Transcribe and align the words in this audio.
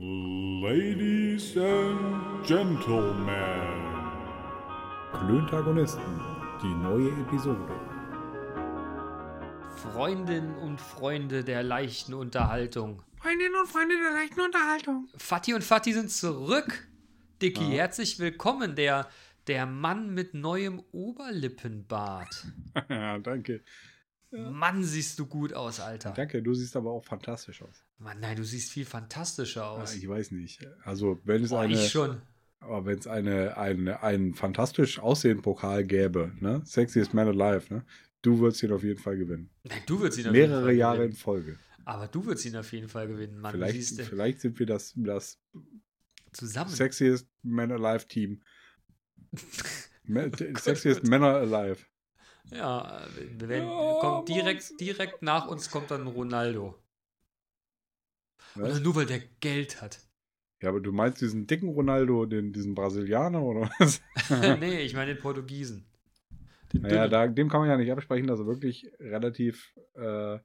Ladies 0.00 1.56
and 1.56 2.46
Gentlemen. 2.46 3.32
Klöntagonisten, 5.12 6.20
die 6.62 6.72
neue 6.72 7.08
Episode. 7.22 7.74
Freundinnen 9.74 10.54
und 10.58 10.80
Freunde 10.80 11.42
der 11.42 11.64
leichten 11.64 12.14
Unterhaltung. 12.14 13.02
Freundinnen 13.16 13.56
und 13.60 13.66
Freunde 13.66 13.96
der 14.00 14.12
leichten 14.12 14.40
Unterhaltung. 14.40 15.08
Fatih 15.16 15.54
und 15.54 15.64
Fatih 15.64 15.94
sind 15.94 16.12
zurück. 16.12 16.86
Dicky, 17.42 17.64
Ah. 17.64 17.70
herzlich 17.70 18.20
willkommen, 18.20 18.76
der, 18.76 19.08
der 19.48 19.66
Mann 19.66 20.14
mit 20.14 20.32
neuem 20.32 20.80
Oberlippenbart. 20.92 22.46
ja, 22.88 23.18
danke. 23.18 23.64
Mann, 24.30 24.84
siehst 24.84 25.18
du 25.18 25.26
gut 25.26 25.54
aus, 25.54 25.80
Alter. 25.80 26.12
Danke, 26.12 26.42
du 26.42 26.52
siehst 26.54 26.76
aber 26.76 26.90
auch 26.90 27.04
fantastisch 27.04 27.62
aus. 27.62 27.84
Mann, 27.98 28.20
nein, 28.20 28.36
du 28.36 28.44
siehst 28.44 28.70
viel 28.72 28.84
fantastischer 28.84 29.62
Ja, 29.62 29.70
aus. 29.70 29.94
ich 29.94 30.06
weiß 30.08 30.32
nicht. 30.32 30.60
Also, 30.84 31.18
wenn 31.24 31.42
es 31.44 31.50
Boah, 31.50 31.60
eine, 31.62 31.74
ich 31.74 31.90
schon. 31.90 32.20
aber 32.60 32.84
wenn 32.84 32.98
es 32.98 33.06
eine, 33.06 33.56
eine, 33.56 34.02
einen 34.02 34.34
fantastisch 34.34 34.98
aussehenden 34.98 35.42
Pokal 35.42 35.84
gäbe, 35.84 36.32
ne? 36.40 36.60
Sexiest 36.64 37.14
Man 37.14 37.28
Alive, 37.28 37.72
ne? 37.72 37.84
Du 38.20 38.38
würdest 38.40 38.62
ihn 38.62 38.72
auf 38.72 38.82
jeden 38.82 39.00
Fall 39.00 39.16
gewinnen. 39.16 39.48
Nein, 39.64 39.80
du 39.86 40.00
würdest 40.00 40.18
ihn 40.18 40.28
auf 40.28 40.34
jeden 40.34 40.48
Mehrere 40.50 40.64
Fall 40.66 40.74
Jahre 40.74 40.96
in 40.96 41.02
gewinnen. 41.02 41.16
Folge. 41.16 41.58
Aber 41.84 42.06
du 42.08 42.26
würdest 42.26 42.44
ihn 42.44 42.56
auf 42.56 42.70
jeden 42.72 42.88
Fall 42.88 43.08
gewinnen, 43.08 43.38
Mann. 43.38 43.52
vielleicht, 43.52 43.74
siehst 43.76 44.02
vielleicht 44.02 44.40
sind 44.40 44.58
wir 44.58 44.66
das, 44.66 44.92
das 44.96 45.38
zusammen. 46.32 46.68
Sexiest 46.70 47.26
Man 47.42 47.72
Alive 47.72 48.06
Team. 48.08 48.42
Ma- 50.04 50.28
Sexiest 50.58 51.04
Männer 51.04 51.36
Alive. 51.36 51.78
Ja, 52.50 53.02
wir 53.38 53.48
werden, 53.48 53.68
Ja, 53.68 53.98
kommt 54.00 54.28
direkt, 54.28 54.80
direkt 54.80 55.22
nach 55.22 55.46
uns 55.48 55.70
kommt 55.70 55.90
dann 55.90 56.06
Ronaldo. 56.06 56.78
Oder 58.56 58.80
nur 58.80 58.96
weil 58.96 59.06
der 59.06 59.20
Geld 59.40 59.80
hat. 59.82 60.00
Ja, 60.60 60.70
aber 60.70 60.80
du 60.80 60.92
meinst 60.92 61.20
diesen 61.20 61.46
dicken 61.46 61.68
Ronaldo, 61.68 62.26
den, 62.26 62.52
diesen 62.52 62.74
Brasilianer 62.74 63.42
oder 63.42 63.70
was? 63.78 64.00
nee, 64.58 64.80
ich 64.80 64.94
meine 64.94 65.14
den 65.14 65.22
Portugiesen. 65.22 65.86
Den 66.72 66.82
Naja, 66.82 67.08
da, 67.08 67.26
dem 67.28 67.48
kann 67.48 67.60
man 67.60 67.70
ja 67.70 67.76
nicht 67.76 67.92
absprechen, 67.92 68.26
dass 68.26 68.40
er 68.40 68.46
wirklich 68.46 68.90
relativ, 68.98 69.72
äh, 69.94 70.34
äh, 70.34 70.40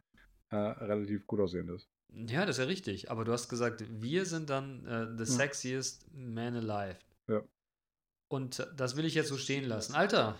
relativ 0.51 1.25
gut 1.25 1.39
aussehend 1.39 1.71
ist. 1.71 1.89
Ja, 2.13 2.45
das 2.45 2.57
ist 2.57 2.63
ja 2.63 2.67
richtig. 2.67 3.09
Aber 3.09 3.25
du 3.25 3.31
hast 3.31 3.49
gesagt, 3.49 3.83
wir 3.89 4.25
sind 4.25 4.49
dann 4.49 4.85
äh, 4.85 5.17
the 5.17 5.25
sexiest 5.25 6.05
man 6.13 6.55
alive. 6.55 6.99
Ja. 7.27 7.41
Und 8.27 8.67
das 8.77 8.95
will 8.95 9.05
ich 9.05 9.15
jetzt 9.15 9.29
so 9.29 9.37
stehen 9.37 9.65
lassen. 9.65 9.95
Alter, 9.95 10.37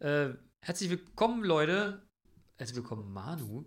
äh, 0.00 0.30
herzlich 0.60 0.90
willkommen, 0.90 1.44
Leute. 1.44 2.02
Herzlich 2.56 2.76
willkommen, 2.76 3.12
Manu. 3.12 3.64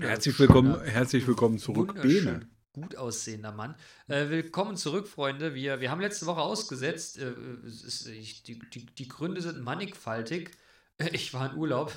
Herzlich 0.00 0.38
willkommen, 0.38 0.80
herzlich 0.82 1.26
willkommen 1.26 1.58
zurück, 1.58 2.00
Bene. 2.02 2.48
Gut 2.72 2.96
aussehender 2.96 3.52
Mann. 3.52 3.74
Äh, 4.06 4.28
willkommen 4.28 4.76
zurück, 4.76 5.08
Freunde. 5.08 5.54
Wir, 5.54 5.80
wir 5.80 5.90
haben 5.90 6.00
letzte 6.00 6.26
Woche 6.26 6.42
ausgesetzt. 6.42 7.18
Äh, 7.18 7.32
ist, 7.64 8.06
ich, 8.06 8.42
die, 8.42 8.58
die, 8.58 8.84
die 8.84 9.08
Gründe 9.08 9.40
sind 9.40 9.60
mannigfaltig. 9.60 10.50
Ich 11.12 11.34
war 11.34 11.52
in 11.52 11.58
Urlaub. 11.58 11.92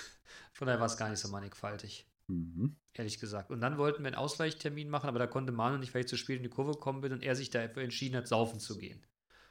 Von 0.52 0.66
daher 0.66 0.78
war 0.78 0.86
es 0.86 0.98
gar 0.98 1.08
nicht 1.08 1.18
so 1.18 1.28
mannigfaltig 1.28 2.06
Mhm. 2.26 2.76
ehrlich 2.94 3.18
gesagt. 3.18 3.50
Und 3.50 3.60
dann 3.60 3.76
wollten 3.76 4.02
wir 4.02 4.06
einen 4.08 4.16
Ausweichtermin 4.16 4.88
machen, 4.88 5.08
aber 5.08 5.18
da 5.18 5.26
konnte 5.26 5.52
Manu 5.52 5.78
nicht, 5.78 5.94
weil 5.94 6.02
ich 6.02 6.08
zu 6.08 6.16
spät 6.16 6.38
in 6.38 6.42
die 6.42 6.48
Kurve 6.48 6.72
gekommen 6.72 7.00
bin 7.02 7.12
und 7.12 7.22
er 7.22 7.36
sich 7.36 7.50
dafür 7.50 7.82
entschieden 7.82 8.16
hat, 8.16 8.28
saufen 8.28 8.60
zu 8.60 8.78
gehen. 8.78 9.04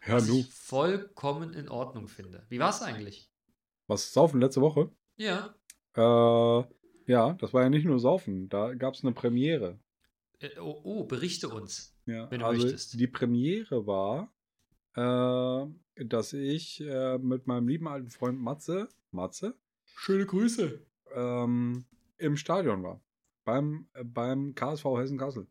Ja, 0.08 0.16
Was 0.16 0.28
du, 0.28 0.40
ich 0.40 0.52
vollkommen 0.52 1.54
in 1.54 1.70
Ordnung 1.70 2.08
finde. 2.08 2.46
Wie 2.50 2.60
war 2.60 2.70
es 2.72 2.82
eigentlich? 2.82 3.32
Was 3.88 4.14
saufen 4.14 4.42
letzte 4.42 4.62
Woche? 4.62 4.92
Ja. 5.18 5.56
Äh, 5.96 6.64
ja, 7.06 7.34
das 7.34 7.54
war 7.54 7.64
ja 7.64 7.70
nicht 7.70 7.86
nur 7.86 8.00
saufen, 8.00 8.50
da 8.50 8.74
gab 8.74 8.94
es 8.94 9.04
eine 9.04 9.14
Premiere. 9.14 9.80
Äh, 10.40 10.60
oh, 10.60 10.82
oh, 10.84 11.04
berichte 11.06 11.50
uns. 11.50 11.96
Ja, 12.06 12.30
Wenn 12.32 12.40
du 12.40 12.46
also 12.46 12.64
möchtest. 12.64 13.00
die 13.00 13.08
Premiere 13.08 13.86
war, 13.88 14.34
äh, 14.96 16.06
dass 16.06 16.34
ich 16.34 16.82
äh, 16.82 17.18
mit 17.18 17.48
meinem 17.48 17.68
lieben 17.68 17.88
alten 17.88 18.10
Freund 18.10 18.40
Matze, 18.40 18.90
Matze, 19.12 19.58
Schöne 19.86 20.26
Grüße. 20.26 20.86
ähm, 21.14 21.86
im 22.18 22.38
Stadion 22.38 22.84
war. 22.84 23.02
Beim, 23.46 23.88
äh, 23.94 24.04
beim 24.04 24.56
KSV 24.56 24.86
Hessen-Kassel. 24.98 25.48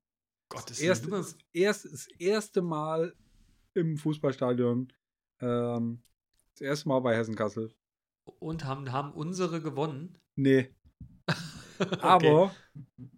Gottes 0.49 0.81
erste, 0.81 1.11
Willen. 1.11 1.23
das, 1.23 1.37
erste, 1.53 1.91
das 1.91 2.07
erste 2.19 2.63
Mal 2.63 3.15
im 3.75 3.97
Fußballstadion. 3.97 4.93
Ähm, 5.41 6.03
das 6.55 6.61
erste 6.61 6.89
Mal 6.89 7.01
bei 7.01 7.17
Hessen-Kassel. 7.17 7.75
Und 8.25 8.65
haben, 8.65 8.93
haben 8.93 9.13
unsere 9.13 9.61
gewonnen. 9.61 10.19
Nee. 10.37 10.75
Okay. 11.79 11.99
Aber, 12.01 12.55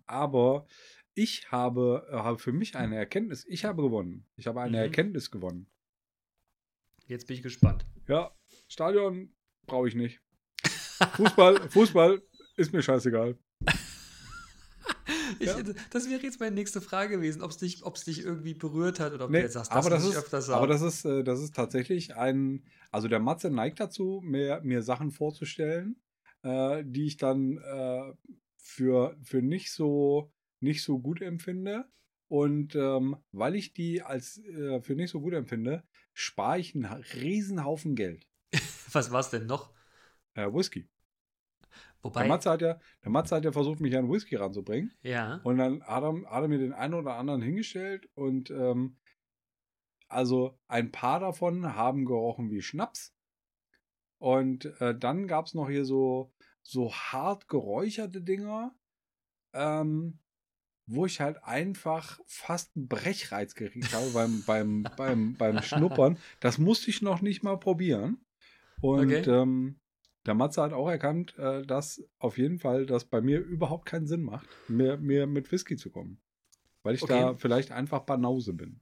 aber 0.07 0.67
ich 1.15 1.51
habe, 1.53 2.07
äh, 2.11 2.15
habe 2.17 2.39
für 2.39 2.53
mich 2.53 2.77
eine 2.77 2.97
Erkenntnis. 2.97 3.45
Ich 3.47 3.67
habe 3.67 3.83
gewonnen. 3.83 4.27
Ich 4.37 4.47
habe 4.47 4.63
eine 4.63 4.79
Mhm. 4.79 4.83
Erkenntnis 4.85 5.31
gewonnen. 5.31 5.67
Jetzt 7.07 7.27
bin 7.27 7.37
ich 7.37 7.43
gespannt. 7.43 7.85
Ja, 8.09 8.35
Stadion 8.69 9.35
brauche 9.67 9.89
ich 9.89 9.95
nicht. 9.95 10.23
Fußball, 11.17 11.69
Fußball 11.69 12.23
ist 12.57 12.73
mir 12.73 12.81
scheißegal. 12.83 13.37
Ich. 15.39 15.51
Das 15.91 16.09
wäre 16.09 16.23
jetzt 16.23 16.41
meine 16.41 16.55
nächste 16.55 16.81
Frage 16.81 17.17
gewesen, 17.17 17.43
ob 17.43 17.51
es 17.51 17.59
dich, 17.59 17.85
ob's 17.85 18.05
dich 18.05 18.21
irgendwie 18.25 18.55
berührt 18.55 19.01
hat 19.01 19.13
oder 19.13 19.27
ob 19.27 19.31
Nee, 19.31 19.39
du 19.39 19.45
jetzt 19.45 19.55
sagst, 19.55 19.73
aber 19.73 19.91
das 19.91 20.03
muss 20.03 20.13
ich 20.13 20.19
ist, 20.19 20.25
öfters 20.25 20.49
aber 20.51 20.67
sagen. 20.69 20.73
das 20.73 20.83
ist, 20.83 21.05
äh, 21.05 21.25
das 21.25 21.41
ist 21.41 21.55
tatsächlich 21.55 22.17
ein, 22.17 22.65
also 22.91 23.09
der 23.09 23.21
Matze 23.21 23.51
neigt 23.51 23.81
dazu, 23.81 24.21
mir, 24.25 24.61
mir 24.63 24.83
Sachen 24.83 25.11
vorzustellen, 25.11 25.97
äh, 26.43 26.83
die 26.87 27.07
ich 27.07 27.17
dann 27.17 27.59
äh, 27.59 28.13
für, 28.57 29.17
für 29.23 29.43
nicht 29.43 29.73
so, 29.73 30.33
nicht 30.61 30.83
so 30.83 30.99
gut 30.99 31.21
empfinde. 31.23 31.87
Und 32.29 32.75
ähm, 32.75 33.17
weil 33.33 33.55
ich 33.55 33.75
die 33.75 34.03
als 34.03 34.39
äh, 34.39 34.81
für 34.81 34.95
nicht 34.95 35.11
so 35.11 35.21
gut 35.21 35.35
empfinde, 35.35 35.85
spare 36.15 36.59
ich 36.59 36.75
einen 36.75 36.87
Riesenhaufen 36.87 37.95
Geld. 37.95 38.27
Was 38.93 39.11
war 39.11 39.21
es 39.21 39.31
denn 39.31 39.47
noch? 39.47 39.73
Äh, 40.35 40.47
Whisky. 40.53 40.89
Wobei, 42.05 42.21
Der 42.21 42.29
Matze, 42.29 42.51
hat 42.51 42.61
ja, 42.63 42.79
der 43.03 43.11
Matze 43.11 43.35
hat 43.37 43.45
ja 43.45 43.53
versucht, 43.53 43.81
mich 43.81 43.97
an 43.97 44.11
Whisky 44.11 44.37
ranzubringen. 44.37 44.93
ja. 45.03 45.41
Und 45.43 45.57
dann 45.59 45.83
hat 45.83 46.03
er, 46.05 46.15
hat 46.31 46.43
er 46.43 46.49
mir 46.49 46.59
den 46.59 46.73
einen 46.73 46.95
oder 46.95 47.15
anderen 47.17 47.43
hingestellt 47.43 48.09
und 48.15 48.51
ähm, 48.51 48.99
also 50.09 50.59
ein 50.69 50.93
paar 50.93 51.19
davon 51.19 51.75
haben 51.75 52.05
gerochen 52.05 52.51
wie 52.51 52.63
Schnaps. 52.63 53.15
Und 54.19 54.67
äh, 54.81 54.97
dann 54.97 55.27
gab 55.27 55.47
es 55.47 55.55
noch 55.55 55.69
hier 55.69 55.85
so, 55.85 56.33
so 56.63 56.93
hart 56.93 57.49
geräucherte 57.49 58.23
Dinger, 58.23 58.75
ähm, 59.55 60.21
wo 60.87 61.07
ich 61.07 61.21
halt 61.21 61.43
einfach 61.43 62.21
fast 62.27 62.77
einen 62.77 62.87
Brechreiz 62.89 63.55
gekriegt 63.55 63.93
habe 63.93 64.11
beim, 64.11 64.43
beim, 64.47 64.85
beim, 64.97 65.35
beim 65.37 65.63
Schnuppern. 65.63 66.19
Das 66.41 66.59
musste 66.59 66.91
ich 66.91 67.03
noch 67.03 67.23
nicht 67.23 67.43
mal 67.43 67.59
probieren. 67.59 68.19
Und 68.81 69.11
Okay. 69.13 69.31
ähm, 69.31 69.81
der 70.27 70.35
Matze 70.35 70.63
hat 70.63 70.73
auch 70.73 70.89
erkannt, 70.89 71.37
äh, 71.39 71.63
dass 71.67 72.03
auf 72.19 72.39
jeden 72.39 72.59
Fall 72.59 72.87
das 72.87 73.05
bei 73.05 73.21
mir 73.21 73.41
überhaupt 73.41 73.87
keinen 73.87 74.07
Sinn 74.07 74.23
macht, 74.23 74.59
mir, 74.67 74.97
mir 74.99 75.27
mit 75.27 75.51
Whisky 75.53 75.77
zu 75.77 75.91
kommen. 75.91 76.21
Weil 76.83 76.95
ich 76.95 77.03
Okay. 77.03 77.15
da 77.15 77.37
vielleicht 77.37 77.73
einfach 77.73 78.01
Banause 78.01 78.55
bin. 78.55 78.81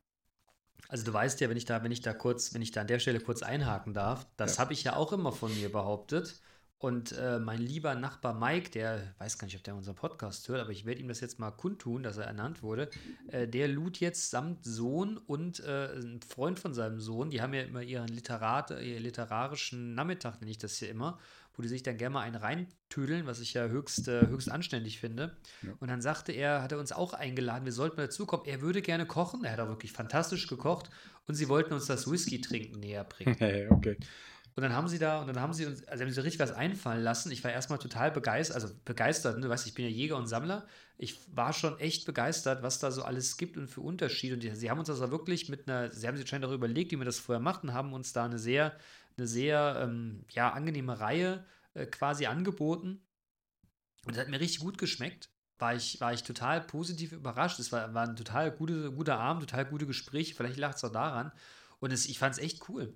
Also 0.89 1.05
du 1.05 1.13
weißt 1.13 1.41
ja, 1.41 1.49
wenn 1.49 1.57
ich 1.57 1.65
da, 1.65 1.83
wenn 1.83 1.93
ich 1.93 2.03
da 2.03 2.13
kurz, 2.13 2.55
wenn 2.55 2.63
ich 2.63 2.71
da 2.73 2.83
an 2.83 2.87
der 2.87 2.99
Stelle 2.99 3.21
kurz 3.21 3.43
einhaken 3.43 3.95
darf, 3.95 4.27
das 4.37 4.59
Ja. 4.59 4.63
habe 4.65 4.73
ich 4.73 4.85
ja 4.85 4.97
auch 4.97 5.13
immer 5.13 5.33
von 5.33 5.55
mir 5.55 5.71
behauptet. 5.73 6.41
Und 6.82 7.12
äh, 7.12 7.38
mein 7.38 7.60
lieber 7.60 7.94
Nachbar 7.94 8.34
Mike, 8.34 8.70
der 8.70 9.15
weiß 9.19 9.38
gar 9.38 9.47
nicht, 9.47 9.54
ob 9.56 9.62
der 9.62 9.76
unseren 9.76 9.94
Podcast 9.94 10.48
hört, 10.48 10.60
aber 10.60 10.72
ich 10.72 10.84
werde 10.84 11.00
ihm 11.00 11.06
das 11.06 11.20
jetzt 11.20 11.38
mal 11.38 11.53
kundtun, 11.53 12.03
dass 12.03 12.16
er 12.16 12.25
ernannt 12.25 12.65
wurde. 12.65 12.91
Äh, 13.28 13.47
der 13.47 13.69
lud 13.69 14.00
jetzt 14.00 14.31
samt 14.31 14.65
Sohn 14.65 15.16
und 15.16 15.60
äh, 15.60 15.94
ein 15.94 16.20
Freund 16.22 16.59
von 16.59 16.75
seinem 16.75 16.98
Sohn, 16.98 17.31
die 17.31 17.41
haben 17.41 17.54
ja 17.54 17.62
immer 17.62 17.82
ihren 17.82 18.09
Literat, 18.09 18.72
ihren 18.72 19.04
literarischen 19.04 19.94
Nachmittag, 19.94 20.41
nenne 20.41 20.50
ich 20.50 20.59
das 20.59 20.76
hier 20.76 20.91
immer, 20.91 21.20
wo 21.54 21.62
die 21.62 21.69
sich 21.69 21.84
dann 21.84 21.98
gerne 21.98 22.15
mal 22.15 22.22
einen 22.22 22.34
reintüdeln, 22.34 23.26
was 23.26 23.38
ich 23.38 23.54
ja 23.54 23.69
höchst, 23.69 24.09
äh, 24.09 24.26
höchst 24.26 24.50
anständig 24.50 24.99
finde. 24.99 25.37
Ja. 25.62 25.75
Und 25.78 25.87
dann 25.87 26.03
sagte 26.03 26.32
er, 26.32 26.64
hat 26.64 26.72
er 26.72 26.81
uns 26.81 26.91
auch 26.91 27.12
eingeladen, 27.12 27.64
wir 27.64 27.72
sollten 27.72 27.94
mal 27.94 28.06
dazukommen. 28.06 28.44
Er 28.47 28.60
würde 28.60 28.82
gerne 28.82 29.06
kochen, 29.06 29.44
er 29.44 29.53
hat 29.53 29.60
auch 29.60 29.69
wirklich 29.69 29.93
fantastisch 29.93 30.49
gekocht 30.49 30.90
und 31.28 31.37
sie 31.37 31.49
wollten 31.49 31.75
uns 31.75 31.87
das 31.87 32.11
Whisky-Trinken 32.11 32.81
näher 32.81 33.05
bringen. 33.05 33.37
okay. 33.70 33.96
Und 34.54 34.62
dann 34.62 34.75
haben 34.75 34.87
sie 34.87 34.99
da, 34.99 35.20
und 35.20 35.28
dann 35.28 35.40
haben 35.40 35.54
sie 35.54 35.64
uns, 35.64 35.82
also 35.88 36.04
haben 36.04 36.10
sie 36.10 36.22
richtig 36.22 36.40
was 36.40 36.52
einfallen 36.52 37.02
lassen. 37.02 37.31
Ich 37.32 37.43
war 37.43 37.50
erstmal 37.50 37.78
total 37.78 38.10
begeistert, 38.10 38.54
also 38.54 38.75
begeistert, 38.84 39.37
ne? 39.37 39.43
du 39.43 39.49
weißt, 39.49 39.66
ich 39.66 39.72
bin 39.72 39.87
ja 39.87 39.90
Jäger 39.90 40.16
und 40.16 40.26
Sammler. 40.26 40.66
Ich 40.99 41.19
war 41.34 41.54
schon 41.54 41.81
echt 41.81 42.04
begeistert, 42.04 42.62
was 42.62 42.78
da 42.78 42.90
so 42.90 43.02
alles 43.02 43.38
gibt 43.38 43.56
und 43.56 43.69
für 43.69 43.81
Unterschiede. 43.81 44.34
Und 44.34 44.43
die, 44.43 44.54
sie 44.54 44.70
haben 44.70 44.78
uns 44.78 44.88
das 44.88 45.00
auch 45.00 45.10
wirklich 45.10 45.49
mit 45.49 45.69
einer, 45.69 45.90
sie 45.90 46.06
haben 46.06 46.16
sich 46.16 46.25
anscheinend 46.25 46.44
darüber 46.44 46.66
überlegt, 46.66 46.93
wie 46.93 46.96
wir 46.96 47.06
das 47.06 47.19
vorher 47.19 47.40
machen, 47.40 47.70
und 47.70 47.75
haben 47.75 47.94
uns 47.94 48.12
da 48.12 48.26
eine 48.26 48.38
sehr, 48.38 48.76
eine 49.16 49.26
sehr, 49.26 49.81
ähm, 49.82 50.25
ja, 50.31 50.50
angenehme 50.50 51.00
Reihe 51.00 51.46
äh, 51.72 51.87
quasi 51.87 52.26
angeboten. 52.26 53.00
Und 54.04 54.16
das 54.16 54.22
hat 54.22 54.28
mir 54.28 54.40
richtig 54.40 54.60
gut 54.60 54.76
geschmeckt. 54.76 55.31
War 55.58 55.75
ich, 55.75 55.99
war 56.00 56.12
ich 56.12 56.25
total 56.25 56.60
positiv 56.60 57.12
überrascht. 57.12 57.58
Es 57.58 57.72
war, 57.72 57.94
war 57.94 58.06
ein 58.06 58.16
total 58.16 58.50
gute, 58.50 58.93
guter 58.93 59.19
Abend, 59.19 59.49
total 59.49 59.64
gute 59.64 59.87
Gespräche. 59.87 60.34
Vielleicht 60.34 60.58
lag 60.58 60.75
es 60.75 60.84
auch 60.84 60.93
daran. 60.93 61.32
Und 61.78 61.93
es, 61.93 62.06
ich 62.06 62.19
fand 62.19 62.34
es 62.34 62.40
echt 62.40 62.69
cool. 62.69 62.94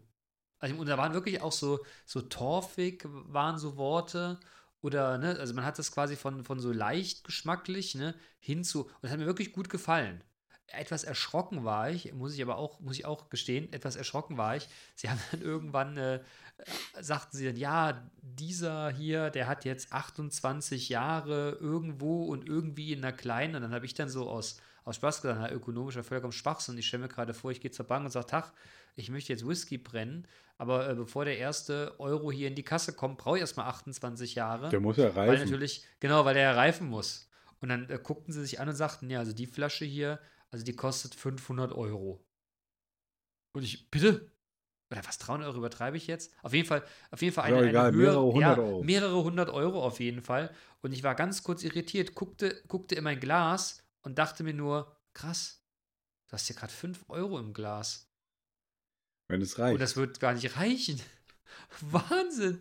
Also, 0.58 0.76
und 0.76 0.86
da 0.88 0.98
waren 0.98 1.12
wirklich 1.12 1.42
auch 1.42 1.52
so, 1.52 1.84
so 2.04 2.22
torfig 2.22 3.04
waren 3.08 3.58
so 3.58 3.76
Worte. 3.76 4.38
Oder, 4.80 5.18
ne, 5.18 5.36
also 5.38 5.54
man 5.54 5.64
hat 5.64 5.78
das 5.78 5.90
quasi 5.92 6.16
von, 6.16 6.44
von 6.44 6.60
so 6.60 6.72
leicht 6.72 7.24
geschmacklich, 7.24 7.94
ne, 7.94 8.14
hin 8.38 8.62
zu, 8.64 8.84
und 8.84 8.92
das 9.02 9.10
hat 9.10 9.18
mir 9.18 9.26
wirklich 9.26 9.52
gut 9.52 9.68
gefallen. 9.68 10.22
etwas 10.68 11.04
erschrocken 11.04 11.64
war 11.64 11.90
ich, 11.90 12.12
muss 12.12 12.34
ich 12.34 12.42
aber 12.42 12.56
auch, 12.56 12.80
muss 12.80 12.96
ich 12.98 13.04
auch 13.04 13.30
gestehen, 13.30 13.72
etwas 13.72 13.96
erschrocken 13.96 14.36
war 14.36 14.56
ich. 14.56 14.68
Sie 14.94 15.08
haben 15.10 15.20
dann 15.30 15.40
irgendwann, 15.42 15.96
äh, 15.96 16.20
sagten 17.00 17.36
sie 17.36 17.46
dann, 17.46 17.56
ja, 17.56 18.10
dieser 18.22 18.90
hier, 18.90 19.30
der 19.30 19.46
hat 19.48 19.64
jetzt 19.64 19.92
28 19.92 20.88
Jahre 20.88 21.58
irgendwo 21.60 22.24
und 22.24 22.46
irgendwie 22.48 22.92
in 22.92 23.04
einer 23.04 23.16
kleinen, 23.16 23.56
und 23.56 23.62
dann 23.62 23.74
habe 23.74 23.86
ich 23.86 23.94
dann 23.94 24.08
so 24.08 24.28
aus, 24.28 24.60
aus 24.84 24.96
Spaß 24.96 25.22
gesagt, 25.22 25.40
na, 25.40 25.50
ökonomischer 25.50 26.04
vollkommen 26.04 26.32
Schwachsinn. 26.32 26.78
Ich 26.78 26.86
stelle 26.86 27.04
mir 27.04 27.08
gerade 27.08 27.34
vor, 27.34 27.50
ich 27.50 27.60
gehe 27.60 27.70
zur 27.70 27.86
Bank 27.86 28.04
und 28.04 28.10
sage, 28.12 28.26
Tag, 28.26 28.52
ich 28.96 29.10
möchte 29.10 29.32
jetzt 29.32 29.46
Whisky 29.46 29.78
brennen, 29.78 30.26
aber 30.58 30.88
äh, 30.88 30.94
bevor 30.94 31.25
der 31.25 31.38
erste 31.38 31.94
Euro 32.00 32.32
hier 32.32 32.48
in 32.48 32.54
die 32.54 32.62
Kasse 32.62 32.94
kommt, 32.94 33.19
brauche 33.19 33.37
ich 33.37 33.43
erstmal 33.43 33.66
28 33.66 34.34
Jahre. 34.34 34.70
Der 34.70 34.81
muss 34.81 34.96
ja 34.96 35.14
Weil 35.14 35.31
reifen. 35.31 35.44
natürlich, 35.44 35.84
genau, 36.00 36.25
weil 36.25 36.34
der 36.34 36.44
ja 36.44 36.52
reifen 36.52 36.88
muss. 36.88 37.28
Und 37.60 37.69
dann 37.69 37.88
äh, 37.90 37.98
guckten 38.02 38.32
sie 38.32 38.40
sich 38.40 38.58
an 38.58 38.69
und 38.69 38.75
sagten, 38.75 39.10
ja, 39.10 39.19
also 39.19 39.32
die 39.32 39.46
Flasche 39.46 39.84
hier, 39.84 40.19
also 40.50 40.64
die 40.64 40.75
kostet 40.75 41.14
500 41.14 41.72
Euro. 41.72 42.25
Und 43.52 43.62
ich, 43.62 43.90
bitte? 43.90 44.31
Oder 44.90 45.04
was, 45.04 45.19
300 45.19 45.49
Euro 45.49 45.58
übertreibe 45.58 45.96
ich 45.96 46.06
jetzt? 46.06 46.32
Auf 46.42 46.54
jeden 46.54 46.66
Fall, 46.66 46.82
auf 47.10 47.20
jeden 47.20 47.34
Fall 47.34 47.44
eine, 47.44 47.56
auch 47.56 47.62
egal, 47.62 47.87
eine 47.88 47.96
mehrere 47.96 48.14
höhere, 48.14 48.32
hundert 48.32 48.56
ja, 48.58 48.62
Euro. 48.62 48.82
mehrere 48.82 49.25
hundert 49.25 49.50
Euro 49.50 49.82
auf 49.84 50.00
jeden 50.00 50.22
Fall. 50.22 50.54
Und 50.81 50.92
ich 50.92 51.02
war 51.02 51.14
ganz 51.14 51.42
kurz 51.42 51.64
irritiert, 51.64 52.14
guckte, 52.14 52.62
guckte 52.69 52.94
in 52.94 53.04
mein 53.04 53.20
Glas 53.20 53.82
und 54.02 54.19
dachte 54.19 54.44
mir 54.44 54.54
nur, 54.54 54.96
krass, 55.12 55.64
du 56.28 56.32
hast 56.34 56.46
hier 56.46 56.56
gerade 56.56 56.72
5 56.72 57.04
Euro 57.08 57.38
im 57.38 57.52
Glas. 57.52 58.05
Wenn 59.28 59.40
es 59.43 59.55
Und 59.55 59.62
reicht. 59.62 59.81
das 59.81 59.96
wird 59.96 60.20
gar 60.20 60.34
nicht 60.34 60.56
reichen. 60.56 61.00
Wahnsinn. 61.90 62.61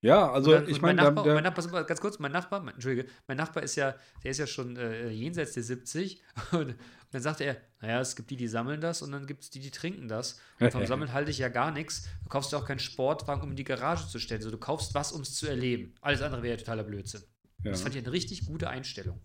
ja, 0.00 0.30
also 0.30 0.50
Und 0.52 0.56
dann- 0.62 0.68
ich 0.68 0.76
und 0.76 0.82
mein 0.82 0.96
meine, 0.96 1.08
Nachbar, 1.08 1.24
der, 1.24 1.34
mein 1.34 1.44
Nachbar, 1.44 1.84
ganz 1.84 2.00
kurz, 2.00 2.18
mein 2.18 2.32
Nachbar, 2.32 2.60
mein, 2.60 2.74
Entschuldige, 2.74 3.08
mein 3.26 3.36
Nachbar 3.36 3.62
ist 3.62 3.76
ja, 3.76 3.94
der 4.24 4.30
ist 4.30 4.38
ja 4.38 4.46
schon 4.46 4.76
äh, 4.76 5.10
jenseits 5.10 5.52
der 5.52 5.62
70 5.62 6.22
und, 6.52 6.58
und 6.60 6.76
dann 7.10 7.22
sagte 7.22 7.44
er, 7.44 7.56
naja, 7.80 8.00
es 8.00 8.14
gibt 8.16 8.30
die, 8.30 8.36
die 8.36 8.48
sammeln 8.48 8.80
das 8.80 9.02
und 9.02 9.10
dann 9.12 9.26
gibt 9.26 9.42
es 9.42 9.50
die, 9.50 9.60
die 9.60 9.70
trinken 9.70 10.06
das. 10.08 10.40
Und 10.60 10.70
vom 10.72 10.86
Sammeln 10.86 11.12
halte 11.12 11.30
ich 11.30 11.38
ja 11.38 11.48
gar 11.48 11.70
nichts. 11.72 12.08
Du 12.22 12.28
kaufst 12.28 12.52
ja 12.52 12.58
auch 12.58 12.64
keinen 12.66 12.78
Sportwagen, 12.78 13.42
um 13.42 13.50
in 13.50 13.56
die 13.56 13.64
Garage 13.64 14.06
zu 14.08 14.18
stellen. 14.18 14.40
So, 14.42 14.50
du 14.50 14.58
kaufst 14.58 14.94
was, 14.94 15.10
um 15.12 15.22
es 15.22 15.34
zu 15.34 15.46
erleben. 15.48 15.94
Alles 16.00 16.22
andere 16.22 16.42
wäre 16.42 16.54
ja 16.54 16.58
totaler 16.58 16.84
Blödsinn. 16.84 17.22
ja. 17.64 17.72
Das 17.72 17.82
fand 17.82 17.94
ich 17.96 18.02
eine 18.02 18.12
richtig 18.12 18.46
gute 18.46 18.70
Einstellung. 18.70 19.20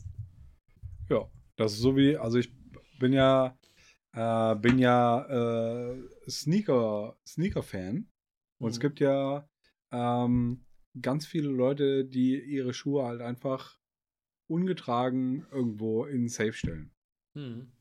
Ja, 1.10 1.30
das 1.58 1.74
ist 1.74 1.80
so 1.80 1.96
wie, 1.96 2.18
also 2.18 2.38
ich 2.40 2.52
bin 3.00 3.14
ja, 3.14 3.56
äh, 4.16 4.56
bin 4.56 4.80
ja 4.80 5.92
äh, 5.92 6.02
Sneaker, 6.30 7.18
Sneaker-Fan. 7.28 8.08
Und 8.60 8.70
es 8.70 8.78
Mhm. 8.78 8.82
gibt 8.82 9.00
ja 9.02 9.50
ähm, 9.92 10.66
ganz 11.02 11.28
viele 11.28 11.50
Leute, 11.50 12.06
die 12.06 12.42
ihre 12.42 12.74
Schuhe 12.74 13.06
halt 13.06 13.22
einfach 13.22 13.78
ungetragen 14.48 15.46
irgendwo 15.52 16.06
in 16.06 16.24
den 16.24 16.30
Safe 16.30 16.54
stellen. 16.54 16.92
Hm. 17.34 17.72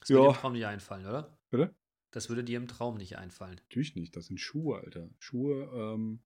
Das 0.00 0.10
würde 0.10 0.22
dir 0.22 0.28
im 0.28 0.34
Traum 0.34 0.52
nicht 0.54 0.66
einfallen, 0.66 1.06
oder? 1.06 1.38
Bitte? 1.50 1.74
Das 2.10 2.28
würde 2.28 2.44
dir 2.44 2.56
im 2.56 2.66
Traum 2.66 2.96
nicht 2.96 3.16
einfallen. 3.18 3.56
Natürlich 3.56 3.94
nicht, 3.94 4.16
das 4.16 4.26
sind 4.26 4.40
Schuhe, 4.40 4.78
Alter. 4.78 5.08
Schuhe, 5.18 5.70
ähm, 5.74 6.20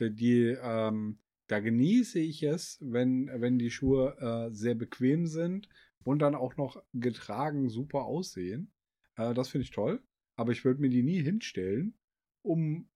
die, 0.00 0.14
die 0.14 0.58
ähm, 0.60 1.18
da 1.46 1.60
genieße 1.60 2.18
ich 2.18 2.42
es, 2.42 2.78
wenn, 2.80 3.28
wenn 3.34 3.58
die 3.58 3.70
Schuhe 3.70 4.16
äh, 4.18 4.54
sehr 4.54 4.74
bequem 4.74 5.26
sind 5.26 5.68
und 6.04 6.18
dann 6.20 6.34
auch 6.34 6.56
noch 6.56 6.82
getragen 6.92 7.68
super 7.68 8.04
aussehen. 8.04 8.72
Äh, 9.16 9.34
das 9.34 9.48
finde 9.48 9.64
ich 9.64 9.70
toll. 9.70 10.02
Aber 10.36 10.52
ich 10.52 10.64
würde 10.64 10.80
mir 10.80 10.88
die 10.88 11.02
nie 11.02 11.22
hinstellen, 11.22 11.98
um, 12.42 12.88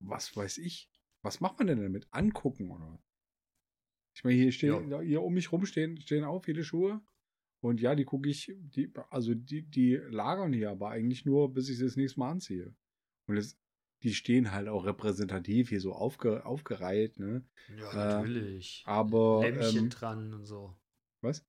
was 0.00 0.34
weiß 0.36 0.58
ich, 0.58 0.90
was 1.22 1.40
macht 1.40 1.58
man 1.58 1.66
denn 1.66 1.82
damit? 1.82 2.06
Angucken 2.10 2.70
oder? 2.70 3.02
Ich 4.14 4.24
meine, 4.24 4.36
hier 4.36 4.50
stehen, 4.52 5.00
hier 5.02 5.22
um 5.22 5.34
mich 5.34 5.52
rum 5.52 5.64
stehen, 5.66 6.00
stehen 6.00 6.24
auch 6.24 6.44
viele 6.44 6.64
Schuhe. 6.64 7.00
Und 7.60 7.80
ja, 7.80 7.94
die 7.94 8.04
gucke 8.04 8.28
ich, 8.28 8.52
die, 8.56 8.92
also 9.10 9.34
die, 9.34 9.62
die 9.62 9.94
lagern 9.96 10.52
hier 10.52 10.70
aber 10.70 10.90
eigentlich 10.90 11.24
nur, 11.24 11.52
bis 11.52 11.68
ich 11.68 11.78
sie 11.78 11.84
das 11.84 11.96
nächste 11.96 12.20
Mal 12.20 12.30
anziehe. 12.30 12.74
Und 13.26 13.36
es, 13.36 13.58
die 14.02 14.14
stehen 14.14 14.52
halt 14.52 14.68
auch 14.68 14.84
repräsentativ 14.86 15.68
hier 15.68 15.80
so 15.80 15.92
aufge, 15.92 16.46
aufgereiht, 16.46 17.18
ne? 17.18 17.44
Ja, 17.76 17.92
Äh, 17.92 17.94
natürlich. 18.16 18.82
Aber 18.86 19.40
Lämpchen 19.42 19.84
ähm, 19.84 19.90
dran 19.90 20.34
und 20.34 20.46
so. 20.46 20.76
was? 21.20 21.44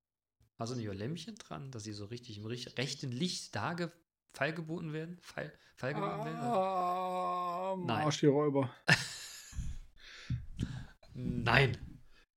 Hast 0.60 0.74
du 0.74 0.76
nicht 0.76 0.90
auch 0.90 0.94
Lämpchen 0.94 1.36
dran, 1.36 1.70
dass 1.70 1.84
sie 1.84 1.94
so 1.94 2.04
richtig 2.04 2.36
im 2.36 2.44
rechten 2.44 3.10
Licht 3.10 3.56
da 3.56 3.72
ge- 3.72 3.88
feilgeboten 4.34 4.92
werden? 4.92 5.16
Feil, 5.22 5.50
feilgeboten 5.76 6.24
werden? 6.26 6.38
Ah, 6.38 7.74
Nein. 7.78 8.04
Arsch 8.04 8.20
die 8.20 8.26
Räuber. 8.26 8.70
Nein. 11.14 11.78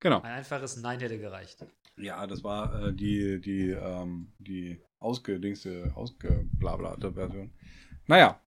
Genau. 0.00 0.20
Ein 0.22 0.32
einfaches 0.38 0.78
Nein 0.78 1.00
hätte 1.00 1.18
gereicht. 1.18 1.66
Ja, 1.98 2.26
das 2.26 2.42
war 2.42 2.86
äh, 2.88 2.92
die, 2.94 3.40
die, 3.42 3.68
ähm, 3.70 4.32
die 4.38 4.80
ausgedingste, 5.00 5.92
ausgeblablerte 5.94 7.12
Version. 7.12 7.52
Naja, 8.06 8.40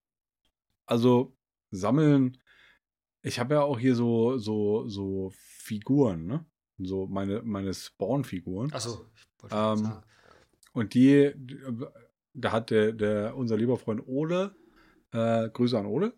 also 0.87 1.37
sammeln. 1.69 2.35
Ich 3.21 3.37
habe 3.39 3.55
ja 3.55 3.61
auch 3.61 3.77
hier 3.79 3.93
so, 3.95 4.37
so, 4.39 4.87
so 4.87 5.31
Figuren, 5.35 6.25
ne? 6.25 6.45
So 6.79 7.05
meine, 7.07 7.41
meine 7.43 7.73
Spawn-Figuren. 7.73 8.71
Achso, 8.73 9.05
ich 9.15 9.26
Ähm. 9.51 10.01
Und 10.73 10.93
die, 10.93 11.33
da 12.33 12.51
hat 12.51 12.69
der, 12.69 12.91
der, 12.93 13.35
unser 13.35 13.57
lieber 13.57 13.77
Freund 13.77 14.07
Ole, 14.07 14.55
äh, 15.11 15.49
Grüße 15.49 15.77
an 15.77 15.87
Ole. 15.87 16.13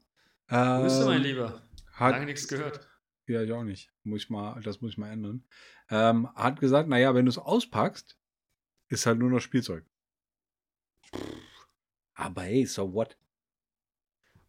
Grüße, 0.48 1.06
mein 1.06 1.18
ähm, 1.18 1.24
Lieber. 1.24 1.62
Hat, 1.94 2.12
Lange 2.12 2.26
nichts 2.26 2.48
gehört. 2.48 2.88
Ja, 3.28 3.44
ich 3.44 3.52
auch 3.52 3.64
nicht. 3.64 3.92
Muss 4.04 4.24
ich 4.24 4.30
mal, 4.30 4.60
das 4.62 4.82
muss 4.82 4.92
ich 4.92 4.98
mal 4.98 5.12
ändern. 5.12 5.46
Ähm, 5.90 6.34
hat 6.36 6.60
gesagt, 6.60 6.90
naja, 6.90 7.14
wenn 7.14 7.26
du 7.26 7.30
es 7.30 7.38
auspackst, 7.38 8.18
ist 8.88 9.06
halt 9.06 9.20
nur 9.20 9.30
noch 9.30 9.40
Spielzeug. 9.40 9.86
Aber 12.16 12.42
hey, 12.42 12.66
so 12.66 12.94
what? 12.94 13.18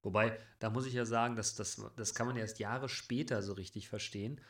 Wobei, 0.03 0.39
da 0.59 0.71
muss 0.71 0.87
ich 0.87 0.95
ja 0.95 1.05
sagen, 1.05 1.37
dass 1.37 1.55
das, 1.55 1.83
das 1.97 2.15
kann 2.15 2.27
man 2.27 2.37
erst 2.37 2.59
Jahre 2.59 2.89
später 2.89 3.43
so 3.43 3.53
richtig 3.53 3.89
verstehen. 3.89 4.41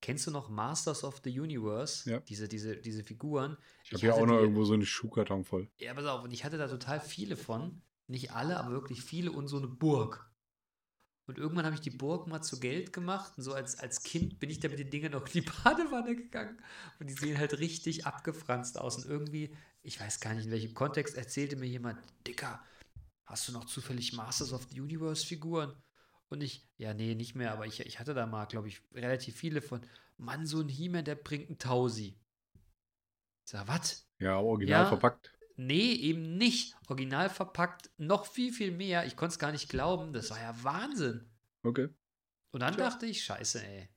Kennst 0.00 0.26
du 0.26 0.30
noch 0.30 0.48
Masters 0.48 1.02
of 1.04 1.20
the 1.24 1.40
Universe? 1.40 2.08
Ja. 2.08 2.20
Diese, 2.20 2.46
diese, 2.48 2.76
diese 2.76 3.02
Figuren. 3.02 3.56
Ich 3.84 3.92
habe 3.94 4.06
ja 4.06 4.12
auch 4.14 4.26
noch 4.26 4.36
die- 4.36 4.42
irgendwo 4.42 4.64
so 4.64 4.74
einen 4.74 4.86
Schuhkarton 4.86 5.44
voll. 5.44 5.68
Ja, 5.78 5.92
pass 5.94 6.04
auf, 6.06 6.22
und 6.22 6.32
ich 6.32 6.44
hatte 6.44 6.56
da 6.58 6.68
total 6.68 7.00
viele 7.00 7.36
von. 7.36 7.82
Nicht 8.06 8.32
alle, 8.32 8.58
aber 8.58 8.70
wirklich 8.70 9.02
viele 9.02 9.32
und 9.32 9.48
so 9.48 9.58
eine 9.58 9.66
Burg. 9.66 10.24
Und 11.26 11.36
irgendwann 11.36 11.66
habe 11.66 11.74
ich 11.74 11.82
die 11.82 11.90
Burg 11.90 12.26
mal 12.26 12.40
zu 12.40 12.58
Geld 12.58 12.92
gemacht. 12.94 13.34
Und 13.36 13.42
so 13.42 13.52
als, 13.52 13.78
als 13.78 14.02
Kind 14.02 14.38
bin 14.40 14.48
ich 14.48 14.60
da 14.60 14.68
mit 14.68 14.78
den 14.78 14.88
Dingen 14.88 15.12
noch 15.12 15.26
in 15.26 15.32
die 15.32 15.50
Badewanne 15.64 16.16
gegangen. 16.16 16.58
Und 17.00 17.10
die 17.10 17.14
sehen 17.14 17.36
halt 17.36 17.58
richtig 17.58 18.06
abgefranst 18.06 18.78
aus. 18.78 18.96
Und 18.96 19.04
irgendwie, 19.10 19.54
ich 19.82 20.00
weiß 20.00 20.20
gar 20.20 20.32
nicht, 20.32 20.46
in 20.46 20.50
welchem 20.52 20.72
Kontext, 20.72 21.16
erzählte 21.18 21.56
mir 21.56 21.66
jemand, 21.66 21.98
Dicker, 22.26 22.64
hast 23.26 23.46
du 23.48 23.52
noch 23.52 23.66
zufällig 23.66 24.14
Masters 24.14 24.54
of 24.54 24.66
the 24.70 24.80
Universe 24.80 25.26
Figuren? 25.26 25.74
Und 26.30 26.42
ich, 26.42 26.66
ja, 26.76 26.92
nee, 26.94 27.14
nicht 27.14 27.34
mehr, 27.34 27.52
aber 27.52 27.66
ich, 27.66 27.80
ich 27.80 27.98
hatte 27.98 28.14
da 28.14 28.26
mal, 28.26 28.44
glaube 28.46 28.68
ich, 28.68 28.82
relativ 28.92 29.36
viele 29.36 29.62
von. 29.62 29.80
Mann, 30.18 30.46
so 30.46 30.60
ein 30.60 30.68
He-Man, 30.68 31.04
der 31.04 31.14
bringt 31.14 31.48
einen 31.48 31.58
Tausi. 31.58 32.18
Ich 33.44 33.52
sag, 33.52 33.68
was? 33.68 34.06
Ja, 34.18 34.38
original 34.38 34.82
Ja. 34.82 34.88
verpackt. 34.88 35.32
Nee, 35.56 35.92
eben 35.92 36.36
nicht. 36.36 36.76
Original 36.88 37.30
verpackt, 37.30 37.90
noch 37.98 38.26
viel, 38.26 38.52
viel 38.52 38.70
mehr. 38.72 39.06
Ich 39.06 39.16
konnte 39.16 39.32
es 39.32 39.38
gar 39.38 39.52
nicht 39.52 39.68
glauben. 39.68 40.12
Das 40.12 40.30
war 40.30 40.40
ja 40.40 40.62
Wahnsinn. 40.62 41.28
Okay. 41.62 41.88
Und 42.52 42.60
dann 42.60 42.74
Tja. 42.74 42.88
dachte 42.90 43.06
ich, 43.06 43.24
scheiße, 43.24 43.64
ey. 43.64 43.88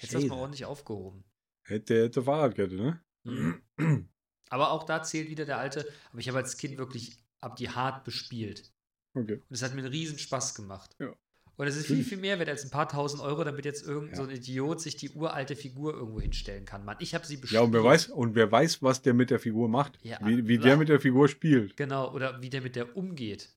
Jetzt 0.00 0.14
das 0.14 0.24
mal 0.24 0.38
ordentlich 0.38 0.64
aufgehoben. 0.64 1.24
Hätte, 1.64 2.04
hätte 2.04 2.22
Fahrradkette, 2.22 2.74
ne? 2.76 3.04
Mhm. 3.24 4.08
Aber 4.48 4.70
auch 4.70 4.84
da 4.84 5.02
zählt 5.02 5.28
wieder 5.28 5.44
der 5.44 5.58
alte, 5.58 5.90
aber 6.10 6.20
ich 6.20 6.28
habe 6.28 6.38
als 6.38 6.56
Kind 6.56 6.78
wirklich 6.78 7.18
ab 7.40 7.56
die 7.56 7.70
hart 7.70 8.04
bespielt. 8.04 8.72
Okay. 9.16 9.34
Und 9.48 9.50
es 9.50 9.62
hat 9.62 9.74
mir 9.74 9.80
einen 9.80 9.90
riesen 9.92 10.18
Spaß 10.18 10.54
gemacht. 10.54 10.94
Ja. 10.98 11.12
Und 11.56 11.66
es 11.66 11.74
ist 11.76 11.86
viel, 11.86 12.04
viel 12.04 12.18
mehr 12.18 12.38
wert 12.38 12.50
als 12.50 12.64
ein 12.64 12.70
paar 12.70 12.86
tausend 12.86 13.22
Euro, 13.22 13.42
damit 13.42 13.64
jetzt 13.64 13.86
irgend 13.86 14.10
Ja. 14.10 14.16
so 14.16 14.24
ein 14.24 14.30
Idiot 14.30 14.78
sich 14.82 14.96
die 14.96 15.08
uralte 15.10 15.56
Figur 15.56 15.94
irgendwo 15.94 16.20
hinstellen 16.20 16.66
kann. 16.66 16.84
Mann, 16.84 16.98
ich 17.00 17.14
habe 17.14 17.26
sie 17.26 17.38
bespielt. 17.38 17.58
Ja, 17.58 17.62
und 17.62 17.72
wer 17.72 17.82
weiß, 17.82 18.08
und 18.08 18.34
wer 18.34 18.52
weiß, 18.52 18.82
was 18.82 19.00
der 19.00 19.14
mit 19.14 19.30
der 19.30 19.38
Figur 19.40 19.68
macht. 19.70 19.98
Ja, 20.02 20.18
wie 20.22 20.46
wie 20.46 20.58
der 20.58 20.76
mit 20.76 20.90
der 20.90 21.00
Figur 21.00 21.28
spielt. 21.28 21.74
Genau, 21.78 22.12
oder 22.12 22.42
wie 22.42 22.50
der 22.50 22.60
mit 22.60 22.76
der 22.76 22.94
umgeht. 22.94 23.56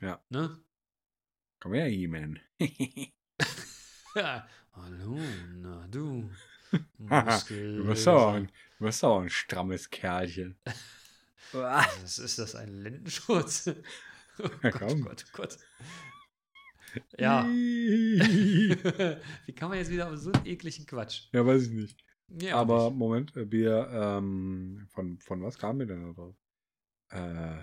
Ja. 0.00 0.22
Ne? 0.28 0.56
Komm 1.58 1.74
her, 1.74 1.86
He-Man. 1.86 2.38
Ja. 4.14 4.46
Hallo, 4.74 5.18
na 5.56 5.86
du. 5.90 6.30
Du 6.98 7.84
bist 7.86 8.06
auch 8.08 8.32
ein, 8.34 8.46
du 8.78 8.84
bist 8.86 9.02
ein 9.04 9.28
strammes 9.28 9.90
Kerlchen. 9.90 10.56
Was 11.50 12.18
ist 12.18 12.38
das, 12.38 12.54
ein 12.54 12.82
Lendenschurz? 12.82 13.70
Oh 14.38 14.48
Ja, 14.62 14.70
Gott, 14.70 14.72
komm. 14.72 15.00
Gott, 15.00 15.24
Gott. 15.32 15.58
Ja. 17.18 17.44
Wie 19.46 19.52
kann 19.54 19.68
man 19.68 19.78
jetzt 19.78 19.90
wieder 19.90 20.10
auf 20.10 20.16
so 20.18 20.32
einen 20.32 20.46
ekligen 20.46 20.86
Quatsch? 20.86 21.28
ja, 21.32 21.46
weiß 21.46 21.64
ich 21.64 21.70
nicht. 21.72 22.04
Ja, 22.28 22.56
Aber 22.56 22.64
nicht. 22.64 22.90
Moment, 22.90 23.36
äh, 23.36 23.50
wir, 23.50 23.88
ähm, 23.92 24.86
von, 24.90 25.18
von 25.20 25.42
was 25.42 25.58
kamen 25.58 25.80
wir 25.80 25.86
denn 25.86 26.06
da 26.06 26.12
drauf? 26.12 26.34
Äh, 27.10 27.62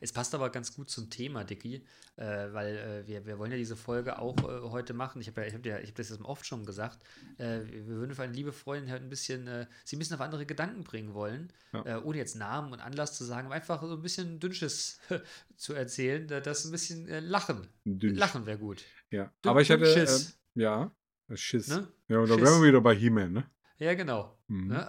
Es 0.00 0.12
passt 0.12 0.34
aber 0.34 0.50
ganz 0.50 0.74
gut 0.74 0.90
zum 0.90 1.10
Thema, 1.10 1.44
Dicky, 1.44 1.84
äh, 2.16 2.24
weil 2.52 2.76
äh, 2.76 3.06
wir, 3.06 3.26
wir 3.26 3.38
wollen 3.38 3.50
ja 3.50 3.56
diese 3.56 3.76
Folge 3.76 4.18
auch 4.18 4.36
äh, 4.38 4.70
heute 4.70 4.94
machen. 4.94 5.20
Ich 5.20 5.26
habe 5.28 5.40
ja, 5.42 5.46
ich 5.48 5.54
hab 5.54 5.66
ja, 5.66 5.78
ich 5.78 5.88
hab 5.90 5.96
das 5.96 6.20
oft 6.22 6.46
schon 6.46 6.64
gesagt. 6.64 7.02
Äh, 7.38 7.60
wir 7.66 7.86
würden 7.86 8.14
für 8.14 8.22
eine 8.22 8.32
liebe 8.32 8.52
Freundin 8.52 8.90
halt 8.90 9.02
ein 9.02 9.08
bisschen, 9.08 9.46
äh, 9.46 9.66
sie 9.84 9.96
ein 9.96 9.98
bisschen 9.98 10.14
auf 10.14 10.20
andere 10.22 10.46
Gedanken 10.46 10.84
bringen 10.84 11.14
wollen, 11.14 11.52
Ja. 11.72 11.98
äh, 11.98 12.02
ohne 12.02 12.18
jetzt 12.18 12.36
Namen 12.36 12.72
und 12.72 12.80
Anlass 12.80 13.16
zu 13.16 13.24
sagen, 13.24 13.46
aber 13.46 13.54
einfach 13.56 13.82
so 13.82 13.92
ein 13.94 14.02
bisschen 14.02 14.38
Dünnsches 14.40 14.98
zu 15.56 15.74
erzählen, 15.74 16.26
da- 16.28 16.40
das 16.40 16.64
ein 16.64 16.70
bisschen 16.72 17.06
lachen. 17.28 17.66
Dünn. 17.84 18.14
Lachen 18.14 18.46
wäre 18.46 18.58
gut. 18.58 18.84
Ja. 19.10 19.24
Dünn- 19.42 19.50
Aber 19.50 19.60
ich 19.60 19.70
hatte. 19.70 20.18
Ja, 20.54 20.92
Schiss. 21.34 21.68
Ne? 21.68 21.88
Ja, 22.08 22.18
und 22.18 22.28
da 22.30 22.36
wären 22.36 22.60
wir 22.60 22.68
wieder 22.68 22.80
bei 22.80 22.94
He-Man, 22.94 23.32
ne? 23.32 23.50
Ja, 23.78 23.94
genau. 23.94 24.38
Mhm. 24.48 24.68
Ne? 24.68 24.86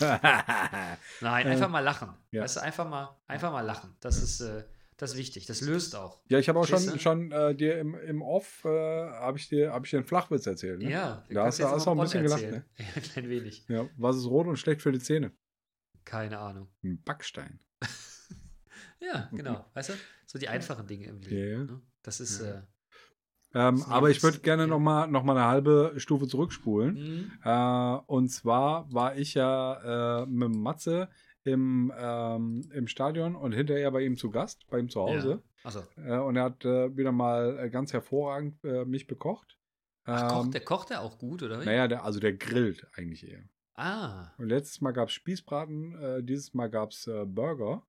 ja, 0.00 0.98
Nein, 1.20 1.46
einfach 1.46 1.68
mal 1.68 1.80
lachen. 1.80 2.14
ja. 2.32 2.42
Weißt 2.42 2.56
du, 2.56 2.60
einfach 2.62 2.88
mal, 2.88 3.16
einfach 3.26 3.52
mal 3.52 3.60
lachen. 3.60 3.96
Das 4.00 4.20
ist, 4.22 4.40
äh, 4.40 4.64
das 4.96 5.12
ist 5.12 5.16
wichtig. 5.18 5.46
Das 5.46 5.60
löst 5.60 5.94
auch. 5.96 6.20
ich 6.28 6.48
habe 6.48 6.58
auch 6.58 6.66
schon, 6.66 6.78
Verstehst 6.78 6.96
du? 6.96 7.00
schon 7.00 7.32
äh, 7.32 7.54
dir 7.54 7.78
im, 7.78 7.94
im 7.94 8.22
Off, 8.22 8.64
äh, 8.64 8.68
habe 8.68 9.38
ich, 9.38 9.48
dir- 9.48 9.72
hab 9.72 9.84
ich 9.84 9.90
dir 9.90 9.98
einen 9.98 10.06
Flachwitz 10.06 10.46
erzählt. 10.46 10.80
Ne? 10.80 10.90
Ja, 10.90 11.24
Da 11.30 11.44
hast 11.46 11.58
du- 11.60 11.64
hast 11.64 11.86
auch 11.86 11.92
ein 11.92 12.00
bisschen 12.00 12.22
gelacht, 12.24 12.42
erzählen. 12.42 12.64
Ja, 12.78 12.84
ein 12.96 13.02
klein 13.02 13.28
wenig. 13.28 13.64
Ja, 13.68 13.88
was 13.96 14.16
ist 14.16 14.26
rot 14.26 14.46
und 14.46 14.56
schlecht 14.56 14.82
für 14.82 14.92
die 14.92 14.98
Zähne? 15.00 15.32
Keine 16.04 16.38
Ahnung. 16.38 16.68
Ein 16.82 17.02
Backstein. 17.02 17.60
Ja, 19.00 19.28
genau. 19.32 19.66
Weißt 19.74 19.90
du? 19.90 19.92
So 20.26 20.38
die 20.38 20.48
einfachen 20.48 20.86
Dinge 20.86 21.06
im 21.08 21.20
Leben. 21.20 21.36
Ja, 21.36 21.44
ja. 21.58 21.64
Ne? 21.64 21.82
Das 22.02 22.20
ist. 22.20 22.40
Ja. 22.40 22.50
Äh, 22.60 22.62
Ähm, 23.54 23.82
aber 23.88 24.10
ich 24.10 24.22
würde 24.22 24.40
gerne 24.40 24.62
ja. 24.64 24.66
noch 24.66 24.80
mal, 24.80 25.06
noch 25.06 25.22
mal 25.22 25.36
eine 25.36 25.46
halbe 25.46 25.94
Stufe 25.96 26.26
zurückspulen. 26.26 27.30
mh, 27.42 27.98
Äh, 27.98 28.02
und 28.06 28.28
zwar 28.28 28.92
war 28.92 29.16
ich 29.16 29.34
ja 29.34 30.22
äh, 30.22 30.26
mit 30.26 30.50
Matze 30.54 31.08
im, 31.44 31.92
ähm, 31.96 32.62
im 32.72 32.86
Stadion 32.88 33.36
und 33.36 33.52
hinterher 33.52 33.90
bei 33.90 34.00
ihm 34.02 34.16
zu 34.16 34.30
Gast, 34.30 34.66
bei 34.70 34.78
ihm 34.78 34.88
zu 34.88 35.00
Hause. 35.00 35.42
also, 35.62 35.82
Äh, 35.96 36.18
und 36.18 36.36
er 36.36 36.44
hat 36.44 36.64
äh, 36.64 36.96
wieder 36.96 37.12
mal 37.12 37.58
äh, 37.58 37.70
ganz 37.70 37.92
hervorragend 37.92 38.62
äh, 38.64 38.84
mich 38.84 39.06
bekocht. 39.06 39.56
ach, 40.04 40.22
Ähm, 40.22 40.28
kocht, 40.28 40.54
der 40.54 40.60
kocht 40.62 40.90
der 40.90 41.02
auch 41.02 41.18
gut, 41.18 41.42
oder? 41.42 41.60
wie? 41.60 41.64
naja, 41.66 41.86
der, 41.86 42.04
also 42.04 42.18
der 42.18 42.32
grillt 42.32 42.86
eigentlich 42.96 43.28
eher. 43.28 43.44
Ah, 43.76 44.32
Und 44.38 44.48
letztes 44.48 44.80
Mal 44.80 44.92
gab 44.92 45.08
es 45.08 45.14
Spießbraten, 45.14 46.24
dieses 46.24 46.54
Mal 46.54 46.70
gab 46.70 46.90
es 46.92 47.10
Burger. 47.26 47.84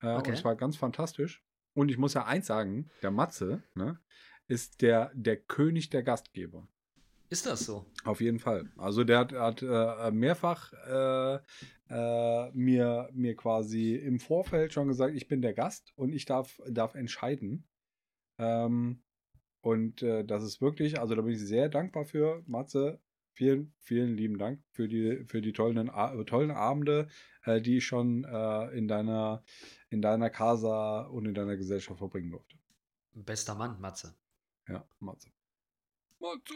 Okay. 0.00 0.16
Und 0.16 0.28
es 0.30 0.42
war 0.42 0.56
ganz 0.56 0.76
fantastisch. 0.78 1.44
Und 1.74 1.90
ich 1.90 1.98
muss 1.98 2.14
ja 2.14 2.24
eins 2.24 2.46
sagen, 2.46 2.90
der 3.02 3.10
Matze 3.10 3.62
ne, 3.74 4.00
ist 4.48 4.82
der, 4.82 5.12
der 5.14 5.36
König 5.36 5.90
der 5.90 6.02
Gastgeber. 6.02 6.66
ist 7.30 7.46
das 7.46 7.60
so? 7.66 7.86
Auf 8.04 8.20
jeden 8.20 8.38
Fall. 8.38 8.70
Also 8.76 9.04
der 9.04 9.18
hat, 9.18 9.32
hat 9.32 9.62
äh, 9.62 10.10
mehrfach 10.10 10.72
äh, 10.72 11.38
äh, 11.90 12.50
mir, 12.52 13.10
mir 13.12 13.36
quasi 13.36 13.94
im 13.94 14.18
Vorfeld 14.18 14.72
schon 14.72 14.88
gesagt, 14.88 15.14
ich 15.14 15.28
bin 15.28 15.42
der 15.42 15.54
Gast 15.54 15.92
und 15.96 16.12
ich 16.12 16.24
darf, 16.24 16.60
darf 16.68 16.94
entscheiden. 16.94 17.64
Ähm, 18.38 19.02
und 19.60 20.02
äh, 20.02 20.24
das 20.24 20.42
ist 20.42 20.60
wirklich, 20.60 20.98
also 20.98 21.14
da 21.14 21.22
bin 21.22 21.34
ich 21.34 21.40
sehr 21.40 21.68
dankbar 21.68 22.04
für, 22.04 22.42
Matze. 22.46 23.00
Vielen, 23.32 23.72
vielen 23.78 24.16
lieben 24.16 24.38
Dank 24.38 24.62
für 24.70 24.88
die, 24.88 25.24
für 25.26 25.40
die 25.40 25.52
tollen, 25.52 25.90
A- 25.90 26.24
tollen 26.24 26.50
Abende, 26.50 27.06
äh, 27.44 27.60
die 27.60 27.76
ich 27.76 27.86
schon 27.86 28.24
äh, 28.24 28.76
in, 28.76 28.88
deiner, 28.88 29.44
in 29.90 30.02
deiner 30.02 30.30
Casa 30.30 31.02
und 31.02 31.26
in 31.26 31.34
deiner 31.34 31.56
Gesellschaft 31.56 31.98
verbringen 31.98 32.30
durfte. 32.30 32.56
Bester 33.14 33.54
Mann, 33.54 33.80
Matze. 33.80 34.14
Ja, 34.68 34.86
Matze. 35.00 35.30
Matze! 36.20 36.54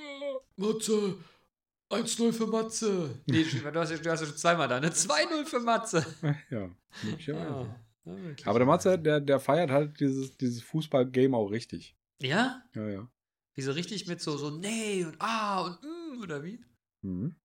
Matze! 0.56 1.16
1-0 1.90 2.32
für 2.32 2.46
Matze! 2.46 3.22
Nee, 3.26 3.44
du 3.44 3.74
hast, 3.74 3.90
du 3.90 4.10
hast 4.10 4.20
ja 4.20 4.26
schon 4.26 4.36
zweimal 4.36 4.68
da, 4.68 4.80
ne? 4.80 4.88
2-0 4.88 5.44
für 5.44 5.60
Matze! 5.60 6.04
Ja, 6.50 6.70
möglicherweise. 7.02 7.48
Ah, 7.48 7.80
ja, 8.04 8.22
wirklich. 8.22 8.46
Aber 8.46 8.58
der 8.58 8.66
Matze, 8.66 8.98
der, 8.98 9.20
der 9.20 9.40
feiert 9.40 9.70
halt 9.70 10.00
dieses, 10.00 10.36
dieses 10.36 10.62
Fußball-Game 10.62 11.34
auch 11.34 11.48
richtig. 11.48 11.96
Ja? 12.20 12.62
Ja, 12.74 12.88
ja. 12.88 13.10
Wie 13.54 13.62
so 13.62 13.72
richtig 13.72 14.06
mit 14.06 14.20
so, 14.20 14.36
so 14.36 14.50
nee 14.50 15.04
und 15.04 15.16
ah 15.18 15.62
und 15.66 15.82
mm, 15.82 16.22
oder 16.22 16.42
wie? 16.42 16.64
Mhm. 17.02 17.36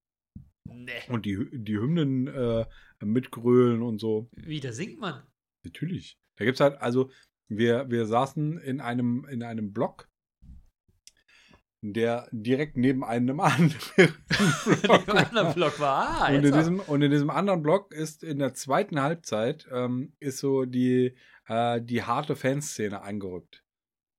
Nee. 0.63 0.91
Und 1.09 1.25
die, 1.25 1.50
die 1.51 1.77
Hymnen 1.77 2.27
äh, 2.27 2.65
mitgrölen 3.01 3.81
und 3.81 4.00
so. 4.00 4.29
Wie, 4.36 4.59
da 4.59 4.71
singt 4.71 5.00
man? 5.00 5.24
Natürlich. 5.63 6.19
Da 6.36 6.45
gibt 6.45 6.55
es 6.55 6.62
halt, 6.62 6.81
also, 6.81 7.09
wir, 7.47 7.89
wir 7.89 8.05
saßen 8.05 8.59
in 8.59 8.81
einem, 8.81 9.25
in 9.29 9.43
einem 9.43 9.74
Block, 9.74 10.09
der 11.94 12.27
direkt 12.32 12.77
neben 12.77 13.03
einem 13.03 13.39
anderen 13.39 13.75
Block 14.82 15.08
Im 15.08 15.17
anderen 15.17 15.53
Block 15.53 15.79
war. 15.79 16.22
Ah, 16.22 16.27
Und 16.29 16.44
in, 16.44 16.53
diesem, 16.53 16.79
und 16.79 17.01
in 17.01 17.12
diesem 17.12 17.29
anderen 17.29 17.62
Block 17.62 17.94
ist 17.94 18.24
in 18.24 18.39
der 18.39 18.53
zweiten 18.53 19.01
Halbzeit 19.01 19.67
ähm, 19.72 20.13
ist 20.20 20.39
so 20.39 20.65
die, 20.65 21.15
äh, 21.48 21.82
die 21.82 22.03
harte 22.03 22.36
Fanszene 22.36 23.01
eingerückt. 23.01 23.63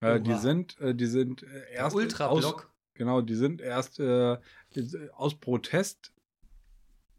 Äh, 0.01 0.21
die 0.21 0.31
Oha. 0.31 0.39
sind, 0.39 0.81
äh, 0.81 0.95
die 0.95 1.07
sind 1.07 1.43
äh, 1.43 1.73
erst 1.73 2.21
aus, 2.21 2.55
genau, 2.95 3.21
die 3.21 3.35
sind 3.35 3.61
erst 3.61 3.99
äh, 3.99 4.37
aus 5.13 5.39
Protest 5.39 6.13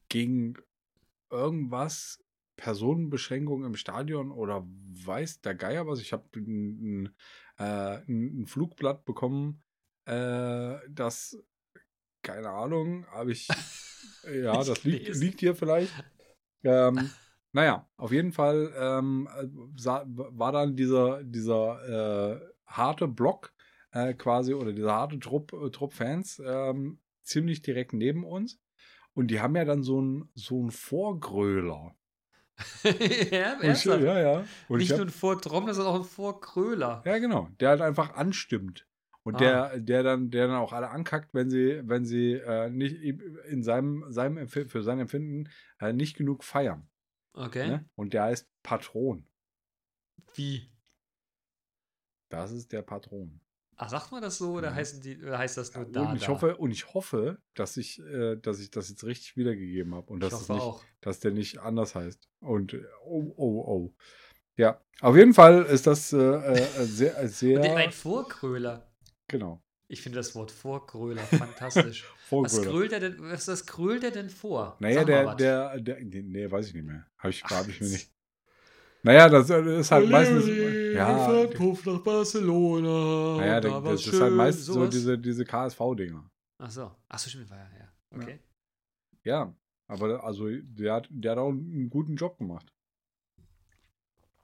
gegen 0.08 0.56
irgendwas, 1.29 2.24
Personenbeschränkung 2.60 3.63
im 3.63 3.75
Stadion 3.75 4.32
oder 4.32 4.68
weiß 5.06 5.39
der 5.41 5.56
Geier 5.56 5.88
was. 5.88 6.01
Ich 6.01 6.12
habe 6.12 6.25
ein, 6.36 7.15
äh, 7.58 8.01
ein 8.08 8.41
ein 8.41 8.48
Flugblatt 8.48 9.06
bekommen, 9.06 9.63
äh, 10.10 10.80
das, 10.89 11.38
keine 12.22 12.50
Ahnung, 12.50 13.06
habe 13.08 13.32
ich, 13.32 13.48
ja, 14.24 14.58
Nicht 14.58 14.70
das 14.70 14.84
liegt, 14.84 15.16
liegt 15.16 15.39
hier 15.39 15.56
vielleicht. 15.56 15.94
Ähm, 16.63 17.10
naja, 17.51 17.88
auf 17.98 18.12
jeden 18.12 18.32
Fall 18.32 18.74
ähm, 18.78 19.30
äh, 19.38 19.48
sah, 19.80 20.04
war 20.08 20.51
dann 20.51 20.75
dieser, 20.75 21.24
dieser 21.24 22.42
äh, 22.42 22.54
harte 22.66 23.08
Block 23.08 23.54
äh, 23.92 24.13
quasi 24.13 24.54
oder 24.54 24.74
dieser 24.74 24.94
harte 24.94 25.20
Trupp, 25.20 25.54
äh, 25.54 25.70
Trupp 25.70 25.94
Fans 25.94 26.42
ähm, 26.46 27.00
ziemlich 27.22 27.62
direkt 27.62 27.94
neben 27.94 28.24
uns. 28.24 28.60
Und 29.13 29.28
die 29.28 29.42
haben 29.42 29.56
ja 29.56 29.66
dann 29.66 29.84
so 29.84 30.00
einen 30.00 30.30
so 30.34 30.60
einen 30.60 30.72
Vorgröler. 30.72 31.96
ja, 33.32 33.58
ich, 33.62 33.86
ja, 33.86 34.20
ja. 34.20 34.46
Und 34.68 34.80
Nicht 34.80 34.89
ich 34.92 34.98
nur 34.98 35.00
hab, 35.00 35.08
ein 35.08 35.12
Vortrommler, 35.12 35.74
sondern 35.74 35.94
auch 35.94 36.00
ein 36.00 36.06
Vorkröler. 36.06 37.01
ja, 37.06 37.18
genau. 37.18 37.50
Der 37.60 37.70
halt 37.70 37.82
einfach 37.82 38.16
anstimmt. 38.16 38.88
Und 39.23 39.35
Ah. 39.35 39.38
der, 39.38 39.79
der 39.79 40.03
dann, 40.03 40.29
der 40.31 40.47
dann 40.47 40.55
auch 40.57 40.73
alle 40.73 40.89
ankackt, 40.89 41.33
wenn 41.33 41.49
sie, 41.49 41.81
wenn 41.83 42.05
sie 42.05 42.33
äh, 42.33 42.69
nicht 42.69 42.95
in 43.01 43.63
seinem, 43.63 44.05
seinem 44.11 44.47
für 44.47 44.81
sein 44.81 44.99
Empfinden 44.99 45.49
äh, 45.79 45.93
nicht 45.93 46.15
genug 46.17 46.43
feiern. 46.43 46.88
Okay. 47.33 47.67
Ne? 47.67 47.89
Und 47.95 48.13
der 48.13 48.23
heißt 48.23 48.47
Patron. 48.63 49.25
Wie? 50.35 50.71
Das 52.29 52.51
ist 52.51 52.71
der 52.71 52.81
Patron. 52.81 53.39
Ach, 53.75 53.89
sagt 53.89 54.11
man 54.11 54.21
das 54.21 54.38
so 54.38 54.53
oder, 54.53 54.71
Mhm. 54.71 54.75
heißen 54.75 55.01
die, 55.01 55.17
oder 55.23 55.38
heißt 55.38 55.57
das 55.57 55.73
nur 55.73 55.85
und 55.85 55.95
da? 55.95 56.13
ich 56.13 56.21
da? 56.23 56.27
hoffe, 56.27 56.57
und 56.57 56.71
ich 56.71 56.93
hoffe, 56.93 57.41
dass 57.55 57.77
ich, 57.77 57.99
äh, 57.99 58.35
dass 58.35 58.59
ich 58.59 58.71
das 58.71 58.89
jetzt 58.89 59.03
richtig 59.05 59.38
wiedergegeben 59.38 59.95
habe 59.95 60.11
und 60.11 60.19
dass, 60.21 60.33
es 60.33 60.49
nicht, 60.49 60.59
auch. 60.61 60.83
dass 61.01 61.19
der 61.21 61.31
nicht 61.31 61.59
anders 61.59 61.95
heißt. 61.95 62.27
Und 62.39 62.73
oh, 63.05 63.33
oh, 63.38 63.63
oh. 63.67 63.95
Ja, 64.57 64.81
auf 64.99 65.15
jeden 65.15 65.33
Fall 65.33 65.63
ist 65.63 65.88
das 65.88 66.11
äh, 66.11 66.17
äh, 66.17 66.83
sehr, 66.85 67.27
sehr 67.29 67.59
Und 67.61 67.65
ein 67.77 67.91
Vorkröler. 67.93 68.88
Genau. 69.29 69.63
Ich 69.88 70.01
finde 70.01 70.17
das 70.17 70.36
Wort 70.36 70.51
Vorkröler 70.51 71.21
fantastisch. 71.21 72.05
was, 72.29 72.53
Vorgröler. 72.53 72.71
krölt 72.71 72.93
er 72.93 73.00
denn, 73.00 73.15
was, 73.19 73.48
was 73.48 73.65
krölt 73.65 74.03
er 74.03 74.12
denn 74.12 74.29
vor? 74.29 74.77
Naja, 74.79 75.03
der, 75.03 75.25
was. 75.25 75.38
der, 75.38 75.79
der, 75.79 76.00
nee, 76.01 76.50
weiß 76.50 76.67
ich 76.67 76.74
nicht 76.75 76.86
mehr. 76.86 77.07
Habe 77.17 77.31
ich, 77.31 77.43
hab 77.43 77.67
ich 77.67 77.81
mir 77.81 77.88
nicht. 77.88 78.12
Naja, 79.01 79.29
das 79.29 79.50
ist 79.50 79.91
halt 79.91 80.09
meistens. 80.09 80.45
Ja, 80.93 81.17
Fahrtpuff 81.25 81.86
nach 81.86 82.00
Barcelona. 82.00 83.38
naja, 83.38 83.62
da 83.62 83.79
das 83.79 84.05
ist 84.05 84.12
halt 84.12 84.29
schön, 84.29 84.36
meistens 84.36 84.65
so 84.65 84.88
diese, 84.88 85.17
diese 85.17 85.45
KSV-Dinger. 85.45 86.29
Ach 86.57 86.69
so. 86.69 86.91
Ach 87.07 87.17
so, 87.17 87.29
stimmt, 87.29 87.50
war 87.50 87.57
ja, 87.57 87.69
ja. 87.79 88.17
Okay. 88.17 88.39
Ja, 89.24 89.55
aber 89.88 90.24
also 90.24 90.50
der 90.50 90.93
hat, 90.93 91.07
der 91.09 91.31
hat 91.31 91.38
auch 91.38 91.50
einen 91.50 91.89
guten 91.89 92.15
Job 92.15 92.38
gemacht. 92.38 92.74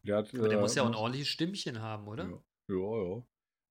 Der, 0.04 0.18
hat, 0.18 0.34
Aber 0.34 0.48
der 0.48 0.58
äh, 0.58 0.62
muss 0.62 0.75
ja 0.75 0.84
auch 0.84 0.88
ein 0.88 0.96
ordentliches 0.96 1.27
Stimmchen 1.27 1.82
haben, 1.82 2.08
oder? 2.08 2.25
Ja, 2.25 2.75
ja. 2.75 3.15
ja. 3.15 3.24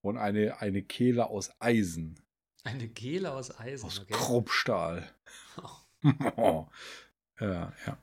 Und 0.04 0.18
eine, 0.18 0.60
eine 0.60 0.82
Kehle 0.82 1.28
aus 1.28 1.50
Eisen. 1.60 2.20
Eine 2.62 2.88
Kehle 2.88 3.32
aus 3.32 3.58
Eisen, 3.58 3.86
Aus 3.86 4.00
okay. 4.00 4.12
Kruppstahl. 4.12 5.10
ja, 6.04 6.68
ja. 7.40 7.98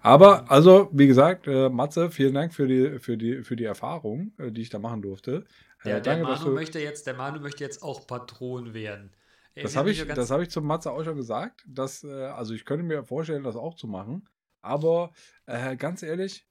Aber, 0.00 0.50
also, 0.50 0.90
wie 0.92 1.06
gesagt, 1.06 1.46
äh, 1.46 1.68
Matze, 1.68 2.10
vielen 2.10 2.34
Dank 2.34 2.54
für 2.54 2.66
die, 2.66 2.98
für 2.98 3.16
die, 3.16 3.42
für 3.42 3.56
die 3.56 3.64
Erfahrung, 3.64 4.32
äh, 4.38 4.50
die 4.50 4.62
ich 4.62 4.70
da 4.70 4.78
machen 4.78 5.02
durfte. 5.02 5.46
Äh, 5.80 5.84
Der, 5.84 6.00
der 6.00 6.00
danke, 6.00 6.24
Manu 6.24 6.44
du, 6.44 6.50
möchte 6.52 6.78
jetzt, 6.80 7.06
der 7.06 7.14
Manu 7.14 7.40
möchte 7.40 7.64
jetzt 7.64 7.82
auch 7.82 8.06
Patron 8.06 8.74
werden. 8.74 9.14
Er 9.54 9.62
das 9.62 9.72
ist 9.72 9.76
habe 9.76 9.90
ich, 9.90 10.06
das 10.06 10.30
hab 10.30 10.40
ich 10.40 10.50
zum 10.50 10.66
Matze 10.66 10.90
auch 10.92 11.04
schon 11.04 11.16
gesagt. 11.16 11.64
Dass, 11.66 12.04
äh, 12.04 12.10
also, 12.10 12.54
ich 12.54 12.64
könnte 12.64 12.84
mir 12.84 13.04
vorstellen, 13.04 13.42
das 13.42 13.56
auch 13.56 13.74
zu 13.74 13.86
machen. 13.86 14.28
Aber 14.60 15.12
äh, 15.46 15.76
ganz 15.76 16.02
ehrlich, 16.02 16.46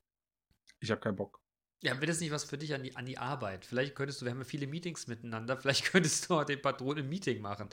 ich 0.79 0.91
habe 0.91 1.01
keinen 1.01 1.15
Bock. 1.15 1.40
Ja, 1.83 1.95
wäre 1.95 2.05
das 2.05 2.19
nicht 2.19 2.31
was 2.31 2.43
für 2.43 2.57
dich 2.59 2.73
an 2.75 2.83
die, 2.83 2.95
an 2.95 3.05
die 3.05 3.17
Arbeit? 3.17 3.65
Vielleicht 3.65 3.95
könntest 3.95 4.21
du, 4.21 4.25
wir 4.25 4.31
haben 4.31 4.39
ja 4.39 4.45
viele 4.45 4.67
Meetings 4.67 5.07
miteinander, 5.07 5.57
vielleicht 5.61 5.85
könntest 5.91 6.29
du 6.29 6.35
auch 6.35 6.43
den 6.43 6.61
Patron 6.61 6.97
im 6.97 7.09
Meeting 7.09 7.41
machen. 7.41 7.69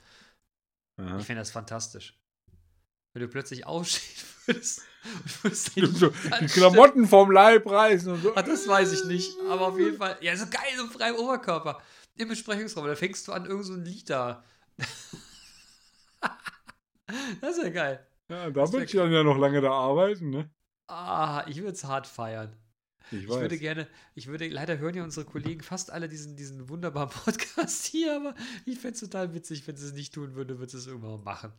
Aha. 0.98 1.18
Ich 1.18 1.26
finde 1.26 1.42
das 1.42 1.50
fantastisch. 1.50 2.18
wenn 3.12 3.22
du 3.22 3.28
plötzlich 3.28 3.66
aufstehen 3.66 4.26
würdest 4.46 4.82
und 5.04 5.44
würdest 5.44 5.72
So, 5.98 6.08
deinen 6.30 6.46
die 6.46 6.52
Klamotten 6.52 7.06
vom 7.06 7.30
Leib 7.30 7.66
reißen 7.66 8.12
und 8.12 8.22
so. 8.22 8.34
Ah, 8.34 8.42
das 8.42 8.66
weiß 8.66 8.92
ich 8.92 9.04
nicht. 9.04 9.30
Aber 9.48 9.68
auf 9.68 9.78
jeden 9.78 9.96
Fall. 9.96 10.16
Ja, 10.22 10.34
so 10.36 10.46
geil, 10.46 10.72
so 10.76 10.86
frei 10.86 11.10
im 11.10 11.16
Oberkörper. 11.16 11.80
Im 12.16 12.28
Besprechungsraum. 12.28 12.86
Da 12.86 12.96
fängst 12.96 13.28
du 13.28 13.32
an, 13.32 13.46
irgend 13.46 13.66
so 13.66 13.74
ein 13.74 13.84
Lied 13.84 14.10
da. 14.10 14.42
das 17.40 17.56
ist 17.56 17.62
ja 17.62 17.70
geil. 17.70 18.06
Ja, 18.28 18.50
da 18.50 18.72
will 18.72 18.82
ich 18.82 18.90
dann 18.92 19.12
ja 19.12 19.22
noch 19.22 19.38
lange 19.38 19.60
da 19.60 19.70
arbeiten, 19.70 20.30
ne? 20.30 20.50
Ah, 20.88 21.44
ich 21.46 21.58
würde 21.58 21.72
es 21.72 21.84
hart 21.84 22.06
feiern. 22.06 22.56
Ich 23.10 23.24
Ich 23.24 23.28
würde 23.28 23.58
gerne, 23.58 23.86
ich 24.14 24.26
würde, 24.26 24.48
leider 24.48 24.78
hören 24.78 24.94
ja 24.94 25.04
unsere 25.04 25.26
Kollegen 25.26 25.62
fast 25.62 25.90
alle 25.90 26.08
diesen, 26.08 26.36
diesen 26.36 26.68
wunderbaren 26.68 27.10
Podcast 27.24 27.86
hier, 27.86 28.16
aber 28.16 28.34
ich 28.66 28.78
fände 28.78 28.94
es 28.94 29.00
total 29.00 29.34
witzig, 29.34 29.66
wenn 29.66 29.76
sie 29.76 29.86
es 29.86 29.92
nicht 29.92 30.14
tun 30.14 30.34
würden, 30.34 30.58
würde 30.58 30.76
es 30.76 30.86
irgendwann 30.86 31.24
machen. 31.24 31.52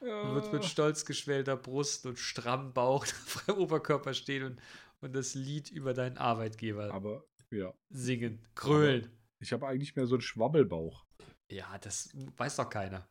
Du 0.00 0.06
würdest 0.06 0.52
mit 0.52 0.64
ja. 0.64 0.68
stolz 0.68 1.04
geschwellter 1.04 1.56
Brust 1.56 2.06
und 2.06 2.18
strammem 2.18 2.72
Bauch 2.72 3.06
frei 3.26 3.52
im 3.52 3.58
Oberkörper 3.58 4.14
stehen 4.14 4.42
und, 4.44 4.60
und 5.00 5.14
das 5.14 5.34
Lied 5.34 5.70
über 5.70 5.94
deinen 5.94 6.18
Arbeitgeber 6.18 6.92
Aber 6.92 7.24
ja, 7.50 7.72
singen, 7.88 8.44
krölen. 8.56 9.10
ich 9.38 9.52
habe 9.52 9.68
eigentlich 9.68 9.94
mehr 9.94 10.06
so 10.06 10.16
einen 10.16 10.22
Schwabbelbauch. 10.22 11.06
Ja, 11.48 11.78
das 11.78 12.10
weiß 12.36 12.56
doch 12.56 12.68
keiner. 12.68 13.08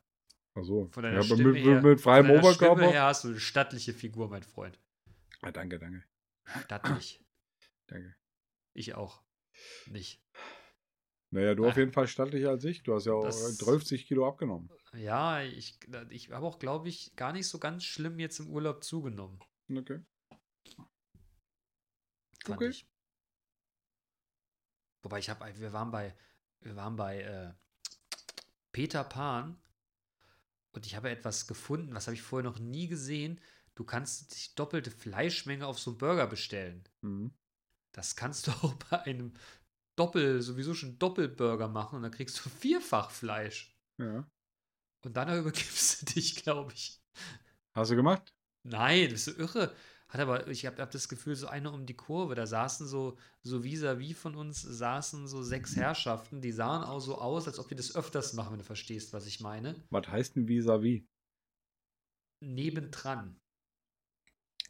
Achso. 0.54 0.88
Von 0.92 1.02
deiner 1.02 1.20
Ja, 1.20 1.20
aber 1.20 1.34
Stimme 1.34 1.52
mit, 1.52 1.64
her, 1.64 1.80
mit, 1.80 2.00
freiem 2.00 2.26
Von 2.26 2.34
deiner 2.34 2.46
Oberkörper. 2.46 2.76
Stimme 2.76 2.92
her 2.92 3.04
hast 3.04 3.24
du 3.24 3.28
eine 3.28 3.40
stattliche 3.40 3.94
Figur, 3.94 4.28
mein 4.28 4.42
Freund. 4.42 4.78
Ah, 5.40 5.50
danke, 5.50 5.78
danke. 5.78 6.04
Stattlich. 6.64 7.24
Danke. 7.88 8.14
Ich 8.74 8.94
auch. 8.94 9.22
Nicht. 9.86 10.22
Naja, 11.30 11.54
du 11.54 11.64
Ah. 11.64 11.68
auf 11.70 11.76
jeden 11.76 11.92
Fall 11.92 12.06
stattlicher 12.08 12.50
als 12.50 12.64
ich. 12.64 12.82
Du 12.82 12.94
hast 12.94 13.06
ja 13.06 13.12
auch 13.12 13.24
Das- 13.24 13.56
30 13.58 14.06
Kilo 14.06 14.26
abgenommen. 14.28 14.70
Ja, 14.94 15.42
ich, 15.42 15.78
ich 16.10 16.30
habe 16.30 16.44
auch, 16.46 16.58
glaube 16.58 16.88
ich, 16.88 17.16
gar 17.16 17.32
nicht 17.32 17.48
so 17.48 17.58
ganz 17.58 17.84
schlimm 17.84 18.18
jetzt 18.18 18.38
im 18.40 18.50
Urlaub 18.50 18.84
zugenommen. 18.84 19.40
Okay. 19.70 20.04
Fand 22.44 22.58
Okay. 22.58 22.68
ich. 22.68 22.86
Wobei 25.02 25.18
ich 25.18 25.30
habe, 25.30 25.58
wir 25.58 25.72
waren 25.72 25.90
bei, 25.90 26.16
wir 26.60 26.76
waren 26.76 26.96
bei 26.96 27.22
äh, 27.22 27.54
Peter 28.72 29.04
Pan 29.04 29.60
und 30.72 30.86
ich 30.86 30.94
habe 30.96 31.10
etwas 31.10 31.46
gefunden, 31.46 31.94
was 31.94 32.06
habe 32.06 32.14
ich 32.14 32.22
vorher 32.22 32.48
noch 32.48 32.58
nie 32.58 32.88
gesehen. 32.88 33.40
Du 33.74 33.84
kannst 33.84 34.34
die 34.36 34.54
doppelte 34.54 34.90
Fleischmenge 34.90 35.66
auf 35.66 35.78
so 35.78 35.92
einen 35.92 35.98
Burger 35.98 36.26
bestellen. 36.26 36.84
Mhm. 37.00 37.34
Das 37.92 38.16
kannst 38.16 38.46
du 38.46 38.50
auch 38.62 38.74
bei 38.74 39.02
einem 39.02 39.32
Doppel, 39.96 40.40
sowieso 40.42 40.74
schon 40.74 40.98
Doppelburger 40.98 41.68
machen 41.68 41.96
und 41.96 42.02
dann 42.02 42.12
kriegst 42.12 42.44
du 42.44 42.48
vierfach 42.48 43.10
Fleisch. 43.10 43.76
Ja. 43.98 44.26
Und 45.04 45.16
dann 45.16 45.28
übergibst 45.38 46.02
du 46.02 46.14
dich, 46.14 46.36
glaube 46.36 46.72
ich. 46.72 47.00
Hast 47.74 47.90
du 47.90 47.96
gemacht? 47.96 48.34
Nein, 48.64 49.10
das 49.10 49.26
ist 49.26 49.36
so 49.36 49.42
irre. 49.42 49.74
Hat 50.08 50.20
aber, 50.20 50.46
ich 50.48 50.66
habe 50.66 50.80
hab 50.80 50.90
das 50.90 51.08
Gefühl, 51.08 51.34
so 51.34 51.46
eine 51.46 51.70
um 51.70 51.86
die 51.86 51.96
Kurve, 51.96 52.34
da 52.34 52.46
saßen 52.46 52.86
so, 52.86 53.16
so 53.42 53.64
vis-à-vis 53.64 54.14
von 54.14 54.34
uns, 54.36 54.60
saßen 54.60 55.26
so 55.26 55.42
sechs 55.42 55.74
Herrschaften, 55.74 56.42
die 56.42 56.52
sahen 56.52 56.84
auch 56.84 57.00
so 57.00 57.16
aus, 57.16 57.46
als 57.46 57.58
ob 57.58 57.68
die 57.68 57.74
das 57.74 57.96
öfters 57.96 58.34
machen, 58.34 58.52
wenn 58.52 58.58
du 58.58 58.64
verstehst, 58.64 59.14
was 59.14 59.26
ich 59.26 59.40
meine. 59.40 59.74
Was 59.88 60.08
heißt 60.08 60.36
denn 60.36 60.46
vis-à-vis? 60.48 61.02
Nebendran. 62.40 63.40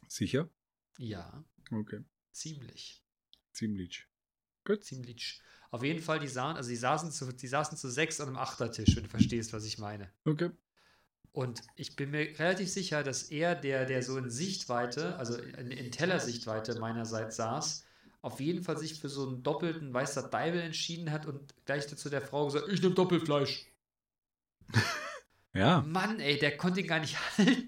Sicher? 0.07 0.49
Ja, 0.97 1.43
Okay. 1.71 2.05
ziemlich. 2.31 3.02
Ziemlich. 3.53 4.07
Gut. 4.65 4.83
Ziemlich. 4.83 5.41
Auf 5.71 5.83
jeden 5.83 6.01
Fall, 6.01 6.19
die 6.19 6.27
sahen, 6.27 6.55
also 6.55 6.69
die 6.69 6.75
saßen 6.75 7.11
zu, 7.11 7.31
die 7.31 7.47
saßen 7.47 7.77
zu 7.77 7.89
sechs 7.89 8.19
an 8.21 8.27
einem 8.27 8.37
Achtertisch, 8.37 8.95
wenn 8.95 9.03
du 9.03 9.09
verstehst, 9.09 9.53
was 9.53 9.65
ich 9.65 9.77
meine. 9.79 10.11
Okay. 10.25 10.51
Und 11.31 11.61
ich 11.75 11.95
bin 11.95 12.11
mir 12.11 12.37
relativ 12.37 12.69
sicher, 12.69 13.01
dass 13.03 13.23
er, 13.23 13.55
der, 13.55 13.85
der 13.85 14.03
so 14.03 14.17
in 14.17 14.29
Sichtweite, 14.29 15.15
also 15.17 15.35
in, 15.35 15.71
in 15.71 15.91
Tellersichtweite 15.91 16.79
meinerseits 16.79 17.37
saß, 17.37 17.85
auf 18.21 18.39
jeden 18.39 18.63
Fall 18.63 18.77
sich 18.77 18.99
für 18.99 19.09
so 19.09 19.27
einen 19.27 19.41
doppelten 19.41 19.91
weißer 19.93 20.29
Deibel 20.29 20.61
entschieden 20.61 21.11
hat 21.11 21.25
und 21.25 21.53
gleich 21.65 21.87
dazu 21.87 22.09
der 22.09 22.21
Frau 22.21 22.45
gesagt, 22.45 22.67
ich 22.69 22.81
nehme 22.81 22.93
Doppelfleisch. 22.95 23.65
Ja. 25.55 25.81
Mann, 25.81 26.19
ey, 26.19 26.39
der 26.39 26.57
konnte 26.57 26.81
ihn 26.81 26.87
gar 26.87 26.99
nicht 26.99 27.15
halten. 27.37 27.67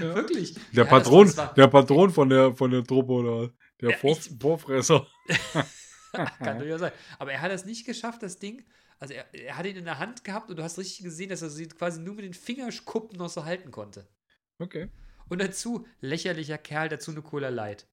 ja. 0.00 0.14
Wirklich. 0.16 0.54
Der 0.72 0.84
Ja, 0.84 0.90
Patron, 0.90 1.36
war- 1.36 1.54
der 1.54 1.68
Patron 1.68 2.10
von 2.10 2.28
der, 2.28 2.52
von 2.54 2.70
der 2.72 2.82
Truppe 2.82 3.12
oder 3.12 3.50
der 3.82 3.90
Ja, 3.90 3.96
Vor 3.98 4.16
ich- 4.16 4.30
Vorfresser. 4.40 5.06
Kann 6.12 6.58
durchaus 6.58 6.80
sein. 6.80 6.92
Aber 7.18 7.32
er 7.32 7.40
hat 7.40 7.50
es 7.52 7.64
nicht 7.64 7.84
geschafft, 7.86 8.22
das 8.22 8.38
Ding. 8.38 8.64
Also 8.98 9.14
er, 9.14 9.34
er 9.34 9.56
hat 9.56 9.66
ihn 9.66 9.76
in 9.76 9.84
der 9.84 9.98
Hand 9.98 10.24
gehabt 10.24 10.50
und 10.50 10.56
du 10.58 10.62
hast 10.62 10.78
richtig 10.78 11.02
gesehen, 11.04 11.30
dass 11.30 11.42
er 11.42 11.50
sie 11.50 11.66
quasi 11.68 12.00
nur 12.00 12.14
mit 12.14 12.24
den 12.24 12.34
Fingerkuppen 12.34 13.18
noch 13.18 13.30
so 13.30 13.44
halten 13.44 13.70
konnte. 13.70 14.06
Okay. 14.58 14.88
Und 15.28 15.40
dazu, 15.40 15.86
lächerlicher 16.00 16.58
Kerl, 16.58 16.88
dazu 16.88 17.10
eine 17.10 17.22
Cola 17.22 17.48
Light. 17.48 17.88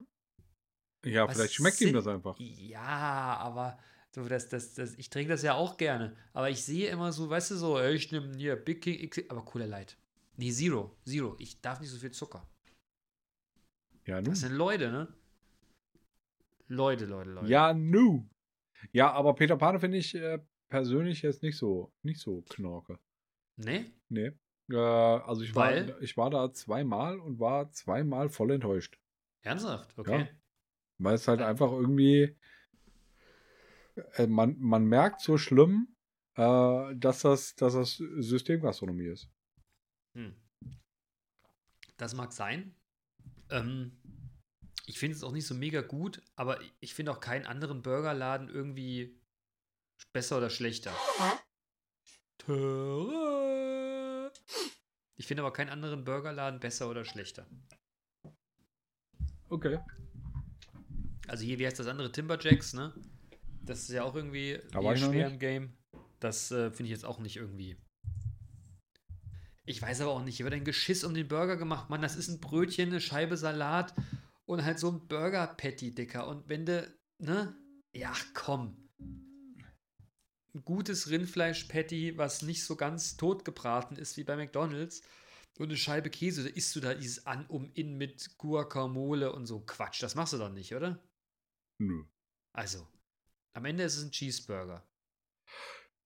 Ja, 1.06 1.28
Was 1.28 1.38
vielleicht 1.38 1.54
schmeckt 1.54 1.80
ihm 1.82 1.88
sind- 1.88 1.94
das 1.96 2.08
einfach. 2.08 2.36
Ja, 2.40 3.38
aber 3.40 3.80
so, 4.12 4.28
das, 4.28 4.50
das, 4.50 4.74
das, 4.74 4.96
ich 4.96 5.10
trinke 5.10 5.30
das 5.32 5.42
ja 5.42 5.54
auch 5.54 5.78
gerne. 5.78 6.16
Aber 6.34 6.50
ich 6.50 6.62
sehe 6.64 6.90
immer 6.90 7.12
so, 7.14 7.30
weißt 7.30 7.52
du, 7.52 7.56
so, 7.56 7.82
ich 7.82 8.12
nehme 8.12 8.36
hier 8.36 8.56
Big 8.58 8.82
King 8.82 9.00
X, 9.00 9.20
aber 9.30 9.46
Cola 9.46 9.66
Light. 9.66 9.98
Nee, 10.36 10.52
Zero. 10.52 10.98
Zero. 11.06 11.36
Ich 11.40 11.62
darf 11.62 11.80
nicht 11.80 11.90
so 11.90 11.98
viel 11.98 12.12
Zucker. 12.12 12.48
Ja, 14.06 14.22
nu. 14.22 14.30
Das 14.32 14.42
sind 14.42 14.54
Leute, 14.54 14.92
ne? 14.92 15.08
Leute, 16.70 17.06
Leute, 17.06 17.32
Leute. 17.32 17.48
Ja, 17.48 17.74
nu. 17.74 18.30
Ja, 18.92 19.12
aber 19.12 19.34
Peter 19.34 19.58
Pan 19.58 19.80
finde 19.80 19.98
ich 19.98 20.16
äh, 20.16 20.40
persönlich 20.70 21.24
jetzt 21.24 21.42
nicht 21.42 21.58
so, 21.58 21.92
nicht 22.04 22.20
so 22.22 22.44
knorke. 22.44 23.00
Ne? 23.58 23.92
Nee. 24.08 24.32
Äh, 24.72 24.78
also 24.78 25.42
ich 25.42 25.54
war, 25.56 25.72
Weil? 25.72 25.98
ich 26.00 26.16
war 26.16 26.30
da 26.30 26.54
zweimal 26.54 27.20
und 27.20 27.40
war 27.40 27.72
zweimal 27.72 28.30
voll 28.30 28.52
enttäuscht. 28.52 29.00
Ernsthaft? 29.42 29.98
Okay. 29.98 30.20
Ja. 30.22 30.28
Weil 31.00 31.16
es 31.16 31.28
halt 31.28 31.42
einfach 31.42 31.72
irgendwie, 31.72 32.38
äh, 34.16 34.28
man, 34.28 34.56
man 34.60 34.86
merkt 34.86 35.22
so 35.22 35.38
schlimm, 35.38 35.96
äh, 36.36 36.96
dass, 36.96 37.22
das, 37.22 37.56
dass 37.56 37.74
das 37.74 37.96
Systemgastronomie 37.96 39.08
ist. 39.08 39.30
Hm. 40.14 40.36
Das 41.98 42.14
mag 42.14 42.32
sein. 42.32 42.76
Ähm, 43.50 43.99
ich 44.90 44.98
finde 44.98 45.16
es 45.16 45.24
auch 45.24 45.32
nicht 45.32 45.46
so 45.46 45.54
mega 45.54 45.82
gut, 45.82 46.24
aber 46.36 46.60
ich 46.80 46.96
finde 46.96 47.12
auch 47.12 47.20
keinen 47.20 47.46
anderen 47.46 47.84
Burgerladen 47.84 48.50
irgendwie 48.50 49.22
besser 50.14 50.40
oder 50.40 50.50
schlechter. 50.50 50.92
Ich 55.16 55.28
finde 55.28 55.44
aber 55.44 55.54
keinen 55.54 55.70
anderen 55.70 56.04
Burgerladen 56.04 56.60
besser 56.60 56.90
oder 56.90 57.06
schlechter. 57.06 57.46
Okay. 59.50 59.78
Also 61.28 61.44
hier, 61.44 61.60
wie 61.60 61.68
heißt 61.68 61.78
das 61.78 61.86
andere? 61.86 62.12
Timberjacks, 62.12 62.74
ne? 62.74 62.92
Das 63.62 63.82
ist 63.82 63.90
ja 63.90 64.04
auch 64.04 64.16
irgendwie 64.16 64.60
noch 64.74 64.98
schwer 64.98 65.28
im 65.28 65.38
Game. 65.38 65.78
Das 66.20 66.50
äh, 66.50 66.72
finde 66.72 66.86
ich 66.86 66.92
jetzt 66.92 67.06
auch 67.06 67.20
nicht 67.20 67.36
irgendwie. 67.36 67.78
Ich 69.66 69.84
weiß 69.84 70.02
aber 70.02 70.14
auch 70.14 70.24
nicht, 70.24 70.38
hier 70.38 70.46
wird 70.48 70.56
ein 70.56 70.66
Geschiss 70.66 71.04
um 71.04 71.14
den 71.14 71.28
Burger 71.28 71.58
gemacht. 71.58 71.92
Mann, 71.92 72.02
das 72.02 72.16
ist 72.16 72.30
ein 72.30 72.40
Brötchen, 72.40 72.90
eine 72.90 73.00
Scheibe 73.00 73.38
Salat 73.38 73.94
und 74.50 74.66
halt 74.66 74.80
so 74.80 74.90
ein 74.90 75.08
Burger-Patty, 75.08 75.94
Dicker. 75.94 76.28
Und 76.28 76.50
wenn 76.50 76.66
du, 76.66 76.92
ne? 77.20 77.56
Ja, 77.94 78.14
komm. 78.34 78.90
Ein 80.56 80.66
gutes 80.66 81.12
Rindfleisch-Patty, 81.12 82.18
was 82.18 82.42
nicht 82.42 82.66
so 82.66 82.76
ganz 82.76 83.16
tot 83.16 83.46
gebraten 83.46 83.96
ist 83.96 84.18
wie 84.18 84.24
bei 84.24 84.36
McDonalds. 84.36 85.04
Und 85.60 85.68
eine 85.68 85.78
Scheibe 85.78 86.10
Käse, 86.10 86.44
da 86.44 86.50
isst 86.50 86.76
du 86.76 86.80
da 86.80 86.96
dieses 86.96 87.28
an 87.28 87.46
um 87.46 87.70
in 87.76 87.96
mit 87.96 88.40
Guacamole 88.40 89.32
und 89.32 89.46
so 89.46 89.60
Quatsch. 89.60 90.02
Das 90.02 90.16
machst 90.16 90.34
du 90.34 90.40
doch 90.40 90.50
nicht, 90.50 90.74
oder? 90.74 91.00
Nö. 91.80 92.06
Also, 92.52 92.88
am 93.54 93.66
Ende 93.66 93.84
ist 93.84 93.98
es 93.98 94.04
ein 94.04 94.12
Cheeseburger. 94.12 94.84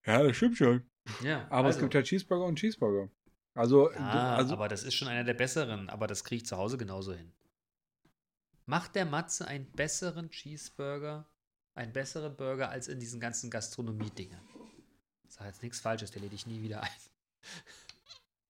Ja, 0.04 0.22
das 0.22 0.36
stimmt 0.36 0.58
schon. 0.58 0.90
Ja, 1.22 1.46
Aber 1.46 1.68
also, 1.68 1.78
es 1.78 1.82
gibt 1.82 1.94
ja 1.94 2.02
Cheeseburger 2.02 2.44
und 2.44 2.58
Cheeseburger. 2.58 3.10
Also, 3.56 3.90
ja, 3.90 4.34
also 4.34 4.52
aber 4.52 4.68
das 4.68 4.82
ist 4.82 4.94
schon 4.94 5.08
einer 5.08 5.24
der 5.24 5.34
besseren, 5.34 5.88
aber 5.88 6.06
das 6.06 6.24
kriege 6.24 6.42
ich 6.42 6.46
zu 6.46 6.58
Hause 6.58 6.76
genauso 6.76 7.14
hin. 7.14 7.32
Macht 8.66 8.94
der 8.94 9.04
Matze 9.04 9.46
einen 9.46 9.66
besseren 9.72 10.30
Cheeseburger, 10.30 11.28
einen 11.74 11.92
besseren 11.92 12.34
Burger 12.34 12.70
als 12.70 12.88
in 12.88 12.98
diesen 12.98 13.20
ganzen 13.20 13.50
Gastronomie-Dingen? 13.50 14.40
Sag 15.28 15.46
jetzt 15.46 15.62
nichts 15.62 15.80
Falsches, 15.80 16.10
der 16.12 16.22
lädt 16.22 16.32
dich 16.32 16.46
nie 16.46 16.62
wieder 16.62 16.82
ein. 16.82 16.90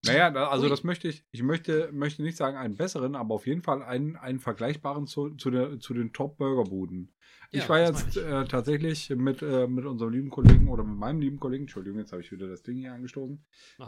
Naja, 0.07 0.33
also 0.48 0.64
Ui. 0.64 0.70
das 0.70 0.85
möchte 0.85 1.09
ich, 1.09 1.24
ich 1.31 1.42
möchte, 1.42 1.90
möchte 1.92 2.22
nicht 2.22 2.37
sagen 2.37 2.57
einen 2.57 2.77
besseren, 2.77 3.16
aber 3.16 3.35
auf 3.35 3.46
jeden 3.46 3.62
Fall 3.62 3.83
einen, 3.83 4.16
einen 4.16 4.38
vergleichbaren 4.38 5.07
zu, 5.07 5.31
zu, 5.31 5.50
der, 5.50 5.81
zu 5.81 5.94
den 5.94 6.12
Top-Burger-Buden. 6.12 7.11
Ja, 7.50 7.62
ich 7.62 7.68
war 7.68 7.81
jetzt 7.81 8.16
meine 8.16 8.42
äh, 8.42 8.44
tatsächlich 8.44 9.11
mit, 9.11 9.42
äh, 9.42 9.66
mit 9.66 9.87
unserem 9.87 10.12
lieben 10.12 10.31
Kollegen 10.31 10.68
oder 10.68 10.85
mit 10.85 10.98
meinem 10.98 11.20
lieben 11.20 11.40
Kollegen, 11.40 11.64
Entschuldigung, 11.64 12.00
jetzt 12.00 12.12
habe 12.12 12.22
ich 12.22 12.31
wieder 12.31 12.48
das 12.48 12.62
Ding 12.62 12.77
hier 12.77 12.92
angestoßen, 12.92 13.42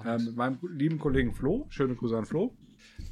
äh, 0.05 0.19
mit 0.19 0.37
meinem 0.37 0.59
lieben 0.63 0.99
Kollegen 0.99 1.35
Flo, 1.35 1.67
schöne 1.69 1.95
Grüße 1.95 2.17
an 2.17 2.25
Flo, 2.25 2.57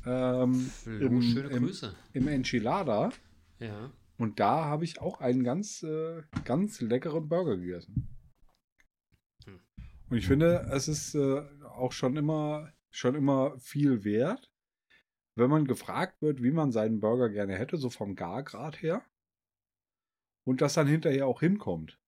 ähm, 0.06 0.70
im- 0.86 1.22
schöne 1.22 1.48
im- 1.48 1.64
Grüße. 1.66 1.94
im 2.12 2.28
Enchilada 2.28 3.10
Ja. 3.58 3.92
und 4.18 4.40
da 4.40 4.64
habe 4.64 4.84
ich 4.84 5.00
auch 5.00 5.20
einen 5.20 5.44
ganz, 5.44 5.82
äh, 5.82 6.22
ganz 6.44 6.80
leckeren 6.80 7.28
Burger 7.28 7.56
gegessen. 7.56 8.08
Hm. 9.46 9.60
Und 10.10 10.16
ich 10.16 10.26
finde, 10.26 10.68
es 10.72 10.88
ist 10.88 11.14
äh, 11.14 11.42
auch 11.76 11.92
schon 11.92 12.16
immer 12.16 12.72
schon 12.90 13.16
immer 13.16 13.58
viel 13.58 14.04
wert, 14.04 14.52
wenn 15.36 15.50
man 15.50 15.64
gefragt 15.66 16.22
wird, 16.22 16.42
wie 16.44 16.52
man 16.52 16.70
seinen 16.70 17.00
Burger 17.00 17.28
gerne 17.28 17.56
hätte, 17.56 17.76
so 17.76 17.90
vom 17.90 18.14
Gargrad 18.14 18.80
her. 18.82 19.04
Und 20.46 20.60
das 20.60 20.74
dann 20.74 20.86
hinterher 20.86 21.26
auch 21.26 21.40
hinkommt. 21.40 21.98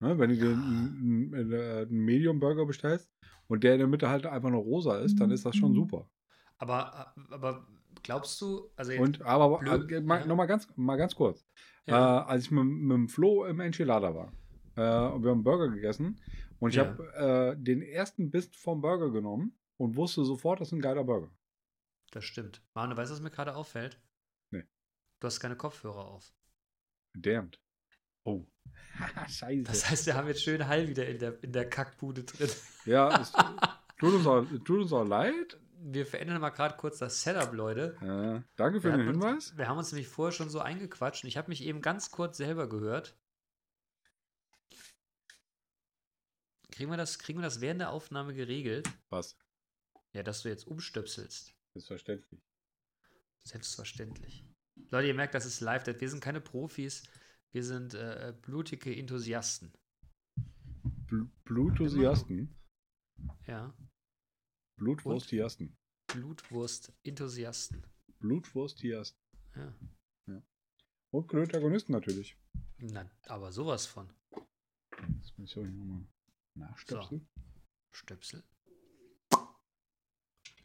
Ne, 0.00 0.18
wenn 0.18 0.30
du 0.30 0.36
dir 0.36 0.50
einen, 0.50 1.32
einen, 1.34 1.54
einen 1.54 2.00
Medium-Burger 2.04 2.66
bestellst 2.66 3.08
und 3.46 3.62
der 3.62 3.74
in 3.74 3.78
der 3.78 3.86
Mitte 3.88 4.08
halt 4.08 4.26
einfach 4.26 4.50
nur 4.50 4.62
rosa 4.62 4.98
ist, 4.98 5.20
dann 5.20 5.30
ist 5.30 5.46
das 5.46 5.54
schon 5.56 5.72
super. 5.72 6.10
Aber, 6.58 7.14
aber 7.30 7.66
glaubst 8.02 8.40
du, 8.40 8.70
also 8.76 8.92
jetzt- 8.92 9.00
Und 9.00 9.22
aber 9.22 9.58
blöd, 9.58 10.04
mal, 10.04 10.20
ja. 10.20 10.26
noch 10.26 10.36
mal 10.36 10.46
ganz, 10.46 10.68
mal 10.76 10.96
ganz 10.96 11.14
kurz. 11.14 11.46
Ja. 11.86 12.22
Äh, 12.22 12.24
als 12.30 12.44
ich 12.44 12.50
mit, 12.50 12.64
mit 12.64 12.94
dem 12.94 13.08
Flo 13.08 13.44
im 13.44 13.60
Enchilada 13.60 14.14
war, 14.14 14.32
äh, 14.76 15.12
und 15.12 15.22
wir 15.22 15.30
haben 15.30 15.38
einen 15.38 15.44
Burger 15.44 15.68
gegessen 15.68 16.20
und 16.58 16.70
ich 16.70 16.76
Ja. 16.76 16.86
habe 16.86 17.54
äh, 17.56 17.62
den 17.62 17.82
ersten 17.82 18.30
Biss 18.30 18.50
vom 18.56 18.80
Burger 18.80 19.10
genommen 19.10 19.58
und 19.76 19.96
wusste 19.96 20.24
sofort, 20.24 20.60
das 20.60 20.68
ist 20.68 20.72
ein 20.72 20.80
geiler 20.80 21.04
Burger. 21.04 21.30
das 22.12 22.24
stimmt. 22.24 22.62
Manu, 22.74 22.96
weißt 22.96 23.10
du, 23.10 23.14
was 23.14 23.20
mir 23.20 23.30
gerade 23.30 23.54
auffällt? 23.54 24.00
Nee. 24.50 24.64
Du 25.20 25.26
hast 25.26 25.38
keine 25.40 25.56
Kopfhörer 25.56 26.06
auf. 26.06 26.32
Damned. 27.14 27.60
Oh. 28.24 28.44
Scheiße. 29.28 29.62
Das 29.64 29.88
heißt, 29.90 30.06
wir 30.06 30.14
haben 30.14 30.26
jetzt 30.28 30.42
schön 30.42 30.66
Hall 30.66 30.88
wieder 30.88 31.06
in 31.06 31.18
der, 31.18 31.42
in 31.44 31.52
der 31.52 31.68
Kackbude 31.68 32.24
drin. 32.24 32.48
ja, 32.86 33.20
es 33.20 33.32
tut 33.98 34.14
uns, 34.14 34.26
auch, 34.26 34.44
tut 34.64 34.80
uns 34.82 34.92
auch 34.92 35.04
leid. 35.06 35.58
Wir 35.78 36.06
verändern 36.06 36.40
mal 36.40 36.50
gerade 36.50 36.76
kurz 36.76 36.98
das 36.98 37.22
Setup, 37.22 37.52
Leute. 37.52 37.96
Äh, 38.00 38.48
danke 38.56 38.80
für 38.80 38.90
Wir, 38.90 38.98
den 38.98 39.06
Hinweis. 39.08 39.50
Uns, 39.50 39.58
wir 39.58 39.68
haben 39.68 39.78
uns 39.78 39.92
nämlich 39.92 40.08
vorher 40.08 40.32
schon 40.32 40.48
so 40.48 40.60
eingequatscht 40.60 41.24
und 41.24 41.28
ich 41.28 41.36
habe 41.36 41.48
mich 41.48 41.62
eben 41.62 41.82
ganz 41.82 42.10
kurz 42.10 42.36
selber 42.36 42.68
gehört. 42.68 43.16
Kriegen 46.70 46.90
wir, 46.90 46.96
das, 46.96 47.18
kriegen 47.18 47.38
wir 47.38 47.44
das 47.44 47.60
während 47.60 47.80
der 47.80 47.90
Aufnahme 47.90 48.34
geregelt? 48.34 48.88
Was? 49.08 49.38
Ja, 50.12 50.22
dass 50.22 50.42
du 50.42 50.48
jetzt 50.48 50.66
umstöpselst. 50.66 51.54
Selbstverständlich. 51.72 52.42
Selbstverständlich. 53.44 54.44
Leute, 54.90 55.08
ihr 55.08 55.14
merkt, 55.14 55.34
das 55.34 55.46
ist 55.46 55.60
live. 55.60 55.86
Wir 55.86 56.10
sind 56.10 56.22
keine 56.22 56.40
Profis. 56.40 57.04
Wir 57.52 57.64
sind 57.64 57.94
äh, 57.94 58.34
blutige 58.42 58.94
Enthusiasten. 58.94 59.72
Bl 61.06 61.28
Blutosiasten. 61.44 62.54
Ja, 63.46 63.74
Blutwurstiasten. 64.76 65.76
Blutwurst-Enthusiasten. 66.08 67.82
Blutwurstiasten. 68.20 69.20
Ja. 69.54 69.74
Und 71.10 71.26
Protagonisten 71.28 71.92
natürlich. 71.92 72.36
Na, 72.78 73.10
aber 73.26 73.52
sowas 73.52 73.86
von. 73.86 74.12
Das 74.90 75.36
muss 75.38 75.50
ich 75.50 75.58
auch 75.58 75.64
nochmal 75.64 76.06
nachstöpseln. 76.54 77.28
Stöpsel. 77.92 78.44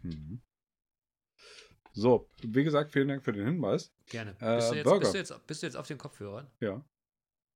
Mhm. 0.04 0.42
So, 1.94 2.30
wie 2.42 2.64
gesagt, 2.64 2.92
vielen 2.92 3.10
Dank 3.10 3.24
für 3.24 3.34
den 3.34 3.46
Hinweis. 3.46 3.94
Gerne. 4.08 4.32
Äh, 4.40 4.58
bist, 4.58 4.72
du 4.72 4.76
jetzt, 4.76 5.00
bist, 5.00 5.14
du 5.14 5.18
jetzt, 5.18 5.48
bist 5.48 5.62
du 5.62 5.68
jetzt 5.68 5.76
auf 5.76 5.88
den 5.88 5.98
Kopfhörern? 5.98 6.50
Ja. 6.60 6.84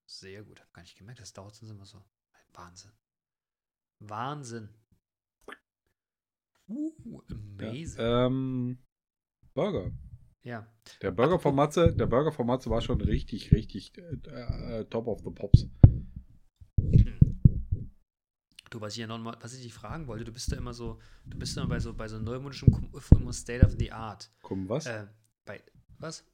Sehr 0.10 0.44
gut. 0.44 0.62
Hab 0.62 0.74
gar 0.74 0.82
nicht 0.82 0.98
gemerkt, 0.98 1.20
das 1.20 1.34
dauert 1.34 1.56
sonst 1.56 1.72
immer 1.72 1.86
so. 1.86 2.04
Wahnsinn. 2.54 2.92
Wahnsinn. 4.00 4.70
Uh, 6.68 7.22
amazing. 7.30 8.00
Ja, 8.00 8.26
ähm, 8.26 8.78
Burger. 9.54 9.92
Ja. 10.44 10.68
Der 11.02 11.12
Burger 11.12 11.40
von 11.40 11.56
Matze, 11.56 11.94
der 11.96 12.06
Burger 12.06 12.32
von 12.32 12.46
Matze 12.46 12.70
war 12.70 12.82
schon 12.82 13.02
richtig, 13.02 13.52
richtig 13.52 13.98
äh, 13.98 14.80
äh, 14.80 14.86
top 14.86 15.08
of 15.08 15.22
the 15.24 15.32
pops. 15.32 15.68
Du, 18.70 18.82
was 18.82 18.94
ich 18.94 19.00
ja 19.00 19.08
noch 19.08 19.18
mal, 19.18 19.38
was 19.40 19.54
ich 19.54 19.64
dich 19.64 19.74
fragen 19.74 20.08
wollte, 20.08 20.26
du 20.26 20.34
bist 20.34 20.52
da 20.52 20.58
immer 20.58 20.74
so, 20.74 21.00
du 21.26 21.38
bist 21.38 21.56
immer 21.56 21.68
bei 21.68 21.80
so, 21.80 21.94
bei 21.94 22.08
so 22.08 22.20
neumodischem 22.20 22.92
immer 23.12 23.34
State 23.34 23.66
of 23.66 23.76
the 23.80 23.92
Art. 23.92 24.32
Komm, 24.42 24.68
was? 24.68 24.86
Äh, 24.86 25.08
bei, 25.46 25.64
was? 25.98 26.26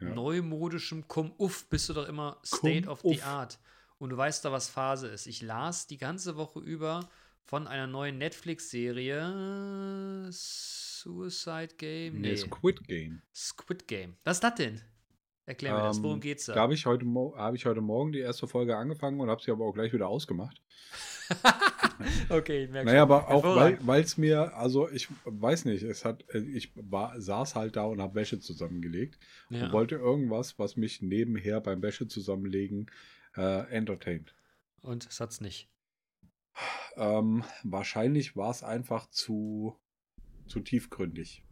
Ja. 0.00 0.14
Neumodischem 0.14 1.06
Cum-Uff 1.06 1.68
bist 1.68 1.88
du 1.88 1.92
doch 1.92 2.08
immer 2.08 2.40
State 2.44 2.88
of 2.88 3.02
the. 3.02 3.22
Art. 3.22 3.58
Und 3.98 4.10
du 4.10 4.16
weißt 4.16 4.44
da, 4.44 4.50
was 4.50 4.68
Phase 4.68 5.08
ist. 5.08 5.26
Ich 5.26 5.42
las 5.42 5.86
die 5.86 5.98
ganze 5.98 6.36
Woche 6.36 6.60
über 6.60 7.08
von 7.44 7.66
einer 7.66 7.86
neuen 7.86 8.18
Netflix-Serie 8.18 10.28
Suicide 10.30 11.74
Game? 11.76 12.20
nee, 12.20 12.30
Nee, 12.30 12.36
Squid 12.36 12.86
Game. 12.86 13.22
Squid 13.34 13.88
Game. 13.88 14.16
Was 14.24 14.38
ist 14.38 14.44
das 14.44 14.54
denn? 14.54 14.80
Erklär 15.46 15.74
mir 15.74 15.82
das. 15.82 15.96
Ähm, 15.96 16.04
Worum 16.04 16.20
geht's 16.20 16.46
da? 16.46 16.54
Da 16.54 16.60
habe 16.60 16.74
ich, 16.74 16.86
heute 16.86 17.04
habe 17.04 17.56
ich 17.56 17.66
heute 17.66 17.80
Morgen 17.80 18.12
die 18.12 18.20
erste 18.20 18.46
Folge 18.46 18.76
angefangen 18.76 19.20
und 19.20 19.28
habe 19.28 19.42
sie 19.42 19.50
aber 19.50 19.64
auch 19.64 19.72
gleich 19.72 19.92
wieder 19.92 20.06
ausgemacht. 20.06 20.62
okay, 22.28 22.64
ich 22.64 22.70
merke 22.70 22.86
Naja, 22.86 23.02
aber 23.02 23.28
auch, 23.28 23.44
weil 23.44 24.02
es 24.02 24.16
mir, 24.16 24.56
also 24.56 24.88
ich 24.90 25.08
weiß 25.24 25.64
nicht, 25.64 25.82
es 25.82 26.04
hat, 26.04 26.24
äh, 26.32 26.38
ich 26.38 26.70
war, 26.74 27.20
saß 27.20 27.56
halt 27.56 27.76
da 27.76 27.84
und 27.84 28.00
habe 28.00 28.14
Wäsche 28.14 28.38
zusammengelegt 28.38 29.18
und 29.48 29.56
ja. 29.56 29.72
wollte 29.72 29.96
irgendwas, 29.96 30.58
was 30.58 30.76
mich 30.76 31.02
nebenher 31.02 31.60
beim 31.60 31.82
Wäsche 31.82 32.06
zusammenlegen 32.06 32.90
äh, 33.36 33.68
entertaint. 33.70 34.34
Und 34.82 35.06
es 35.06 35.20
hat's 35.20 35.40
nicht. 35.40 35.68
Ähm, 36.96 37.44
wahrscheinlich 37.62 38.36
war 38.36 38.50
es 38.50 38.62
einfach 38.62 39.08
zu, 39.10 39.78
zu 40.46 40.60
tiefgründig. 40.60 41.44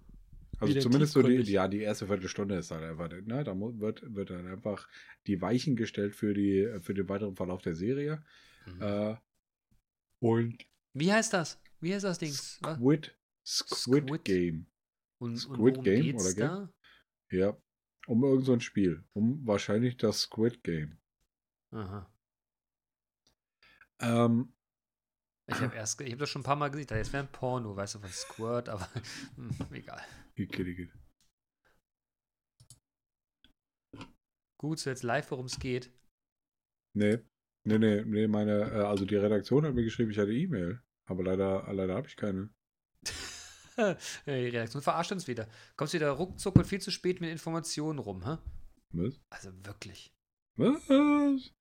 Also 0.60 0.72
Wieder 0.72 0.80
zumindest 0.82 1.12
so 1.12 1.20
die, 1.22 1.28
tiefgründig. 1.28 1.52
ja, 1.54 1.68
die 1.68 1.80
erste 1.80 2.06
Viertelstunde 2.08 2.56
ist 2.56 2.70
halt 2.70 2.82
einfach, 2.82 3.08
ne, 3.08 3.44
da 3.44 3.54
wird, 3.54 4.14
wird 4.14 4.30
dann 4.30 4.46
einfach 4.48 4.88
die 5.26 5.40
Weichen 5.40 5.76
gestellt 5.76 6.14
für 6.14 6.34
die, 6.34 6.80
für 6.80 6.94
den 6.94 7.08
weiteren 7.08 7.36
Verlauf 7.36 7.62
der 7.62 7.76
Serie. 7.76 8.24
Mhm. 8.66 8.82
Äh, 8.82 9.16
und 10.20 10.64
Wie 10.94 11.12
heißt 11.12 11.32
das? 11.32 11.60
Wie 11.80 11.94
heißt 11.94 12.04
das 12.04 12.18
Ding? 12.18 12.32
Squid, 12.32 13.16
Squid, 13.46 14.04
Squid? 14.04 14.24
Game. 14.24 14.66
Und, 15.18 15.30
und 15.30 15.38
Squid 15.38 15.74
worum 15.76 15.84
Game 15.84 16.16
oder 16.16 16.34
da? 16.34 16.72
Ja. 17.30 17.56
Um 18.06 18.24
irgend 18.24 18.46
so 18.46 18.52
ein 18.52 18.60
Spiel. 18.60 19.04
Um 19.12 19.46
wahrscheinlich 19.46 19.96
das 19.96 20.22
Squid 20.22 20.64
Game. 20.64 20.98
Aha. 21.70 22.10
Ähm, 24.00 24.52
Ich 25.48 25.60
habe 25.60 25.74
erst, 25.74 25.98
ge- 25.98 26.06
ich 26.06 26.12
habe 26.12 26.20
das 26.20 26.30
schon 26.30 26.40
ein 26.42 26.44
paar 26.44 26.56
Mal 26.56 26.68
gesehen. 26.70 26.86
Jetzt 26.90 27.12
wäre 27.12 27.24
ein 27.24 27.32
Porno, 27.32 27.74
weißt 27.74 27.94
du, 27.96 27.98
von 28.00 28.10
Squirt, 28.10 28.68
aber 28.68 28.88
hm, 29.36 29.50
egal. 29.72 30.02
Igitt, 30.36 30.66
igitt. 30.66 30.90
Gut, 34.60 34.78
so 34.78 34.90
jetzt 34.90 35.02
live, 35.04 35.30
worum 35.30 35.46
es 35.46 35.58
geht. 35.58 35.90
nee. 36.94 37.18
Nee, 37.64 37.76
nee, 37.78 38.02
nee, 38.02 38.26
meine, 38.28 38.60
äh, 38.70 38.84
also 38.84 39.04
die 39.04 39.16
Redaktion 39.16 39.66
hat 39.66 39.74
mir 39.74 39.84
geschrieben, 39.84 40.10
ich 40.10 40.18
hatte 40.18 40.32
E-Mail. 40.32 40.80
Aber 41.06 41.22
leider, 41.22 41.70
leider 41.74 41.94
habe 41.96 42.06
ich 42.08 42.16
keine. 42.16 42.48
Die 44.26 44.30
Redaktion 44.30 44.80
verarscht 44.82 45.12
uns 45.12 45.28
wieder. 45.28 45.48
Kommst 45.76 45.92
wieder 45.92 46.10
ruckzuck 46.12 46.56
und 46.56 46.66
viel 46.66 46.80
zu 46.80 46.90
spät 46.90 47.20
mit 47.20 47.30
Informationen 47.30 47.98
rum, 47.98 48.24
hä? 48.24 48.38
Was? 48.90 49.20
Also 49.28 49.52
wirklich. 49.66 50.14
Was? 50.56 51.52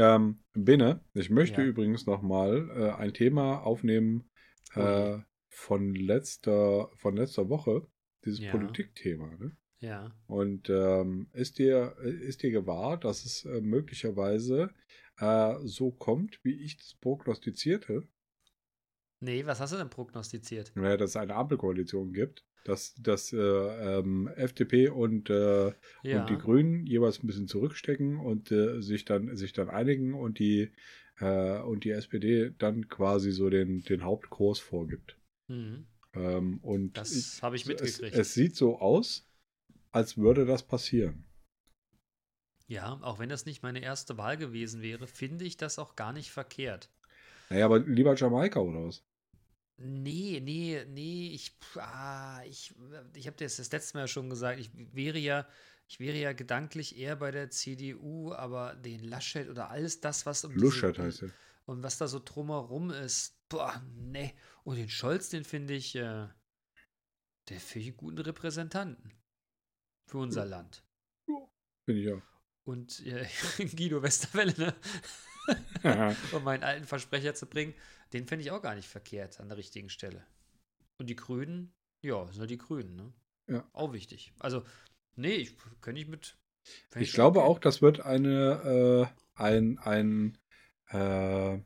Ähm, 0.00 0.38
Bene, 0.54 1.04
ich 1.12 1.28
möchte 1.28 1.60
Ja. 1.60 1.66
übrigens 1.66 2.06
nochmal 2.06 2.70
äh, 2.74 2.90
ein 2.92 3.12
Thema 3.12 3.62
aufnehmen 3.62 4.30
Oh 4.74 4.80
äh, 4.80 5.18
von 5.50 5.94
letzter, 5.94 6.90
von 6.96 7.16
letzter 7.16 7.50
Woche. 7.50 7.86
Dieses 8.24 8.40
Ja. 8.40 8.50
Politikthema, 8.52 9.36
ne? 9.36 9.56
Ja. 9.80 10.10
Und 10.26 10.70
ähm, 10.70 11.28
ist, 11.32 11.58
dir, 11.58 11.96
ist 11.98 12.42
dir 12.42 12.50
gewahr, 12.50 12.98
dass 12.98 13.24
es 13.24 13.44
äh, 13.44 13.60
möglicherweise 13.60 14.70
äh, 15.18 15.54
so 15.64 15.90
kommt, 15.90 16.42
wie 16.44 16.54
ich 16.62 16.78
das 16.78 16.94
prognostizierte? 16.94 18.06
Nee, 19.20 19.44
was 19.44 19.60
hast 19.60 19.72
du 19.74 19.76
denn 19.76 19.90
prognostiziert? 19.90 20.72
Naja, 20.76 20.96
dass 20.96 21.10
es 21.10 21.16
eine 21.16 21.34
Ampelkoalition 21.34 22.12
gibt, 22.12 22.46
dass, 22.64 22.94
dass 22.96 23.32
äh, 23.32 23.38
ähm, 23.38 24.28
FDP 24.36 24.88
und, 24.88 25.30
äh, 25.30 25.72
Ja. 26.02 26.18
und 26.18 26.28
die 26.30 26.38
Grünen 26.38 26.86
jeweils 26.86 27.22
ein 27.22 27.26
bisschen 27.26 27.48
zurückstecken 27.48 28.18
und 28.18 28.52
äh, 28.52 28.80
sich, 28.82 29.04
dann, 29.04 29.36
sich 29.36 29.52
dann 29.52 29.68
einigen 29.70 30.14
und 30.14 30.38
die, 30.38 30.70
äh, 31.20 31.58
und 31.60 31.84
die 31.84 31.90
SPD 31.90 32.52
dann 32.58 32.88
quasi 32.88 33.32
so 33.32 33.50
den, 33.50 33.82
den 33.82 34.04
Hauptkurs 34.04 34.58
vorgibt. 34.58 35.16
Mhm. 35.48 35.86
Ähm, 36.14 36.58
und 36.62 36.98
Das 36.98 37.42
habe 37.42 37.56
ich 37.56 37.66
es, 37.66 37.68
mitgekriegt. 37.68 38.16
es 38.16 38.34
sieht 38.34 38.56
so 38.56 38.78
aus, 38.80 39.28
als 39.92 40.18
würde 40.18 40.46
das 40.46 40.62
passieren. 40.64 41.24
ja, 42.68 42.98
auch 43.02 43.18
wenn 43.18 43.28
das 43.28 43.44
nicht 43.44 43.62
meine 43.62 43.80
erste 43.82 44.16
Wahl 44.16 44.38
gewesen 44.38 44.80
wäre, 44.80 45.06
finde 45.06 45.44
ich 45.44 45.58
das 45.58 45.78
auch 45.78 45.94
gar 45.94 46.12
nicht 46.14 46.30
verkehrt. 46.30 46.88
Naja, 47.50 47.66
aber 47.66 47.80
lieber 47.80 48.14
Jamaika 48.16 48.60
oder 48.60 48.84
was? 48.86 49.04
Nee, 49.82 50.40
nee, 50.44 50.84
nee, 50.88 51.30
ich, 51.32 51.56
ah, 51.76 52.42
ich, 52.44 52.74
ich 53.14 53.26
habe 53.26 53.36
das 53.38 53.56
das 53.56 53.72
letzte 53.72 53.96
Mal 53.96 54.08
schon 54.08 54.28
gesagt, 54.28 54.60
ich 54.60 54.70
wäre 54.74 55.18
ja, 55.18 55.48
ich 55.88 55.98
wäre 56.00 56.18
ja 56.18 56.34
gedanklich 56.34 56.98
eher 56.98 57.16
bei 57.16 57.30
der 57.30 57.48
CDU, 57.48 58.32
aber 58.34 58.74
den 58.74 59.02
Laschet 59.04 59.48
oder 59.48 59.70
alles 59.70 60.02
das, 60.02 60.26
was 60.26 60.44
um 60.44 60.54
Luschert 60.54 60.98
heißt 60.98 61.22
er. 61.22 61.30
und 61.64 61.82
was 61.82 61.96
da 61.96 62.08
so 62.08 62.20
drumherum 62.22 62.90
ist, 62.90 63.48
boah, 63.48 63.82
nee. 63.96 64.34
Und 64.64 64.76
den 64.76 64.90
Scholz, 64.90 65.30
den 65.30 65.44
finde 65.44 65.72
ich, 65.72 65.96
äh, 65.96 66.28
der 67.48 67.60
finde 67.60 67.80
ich 67.80 67.88
einen 67.88 67.96
guten 67.96 68.18
Repräsentanten 68.18 69.14
für 70.04 70.18
unser 70.18 70.44
Land. 70.44 70.84
Finde 71.86 72.00
ich 72.02 72.12
auch. 72.12 72.22
Und 72.64 73.00
äh, 73.06 73.26
Guido 73.76 74.02
Westerwelle, 74.02 74.54
ne? 74.58 74.76
um 76.32 76.44
meinen 76.44 76.64
alten 76.64 76.86
Versprecher 76.86 77.34
zu 77.34 77.46
bringen, 77.46 77.74
den 78.12 78.26
finde 78.26 78.44
ich 78.44 78.50
auch 78.50 78.62
gar 78.62 78.74
nicht 78.74 78.88
verkehrt 78.88 79.40
an 79.40 79.48
der 79.48 79.58
richtigen 79.58 79.88
Stelle. 79.88 80.26
Und 80.98 81.08
die 81.08 81.16
Grünen, 81.16 81.72
ja, 82.02 82.26
sind 82.26 82.40
halt 82.40 82.50
die 82.50 82.58
Grünen, 82.58 82.96
ne? 82.96 83.12
Ja. 83.48 83.68
Auch 83.72 83.92
wichtig. 83.92 84.32
Also, 84.38 84.64
nee, 85.16 85.34
ich 85.34 85.56
könnte 85.80 86.00
ich 86.00 86.08
mit. 86.08 86.38
fänd 86.88 87.04
Ich 87.04 87.12
glaube 87.12 87.42
auch, 87.42 87.58
das 87.58 87.82
wird 87.82 88.00
eine, 88.00 89.10
äh, 89.14 89.40
ein, 89.40 89.78
ein, 89.78 90.38
äh, 90.88 91.58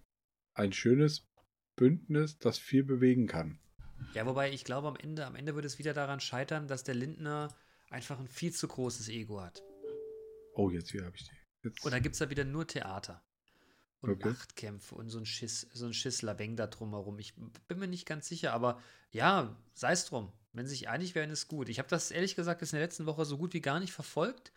ein 0.55 0.73
schönes 0.73 1.29
Bündnis, 1.77 2.39
das 2.39 2.59
viel 2.59 2.85
bewegen 2.85 3.27
kann. 3.27 3.59
Ja, 4.15 4.27
wobei 4.27 4.53
ich 4.53 4.65
glaube, 4.65 4.89
am 4.89 4.97
Ende, 4.97 5.27
am 5.27 5.35
Ende 5.35 5.55
wird 5.55 5.65
es 5.65 5.79
wieder 5.79 5.95
daran 5.95 6.21
scheitern, 6.21 6.69
dass 6.69 6.85
der 6.85 6.95
Lindner 6.95 7.55
einfach 7.91 8.19
ein 8.19 8.29
viel 8.29 8.53
zu 8.53 8.69
großes 8.69 9.09
Ego 9.09 9.41
hat. 9.41 9.63
Oh, 10.55 10.71
jetzt 10.71 10.91
hier 10.91 11.05
habe 11.05 11.17
ich 11.17 11.25
die. 11.25 11.69
Jetzt. 11.69 11.85
Und 11.85 11.93
da 11.93 11.99
gibt 11.99 12.15
es 12.15 12.19
da 12.19 12.31
wieder 12.31 12.45
nur 12.45 12.67
Theater. 12.67 13.24
Und 14.05 14.11
Okay. 14.17 14.29
Machtkämpfe 14.31 14.95
und 14.95 15.09
so 15.09 15.19
ein 15.19 15.27
Schiss, 15.27 15.67
so 15.73 15.87
ein 15.87 15.95
Schisslabeng 15.95 16.57
da 16.57 16.67
drumherum. 16.67 17.19
Ich 17.19 17.35
bin 17.69 17.79
mir 17.79 17.89
nicht 17.89 18.07
ganz 18.07 18.29
sicher, 18.29 18.53
aber 18.53 18.81
ja, 19.11 19.57
sei 19.75 19.93
es 19.93 20.05
drum. 20.07 20.31
Wenn 20.53 20.67
sie 20.67 20.75
sich 20.75 20.89
einig 20.89 21.15
wären, 21.15 21.31
ist 21.31 21.49
gut. 21.49 21.69
Ich 21.69 21.79
habe 21.79 21.89
das 21.89 22.11
ehrlich 22.11 22.37
gesagt 22.37 22.61
jetzt 22.61 22.73
in 22.73 22.79
der 22.79 22.87
letzten 22.87 23.07
Woche 23.07 23.25
so 23.25 23.39
gut 23.39 23.55
wie 23.55 23.61
gar 23.61 23.81
nicht 23.81 23.93
verfolgt. 23.93 24.53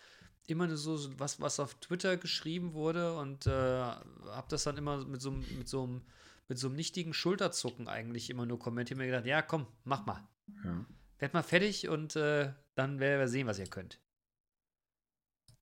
Immer 0.46 0.68
nur 0.68 0.78
so 0.78 1.20
was, 1.20 1.42
was 1.42 1.60
auf 1.60 1.74
Twitter 1.76 2.16
geschrieben 2.18 2.74
wurde 2.74 3.18
und 3.18 3.48
äh, 3.48 3.52
habe 3.52 4.48
das 4.50 4.64
dann 4.64 4.78
immer 4.78 5.04
mit 5.06 5.22
so, 5.22 5.32
einem- 5.32 5.58
mit, 5.58 5.68
so 5.68 5.84
einem, 5.84 6.02
mit 6.48 6.58
so 6.60 6.68
einem 6.68 6.76
nichtigen 6.76 7.14
Schulterzucken 7.14 7.88
eigentlich 7.88 8.30
immer 8.30 8.46
nur 8.46 8.60
kommentiert. 8.60 8.98
Mir 8.98 9.08
gedacht, 9.08 9.26
ja, 9.26 9.42
komm, 9.42 9.66
mach 9.84 10.06
mal. 10.06 10.26
ja. 10.64 10.86
Werd 11.20 11.34
mal 11.34 11.42
fertig 11.44 11.90
und 11.90 12.16
äh, 12.16 12.54
dann 12.76 13.00
werden 13.00 13.20
wir 13.20 13.28
sehen, 13.28 13.48
was 13.48 13.58
ihr 13.60 13.66
könnt. 13.68 14.00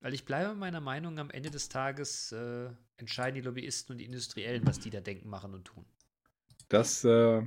Weil 0.06 0.14
ich 0.14 0.24
bleibe 0.24 0.54
meiner 0.54 0.82
Meinung, 0.82 1.18
am 1.18 1.32
Ende 1.32 1.50
des 1.50 1.68
Tages 1.68 2.32
äh, 2.32 2.70
entscheiden 2.98 3.34
die 3.34 3.42
Lobbyisten 3.42 3.92
und 3.92 3.98
die 3.98 4.06
Industriellen, 4.06 4.64
was 4.68 4.80
die 4.80 4.92
da 4.92 5.02
denken, 5.02 5.28
machen 5.28 5.56
und 5.56 5.66
tun. 5.66 5.84
Das, 6.68 7.04
äh, 7.04 7.42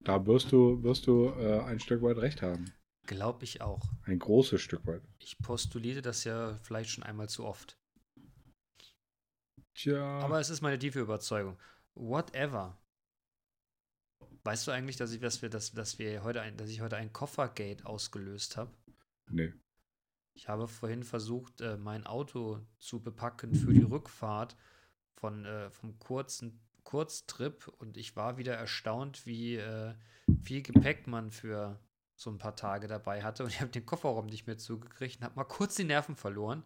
da 0.00 0.26
wirst 0.26 0.50
du, 0.50 0.82
wirst 0.82 1.06
du 1.06 1.28
äh, 1.28 1.60
ein 1.60 1.78
Stück 1.78 2.02
weit 2.02 2.16
recht 2.16 2.42
haben. 2.42 2.72
Glaube 3.06 3.44
ich 3.44 3.60
auch. 3.60 3.80
Ein 4.02 4.18
großes 4.18 4.60
Stück 4.60 4.84
weit. 4.88 5.02
Ich 5.20 5.38
postulierte 5.38 6.02
das 6.02 6.24
ja 6.24 6.58
vielleicht 6.64 6.90
schon 6.90 7.04
einmal 7.04 7.28
zu 7.28 7.44
oft. 7.44 7.78
Tja. 9.74 10.04
Aber 10.18 10.40
es 10.40 10.50
ist 10.50 10.60
meine 10.60 10.80
tiefe 10.80 10.98
Überzeugung. 10.98 11.56
Whatever. 11.94 12.76
Weißt 14.42 14.66
du 14.66 14.72
eigentlich, 14.72 14.96
dass 14.96 15.12
ich, 15.12 15.20
dass 15.20 15.40
wir, 15.40 15.50
dass, 15.50 15.70
dass 15.70 16.00
wir 16.00 16.24
heute 16.24 16.40
ein, 16.40 16.56
dass 16.56 16.68
ich 16.68 16.80
heute 16.80 16.96
ein 16.96 17.12
Koffergate 17.12 17.86
ausgelöst 17.86 18.56
habe? 18.56 18.72
nee. 19.30 19.52
Ich 20.34 20.48
habe 20.48 20.68
vorhin 20.68 21.04
versucht, 21.04 21.60
äh, 21.60 21.76
mein 21.76 22.06
Auto 22.06 22.60
zu 22.78 23.00
bepacken 23.00 23.54
für 23.54 23.72
die 23.72 23.82
Rückfahrt 23.82 24.56
von, 25.14 25.44
äh, 25.44 25.70
vom 25.70 25.98
kurzen 25.98 26.60
Kurztrip 26.82 27.68
und 27.78 27.96
ich 27.96 28.14
war 28.14 28.36
wieder 28.36 28.54
erstaunt, 28.54 29.26
wie 29.26 29.56
äh, 29.56 29.94
viel 30.42 30.62
Gepäck 30.62 31.06
man 31.06 31.30
für 31.30 31.80
so 32.14 32.30
ein 32.30 32.38
paar 32.38 32.56
Tage 32.56 32.86
dabei 32.86 33.22
hatte 33.22 33.44
und 33.44 33.50
ich 33.50 33.60
habe 33.60 33.70
den 33.70 33.86
Kofferraum 33.86 34.26
nicht 34.26 34.46
mehr 34.46 34.58
zugekriegt 34.58 35.18
und 35.18 35.24
habe 35.24 35.36
mal 35.36 35.44
kurz 35.44 35.76
die 35.76 35.84
Nerven 35.84 36.14
verloren, 36.14 36.62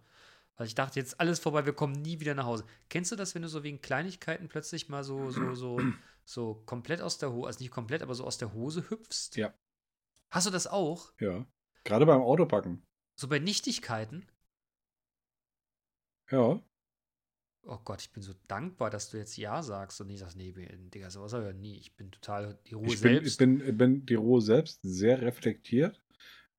weil 0.56 0.66
ich 0.66 0.74
dachte, 0.74 0.98
jetzt 0.98 1.12
ist 1.12 1.20
alles 1.20 1.38
vorbei, 1.38 1.64
wir 1.66 1.72
kommen 1.72 1.94
nie 2.02 2.20
wieder 2.20 2.34
nach 2.34 2.46
Hause. 2.46 2.64
Kennst 2.88 3.12
du 3.12 3.16
das, 3.16 3.34
wenn 3.34 3.42
du 3.42 3.48
so 3.48 3.62
wegen 3.62 3.80
Kleinigkeiten 3.80 4.48
plötzlich 4.48 4.88
mal 4.88 5.04
so, 5.04 5.30
so, 5.30 5.54
so, 5.54 5.78
so 6.24 6.62
komplett 6.66 7.00
aus 7.00 7.18
der 7.18 7.32
Hose, 7.32 7.46
also 7.46 7.60
nicht 7.60 7.70
komplett, 7.70 8.02
aber 8.02 8.14
so 8.14 8.24
aus 8.24 8.38
der 8.38 8.52
Hose 8.52 8.90
hüpfst? 8.90 9.36
Ja. 9.36 9.54
Hast 10.30 10.46
du 10.46 10.50
das 10.50 10.66
auch? 10.66 11.12
Ja. 11.20 11.46
Gerade 11.84 12.04
beim 12.04 12.20
Autopacken. 12.20 12.82
So 13.18 13.26
bei 13.26 13.40
Nichtigkeiten? 13.40 14.24
Ja. 16.30 16.62
Oh 17.66 17.78
Gott, 17.84 18.00
ich 18.00 18.12
bin 18.12 18.22
so 18.22 18.32
dankbar, 18.46 18.90
dass 18.90 19.10
du 19.10 19.16
jetzt 19.18 19.36
Ja 19.36 19.60
sagst 19.62 20.00
und 20.00 20.06
nicht 20.06 20.20
sagst, 20.20 20.36
nee, 20.36 20.52
Digga, 20.94 21.10
sowas 21.10 21.32
habe 21.32 21.42
ich 21.42 21.48
ja 21.48 21.52
nie. 21.58 21.76
Ich 21.78 21.96
bin 21.96 22.12
total 22.12 22.58
die 22.68 22.74
Ruhe 22.74 22.86
Ich 22.86 23.00
bin, 23.00 23.14
selbst. 23.14 23.38
bin, 23.38 23.60
ich 23.66 23.76
bin 23.76 24.06
die 24.06 24.14
Ruhe 24.14 24.40
selbst 24.40 24.78
sehr 24.82 25.20
reflektiert. 25.20 26.00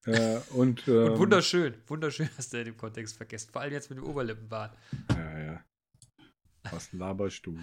Äh, 0.05 0.39
und, 0.49 0.85
ähm, 0.89 1.13
und 1.13 1.19
wunderschön, 1.19 1.75
wunderschön 1.87 2.29
hast 2.35 2.51
du 2.51 2.57
in 2.59 2.65
dem 2.65 2.77
Kontext 2.77 3.15
vergessen. 3.15 3.51
Vor 3.53 3.61
allem 3.61 3.71
jetzt 3.71 3.89
mit 3.89 3.97
dem 3.99 4.05
Oberlippenbart. 4.05 4.77
Ja, 5.11 5.39
ja. 5.39 5.65
Was 6.71 6.91
laberst 6.91 7.45
du? 7.45 7.57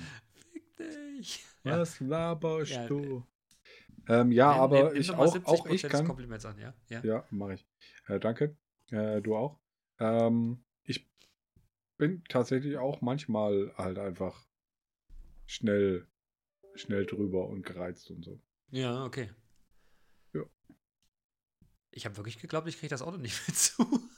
Fick 0.52 0.74
dich. 0.78 1.44
Ja. 1.64 1.80
Was 1.80 2.00
laberst 2.00 2.70
Ja, 2.72 2.86
du? 2.86 3.26
Ähm, 4.08 4.32
ja, 4.32 4.52
Nimm- 4.52 4.60
aber 4.62 4.76
nimm- 4.84 4.92
nimm 4.94 5.00
ich 5.02 5.10
auch, 5.12 5.34
70% 5.36 5.44
auch 5.44 5.66
ich 5.66 5.82
kann. 5.82 6.06
Kompliments 6.06 6.46
an, 6.46 6.58
ja? 6.58 6.72
Ja. 6.88 7.00
Ja, 7.04 7.26
mache 7.30 7.54
ich. 7.54 7.66
Äh, 8.08 8.18
danke. 8.20 8.56
Äh, 8.90 9.20
du 9.22 9.36
auch. 9.36 9.58
Ähm, 9.98 10.64
ich 10.84 11.08
bin 11.96 12.22
tatsächlich 12.28 12.76
auch 12.78 13.00
manchmal 13.00 13.72
halt 13.76 13.98
einfach 13.98 14.46
schnell, 15.46 16.06
schnell 16.74 17.06
drüber 17.06 17.48
und 17.48 17.64
gereizt 17.64 18.10
und 18.10 18.22
so. 18.24 18.40
Ja, 18.70 19.04
okay. 19.04 19.30
Ja. 20.34 20.42
Ich 21.90 22.04
habe 22.04 22.16
wirklich 22.16 22.38
geglaubt, 22.38 22.68
ich 22.68 22.78
kriege 22.78 22.90
das 22.90 23.02
Auto 23.02 23.16
nicht 23.16 23.40
mehr 23.48 23.56
zu. 23.56 24.08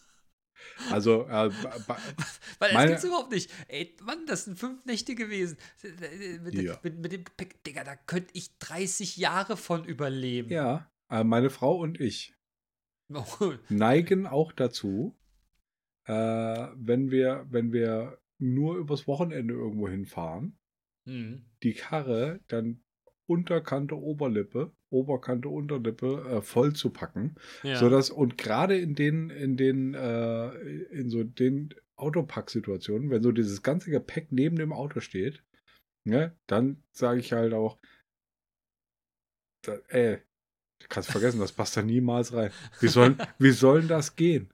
Also, 0.90 1.22
äh, 1.28 1.50
Weil 2.58 2.72
das 2.72 2.86
gibt's 2.86 3.04
überhaupt 3.04 3.30
nicht. 3.30 3.50
Ey, 3.68 3.96
Mann, 4.02 4.26
das 4.26 4.44
sind 4.44 4.58
fünf 4.58 4.84
Nächte 4.84 5.14
gewesen. 5.14 5.56
Mit, 6.42 6.54
Ja. 6.54 6.78
mit, 6.82 6.98
mit 6.98 7.12
dem 7.12 7.24
Gepäck, 7.24 7.62
Digga, 7.64 7.84
da 7.84 7.94
könnte 7.96 8.30
ich 8.34 8.58
30 8.58 9.16
Jahre 9.16 9.56
von 9.56 9.84
überleben. 9.84 10.50
ja, 10.50 10.90
äh, 11.10 11.22
meine 11.24 11.50
Frau 11.50 11.76
und 11.78 12.00
ich 12.00 12.34
neigen 13.68 14.26
auch 14.26 14.52
dazu, 14.52 15.16
äh, 16.04 16.12
wenn 16.12 17.10
wir, 17.10 17.46
wenn 17.50 17.72
wir 17.72 18.18
nur 18.38 18.76
übers 18.76 19.06
Wochenende 19.06 19.54
irgendwo 19.54 19.88
hinfahren, 19.88 20.58
hm. 21.06 21.44
die 21.62 21.74
Karre 21.74 22.40
dann 22.48 22.82
Unterkante, 23.26 23.94
Oberlippe, 23.94 24.72
Oberkante, 24.88 25.48
Unterlippe 25.50 26.24
äh, 26.28 26.40
voll 26.40 26.72
zu 26.72 26.90
packen. 26.90 27.34
Ja. 27.62 27.76
So 27.76 27.90
dass, 27.90 28.10
und 28.10 28.38
gerade 28.38 28.78
in 28.78 28.94
den, 28.94 29.28
in 29.28 29.56
den, 29.56 29.92
äh, 29.94 30.48
in 30.90 31.10
so 31.10 31.24
den 31.24 31.74
Autopack-Situationen, 31.96 33.10
wenn 33.10 33.22
so 33.22 33.32
dieses 33.32 33.62
ganze 33.62 33.90
Gepäck 33.90 34.32
neben 34.32 34.56
dem 34.56 34.72
Auto 34.72 35.00
steht, 35.00 35.44
ne, 36.04 36.36
dann 36.46 36.82
sage 36.90 37.20
ich 37.20 37.32
halt 37.32 37.52
auch, 37.52 37.78
da, 39.62 39.76
ey, 39.88 40.18
du 40.18 40.22
kannst 40.88 41.10
vergessen, 41.10 41.40
das 41.40 41.52
passt 41.52 41.76
da 41.76 41.82
niemals 41.82 42.32
rein. 42.32 42.52
Wie 42.80 42.88
sollen, 42.88 43.18
wie 43.38 43.50
sollen 43.50 43.88
das 43.88 44.16
gehen? 44.16 44.52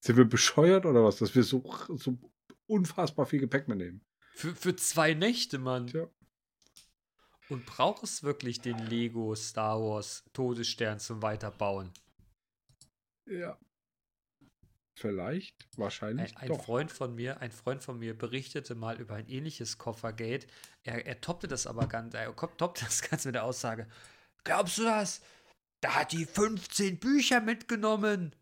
Sind 0.00 0.16
wir 0.16 0.24
bescheuert 0.24 0.86
oder 0.86 1.04
was, 1.04 1.16
dass 1.16 1.34
wir 1.34 1.42
so, 1.42 1.62
so 1.96 2.18
unfassbar 2.66 3.26
viel 3.26 3.40
Gepäck 3.40 3.68
mitnehmen? 3.68 4.00
Für, 4.34 4.54
für 4.54 4.76
zwei 4.76 5.14
Nächte, 5.14 5.58
Mann. 5.58 5.86
Tja. 5.86 6.08
Und 7.48 7.66
braucht 7.66 8.02
es 8.02 8.22
wirklich 8.22 8.60
den 8.60 8.78
Lego 8.78 9.34
Star 9.34 9.80
Wars 9.80 10.24
Todesstern 10.32 10.98
zum 10.98 11.22
Weiterbauen? 11.22 11.92
Ja. 13.26 13.58
Vielleicht, 14.96 15.66
wahrscheinlich 15.76 16.36
Ein, 16.36 16.52
ein. 16.52 16.60
Freund 16.60 16.92
von 16.92 17.14
mir, 17.16 17.40
ein 17.40 17.50
Freund 17.50 17.82
von 17.82 17.98
mir 17.98 18.16
berichtete 18.16 18.76
mal 18.76 19.00
über 19.00 19.16
ein 19.16 19.28
ähnliches 19.28 19.76
Koffergate. 19.76 20.46
Er, 20.84 21.04
er 21.04 21.20
toppte 21.20 21.48
das 21.48 21.66
aber 21.66 21.88
ganz, 21.88 22.14
er 22.14 22.34
toppte 22.36 22.84
das 22.84 23.02
Ganze 23.10 23.28
mit 23.28 23.34
der 23.34 23.44
Aussage: 23.44 23.88
Glaubst 24.44 24.78
du 24.78 24.82
das? 24.84 25.20
Da 25.80 25.94
hat 25.96 26.12
die 26.12 26.24
15 26.24 26.98
Bücher 26.98 27.40
mitgenommen. 27.40 28.34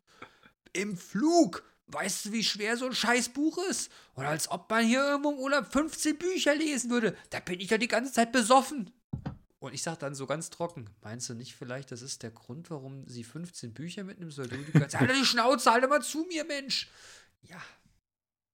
Im 0.72 0.96
Flug. 0.96 1.64
Weißt 1.86 2.26
du, 2.26 2.32
wie 2.32 2.44
schwer 2.44 2.76
so 2.76 2.86
ein 2.86 2.94
Scheißbuch 2.94 3.58
ist? 3.68 3.90
Und 4.14 4.24
als 4.24 4.48
ob 4.50 4.70
man 4.70 4.84
hier 4.86 5.00
irgendwo 5.04 5.32
im 5.32 5.38
Urlaub 5.38 5.70
15 5.70 6.16
Bücher 6.18 6.54
lesen 6.54 6.90
würde. 6.90 7.16
Da 7.30 7.40
bin 7.40 7.60
ich 7.60 7.70
ja 7.70 7.78
die 7.78 7.88
ganze 7.88 8.12
Zeit 8.12 8.32
besoffen. 8.32 8.90
Und 9.58 9.74
ich 9.74 9.82
sag 9.82 9.98
dann 9.98 10.14
so 10.14 10.26
ganz 10.26 10.50
trocken: 10.50 10.88
Meinst 11.02 11.28
du 11.28 11.34
nicht 11.34 11.54
vielleicht, 11.54 11.92
das 11.92 12.00
ist 12.02 12.22
der 12.22 12.30
Grund, 12.30 12.70
warum 12.70 13.06
sie 13.08 13.22
15 13.24 13.74
Bücher 13.74 14.04
mitnehmen 14.04 14.30
soll? 14.30 14.48
Du 14.48 14.56
die 14.56 14.72
ganze 14.72 14.98
halt 15.00 15.10
die 15.10 15.24
Schnauze, 15.24 15.70
halt 15.70 15.88
mal 15.88 16.02
zu 16.02 16.24
mir, 16.28 16.44
Mensch. 16.44 16.88
Ja, 17.42 17.62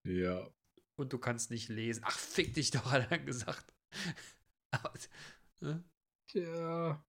Ja. 0.04 0.48
und 0.96 1.12
du 1.12 1.18
kannst 1.18 1.50
nicht 1.50 1.68
lesen. 1.68 2.02
Ach, 2.04 2.18
fick 2.18 2.54
dich 2.54 2.70
doch, 2.72 2.90
hat 2.90 3.10
er 3.10 3.18
gesagt. 3.18 3.72
Aber, 4.70 4.92
ne? 5.60 5.84
Tja. 6.26 7.02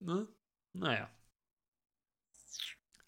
Ne? 0.00 0.28
Naja. 0.72 1.10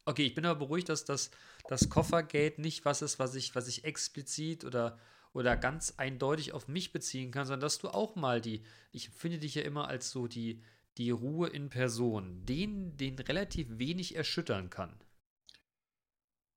Okay, 0.05 0.25
ich 0.25 0.35
bin 0.35 0.47
aber 0.47 0.59
beruhigt, 0.59 0.89
dass 0.89 1.05
das, 1.05 1.31
das 1.69 1.89
Koffergate 1.89 2.61
nicht 2.61 2.85
was 2.85 3.03
ist, 3.03 3.19
was 3.19 3.35
ich, 3.35 3.55
was 3.55 3.67
ich 3.67 3.85
explizit 3.85 4.65
oder, 4.65 4.99
oder 5.33 5.57
ganz 5.57 5.95
eindeutig 5.97 6.53
auf 6.53 6.69
mich 6.69 6.93
beziehen 6.93 7.33
kann, 7.33 7.47
sondern 7.47 7.61
dass 7.63 7.79
du 7.79 7.89
auch 7.89 8.15
mal 8.15 8.41
die, 8.41 8.63
ich 8.93 9.11
finde 9.11 9.39
dich 9.39 9.57
ja 9.57 9.63
immer 9.63 9.89
als 9.89 10.11
so 10.11 10.29
die, 10.29 10.63
die 10.97 11.11
Ruhe 11.11 11.49
in 11.49 11.71
Person, 11.71 12.47
den, 12.47 12.97
den 12.97 13.19
relativ 13.19 13.79
wenig 13.79 14.15
erschüttern 14.15 14.71
kann. 14.71 14.97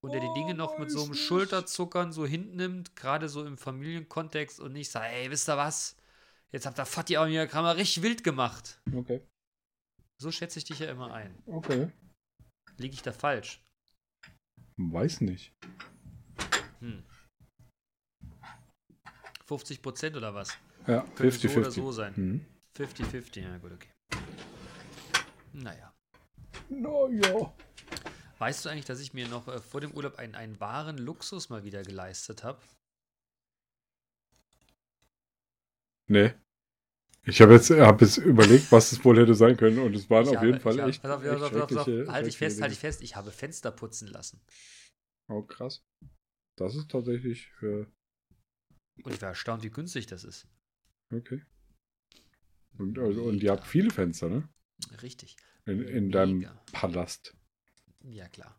Und 0.02 0.14
der 0.14 0.22
die 0.22 0.34
Dinge 0.34 0.54
noch 0.54 0.78
mit 0.78 0.92
so 0.92 1.04
einem. 1.04 1.14
Schulterzuckern 1.14 2.14
so 2.14 2.26
hintnimmt, 2.26 2.96
gerade 2.96 3.28
so 3.28 3.46
im 3.46 3.58
Familienkontext 3.58 4.60
und 4.60 4.72
nicht 4.72 4.92
sagt, 4.92 5.12
ey, 5.12 5.30
wisst 5.30 5.50
ihr 5.50 5.58
was? 5.58 5.98
Jetzt 6.52 6.66
habt 6.66 6.80
ihr 6.80 6.86
Fatih 6.86 7.18
auch 7.18 7.26
hier 7.26 7.48
Kamera 7.48 7.74
richtig 7.74 8.04
wild 8.04 8.24
gemacht. 8.24 8.80
Okay. 8.96 9.22
So 10.22 10.32
schätze 10.32 10.60
ich 10.60 10.66
dich 10.66 10.80
ja 10.80 10.92
immer 10.92 11.14
ein. 11.14 11.34
Okay. 11.46 11.90
Liege 12.78 12.94
ich 12.94 13.02
da 13.02 13.14
falsch? 13.14 13.64
Weiß 14.76 15.22
nicht. 15.22 15.54
Hm. 16.80 17.04
50 19.46 19.82
Prozent 19.82 20.16
oder 20.18 20.34
was? 20.34 20.58
Ja, 20.88 21.02
Könnte 21.16 21.32
50, 21.32 21.52
so 21.52 21.58
oder 21.60 21.72
50. 21.72 21.84
so 21.84 21.92
sein. 21.92 22.14
Mhm. 22.16 22.46
50-50, 22.76 23.42
ja 23.42 23.58
gut, 23.58 23.72
okay. 23.72 23.90
Naja. 25.54 25.94
Naja. 26.70 27.54
Weißt 28.38 28.64
du 28.64 28.70
eigentlich, 28.70 28.86
dass 28.86 29.00
ich 29.00 29.14
mir 29.14 29.28
noch 29.28 29.48
äh, 29.48 29.60
vor 29.60 29.82
dem 29.82 29.92
Urlaub 29.92 30.18
einen, 30.18 30.36
einen 30.36 30.60
wahren 30.60 30.98
Luxus 30.98 31.50
mal 31.50 31.64
wieder 31.64 31.84
geleistet 31.84 32.44
habe? 32.44 32.62
Nee. 36.08 36.34
Ich 37.26 37.42
habe 37.42 37.54
jetzt, 37.54 37.70
hab 37.70 38.02
jetzt 38.02 38.18
überlegt, 38.18 38.72
was 38.72 38.92
es 38.92 39.04
wohl 39.04 39.20
hätte 39.20 39.36
sein 39.36 39.56
können 39.58 39.80
und 39.80 39.96
es 39.96 40.10
waren 40.10 40.24
Ich 40.24 40.30
auf 40.30 40.36
habe- 40.38 40.48
jeden 40.48 40.60
Fall 40.60 40.74
ich 40.76 40.80
habe- 40.80 40.90
echt, 40.90 41.06
auf, 41.06 41.24
echt 41.24 41.78
auf, 41.78 41.88
auf, 41.88 41.88
Halt 42.08 42.26
dich 42.26 42.38
fest, 42.38 42.62
halt 42.62 42.72
dich 42.72 42.80
fest. 42.80 43.02
Ich 43.04 43.16
habe 43.16 43.32
Fenster 43.32 43.72
putzen 43.72 44.08
lassen. 44.08 44.42
Oh, 45.28 45.44
krass. 45.44 45.84
Das 46.58 46.76
ist 46.76 46.90
tatsächlich, 46.90 47.52
äh, 47.62 47.86
Und 49.04 49.14
ich 49.14 49.22
war 49.22 49.30
erstaunt, 49.30 49.64
wie 49.64 49.70
günstig 49.70 50.08
das 50.08 50.24
ist. 50.24 50.48
okay. 51.14 51.44
Und, 52.78 52.98
also, 52.98 53.24
und 53.24 53.44
ihr 53.44 53.52
habt 53.52 53.66
viele 53.68 53.92
Fenster, 53.92 54.30
ne? 54.30 54.48
Richtig. 55.02 55.36
In, 55.66 55.82
in 55.84 56.12
deinem. 56.12 56.48
Palast. 56.72 57.36
Ja, 58.06 58.28
klar. 58.30 58.56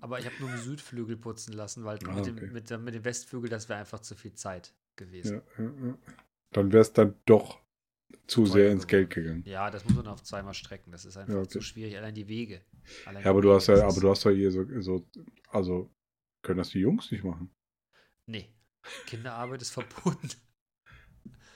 Aber 0.00 0.18
ich 0.20 0.26
habe 0.26 0.36
nur 0.40 0.50
den 0.50 0.58
Südflügel 0.60 1.16
putzen 1.16 1.54
lassen, 1.54 1.84
weil 1.84 1.98
Ah, 2.06 2.12
mit, 2.14 2.26
dem, 2.26 2.36
okay. 2.36 2.50
mit, 2.50 2.70
mit 2.70 2.94
dem 2.94 3.04
Westflügel, 3.04 3.48
das 3.48 3.68
wäre 3.68 3.80
einfach 3.80 4.00
zu 4.00 4.14
viel 4.14 4.34
Zeit 4.34 4.74
gewesen. 4.96 5.42
Ja, 5.56 5.64
ja, 5.64 5.86
ja. 5.86 5.98
Dann 6.52 6.72
wäre 6.72 6.82
es 6.82 6.92
dann 6.92 7.14
doch 7.24 7.60
zu 8.26 8.46
sehr 8.46 8.70
ins 8.70 8.86
Geld 8.86 9.10
geworden. 9.10 9.42
gegangen. 9.42 9.44
Ja, 9.46 9.70
das 9.70 9.84
muss 9.84 9.94
man 9.94 10.06
auf 10.06 10.22
zweimal 10.22 10.54
strecken. 10.54 10.90
Das 10.92 11.04
ist 11.04 11.16
einfach 11.16 11.34
Ja, 11.34 11.40
okay. 11.40 11.48
zu 11.48 11.60
schwierig. 11.60 11.96
Allein 11.96 12.14
die 12.14 12.28
Wege. 12.28 12.62
Allein 13.06 13.22
Ja, 13.24 13.30
aber 13.30 13.42
du 13.42 13.48
Wege, 13.48 13.56
hast 13.56 13.66
ja, 13.68 13.86
aber 13.86 14.00
du 14.00 14.10
hast 14.10 14.24
doch 14.24 14.30
hier 14.30 14.50
so, 14.50 14.64
so, 14.80 15.06
also 15.50 15.90
können 16.42 16.58
das 16.58 16.70
die 16.70 16.78
Jungs 16.80 17.10
nicht 17.10 17.24
machen. 17.24 17.50
Nee. 18.26 18.48
Kinderarbeit 19.06 19.60
ist 19.62 19.70
verboten. 19.70 20.28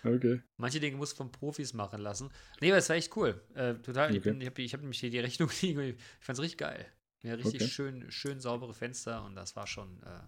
Okay. 0.05 0.43
Manche 0.57 0.81
Dinge 0.81 0.97
muss 0.97 1.13
von 1.13 1.31
Profis 1.31 1.75
machen 1.75 2.01
lassen. 2.01 2.31
Nee, 2.61 2.71
aber 2.71 2.79
es 2.79 2.89
war 2.89 2.97
echt 2.97 3.17
cool. 3.17 3.41
Äh, 3.55 3.75
total. 3.77 4.11
Ich, 4.11 4.19
Okay. 4.21 4.31
bin- 4.33 4.41
ich 4.41 4.47
habe 4.49 4.63
ich 4.63 4.75
hab 4.75 4.81
nämlich 4.81 4.99
hier 4.99 5.11
die 5.11 5.21
Rechnung 5.21 5.49
liegen 5.63 5.81
ich 5.81 5.97
fand 6.21 6.39
es 6.39 6.43
richtig 6.43 6.59
geil. 6.59 6.87
Ja, 7.23 7.35
richtig 7.35 7.63
Okay. 7.63 7.71
schön, 7.71 8.11
schön 8.11 8.41
saubere 8.41 8.75
Fenster 8.75 9.25
und 9.25 9.37
das 9.37 9.55
war 9.55 9.69
schon 9.69 10.03
äh, 10.03 10.21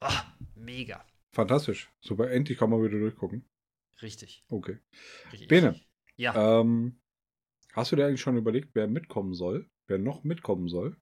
ah, 0.00 0.24
mega. 0.54 1.04
Fantastisch. 1.34 1.90
Super, 2.00 2.30
endlich 2.30 2.56
kann 2.58 2.70
man 2.70 2.82
wieder 2.82 2.98
durchgucken. 2.98 3.44
Richtig. 4.02 4.44
Okay. 4.48 4.78
richtig 5.32 5.48
Bene. 5.48 5.80
Ja. 6.16 6.60
Ähm, 6.60 7.00
hast 7.72 7.92
du 7.92 7.96
dir 7.96 8.06
eigentlich 8.06 8.20
schon 8.20 8.36
überlegt, 8.36 8.74
wer 8.74 8.86
mitkommen 8.86 9.34
soll? 9.34 9.70
Wer 9.86 9.98
noch 9.98 10.24
mitkommen 10.24 10.68
soll? 10.68 10.96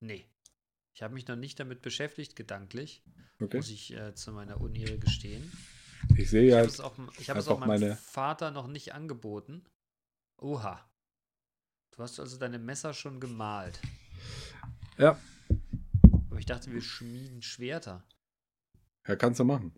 Nee. 0.00 0.26
Ich 0.94 1.02
habe 1.02 1.14
mich 1.14 1.26
noch 1.28 1.36
nicht 1.36 1.60
damit 1.60 1.82
beschäftigt, 1.82 2.36
gedanklich. 2.36 3.02
Okay. 3.40 3.58
Muss 3.58 3.68
ich 3.70 3.92
äh, 3.92 4.14
zu 4.14 4.32
meiner 4.32 4.60
Unehre 4.60 4.98
gestehen. 4.98 5.52
Ich 6.16 6.30
sehe 6.30 6.44
Ich 6.44 6.50
ja, 6.52 6.58
habe 6.58 6.68
es 6.68 6.80
auch, 6.80 6.96
ich 7.18 7.28
hab 7.28 7.36
es 7.36 7.48
auch 7.48 7.58
meinem 7.60 7.68
meine- 7.80 7.96
Vater 7.96 8.50
noch 8.50 8.66
nicht 8.66 8.94
angeboten. 8.94 9.64
Oha. 10.38 10.88
Du 11.90 12.02
hast 12.02 12.20
also 12.20 12.38
deine 12.38 12.58
Messer 12.58 12.92
schon 12.94 13.20
gemalt. 13.20 13.80
ja, 14.98 15.18
Aber 16.30 16.38
ich 16.38 16.46
dachte, 16.46 16.70
wir 16.72 16.80
schmieden 16.82 17.42
Schwerter. 17.42 18.06
ja, 19.06 19.16
kannst 19.16 19.40
du 19.40 19.44
machen. 19.44 19.74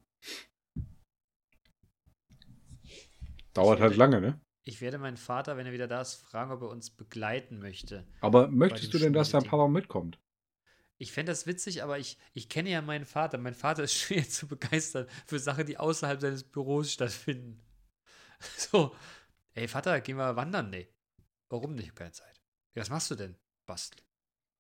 Dauert 3.55 3.81
halt 3.81 3.97
lange, 3.97 4.21
ne? 4.21 4.41
Ich 4.65 4.81
werde 4.81 4.99
meinen 4.99 5.17
Vater, 5.17 5.57
wenn 5.57 5.67
er 5.67 5.73
wieder 5.73 5.89
da 5.89 6.03
ist, 6.03 6.15
fragen, 6.15 6.53
ob 6.53 6.61
er 6.63 6.69
uns 6.69 6.91
begleiten 6.91 7.59
möchte. 7.59 8.07
Aber 8.21 8.49
möchtest 8.49 8.93
du 8.93 8.99
denn, 8.99 9.15
dass 9.15 9.31
dein. 9.31 9.43
Papa 9.45 9.67
mitkommt? 9.67 10.19
Ich 10.99 11.13
fände 11.13 11.31
das 11.33 11.47
witzig, 11.47 11.83
aber 11.83 11.99
ich, 11.99 12.19
ich 12.35 12.49
kenne 12.49 12.71
ja 12.71 12.83
meinen 12.83 13.05
Vater. 13.07 13.39
Mein 13.39 13.55
Vater 13.55 13.85
ist 13.85 13.95
schwer 13.99 14.29
zu 14.29 14.47
begeistern 14.47 15.07
für 15.27 15.39
Sachen, 15.39 15.65
die 15.67 15.79
außerhalb 15.79 16.21
seines 16.21 16.45
Büros 16.45 16.93
stattfinden. 16.93 17.63
So, 18.57 18.95
ey 19.55 19.67
Vater, 19.67 20.01
gehen 20.01 20.17
wir 20.17 20.37
wandern? 20.37 20.71
Nee. 20.71 20.87
Warum 21.49 21.75
nicht? 21.75 21.89
Ich 21.89 21.95
keine 21.97 22.13
Zeit. 22.13 22.41
Ja, 22.75 22.83
was 22.83 22.91
machst 22.91 23.11
du 23.11 23.17
denn? 23.17 23.37
Bastel. 23.67 24.01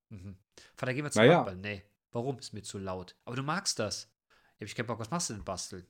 Mhm. 0.09 0.37
Vater, 0.74 0.94
gehen 0.94 1.05
wir 1.05 1.12
zum 1.12 1.22
Naja. 1.22 1.37
Handball? 1.37 1.57
Nee. 1.57 1.85
Warum? 2.11 2.38
Ist 2.38 2.53
mir 2.53 2.62
zu 2.62 2.79
laut. 2.79 3.14
Aber 3.24 3.37
du 3.37 3.44
magst 3.44 3.79
das. 3.79 4.11
Ja, 4.59 4.62
hab 4.62 4.68
ich 4.68 4.74
keinen 4.74 4.87
Bock. 4.87 4.98
Was 4.98 5.11
machst 5.11 5.31
du 5.31 5.35
denn 5.35 5.44
basteln? 5.44 5.87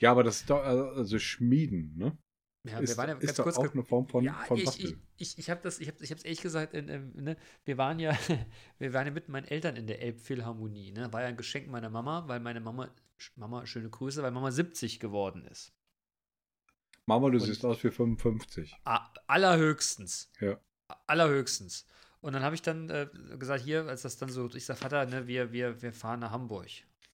Ja, 0.00 0.12
aber 0.12 0.22
das 0.22 0.40
ist 0.40 0.50
doch, 0.50 0.62
also 0.62 1.18
Schmieden, 1.18 1.96
ne? 1.96 2.16
Ja, 2.64 2.80
ist 2.80 2.90
wir 2.90 2.96
waren 2.96 3.08
ja 3.08 3.14
ganz 3.14 3.38
kurz 3.38 3.56
auch 3.56 3.72
eine 3.72 3.82
Form 3.84 4.06
von, 4.08 4.24
ja, 4.24 4.34
von 4.46 4.58
ich, 4.58 4.84
ich, 4.84 4.96
ich, 5.16 5.38
ich 5.38 5.50
habe 5.50 5.60
das, 5.62 5.78
ich 5.78 5.88
habe 5.88 6.02
ich 6.02 6.10
hab's 6.10 6.22
ehrlich 6.24 6.40
gesagt, 6.42 6.74
in, 6.74 6.88
ähm, 6.88 7.12
ne, 7.14 7.36
wir 7.64 7.78
waren 7.78 7.98
ja, 7.98 8.16
wir 8.78 8.92
waren 8.92 9.06
ja 9.06 9.12
mit 9.12 9.28
meinen 9.28 9.46
Eltern 9.46 9.76
in 9.76 9.86
der 9.86 10.02
Elbphilharmonie, 10.02 10.92
ne? 10.92 11.12
War 11.12 11.22
ja 11.22 11.28
ein 11.28 11.36
Geschenk 11.36 11.68
meiner 11.68 11.90
Mama, 11.90 12.26
weil 12.28 12.40
meine 12.40 12.60
Mama, 12.60 12.90
Mama, 13.36 13.64
schöne 13.66 13.88
Grüße, 13.88 14.22
weil 14.22 14.32
Mama 14.32 14.50
70 14.50 15.00
geworden 15.00 15.44
ist. 15.46 15.72
Mama, 17.06 17.30
du 17.30 17.38
Und- 17.38 17.44
siehst 17.44 17.64
aus 17.64 17.82
wie 17.84 17.90
55. 17.90 18.74
A 18.84 19.12
allerhöchstens. 19.26 20.30
Ja. 20.40 20.60
Allerhöchstens. 21.06 21.86
Und 22.20 22.32
dann 22.32 22.42
habe 22.42 22.54
ich 22.54 22.62
dann 22.62 22.90
äh, 22.90 23.08
gesagt, 23.38 23.62
hier, 23.62 23.86
als 23.86 24.02
das 24.02 24.16
dann 24.18 24.28
so, 24.28 24.50
ich 24.52 24.66
sag, 24.66 24.78
Vater, 24.78 25.06
ne, 25.06 25.26
wir, 25.26 25.52
wir, 25.52 25.80
wir 25.80 25.92
fahren 25.92 26.20
nach 26.20 26.32
Hamburg. 26.32 26.68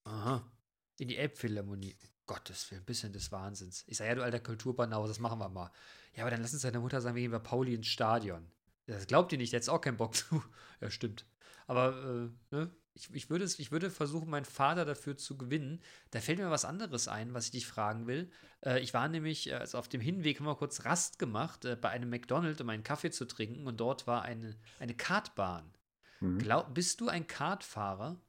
Aha. 0.04 0.50
In 0.98 1.08
die 1.08 1.16
Elbphilharmonie. 1.16 1.96
Gottes 2.26 2.70
Willen, 2.70 2.82
ein 2.82 2.86
bisschen 2.86 3.12
des 3.12 3.32
Wahnsinns. 3.32 3.84
Ich 3.86 3.98
sage, 3.98 4.10
ja, 4.10 4.14
du 4.14 4.22
alter 4.22 4.40
Kulturbanause, 4.40 5.08
das 5.08 5.18
machen 5.18 5.38
wir 5.38 5.48
mal. 5.48 5.70
Ja, 6.14 6.22
aber 6.22 6.30
dann 6.30 6.40
lass 6.40 6.52
uns 6.52 6.62
deine 6.62 6.80
Mutter 6.80 7.00
sagen, 7.00 7.14
wir 7.16 7.22
gehen 7.22 7.30
bei 7.30 7.38
Pauli 7.38 7.74
ins 7.74 7.86
Stadion. 7.86 8.46
Das 8.86 9.06
glaubt 9.06 9.32
ihr 9.32 9.38
nicht, 9.38 9.52
der 9.52 9.58
hat 9.58 9.62
jetzt 9.62 9.70
auch 9.70 9.80
keinen 9.80 9.96
Bock 9.96 10.14
zu. 10.14 10.42
ja, 10.80 10.90
stimmt. 10.90 11.26
Aber, 11.66 12.30
äh, 12.50 12.54
ne? 12.54 12.70
Ich, 12.96 13.12
ich, 13.12 13.28
würde 13.28 13.44
es, 13.44 13.58
ich 13.58 13.72
würde 13.72 13.90
versuchen, 13.90 14.30
meinen 14.30 14.44
Vater 14.44 14.84
dafür 14.84 15.16
zu 15.16 15.36
gewinnen. 15.36 15.80
Da 16.12 16.20
fällt 16.20 16.38
mir 16.38 16.50
was 16.50 16.64
anderes 16.64 17.08
ein, 17.08 17.34
was 17.34 17.46
ich 17.46 17.50
dich 17.50 17.66
fragen 17.66 18.06
will. 18.06 18.30
Äh, 18.64 18.80
ich 18.80 18.94
war 18.94 19.08
nämlich, 19.08 19.50
äh, 19.50 19.54
also 19.54 19.78
auf 19.78 19.88
dem 19.88 20.00
Hinweg 20.00 20.38
haben 20.38 20.46
wir 20.46 20.54
kurz 20.54 20.84
Rast 20.84 21.18
gemacht 21.18 21.64
äh, 21.64 21.74
bei 21.74 21.90
einem 21.90 22.08
McDonald's, 22.08 22.60
um 22.60 22.68
einen 22.68 22.84
Kaffee 22.84 23.10
zu 23.10 23.24
trinken. 23.24 23.66
Und 23.66 23.78
dort 23.78 24.06
war 24.06 24.22
eine, 24.22 24.56
eine 24.78 24.94
Kartbahn. 24.94 25.72
Mhm. 26.20 26.38
Glaub, 26.38 26.72
bist 26.72 27.00
du 27.00 27.08
ein 27.08 27.26
Kartfahrer? 27.26 28.20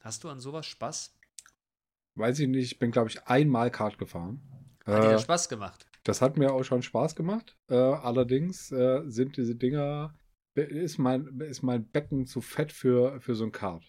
Hast 0.00 0.24
du 0.24 0.30
an 0.30 0.40
sowas 0.40 0.64
Spaß? 0.64 1.14
Weiß 2.16 2.38
ich 2.40 2.48
nicht, 2.48 2.72
ich 2.72 2.78
bin, 2.78 2.90
glaube 2.90 3.10
ich, 3.10 3.22
einmal 3.26 3.70
Kart 3.70 3.98
gefahren. 3.98 4.40
Hat 4.84 5.02
dir 5.04 5.08
Äh, 5.08 5.12
das 5.12 5.22
Spaß 5.22 5.48
gemacht? 5.48 5.86
Das 6.04 6.22
hat 6.22 6.36
mir 6.38 6.52
auch 6.52 6.62
schon 6.64 6.82
Spaß 6.82 7.14
gemacht. 7.14 7.56
Äh, 7.68 7.74
allerdings 7.74 8.70
äh, 8.72 9.02
sind 9.06 9.36
diese 9.36 9.54
Dinger, 9.54 10.14
ist 10.54 10.98
mein, 10.98 11.40
ist 11.40 11.62
mein 11.62 11.88
Becken 11.90 12.26
zu 12.26 12.40
fett 12.40 12.72
für, 12.72 13.20
für 13.20 13.34
so 13.34 13.44
ein 13.44 13.52
Kart. 13.52 13.84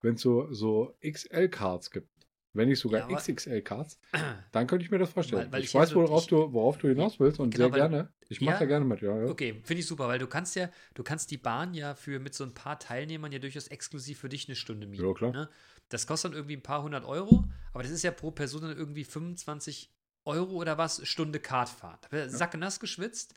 Wenn 0.00 0.14
es 0.14 0.22
so, 0.22 0.52
so 0.52 0.96
XL-Karts 1.06 1.90
gibt, 1.90 2.08
wenn 2.54 2.68
nicht 2.68 2.80
sogar 2.80 3.08
Ja, 3.10 3.16
XXL-Karts, 3.16 4.00
dann 4.52 4.66
könnte 4.66 4.84
ich 4.84 4.90
mir 4.90 4.98
das 4.98 5.10
vorstellen. 5.10 5.42
Weil- 5.46 5.52
weil 5.52 5.60
ich 5.60 5.66
ich 5.68 5.74
weiß, 5.74 5.94
worauf, 5.94 6.22
ich- 6.22 6.28
du, 6.28 6.52
worauf 6.52 6.78
du 6.78 6.88
hinaus 6.88 7.20
willst 7.20 7.38
und 7.40 7.54
Genau, 7.54 7.66
sehr 7.68 7.88
gerne. 7.88 8.12
Ich 8.30 8.40
mache 8.40 8.54
Ja. 8.54 8.58
da 8.60 8.66
gerne 8.66 8.84
mit, 8.84 9.00
ja. 9.00 9.16
ja. 9.16 9.26
Okay, 9.28 9.60
finde 9.64 9.80
ich 9.80 9.86
super, 9.86 10.08
weil 10.08 10.18
du 10.18 10.26
kannst 10.26 10.56
ja, 10.56 10.70
du 10.94 11.02
kannst 11.04 11.30
die 11.30 11.38
Bahn 11.38 11.74
ja 11.74 11.94
für 11.94 12.18
mit 12.18 12.34
so 12.34 12.44
ein 12.44 12.54
paar 12.54 12.78
Teilnehmern 12.78 13.30
ja 13.32 13.38
durchaus 13.38 13.68
exklusiv 13.68 14.18
für 14.20 14.28
dich 14.28 14.48
eine 14.48 14.56
Stunde 14.56 14.86
mieten. 14.86 15.04
Ja, 15.06 15.12
klar. 15.14 15.32
Ne? 15.32 15.48
Das 15.88 16.06
kostet 16.06 16.30
dann 16.30 16.36
irgendwie 16.36 16.56
ein 16.56 16.62
paar 16.62 16.82
hundert 16.82 17.04
Euro, 17.04 17.44
aber 17.72 17.82
das 17.82 17.92
ist 17.92 18.02
ja 18.02 18.10
pro 18.10 18.30
Person 18.30 18.62
dann 18.62 18.76
irgendwie 18.76 19.04
25 19.04 19.90
Euro 20.24 20.52
oder 20.52 20.76
was, 20.76 21.06
Stunde 21.06 21.40
Kartfahrt. 21.40 22.04
Da 22.04 22.12
wird 22.12 22.30
sackenass 22.30 22.80
geschwitzt. 22.80 23.34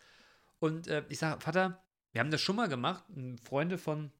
Und 0.59 0.87
äh, 0.87 1.03
ich 1.09 1.19
sage, 1.19 1.41
Vater, 1.41 1.83
wir 2.11 2.19
haben 2.19 2.31
das 2.31 2.41
schon 2.41 2.57
mal 2.57 2.67
gemacht. 2.67 3.03
Ein 3.15 3.37
Freunde 3.37 3.77
von, 3.77 4.11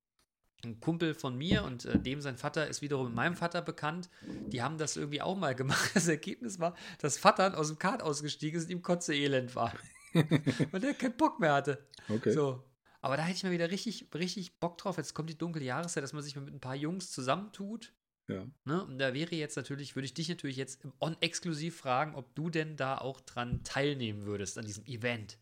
ein 0.63 0.79
Kumpel 0.79 1.13
von 1.13 1.37
mir 1.37 1.63
und 1.63 1.85
äh, 1.85 1.99
dem 1.99 2.21
sein 2.21 2.37
Vater 2.37 2.67
ist 2.67 2.81
wiederum 2.81 3.07
mit 3.07 3.15
meinem 3.15 3.35
Vater 3.35 3.61
bekannt. 3.61 4.09
Die 4.47 4.61
haben 4.61 4.77
das 4.77 4.95
irgendwie 4.95 5.21
auch 5.21 5.37
mal 5.37 5.53
gemacht. 5.53 5.91
Das 5.93 6.07
Ergebnis 6.07 6.59
war, 6.59 6.75
dass 6.99 7.17
Vater 7.17 7.57
aus 7.57 7.67
dem 7.67 7.77
Kart 7.77 8.01
ausgestiegen 8.01 8.57
ist 8.57 8.65
und 8.65 8.71
ihm 8.71 8.81
kotze 8.81 9.13
elend 9.13 9.55
war. 9.55 9.73
Weil 10.13 10.79
der 10.79 10.93
keinen 10.93 11.17
Bock 11.17 11.39
mehr 11.39 11.53
hatte. 11.53 11.85
Okay. 12.09 12.31
So. 12.31 12.63
Aber 13.01 13.17
da 13.17 13.23
hätte 13.23 13.37
ich 13.37 13.43
mal 13.43 13.51
wieder 13.51 13.71
richtig, 13.71 14.07
richtig 14.13 14.59
Bock 14.59 14.77
drauf. 14.77 14.97
Jetzt 14.97 15.13
kommt 15.13 15.29
die 15.29 15.37
dunkle 15.37 15.63
Jahreszeit, 15.63 16.03
dass 16.03 16.13
man 16.13 16.23
sich 16.23 16.35
mal 16.35 16.43
mit 16.45 16.53
ein 16.53 16.59
paar 16.59 16.75
Jungs 16.75 17.11
zusammentut. 17.11 17.93
Ja. 18.33 18.47
Ne? 18.65 18.83
Und 18.85 18.99
da 18.99 19.13
wäre 19.13 19.35
jetzt 19.35 19.55
natürlich, 19.55 19.95
würde 19.95 20.05
ich 20.05 20.13
dich 20.13 20.29
natürlich 20.29 20.57
jetzt 20.57 20.85
on 20.99 21.15
exklusiv 21.21 21.77
fragen, 21.77 22.15
ob 22.15 22.33
du 22.35 22.49
denn 22.49 22.75
da 22.75 22.97
auch 22.97 23.21
dran 23.21 23.63
teilnehmen 23.63 24.25
würdest 24.25 24.57
an 24.57 24.65
diesem 24.65 24.85
Event. 24.85 25.39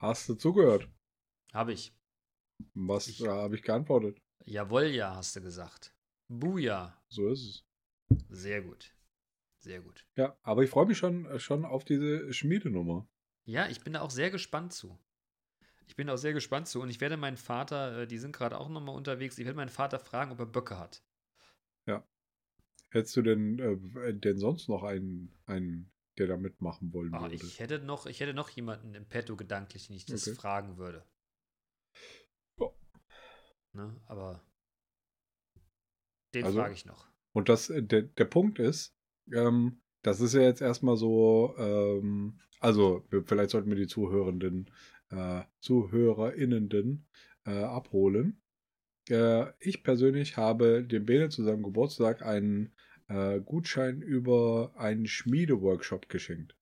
Hast 0.00 0.28
du 0.28 0.34
zugehört? 0.34 0.88
Habe 1.52 1.72
ich. 1.72 1.94
Was 2.74 3.08
äh, 3.20 3.28
habe 3.28 3.56
ich 3.56 3.62
geantwortet? 3.62 4.18
Jawohl, 4.44 4.86
ja, 4.86 5.16
hast 5.16 5.36
du 5.36 5.40
gesagt. 5.40 5.94
Buja. 6.28 7.00
So 7.08 7.28
ist 7.28 7.42
es. 7.42 7.64
Sehr 8.28 8.62
gut. 8.62 8.94
Sehr 9.60 9.80
gut. 9.80 10.06
Ja, 10.16 10.38
aber 10.42 10.62
ich 10.62 10.70
freue 10.70 10.86
mich 10.86 10.98
schon, 10.98 11.26
äh, 11.26 11.38
schon 11.38 11.64
auf 11.64 11.84
diese 11.84 12.32
Schmiedenummer. 12.32 13.08
Ja, 13.46 13.68
ich 13.68 13.80
bin 13.80 13.94
da 13.94 14.00
auch 14.00 14.10
sehr 14.10 14.30
gespannt 14.30 14.72
zu. 14.72 14.98
Ich 15.86 15.96
bin 15.96 16.10
auch 16.10 16.16
sehr 16.16 16.32
gespannt 16.32 16.68
zu. 16.68 16.80
Und 16.80 16.90
ich 16.90 17.00
werde 17.00 17.16
meinen 17.16 17.36
Vater, 17.36 18.02
äh, 18.02 18.06
die 18.06 18.18
sind 18.18 18.34
gerade 18.34 18.58
auch 18.58 18.68
nochmal 18.68 18.96
unterwegs, 18.96 19.38
ich 19.38 19.44
werde 19.44 19.56
meinen 19.56 19.68
Vater 19.68 19.98
fragen, 19.98 20.32
ob 20.32 20.40
er 20.40 20.46
Böcke 20.46 20.78
hat. 20.78 21.02
Hättest 22.90 23.16
du 23.16 23.22
denn, 23.22 23.58
äh, 23.58 24.14
denn 24.14 24.38
sonst 24.38 24.68
noch 24.68 24.82
einen, 24.82 25.34
einen, 25.46 25.90
der 26.18 26.26
da 26.28 26.36
mitmachen 26.36 26.92
wollen 26.92 27.12
Ah, 27.14 27.22
würde? 27.22 27.34
ich, 27.34 27.58
hätte 27.60 27.78
noch, 27.80 28.06
ich 28.06 28.20
hätte 28.20 28.32
noch 28.34 28.48
jemanden 28.50 28.94
im 28.94 29.06
Petto 29.06 29.36
gedanklich, 29.36 29.88
den 29.88 29.96
ich 29.96 30.06
das 30.06 30.26
Okay. 30.26 30.36
fragen 30.36 30.76
würde. 30.78 31.04
Ja. 32.58 32.70
Ne, 33.72 34.00
aber 34.06 34.42
den 36.34 36.44
Also- 36.44 36.58
frage 36.58 36.74
ich 36.74 36.86
noch. 36.86 37.08
Und 37.32 37.48
das, 37.48 37.68
äh, 37.70 37.82
der, 37.82 38.02
der 38.02 38.24
Punkt 38.24 38.58
ist, 38.58 38.94
ähm, 39.32 39.82
das 40.02 40.20
ist 40.20 40.32
ja 40.34 40.40
jetzt 40.42 40.62
erstmal 40.62 40.96
so, 40.96 41.54
ähm, 41.58 42.40
also 42.60 43.04
vielleicht 43.26 43.50
sollten 43.50 43.68
wir 43.68 43.76
die 43.76 43.88
Zuhörenden 43.88 44.70
äh, 45.10 45.42
ZuhörerInnen 45.60 47.06
äh, 47.44 47.50
abholen. 47.62 48.40
Äh, 49.08 49.52
ich 49.60 49.82
persönlich 49.84 50.36
habe 50.36 50.82
dem 50.84 51.04
Bene 51.04 51.28
zu 51.28 51.44
seinem 51.44 51.62
Geburtstag 51.62 52.22
einen 52.22 52.72
äh, 53.08 53.40
Gutschein 53.40 54.02
über 54.02 54.72
einen 54.76 55.06
Schmiedeworkshop 55.06 56.08
geschenkt. 56.08 56.56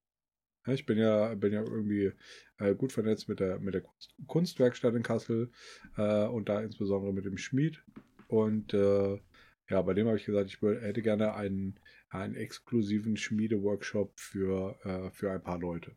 Ja, 0.67 0.73
ich 0.73 0.87
bin 0.87 0.99
ja, 0.99 1.35
bin 1.35 1.53
ja 1.53 1.63
irgendwie 1.63 2.13
äh, 2.59 2.75
gut 2.75 2.93
vernetzt 2.93 3.29
mit 3.29 3.41
der, 3.41 3.59
mit 3.59 3.75
der 3.75 3.85
Kunstwerkstatt 4.27 4.95
in 4.95 5.03
Kassel 5.03 5.51
äh, 5.97 6.27
und 6.27 6.49
da 6.49 6.61
insbesondere 6.61 7.13
mit 7.13 7.27
dem 7.27 7.37
Schmied. 7.37 7.83
Und 8.29 8.73
äh, 8.73 9.21
ja, 9.69 9.83
bei 9.83 9.95
dem 9.95 10.07
habe 10.07 10.17
ich 10.17 10.25
gesagt, 10.25 10.49
ich 10.49 10.61
hätte 10.63 11.03
gerne 11.03 11.35
einen, 11.35 11.79
einen 12.09 12.35
exklusiven 12.35 13.17
Schmiedeworkshop 13.17 14.19
für, 14.19 14.79
äh, 14.85 15.11
für 15.11 15.31
ein 15.31 15.43
paar 15.43 15.59
Leute. 15.59 15.97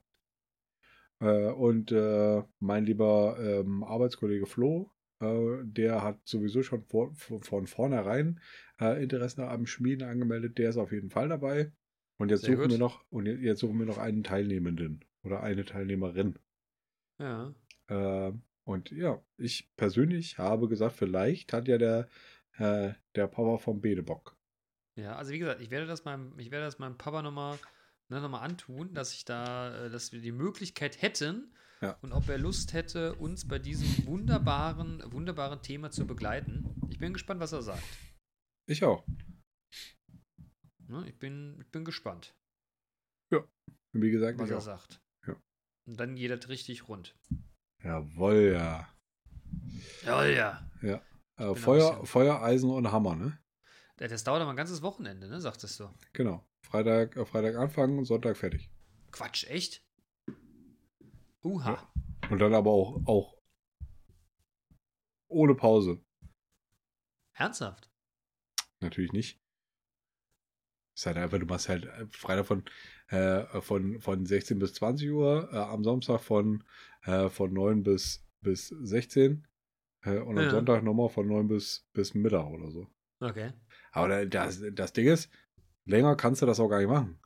Äh, 1.20 1.52
und 1.52 1.92
mein 2.60 2.86
lieber 2.86 3.38
ähm, 3.40 3.84
Arbeitskollege 3.84 4.46
Flo, 4.46 4.92
der 5.20 6.04
hat 6.04 6.20
sowieso 6.26 6.62
schon 6.64 6.84
vor, 6.84 7.14
von 7.16 7.66
vornherein 7.68 8.40
äh, 8.80 9.02
Interesse 9.02 9.48
am 9.48 9.66
Schmieden 9.66 10.08
angemeldet. 10.08 10.58
Der 10.58 10.70
ist 10.70 10.78
auf 10.78 10.92
jeden 10.92 11.10
Fall 11.10 11.30
dabei. 11.30 11.72
Und 12.20 12.30
jetzt 12.30 12.42
Sehr 12.42 12.52
suchen 12.56 12.64
gut. 12.64 12.72
wir 12.72 12.78
noch 12.80 13.04
und 13.10 13.26
jetzt- 13.26 13.60
suchen 13.60 13.78
wir 13.80 13.86
noch 13.86 13.98
einen 13.98 14.24
Teilnehmenden 14.24 15.04
oder 15.24 15.42
eine 15.44 15.66
Teilnehmerin. 15.66 16.38
Ja. 17.20 17.54
Äh, 17.88 18.32
und 18.64 18.92
ja, 18.92 19.24
ich 19.38 19.72
persönlich 19.76 20.38
habe 20.38 20.68
gesagt, 20.68 20.96
vielleicht 20.96 21.54
hat 21.54 21.68
ja 21.68 21.78
der, 21.78 22.08
äh, 22.58 22.94
der 23.16 23.28
Papa 23.28 23.58
vom 23.58 23.82
Bene 23.82 24.04
Bock. 24.04 24.36
Ja, 24.96 25.16
also 25.16 25.32
wie 25.32 25.40
gesagt, 25.40 25.62
ich 25.62 25.70
werde 25.70 25.86
das 25.88 26.06
meinem, 26.06 26.38
ich 26.40 26.52
werde 26.52 26.66
das 26.66 26.80
meinem 26.80 26.98
Papa 26.98 27.22
nochmal 27.22 27.58
ne, 28.10 28.20
noch 28.20 28.30
mal 28.30 28.42
antun, 28.42 28.94
dass 28.94 29.14
ich 29.14 29.26
da, 29.26 29.86
äh, 29.86 29.90
dass 29.90 30.12
wir 30.12 30.22
die 30.22 30.32
Möglichkeit 30.32 31.02
hätten 31.02 31.54
Ja. 31.82 31.98
und 32.02 32.12
ob 32.12 32.28
er 32.28 32.38
Lust 32.40 32.74
hätte, 32.74 33.14
uns 33.16 33.48
bei 33.48 33.60
diesem 33.60 34.08
wunderbaren, 34.08 35.04
wunderbaren 35.12 35.62
Thema 35.62 35.92
zu 35.92 36.08
begleiten. 36.08 36.66
Ich 36.90 36.98
bin 36.98 37.14
gespannt, 37.14 37.40
was 37.40 37.52
er 37.52 37.62
sagt. 37.62 37.84
Ich 38.68 38.84
auch. 38.84 39.06
Ne, 40.88 41.08
ich, 41.08 41.18
bin, 41.20 41.60
ich 41.62 41.70
bin 41.72 41.86
gespannt, 41.86 42.34
Und 43.32 44.02
wie 44.02 44.12
gesagt, 44.12 44.40
was 44.40 44.50
er 44.50 44.58
auch. 44.58 44.62
sagt. 44.62 45.02
Ja. 45.28 45.36
Und 45.88 46.00
dann 46.00 46.16
geht 46.16 46.32
das 46.32 46.50
richtig 46.50 46.88
rund. 46.88 47.16
Jawohl, 47.84 48.54
ja. 48.54 48.88
Ja, 50.04 50.26
ja. 50.26 51.02
Äh, 51.38 51.56
Feuer, 51.56 52.06
Feuer, 52.06 52.42
Eisen 52.42 52.70
und 52.72 52.92
Hammer, 52.92 53.16
ne? 53.16 53.40
Das 53.98 54.24
dauert 54.24 54.42
aber 54.42 54.52
ein 54.52 54.58
ganzes 54.58 54.82
Wochenende, 54.82 55.28
ne, 55.28 55.40
sagtest 55.42 55.80
du. 55.80 55.90
Genau. 56.14 56.46
Freitag, 56.64 57.16
äh, 57.16 57.26
Freitag 57.26 57.56
anfangen, 57.56 58.04
Sonntag 58.06 58.38
fertig. 58.38 58.70
Quatsch, 59.12 59.46
echt? 59.48 59.84
Uha. 61.48 61.74
Ja. 61.74 62.30
Und 62.30 62.40
dann 62.40 62.54
aber 62.54 62.72
auch, 62.72 63.02
auch 63.06 63.38
ohne 65.30 65.56
Pause. 65.56 66.00
Ernsthaft? 67.34 67.90
Natürlich 68.82 69.12
nicht. 69.14 69.40
Ist 70.96 71.06
halt 71.06 71.18
einfach, 71.18 71.38
du 71.40 71.46
machst 71.46 71.70
halt 71.70 71.86
äh, 71.86 72.08
Freitag 72.10 72.46
von, 72.48 72.64
äh, 73.10 73.62
von, 73.62 74.00
von 74.02 74.26
16 74.26 74.58
bis 74.60 74.74
20 74.74 75.10
Uhr, 75.12 75.50
äh, 75.54 75.58
am 75.58 75.84
Samstag 75.84 76.22
von, 76.22 76.64
äh, 77.04 77.30
von 77.30 77.54
9 77.54 77.84
bis, 77.84 78.26
bis 78.42 78.68
16 78.70 79.48
äh, 80.04 80.18
und 80.18 80.38
am 80.38 80.46
Ja. 80.46 80.50
Sonntag 80.50 80.84
nochmal 80.84 81.10
von 81.10 81.28
9 81.28 81.48
bis, 81.48 81.88
bis 81.94 82.14
Mittag 82.16 82.48
oder 82.48 82.72
so. 82.72 82.88
Okay. 83.20 83.54
Aber 83.92 84.08
da- 84.10 84.26
das, 84.26 84.62
das 84.74 84.94
Ding 84.94 85.08
ist, 85.08 85.30
länger 85.86 86.16
kannst 86.16 86.42
du 86.42 86.46
das 86.48 86.60
auch 86.60 86.68
gar 86.70 86.80
nicht 86.80 86.90
machen. 86.90 87.20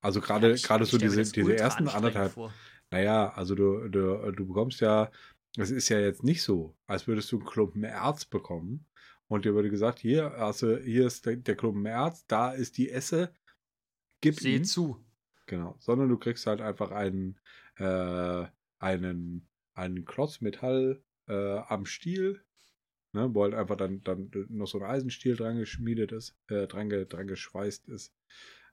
Also 0.00 0.20
gerade 0.20 0.54
gerade 0.54 0.84
so 0.84 0.98
diese, 0.98 1.22
diese 1.24 1.56
ersten 1.56 1.88
anderthalb, 1.88 2.32
vor. 2.32 2.52
Naja, 2.90 3.32
also 3.34 3.54
du, 3.54 3.88
du, 3.88 4.32
du 4.32 4.46
bekommst 4.46 4.80
ja, 4.80 5.10
es 5.56 5.70
ist 5.70 5.88
ja 5.88 5.98
jetzt 5.98 6.22
nicht 6.22 6.42
so, 6.42 6.76
als 6.86 7.06
würdest 7.06 7.32
du 7.32 7.38
einen 7.38 7.46
Klumpen 7.46 7.84
Erz 7.84 8.24
bekommen 8.24 8.86
und 9.28 9.44
dir 9.44 9.54
würde 9.54 9.70
gesagt, 9.70 9.98
hier, 9.98 10.34
also 10.34 10.76
hier 10.76 11.06
ist 11.06 11.26
der, 11.26 11.36
der 11.36 11.56
Klumpen 11.56 11.86
Erz, 11.86 12.26
da 12.26 12.52
ist 12.52 12.78
die 12.78 12.90
Esse, 12.90 13.32
gib 14.20 14.38
Seh 14.38 14.56
ihn. 14.56 14.64
zu. 14.64 15.04
Genau, 15.46 15.76
sondern 15.78 16.08
du 16.08 16.18
kriegst 16.18 16.46
halt 16.46 16.60
einfach 16.60 16.90
einen, 16.90 17.38
äh, 17.76 18.46
einen, 18.78 19.48
einen 19.74 20.04
Klotz 20.04 20.40
Metall 20.40 21.02
äh, 21.28 21.58
am 21.58 21.86
Stiel, 21.86 22.42
ne, 23.12 23.32
wo 23.32 23.44
halt 23.44 23.54
einfach 23.54 23.76
dann, 23.76 24.02
dann 24.02 24.30
noch 24.48 24.66
so 24.66 24.78
ein 24.78 24.90
Eisenstiel 24.90 25.36
dran 25.36 25.58
geschmiedet 25.58 26.12
ist, 26.12 26.36
äh, 26.48 26.66
dran, 26.66 26.88
dran 26.88 27.26
geschweißt 27.26 27.88
ist. 27.88 28.12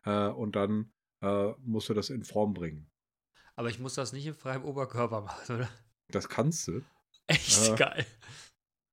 Äh, 0.05 0.27
und 0.27 0.55
dann 0.55 0.91
äh, 1.21 1.51
musst 1.59 1.89
du 1.89 1.93
das 1.93 2.09
in 2.09 2.23
Form 2.23 2.53
bringen. 2.53 2.89
Aber 3.55 3.69
ich 3.69 3.79
muss 3.79 3.93
das 3.95 4.13
nicht 4.13 4.25
im 4.25 4.35
freien 4.35 4.63
Oberkörper 4.63 5.21
machen, 5.21 5.55
oder? 5.55 5.69
Das 6.09 6.27
kannst 6.29 6.67
du. 6.67 6.81
Echt 7.27 7.67
Ja. 7.67 7.75
geil. 7.75 8.05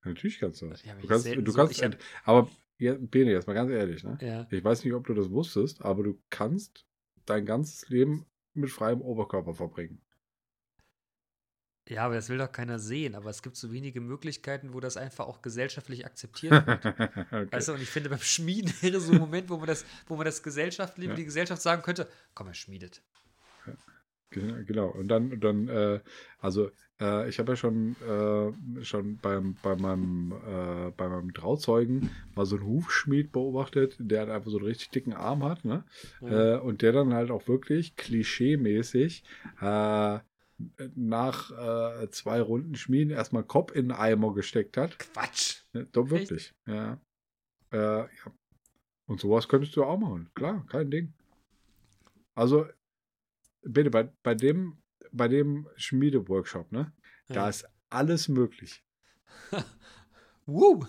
Natürlich 0.04 0.38
kannst 0.38 0.62
du 0.62 0.68
das. 0.68 0.82
Du 0.82 0.88
ich 1.02 1.08
kannst, 1.08 1.26
du 1.26 1.50
so- 1.50 1.56
kannst 1.56 1.72
ich 1.78 1.82
hab- 1.84 1.96
aber 2.24 2.50
ja, 2.78 2.94
Bene, 2.98 3.32
jetzt 3.32 3.46
mal 3.46 3.52
ganz 3.54 3.70
ehrlich, 3.70 4.02
ne? 4.04 4.16
Ja. 4.20 4.46
Ich 4.50 4.64
weiß 4.64 4.84
nicht, 4.84 4.94
ob 4.94 5.06
du 5.06 5.14
das 5.14 5.30
wusstest, 5.30 5.82
aber 5.82 6.02
du 6.02 6.18
kannst 6.30 6.86
dein 7.26 7.44
ganzes 7.44 7.88
Leben 7.88 8.26
mit 8.54 8.70
freiem 8.70 9.00
Oberkörper 9.02 9.54
verbringen. 9.54 10.00
Ja, 11.88 12.04
aber 12.06 12.14
das 12.14 12.28
will 12.28 12.38
doch 12.38 12.50
keiner 12.52 12.78
sehen. 12.78 13.14
Aber 13.16 13.30
es 13.30 13.42
gibt 13.42 13.56
so 13.56 13.72
wenige 13.72 14.00
Möglichkeiten, 14.00 14.72
wo 14.74 14.80
das 14.80 14.96
einfach 14.96 15.26
auch 15.26 15.42
gesellschaftlich 15.42 16.06
akzeptiert 16.06 16.52
wird. 16.66 16.86
okay. 16.86 17.48
Weißt 17.52 17.68
du, 17.68 17.72
und 17.74 17.82
ich 17.82 17.88
finde, 17.90 18.10
beim 18.10 18.20
Schmieden 18.20 18.72
wäre 18.80 19.00
so 19.00 19.12
ein 19.12 19.18
Moment, 19.18 19.48
wo 19.50 19.56
man 19.56 19.66
das, 19.66 19.84
wo 20.06 20.14
man 20.16 20.24
das 20.24 20.42
gesellschaftlich, 20.42 21.08
Ja. 21.08 21.14
die 21.14 21.24
Gesellschaft 21.24 21.60
sagen 21.60 21.82
könnte, 21.82 22.08
komm, 22.34 22.46
er 22.46 22.54
schmiedet. 22.54 23.02
Gen- 24.30 24.64
Genau, 24.66 24.88
und 24.88 25.08
dann, 25.08 25.40
dann 25.40 25.68
äh, 25.68 26.00
also 26.38 26.70
äh, 27.00 27.28
ich 27.28 27.38
habe 27.38 27.52
ja 27.52 27.56
schon, 27.56 27.96
äh, 28.00 28.84
schon 28.84 29.18
beim, 29.18 29.56
bei, 29.62 29.74
meinem, 29.76 30.32
äh, 30.32 30.90
bei 30.96 31.08
meinem 31.08 31.34
Trauzeugen 31.34 32.08
mal 32.34 32.46
so 32.46 32.56
einen 32.56 32.66
Hufschmied 32.66 33.32
beobachtet, 33.32 33.96
der 33.98 34.20
halt 34.20 34.30
einfach 34.30 34.50
so 34.50 34.58
einen 34.58 34.66
richtig 34.66 34.90
dicken 34.90 35.12
Arm 35.12 35.42
hat, 35.44 35.64
ne? 35.64 35.84
Ja. 36.20 36.56
Äh, 36.56 36.60
und 36.60 36.82
der 36.82 36.92
dann 36.92 37.14
halt 37.14 37.30
auch 37.30 37.48
wirklich 37.48 37.96
klischee-mäßig 37.96 39.24
äh, 39.60 40.18
nach 40.94 42.02
äh, 42.02 42.10
zwei 42.10 42.40
Runden 42.40 42.74
Schmieden 42.74 43.10
erstmal 43.10 43.44
Kopf 43.44 43.74
in 43.74 43.88
den 43.88 43.92
Eimer 43.92 44.34
gesteckt 44.34 44.76
hat. 44.76 44.98
Quatsch. 44.98 45.62
Ne, 45.72 45.86
doch 45.92 46.10
wirklich, 46.10 46.54
ja. 46.66 47.00
Äh, 47.72 47.78
ja. 47.78 48.08
Und 49.06 49.20
sowas 49.20 49.48
könntest 49.48 49.74
du 49.76 49.84
auch 49.84 49.98
machen, 49.98 50.30
klar, 50.34 50.64
kein 50.68 50.90
Ding. 50.90 51.12
Also, 52.34 52.66
bitte, 53.62 53.90
bei, 53.90 54.04
bei 54.22 54.34
dem, 54.34 54.82
bei 55.12 55.28
dem 55.28 55.68
Schmiedeworkshop, 55.76 56.72
ne, 56.72 56.92
da 57.28 57.34
Ja. 57.34 57.48
ist 57.48 57.66
alles 57.88 58.28
möglich. 58.28 58.84
Woo! 60.46 60.84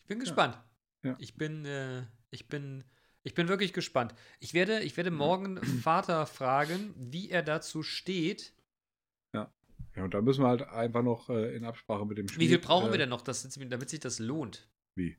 Ich 0.00 0.06
bin 0.06 0.20
gespannt. 0.20 0.58
Ja. 1.02 1.16
Ich 1.18 1.36
bin, 1.36 1.64
äh, 1.64 2.04
ich 2.30 2.48
bin, 2.48 2.84
ich 3.22 3.34
bin 3.34 3.48
wirklich 3.48 3.72
gespannt. 3.72 4.14
Ich 4.40 4.54
werde, 4.54 4.80
ich 4.80 4.96
werde 4.96 5.10
morgen 5.10 5.56
Vater 5.82 6.26
fragen, 6.26 6.94
wie 6.96 7.30
er 7.30 7.42
dazu 7.42 7.82
steht. 7.82 8.54
Ja, 9.96 10.04
und 10.04 10.12
da 10.12 10.20
müssen 10.20 10.42
wir 10.42 10.48
halt 10.48 10.62
einfach 10.62 11.02
noch 11.02 11.30
äh, 11.30 11.56
in 11.56 11.64
Absprache 11.64 12.04
mit 12.04 12.18
dem 12.18 12.28
Wie 12.28 12.34
viel 12.34 12.48
Schmied, 12.48 12.62
brauchen 12.62 12.88
äh, 12.88 12.92
wir 12.92 12.98
denn 12.98 13.08
noch, 13.08 13.22
dass, 13.22 13.42
damit 13.48 13.88
sich 13.88 14.00
das 14.00 14.18
lohnt? 14.18 14.68
Wie? 14.94 15.16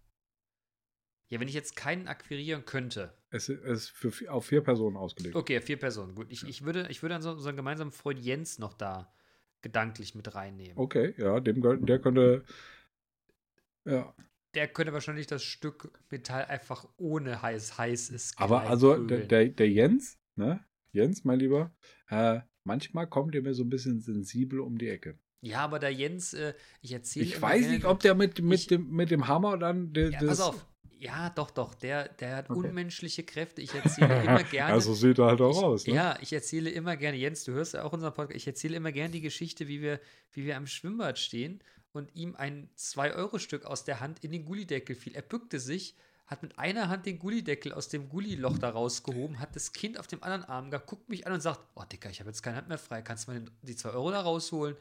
Ja, 1.30 1.40
wenn 1.40 1.48
ich 1.48 1.54
jetzt 1.54 1.76
keinen 1.76 2.08
akquirieren 2.08 2.66
könnte. 2.66 3.14
Es 3.30 3.50
ist- 3.50 3.90
für, 3.90 4.32
auf 4.32 4.46
vier 4.46 4.62
Personen 4.62 4.96
ausgelegt. 4.96 5.36
Okay, 5.36 5.60
vier 5.62 5.78
Personen. 5.78 6.16
Gut, 6.16 6.28
ich, 6.30 6.48
ich 6.48 6.64
würde, 6.64 6.88
ich 6.90 7.02
würde 7.02 7.16
dann 7.16 7.22
so 7.22 7.32
unseren 7.32 7.56
gemeinsamen 7.58 7.92
Freund 7.92 8.20
Jens 8.20 8.60
noch 8.60 8.74
da 8.74 9.12
gedanklich 9.62 10.16
mit 10.16 10.34
reinnehmen. 10.36 10.78
Okay, 10.78 11.14
ja, 11.18 11.40
dem, 11.42 11.62
der 11.86 12.00
könnte, 12.00 12.46
ja, 13.86 14.14
Der 14.54 14.68
könnte 14.68 14.94
wahrscheinlich 14.94 15.28
das 15.28 15.44
Stück 15.44 15.92
Metall 16.10 16.46
einfach 16.46 16.88
ohne 16.98 17.42
heiß, 17.42 17.78
heiß 17.78 18.10
ist. 18.10 18.40
aber 18.40 18.62
also 18.62 18.96
der, 19.06 19.26
der, 19.28 19.46
der 19.50 19.70
Jens, 19.70 20.18
ne, 20.36 20.64
Jens, 20.94 21.24
mein 21.26 21.40
Lieber, 21.40 21.72
äh, 22.10 22.40
manchmal 22.64 23.08
kommt 23.08 23.34
der 23.34 23.42
mir 23.42 23.54
so 23.54 23.64
ein 23.64 23.70
bisschen 23.70 24.00
sensibel 24.00 24.60
um 24.62 24.78
die 24.78 24.88
Ecke. 24.90 25.18
Ja, 25.42 25.60
aber 25.60 25.80
der 25.80 25.94
Jens, 25.94 26.34
äh, 26.34 26.54
ich 26.82 26.92
erzähle. 26.94 27.26
Ich 27.26 27.42
weiß 27.42 27.68
nicht, 27.68 27.86
ob 27.86 28.00
der 28.00 28.16
mit, 28.16 28.42
mit, 28.42 28.60
ich- 28.62 28.68
dem, 28.68 28.90
mit 28.90 29.12
dem 29.12 29.28
Hammer 29.28 29.58
dann. 29.58 29.94
Ja, 29.94 30.20
pass 30.26 30.40
auf. 30.40 30.66
Ja, 31.00 31.30
doch, 31.30 31.52
doch. 31.52 31.76
Der, 31.76 32.08
der 32.10 32.38
hat 32.38 32.50
Okay. 32.50 32.60
unmenschliche 32.60 33.24
Kräfte. 33.24 33.62
Ich 33.62 33.74
erzähle 33.74 34.24
immer 34.24 34.44
gerne. 34.44 34.74
Also 34.74 34.94
sieht 34.94 35.20
er 35.20 35.26
halt 35.28 35.42
auch 35.42 35.58
ich, 35.58 35.64
aus. 35.64 35.88
Ne? 35.88 35.94
Ja, 35.94 36.18
ich 36.22 36.34
erzähle 36.34 36.70
immer 36.70 36.98
gerne, 36.98 37.18
Jens, 37.18 37.44
du 37.44 37.52
hörst 37.54 37.74
ja 37.76 37.84
auch 37.84 37.94
unseren 37.94 38.14
Podcast, 38.14 38.36
ich 38.38 38.48
erzähle 38.48 38.78
immer 38.78 38.92
gerne 38.92 39.12
die 39.12 39.22
Geschichte, 39.22 39.68
wie 39.68 39.82
wir, 39.82 40.00
wie 40.34 40.46
wir 40.46 40.58
am 40.58 40.66
Schwimmbad 40.68 41.20
stehen 41.20 41.62
und 41.94 42.16
ihm 42.16 42.36
ein 42.36 42.70
2-Euro-Stück 42.78 43.66
aus 43.66 43.84
der 43.84 44.00
Hand 44.00 44.24
in 44.24 44.32
den 44.32 44.46
Gullideckel 44.46 44.96
fiel. 44.96 45.16
Er 45.16 45.22
bückte 45.22 45.60
sich, 45.60 45.96
hat 46.26 46.42
mit 46.44 46.58
einer 46.60 46.90
Hand 46.90 47.06
den 47.06 47.20
Gullideckel 47.20 47.74
aus 47.74 47.90
dem 47.90 48.10
Gulliloch 48.10 48.58
da 48.58 48.70
rausgehoben, 48.70 49.40
hat 49.40 49.56
das 49.56 49.74
Kind 49.74 50.00
auf 50.00 50.08
dem 50.08 50.24
anderen 50.24 50.44
Arm 50.46 50.72
gehabt, 50.72 50.88
guckt 50.88 51.10
mich 51.10 51.26
an 51.28 51.34
und 51.34 51.42
sagt, 51.42 51.62
oh 51.76 51.84
Dicker, 51.92 52.10
ich 52.10 52.20
habe 52.20 52.30
jetzt 52.30 52.42
keine 52.44 52.58
Hand 52.58 52.68
mehr 52.70 52.78
frei, 52.78 53.02
kannst 53.02 53.28
du 53.28 53.32
mal 53.32 53.46
die 53.62 53.76
2 53.76 53.90
Euro 53.92 54.12
da 54.12 54.22
rausholen? 54.22 54.76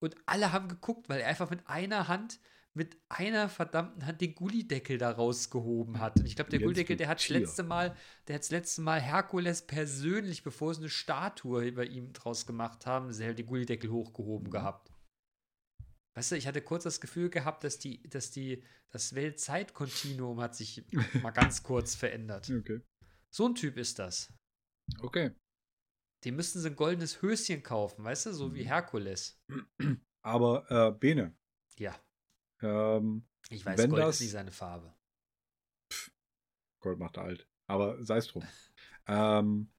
Und 0.00 0.16
alle 0.26 0.52
haben 0.52 0.68
geguckt, 0.68 1.08
weil 1.08 1.20
er 1.20 1.28
einfach 1.28 1.50
mit 1.50 1.60
einer 1.68 2.08
Hand 2.08 2.38
mit 2.78 2.96
einer 3.08 3.48
verdammten 3.48 4.06
Hand 4.06 4.20
den 4.20 4.36
Gullideckel 4.36 4.98
da 4.98 5.10
rausgehoben 5.10 5.98
hat. 5.98 6.16
Und 6.20 6.26
ich 6.26 6.36
glaube, 6.36 6.50
der 6.50 6.60
Gullideckel, 6.60 6.96
der 6.96 7.08
hat 7.08 7.18
das 7.18 7.28
letzte 7.28 7.64
Mal, 7.64 7.94
der 8.26 8.36
hat 8.36 8.42
das 8.42 8.50
letzte 8.50 8.82
Mal 8.82 9.00
Herkules 9.00 9.66
persönlich, 9.66 10.44
bevor 10.44 10.72
sie 10.72 10.82
eine 10.82 10.88
Statue 10.88 11.66
über 11.66 11.84
ihm 11.84 12.12
draus 12.12 12.46
gemacht 12.46 12.86
haben, 12.86 13.12
sie 13.12 13.26
hat 13.26 13.38
den 13.38 13.46
Gullideckel 13.46 13.90
hochgehoben 13.90 14.50
gehabt. 14.50 14.92
Weißt 16.16 16.32
du, 16.32 16.36
ich 16.36 16.46
hatte 16.46 16.62
kurz 16.62 16.84
das 16.84 17.00
Gefühl 17.00 17.30
gehabt, 17.30 17.64
dass 17.64 17.78
die, 17.78 18.08
dass 18.08 18.30
die, 18.30 18.64
das 18.90 19.14
Weltzeitkontinuum 19.14 20.40
hat 20.40 20.54
sich 20.54 20.84
mal 21.22 21.32
ganz 21.32 21.64
kurz 21.64 21.96
verändert. 21.96 22.48
Okay. 22.48 22.80
So 23.34 23.46
ein 23.46 23.56
Typ 23.56 23.76
ist 23.76 23.98
das. 23.98 24.32
Okay. 25.00 25.32
Dem 26.24 26.36
müssten 26.36 26.60
sie 26.60 26.70
ein 26.70 26.76
goldenes 26.76 27.22
Höschen 27.22 27.62
kaufen, 27.62 28.04
weißt 28.04 28.26
du, 28.26 28.32
so 28.32 28.54
wie 28.54 28.64
Herkules. 28.64 29.40
Aber 30.22 30.68
äh, 30.70 30.92
Bene, 30.92 31.36
Ja, 31.76 31.94
ähm, 32.62 33.24
ich 33.50 33.64
weiß, 33.64 33.78
Wenn 33.78 33.90
Gold 33.90 34.02
das- 34.02 34.16
ist 34.16 34.20
nicht 34.22 34.30
seine 34.32 34.52
Farbe. 34.52 34.94
Gold 36.80 36.98
macht 36.98 37.18
alt. 37.18 37.48
Aber 37.66 38.02
sei 38.04 38.18
es 38.18 38.28
drum. 38.28 38.42
ähm, 39.06 39.70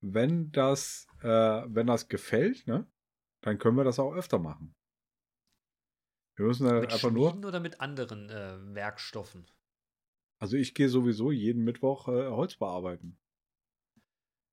wenn 0.00 0.50
das, 0.52 1.06
äh, 1.22 1.26
wenn 1.66 1.86
das 1.86 2.08
gefällt, 2.08 2.66
ne, 2.66 2.86
dann 3.40 3.58
können 3.58 3.76
wir 3.76 3.84
das 3.84 3.98
auch 3.98 4.12
öfter 4.14 4.38
machen. 4.38 4.74
Wir 6.36 6.46
müssen 6.46 6.66
dann 6.66 6.80
Mit 6.80 6.92
einfach 6.92 7.10
nur, 7.10 7.34
oder 7.44 7.60
mit 7.60 7.80
anderen 7.80 8.30
äh, 8.30 8.74
Werkstoffen? 8.74 9.46
also 10.40 10.56
ich 10.56 10.72
gehe 10.74 10.88
sowieso 10.88 11.32
jeden 11.32 11.64
Mittwoch 11.64 12.06
äh, 12.08 12.28
Holz 12.28 12.56
bearbeiten. 12.56 13.18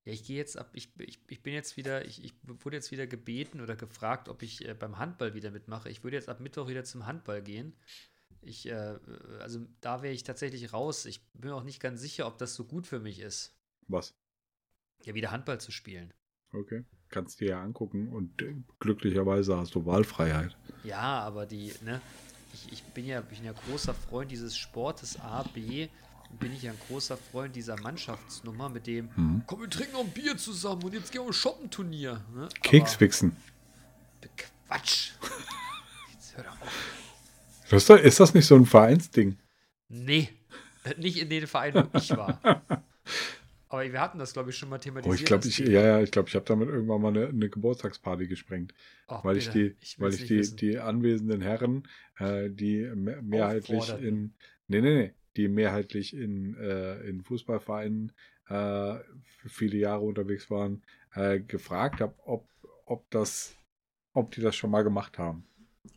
Ja, 0.05 0.13
ich 0.13 0.23
gehe 0.23 0.37
jetzt 0.37 0.57
ab, 0.57 0.69
ich, 0.73 0.89
ich, 0.99 1.19
ich 1.27 1.41
bin 1.41 1.53
jetzt 1.53 1.77
wieder, 1.77 2.05
ich, 2.05 2.23
ich 2.23 2.33
wurde 2.43 2.77
jetzt 2.77 2.91
wieder 2.91 3.07
gebeten 3.07 3.59
oder 3.59 3.75
gefragt, 3.75 4.29
ob 4.29 4.43
ich 4.43 4.67
äh, 4.67 4.75
beim 4.75 4.99
Handball 4.99 5.33
wieder 5.33 5.49
mitmache. 5.49 5.89
Ich 5.89 6.03
würde 6.03 6.15
jetzt 6.15 6.29
ab 6.29 6.39
Mittwoch 6.39 6.67
wieder 6.67 6.83
zum 6.83 7.07
Handball 7.07 7.41
gehen. 7.41 7.73
Ich, 8.41 8.67
äh, 8.67 8.99
also 9.39 9.65
da 9.81 10.03
wäre 10.03 10.13
ich 10.13 10.23
tatsächlich 10.23 10.73
raus. 10.73 11.05
Ich 11.05 11.25
bin 11.33 11.49
auch 11.51 11.63
nicht 11.63 11.79
ganz 11.79 12.01
sicher, 12.01 12.27
ob 12.27 12.37
das 12.37 12.53
so 12.53 12.65
gut 12.65 12.85
für 12.85 12.99
mich 12.99 13.19
ist, 13.19 13.57
Was? 13.87 14.13
ja, 15.03 15.15
wieder 15.15 15.31
Handball 15.31 15.59
zu 15.59 15.71
spielen. 15.71 16.13
Okay. 16.53 16.85
Kannst 17.09 17.39
dir 17.39 17.49
ja 17.49 17.63
angucken 17.63 18.09
und 18.09 18.41
äh, 18.43 18.55
glücklicherweise 18.79 19.57
hast 19.57 19.73
du 19.73 19.85
Wahlfreiheit. 19.87 20.55
Ja, 20.83 21.19
aber 21.21 21.47
die, 21.47 21.73
ne, 21.83 21.99
ich, 22.53 22.71
ich 22.71 22.83
bin 22.83 23.05
ja, 23.05 23.21
ich 23.21 23.37
bin 23.37 23.45
ja 23.45 23.53
großer 23.53 23.95
Freund 23.95 24.31
dieses 24.31 24.55
Sportes 24.55 25.19
A, 25.19 25.43
B, 25.43 25.87
bin 26.39 26.53
ich 26.53 26.63
ja 26.63 26.71
ein 26.71 26.77
großer 26.87 27.17
Freund 27.17 27.55
dieser 27.55 27.79
Mannschaftsnummer 27.79 28.69
mit 28.69 28.87
dem, 28.87 29.09
Mhm. 29.15 29.43
komm, 29.47 29.61
wir 29.61 29.69
trinken 29.69 29.93
noch 29.93 30.01
ein 30.03 30.11
Bier 30.11 30.37
zusammen 30.37 30.83
und 30.83 30.93
jetzt 30.93 31.11
gehen 31.11 31.21
wir 31.21 31.27
ein 31.27 31.33
Shoppenturnier. 31.33 32.21
Ne? 32.35 32.49
Keks 32.61 32.91
Aber- 32.91 32.99
fixen. 32.99 33.35
Quatsch. 34.67 35.11
Jetzt 36.11 36.35
hör 36.35 36.43
doch 36.43 36.61
auf. 36.61 38.03
Ist, 38.03 38.19
das 38.19 38.33
nicht 38.33 38.45
so 38.47 38.55
ein 38.55 38.65
Vereinsding? 38.65 39.37
Nee, 39.89 40.29
nicht 40.97 41.17
in 41.19 41.29
den 41.29 41.45
Vereinen, 41.47 41.87
wo 41.91 41.97
ich 41.99 42.09
war. 42.11 42.39
Aber 43.69 43.83
wir 43.91 43.99
hatten 44.01 44.19
das, 44.19 44.33
glaube 44.33 44.49
ich, 44.51 44.57
schon 44.57 44.69
mal 44.69 44.77
Oh, 44.77 44.79
thematisiert. 44.79 45.19
ich 45.19 45.25
glaube, 45.25 45.47
ich, 45.47 45.57
ja, 45.59 45.81
ja, 45.81 46.01
ich 46.01 46.09
glaube, 46.11 46.29
ich 46.29 46.35
habe 46.35 46.45
damit 46.45 46.69
irgendwann 46.69 47.01
mal 47.01 47.09
eine, 47.09 47.27
eine 47.27 47.49
Geburtstagsparty 47.49 48.27
gesprengt. 48.27 48.73
Oh, 49.07 49.19
weil 49.23 49.37
ich 49.37 49.47
bitte, 49.51 49.75
die, 49.75 49.99
weil 49.99 50.11
will's 50.11 50.21
ich 50.21 50.27
die, 50.27 50.37
wissen. 50.37 50.57
die 50.57 50.79
anwesenden 50.79 51.41
Herren, 51.41 51.87
äh, 52.17 52.49
die 52.49 52.89
me- 52.95 53.21
mehrheitlich 53.21 53.89
in, 53.89 54.33
nee, 54.67 54.81
nee, 54.81 54.95
nee, 54.95 55.13
die 55.37 55.47
mehrheitlich 55.47 56.15
in, 56.15 56.55
äh, 56.55 56.99
in 57.07 57.23
Fußballvereinen 57.23 58.11
äh, 58.47 58.95
viele 59.47 59.77
Jahre 59.77 60.01
unterwegs 60.01 60.49
waren, 60.49 60.83
äh, 61.13 61.39
gefragt 61.39 62.01
habe, 62.01 62.15
ob, 62.25 62.47
ob 62.85 63.09
das, 63.09 63.55
ob 64.13 64.31
die 64.31 64.41
das 64.41 64.55
schon 64.55 64.71
mal 64.71 64.83
gemacht 64.83 65.17
haben. 65.17 65.45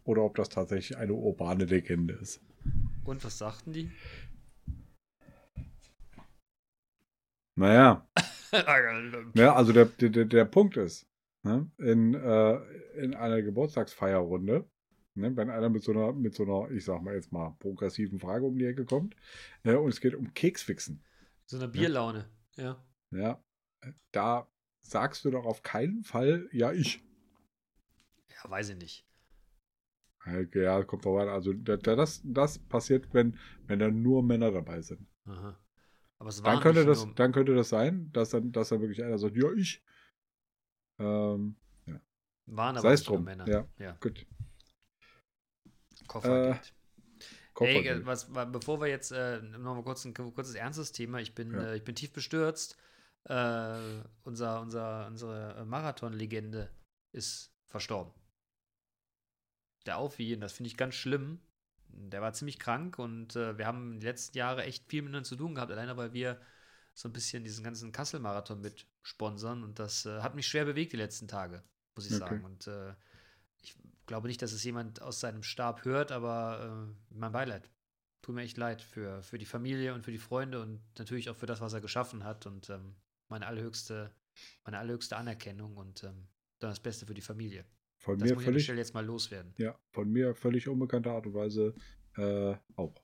Oder 0.04 0.22
ob 0.22 0.36
das 0.36 0.48
tatsächlich 0.50 0.98
eine 0.98 1.14
urbane 1.14 1.64
Legende 1.64 2.14
ist. 2.14 2.42
Und 3.04 3.24
was 3.24 3.38
sagten 3.38 3.72
die? 3.72 3.90
Naja, 7.56 8.06
Ja, 9.34 9.54
also 9.54 9.72
der, 9.72 9.86
der, 9.86 10.24
der- 10.24 10.44
Punkt 10.44 10.76
ist, 10.76 11.06
ne, 11.42 11.70
in, 11.78 12.14
äh, 12.14 12.54
in 13.02 13.14
einer 13.14 13.42
Geburtstagsfeierrunde, 13.42 14.68
ne, 15.18 15.36
wenn 15.36 15.50
einer 15.50 15.68
mit 15.68 15.82
so 15.82 15.92
einer, 15.92 16.12
mit 16.12 16.34
so 16.34 16.44
einer, 16.44 16.70
ich 16.70 16.84
sag 16.84 17.02
mal 17.02 17.14
jetzt 17.14 17.32
mal, 17.32 17.56
progressiven 17.58 18.18
Frage 18.20 18.44
um 18.46 18.56
die 18.58 18.66
Ecke 18.66 18.84
kommt, 18.84 19.14
äh, 19.64 19.74
und 19.74 19.88
es 19.90 20.00
geht 20.00 20.14
um 20.14 20.32
Keksfixen, 20.34 21.02
so 21.46 21.56
eine 21.56 21.68
Bierlaune. 21.68 22.28
Ja. 22.56 22.82
ja, 23.10 23.42
da 24.12 24.48
sagst 24.80 25.24
du 25.24 25.30
doch 25.30 25.44
auf 25.44 25.62
keinen 25.62 26.02
Fall, 26.04 26.48
ja, 26.52 26.72
ich. 26.72 27.02
Ja, 28.30 28.50
weiß 28.50 28.70
ich 28.70 28.76
nicht. 28.76 29.06
Äh, 30.26 30.46
Ja, 30.54 30.82
kommt 30.84 31.02
vorbei. 31.02 31.30
Also 31.30 31.52
da, 31.52 31.76
da, 31.76 31.96
das, 31.96 32.20
das 32.24 32.58
passiert, 32.58 33.12
wenn, 33.12 33.36
wenn 33.66 33.78
da 33.78 33.90
nur 33.90 34.22
Männer 34.22 34.50
dabei 34.50 34.80
sind. 34.82 35.06
Aha. 35.26 35.58
Aber 36.18 36.28
es 36.30 36.42
Dann 36.42 36.60
könnte, 36.60 36.84
das, 36.84 37.04
nur- 37.04 37.14
dann 37.14 37.32
könnte 37.32 37.54
das 37.54 37.68
sein, 37.68 38.10
dass 38.12 38.30
dann, 38.30 38.50
dass 38.50 38.70
dann 38.70 38.80
wirklich 38.80 39.02
einer 39.04 39.18
sagt, 39.18 39.36
ja, 39.36 39.52
ich. 39.52 39.82
Ähm, 40.98 41.56
waren 42.46 42.76
aber 42.76 42.80
sei 42.80 42.92
es 42.92 43.00
nicht 43.00 43.08
nur 43.08 43.16
drum. 43.18 43.24
Männer. 43.24 43.48
Ja. 43.48 43.68
ja. 43.78 43.92
gut. 44.00 44.26
Koffergeld. 46.08 46.72
Koffergeld. 47.54 48.00
Ey, 48.00 48.06
was, 48.06 48.34
wa- 48.34 48.44
bevor 48.44 48.80
wir 48.80 48.88
jetzt 48.88 49.12
äh, 49.12 49.40
nochmal 49.42 49.82
kurz 49.84 50.04
ein 50.04 50.14
kurzes 50.14 50.54
ernstes 50.54 50.92
Thema, 50.92 51.20
ich 51.20 51.34
bin, 51.34 51.52
Ja. 51.52 51.60
äh, 51.68 51.76
ich 51.76 51.84
bin 51.84 51.94
tief 51.94 52.12
bestürzt. 52.12 52.76
Äh, 53.24 54.02
unser, 54.24 54.60
unser, 54.60 55.06
unsere 55.06 55.64
Marathon-Legende 55.66 56.70
ist 57.12 57.52
verstorben. 57.66 58.12
Der 59.86 59.98
und 60.34 60.40
das 60.40 60.52
finde 60.52 60.68
ich 60.68 60.76
ganz 60.76 60.94
schlimm. 60.94 61.40
Der 61.88 62.20
war 62.20 62.32
ziemlich 62.32 62.58
krank 62.58 62.98
und 62.98 63.34
äh, 63.36 63.56
wir 63.58 63.66
haben 63.66 63.98
die 64.00 64.06
letzten 64.06 64.36
Jahre 64.36 64.64
echt 64.64 64.86
viel 64.88 65.02
miteinander 65.02 65.28
zu 65.28 65.36
tun 65.36 65.54
gehabt, 65.54 65.72
alleine 65.72 65.96
weil 65.96 66.12
wir 66.12 66.40
so 66.94 67.08
ein 67.08 67.12
bisschen 67.12 67.44
diesen 67.44 67.64
ganzen 67.64 67.92
Kassel-Marathon 67.92 68.60
mit 68.60 68.86
sponsern 69.02 69.62
und 69.64 69.78
das 69.78 70.04
äh, 70.04 70.20
hat 70.20 70.34
mich 70.34 70.46
schwer 70.46 70.64
bewegt 70.64 70.92
die 70.92 70.96
letzten 70.98 71.28
Tage, 71.28 71.62
muss 71.94 72.06
ich 72.06 72.12
Okay. 72.12 72.20
sagen. 72.20 72.44
Und 72.44 72.66
äh, 72.66 72.94
ich 73.76 74.06
glaube 74.06 74.28
nicht, 74.28 74.40
dass 74.42 74.52
es 74.52 74.64
jemand 74.64 75.02
aus 75.02 75.20
seinem 75.20 75.42
Stab 75.42 75.84
hört, 75.84 76.12
aber 76.12 76.88
äh, 76.88 77.14
mein 77.14 77.32
Beileid. 77.32 77.70
Tut 78.22 78.34
mir 78.34 78.42
echt 78.42 78.56
leid 78.56 78.82
für, 78.82 79.22
für 79.22 79.38
die 79.38 79.46
Familie 79.46 79.94
und 79.94 80.02
für 80.04 80.10
die 80.12 80.18
Freunde 80.18 80.60
und 80.60 80.80
natürlich 80.98 81.30
auch 81.30 81.36
für 81.36 81.46
das, 81.46 81.60
was 81.60 81.72
er 81.72 81.80
geschaffen 81.80 82.24
hat 82.24 82.46
und 82.46 82.68
ähm, 82.68 82.94
meine 83.28 83.46
allerhöchste, 83.46 84.12
meine 84.64 84.78
allerhöchste 84.78 85.16
Anerkennung 85.16 85.76
und 85.76 86.02
ähm, 86.04 86.26
dann 86.58 86.70
das 86.70 86.80
Beste 86.80 87.06
für 87.06 87.14
die 87.14 87.20
Familie. 87.22 87.64
Von 87.98 88.18
Das 88.18 88.28
mir 88.28 88.34
muss 88.34 88.42
ich 88.42 88.48
an 88.48 88.54
der 88.54 88.54
völlig, 88.54 88.64
Stelle 88.64 88.78
jetzt 88.78 88.94
mal 88.94 89.04
loswerden. 89.04 89.54
ja, 89.56 89.78
von 89.90 90.10
mir 90.10 90.34
völlig 90.34 90.68
unbekannter 90.68 91.12
Art 91.12 91.26
und 91.26 91.34
Weise 91.34 91.74
äh, 92.16 92.56
auch. 92.76 92.94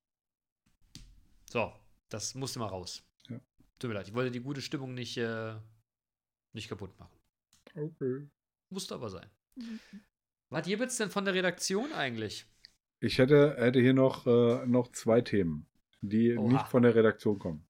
So, 1.51 1.73
das 2.09 2.35
musste 2.35 2.59
mal 2.59 2.67
raus. 2.67 3.03
Ja. 3.29 3.41
Tut 3.79 3.89
mir 3.89 3.95
leid, 3.95 4.09
ich 4.09 4.15
wollte 4.15 4.31
die 4.31 4.41
gute 4.41 4.61
Stimmung 4.61 4.95
nicht, 4.95 5.17
äh, 5.17 5.55
nicht 6.53 6.69
kaputt 6.69 6.99
machen. 6.99 7.17
Okay. 7.75 8.29
Musste 8.71 8.95
aber 8.95 9.11
sein. 9.11 9.31
Was 10.51 10.67
gibt's 10.67 10.97
denn 10.97 11.11
von 11.11 11.25
der 11.25 11.35
Redaktion 11.35 11.93
eigentlich? 11.93 12.47
Ich 13.01 13.19
hätte, 13.19 13.57
hätte 13.59 13.81
hier 13.81 13.95
noch, 13.95 14.27
äh, 14.27 14.67
noch 14.67 14.93
zwei 14.93 15.21
Themen, 15.21 15.67
die 16.01 16.37
Oha. 16.37 16.53
nicht 16.53 16.69
von 16.69 16.83
der 16.83 16.95
Redaktion 16.95 17.39
kommen. 17.39 17.67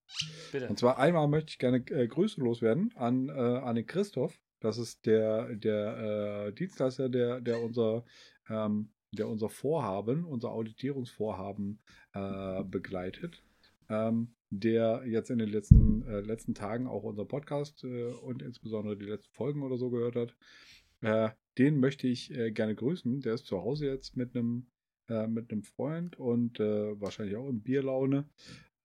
Bitte. 0.53 0.69
Und 0.69 0.79
zwar 0.79 0.99
einmal 0.99 1.29
möchte 1.29 1.51
ich 1.51 1.59
gerne 1.59 1.79
äh, 1.91 2.07
Grüße 2.07 2.41
loswerden 2.41 2.93
an, 2.97 3.29
äh, 3.29 3.33
an 3.33 3.75
den 3.75 3.87
Christoph. 3.87 4.39
Das 4.61 4.79
ist 4.79 5.07
der, 5.07 5.55
der 5.57 6.47
äh, 6.49 6.53
Dienstleister, 6.53 7.09
der, 7.09 7.41
der 7.41 7.61
unser 7.63 8.05
ähm, 8.49 8.91
der 9.15 9.29
unser 9.29 9.49
Vorhaben, 9.49 10.25
unser 10.25 10.51
Auditierungsvorhaben 10.51 11.81
äh, 12.13 12.65
begleitet, 12.65 13.43
ähm, 13.89 14.35
der 14.51 15.03
jetzt 15.07 15.31
in 15.31 15.39
den 15.39 15.49
letzten, 15.49 16.03
äh, 16.07 16.21
letzten 16.21 16.55
Tagen 16.55 16.87
auch 16.87 17.03
unser 17.03 17.25
Podcast 17.25 17.85
äh, 17.85 18.13
und 18.13 18.43
insbesondere 18.43 18.97
die 18.97 19.07
letzten 19.07 19.33
Folgen 19.33 19.63
oder 19.63 19.79
so 19.79 19.91
gehört 19.91 20.17
hat. 20.17 20.37
Den 21.59 21.79
möchte 21.81 22.07
ich 22.09 22.31
äh, 22.33 22.51
gerne 22.51 22.75
grüßen. 22.75 23.21
Der 23.21 23.35
ist 23.35 23.47
zu 23.47 23.61
Hause 23.61 23.87
jetzt 23.87 24.17
mit 24.17 24.35
einem 24.35 24.67
äh, 25.09 25.27
mit 25.27 25.53
einem 25.53 25.63
Freund 25.63 26.19
und 26.19 26.61
äh, 26.61 26.99
wahrscheinlich 27.01 27.37
auch 27.37 27.49
in 27.49 27.63
Bierlaune. 27.63 28.29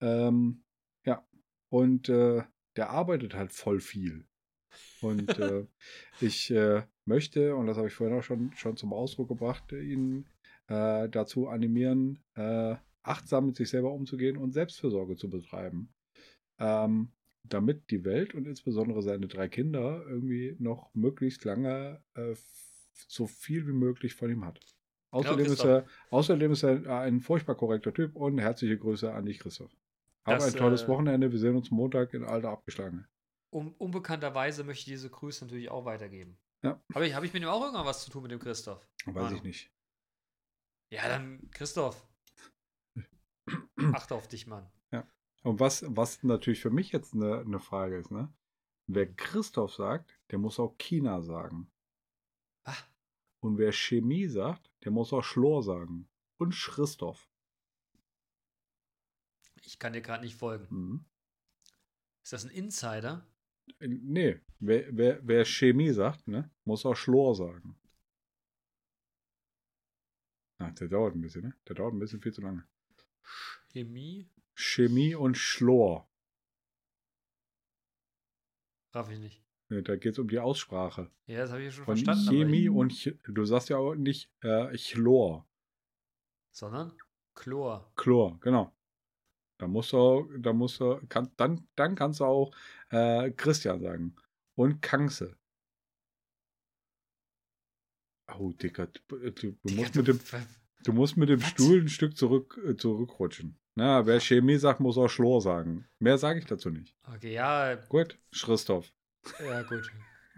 Ähm, 0.01 0.63
ja, 1.05 1.25
und 1.69 2.09
äh, 2.09 2.43
der 2.75 2.89
arbeitet 2.89 3.35
halt 3.35 3.53
voll 3.53 3.79
viel. 3.79 4.25
Und 5.01 5.39
äh, 5.39 5.65
ich 6.21 6.51
äh, 6.51 6.83
möchte, 7.05 7.55
und 7.55 7.67
das 7.67 7.77
habe 7.77 7.87
ich 7.87 7.93
vorhin 7.93 8.17
auch 8.17 8.23
schon, 8.23 8.51
schon 8.57 8.75
zum 8.75 8.91
Ausdruck 8.91 9.29
gebracht, 9.29 9.71
ihn 9.71 10.27
äh, 10.67 11.07
dazu 11.09 11.47
animieren, 11.47 12.19
achtsam 13.01 13.47
mit 13.47 13.55
sich 13.55 13.69
selber 13.69 13.91
umzugehen 13.91 14.37
und 14.37 14.51
Selbstfürsorge 14.51 15.15
zu 15.15 15.29
betreiben. 15.29 15.89
Ähm, 16.59 17.11
damit 17.43 17.89
die 17.91 18.03
Welt 18.05 18.33
und 18.33 18.47
insbesondere 18.47 19.01
seine 19.01 19.27
drei 19.27 19.47
Kinder 19.47 20.03
irgendwie 20.07 20.55
noch 20.59 20.93
möglichst 20.93 21.45
lange 21.45 22.03
äh, 22.15 22.35
so 23.07 23.27
viel 23.27 23.67
wie 23.67 23.73
möglich 23.73 24.13
von 24.13 24.29
ihm 24.29 24.45
hat. 24.45 24.59
Außerdem, 25.11 25.45
ist, 25.45 25.47
Christoph. 25.47 25.67
er, 25.67 25.87
außerdem 26.11 26.51
ist 26.51 26.63
er 26.63 26.99
ein 27.01 27.19
furchtbar 27.19 27.55
korrekter 27.55 27.93
Typ 27.93 28.15
und 28.15 28.37
herzliche 28.37 28.77
Grüße 28.77 29.11
an 29.11 29.25
dich, 29.25 29.39
Christoph. 29.39 29.71
Hab 30.25 30.41
ein 30.41 30.53
tolles 30.53 30.83
äh, 30.83 30.87
Wochenende. 30.87 31.31
Wir 31.31 31.39
sehen 31.39 31.55
uns 31.55 31.71
Montag 31.71 32.13
in 32.13 32.23
alter 32.23 32.49
Abgeschlagene. 32.49 33.07
Um, 33.51 33.73
unbekannterweise 33.79 34.63
möchte 34.63 34.81
ich 34.81 34.85
diese 34.85 35.09
Grüße 35.09 35.45
natürlich 35.45 35.71
auch 35.71 35.85
weitergeben. 35.85 36.37
Ja. 36.61 36.79
Habe 36.93 37.07
ich, 37.07 37.15
hab 37.15 37.23
ich 37.23 37.33
mit 37.33 37.41
ihm 37.41 37.49
auch 37.49 37.63
irgendwas 37.63 38.03
zu 38.03 38.11
tun 38.11 38.23
mit 38.23 38.31
dem 38.31 38.39
Christoph? 38.39 38.87
Weiß 39.05 39.15
Manu. 39.15 39.37
ich 39.37 39.43
nicht. 39.43 39.71
Ja, 40.91 41.07
dann 41.07 41.49
Christoph. 41.51 42.07
Achte 43.93 44.13
auf 44.13 44.27
dich, 44.27 44.45
Mann. 44.45 44.69
Und 45.43 45.59
was, 45.59 45.83
was 45.87 46.21
natürlich 46.23 46.61
für 46.61 46.69
mich 46.69 46.91
jetzt 46.91 47.13
eine, 47.13 47.39
eine 47.39 47.59
Frage 47.59 47.97
ist, 47.97 48.11
ne? 48.11 48.31
Wer 48.87 49.13
Christoph 49.13 49.73
sagt, 49.75 50.19
der 50.31 50.39
muss 50.39 50.59
auch 50.59 50.77
China 50.77 51.21
sagen. 51.21 51.71
Ah, 52.65 52.75
Und 53.39 53.57
wer 53.57 53.71
Chemie 53.71 54.27
sagt, 54.27 54.71
der 54.83 54.91
muss 54.91 55.13
auch 55.13 55.23
Schlor 55.23 55.63
sagen. 55.63 56.09
Und 56.37 56.53
Christoph. 56.55 57.29
ich 59.63 59.77
kann 59.79 59.93
dir 59.93 60.01
gerade 60.01 60.23
nicht 60.23 60.35
folgen. 60.35 60.67
Mhm. 60.69 61.05
Ist 62.23 62.33
das 62.33 62.45
ein 62.45 62.51
Insider? 62.51 63.25
Äh, 63.79 63.87
Nee, 63.87 64.39
wer, 64.59 64.85
wer, 64.97 65.19
wer 65.27 65.45
Chemie 65.45 65.91
sagt, 65.91 66.27
ne, 66.27 66.49
muss 66.65 66.85
auch 66.85 66.95
Schlor 66.95 67.35
sagen. 67.35 67.75
Ah, 70.59 70.71
der 70.71 70.87
dauert 70.89 71.15
ein 71.15 71.21
bisschen, 71.21 71.43
ne? 71.43 71.53
Der 71.67 71.75
dauert 71.75 71.93
ein 71.93 71.99
bisschen 71.99 72.21
viel 72.21 72.33
zu 72.33 72.41
lange. 72.41 72.65
Chemie? 73.71 74.27
Chemie 74.59 75.15
und 75.15 75.37
Schlor. 75.37 76.11
Raff 78.93 79.09
ich 79.09 79.19
nicht. 79.19 79.41
Ne, 79.69 79.83
da 79.83 79.95
geht 79.95 80.13
es 80.13 80.19
um 80.19 80.27
die 80.27 80.39
Aussprache. 80.39 81.09
Ja, 81.27 81.37
das 81.39 81.51
habe 81.51 81.63
ich 81.63 81.73
schon 81.73 81.85
Von 81.85 81.95
verstanden. 81.95 82.29
Chemie 82.29 82.67
und 82.67 82.89
Ch 82.89 83.13
du 83.23 83.45
sagst 83.45 83.69
ja 83.69 83.77
auch 83.77 83.95
nicht 83.95 84.29
äh, 84.41 84.75
Chlor. 84.75 85.47
Sondern 86.51 86.91
Chlor. 87.35 87.89
Chlor, 87.95 88.37
genau. 88.41 88.75
Da 89.59 89.67
musst 89.67 89.93
du, 89.93 90.29
da 90.37 90.51
musst 90.51 90.81
du, 90.81 90.99
kann, 91.07 91.31
dann, 91.37 91.65
dann 91.75 91.95
kannst 91.95 92.19
du 92.19 92.25
auch 92.25 92.53
äh, 92.89 93.31
Christian 93.31 93.79
sagen. 93.79 94.15
Und 94.55 94.81
Kangse. 94.81 95.37
Oh, 98.37 98.51
Dicker, 98.51 98.87
du, 98.87 99.31
du, 99.31 99.31
Digga, 99.31 99.81
musst 99.81 99.95
mit 99.95 100.07
dem, 100.07 100.19
du 100.83 100.93
musst 100.93 101.17
mit 101.17 101.29
dem 101.29 101.41
Was? 101.41 101.49
Stuhl 101.49 101.81
ein 101.81 101.89
Stück 101.89 102.17
zurück, 102.17 102.59
äh, 102.65 102.75
zurückrutschen. 102.75 103.57
Na, 103.75 104.05
wer 104.05 104.19
Chemie 104.19 104.57
sagt, 104.57 104.79
muss 104.79 104.97
auch 104.97 105.07
Schlor 105.09 105.41
sagen. 105.41 105.85
Mehr 105.99 106.17
sage 106.17 106.39
ich 106.39 106.45
dazu 106.45 106.69
nicht. 106.69 106.95
Okay, 107.15 107.33
ja, 107.33 107.75
Gut, 107.87 108.17
Christoph. 108.31 108.91
ja, 109.43 109.61
gut. 109.63 109.89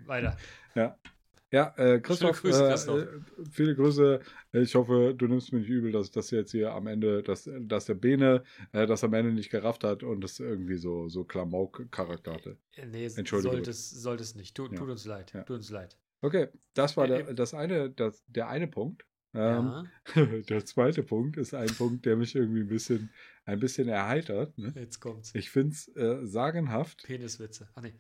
Weiter. 0.05 0.37
Ja, 1.53 1.73
äh, 1.75 1.99
Christoph, 1.99 2.41
Grüße, 2.41 2.65
äh, 2.65 2.69
Christoph. 2.69 3.01
Äh, 3.01 3.07
viele 3.51 3.75
Grüße. 3.75 4.21
Ich 4.53 4.73
hoffe, 4.73 5.13
du 5.13 5.27
nimmst 5.27 5.51
mir 5.51 5.59
nicht 5.59 5.67
übel, 5.69 5.91
dass 5.91 6.09
das 6.09 6.31
jetzt 6.31 6.51
hier 6.51 6.71
am 6.71 6.87
Ende, 6.87 7.23
dass, 7.23 7.49
dass 7.63 7.83
der 7.87 7.95
Bene 7.95 8.43
äh, 8.71 8.87
das 8.87 9.03
am 9.03 9.13
Ende 9.13 9.33
nicht 9.33 9.49
gerafft 9.51 9.83
hat 9.83 10.01
und 10.01 10.21
das 10.21 10.39
irgendwie 10.39 10.77
so, 10.77 11.09
so 11.09 11.25
Klamauk-Charakter 11.25 12.35
hatte. 12.35 12.57
Äh, 12.77 12.85
Nee, 12.85 13.05
Entschuldige 13.17 13.51
sollte 13.55 13.69
es, 13.69 13.89
sollte 13.89 14.23
es 14.23 14.35
nicht. 14.35 14.55
Tut, 14.55 14.71
Ja. 14.71 14.77
tut 14.77 14.89
uns 14.91 15.03
leid. 15.03 15.33
Ja. 15.33 15.43
Tut 15.43 15.57
uns 15.57 15.69
leid. 15.71 15.97
Okay, 16.21 16.47
das 16.73 16.95
war 16.95 17.03
Äh, 17.03 17.07
der, 17.25 17.33
das 17.33 17.53
eine, 17.53 17.89
das, 17.89 18.23
der 18.27 18.47
eine 18.47 18.67
Punkt. 18.69 19.05
Ähm, 19.33 19.87
ja, 20.15 20.25
der 20.49 20.65
zweite 20.65 21.03
Punkt 21.03 21.37
ist 21.37 21.53
ein 21.53 21.73
Punkt, 21.75 22.05
der 22.05 22.17
mich 22.17 22.35
irgendwie 22.35 22.61
ein 22.61 22.67
bisschen, 22.67 23.11
ein 23.45 23.59
bisschen 23.59 23.87
erheitert. 23.87 24.57
Ne? 24.57 24.73
jetzt 24.75 24.99
kommt's. 24.99 25.33
Ich 25.35 25.49
finde 25.49 25.73
es 25.73 25.87
äh, 25.95 26.25
sagenhaft. 26.25 27.03
Peniswitze. 27.03 27.69
Ach 27.75 27.81
nee. 27.81 27.93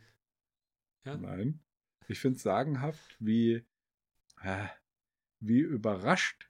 Ja? 1.05 1.17
Nein. 1.17 1.61
Ich 2.07 2.19
finde 2.19 2.37
es 2.37 2.43
sagenhaft, 2.43 3.15
wie, 3.19 3.63
äh, 4.41 4.67
wie 5.39 5.59
überrascht 5.59 6.49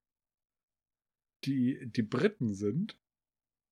die, 1.43 1.79
die 1.85 2.03
Briten 2.03 2.53
sind, 2.53 2.97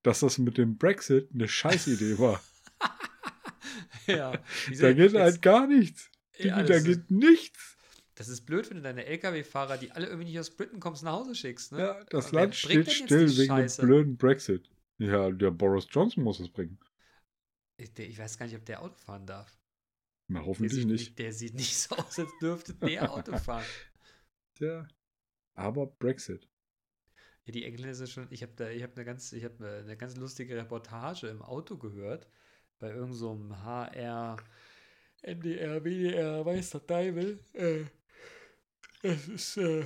dass 0.03 0.19
das 0.21 0.37
mit 0.37 0.57
dem 0.57 0.77
Brexit 0.77 1.29
eine 1.33 1.47
Scheißidee 1.47 2.19
war. 2.19 2.41
ja. 4.07 4.43
Da 4.79 4.93
geht 4.93 5.13
halt 5.13 5.41
gar 5.41 5.67
nichts. 5.67 6.09
ja, 6.37 6.61
da 6.63 6.79
geht 6.79 7.11
nichts. 7.11 7.77
Das 8.19 8.27
ist 8.27 8.41
blöd, 8.45 8.69
wenn 8.69 8.77
du 8.77 8.83
deine 8.83 9.05
LKW-Fahrer, 9.05 9.77
die 9.77 9.91
alle 9.91 10.07
irgendwie 10.07 10.25
nicht 10.25 10.39
aus 10.39 10.49
Britain 10.51 10.81
kommst, 10.81 11.03
nach 11.03 11.13
Hause 11.13 11.33
schickst. 11.35 11.71
Ne? 11.71 11.79
Ja, 11.79 12.03
das 12.09 12.33
Land 12.33 12.53
steht 12.53 12.91
still 12.91 13.29
wegen 13.37 13.47
Scheiße? 13.47 13.81
dem 13.81 13.87
blöden 13.87 14.17
Brexit. 14.17 14.69
Ja, 14.97 15.31
der 15.31 15.51
Boris 15.51 15.87
Johnson 15.89 16.25
muss 16.25 16.41
es 16.41 16.49
bringen. 16.49 16.77
Ich, 17.77 17.93
der- 17.93 18.09
ich 18.09 18.19
weiß 18.19 18.37
gar 18.37 18.45
nicht, 18.45 18.57
ob 18.57 18.65
der 18.65 18.81
Auto 18.81 18.95
fahren 18.95 19.25
darf. 19.25 19.57
Na, 20.27 20.39
Der 20.39 20.47
hoffentlich 20.47 20.73
sieht, 20.73 20.87
nicht. 20.87 21.17
Der 21.17 21.31
sieht 21.31 21.53
nicht 21.53 21.75
so 21.77 21.95
aus, 21.95 22.19
als 22.19 22.29
dürfte 22.41 22.73
der 22.73 23.09
Auto 23.13 23.37
fahren. 23.37 23.63
Ja. 24.59 24.85
Aber 25.53 25.87
Brexit. 25.87 26.49
Ja, 27.45 27.53
die 27.53 27.63
Engländer 27.63 27.95
sind 27.95 28.09
schon. 28.09 28.27
Ich 28.31 28.43
habe 28.43 28.51
da, 28.57 28.69
ich 28.69 28.83
habe 28.83 28.93
eine 28.95 29.05
ganz, 29.05 29.31
ich 29.31 29.45
habe 29.45 29.81
eine 29.85 29.95
ganz 29.95 30.17
lustige 30.17 30.57
Reportage 30.57 31.27
im 31.27 31.41
Auto 31.41 31.77
gehört 31.77 32.27
bei 32.79 32.89
irgendeinem 32.89 33.13
so 33.13 33.55
HR, 33.63 34.35
MDR, 35.23 35.83
WDR, 35.85 36.45
weiß 36.45 36.71
der 36.71 36.85
Teufel. 36.85 37.39
Äh, 37.53 37.85
es 39.01 39.27
ist, 39.27 39.57
äh, 39.57 39.85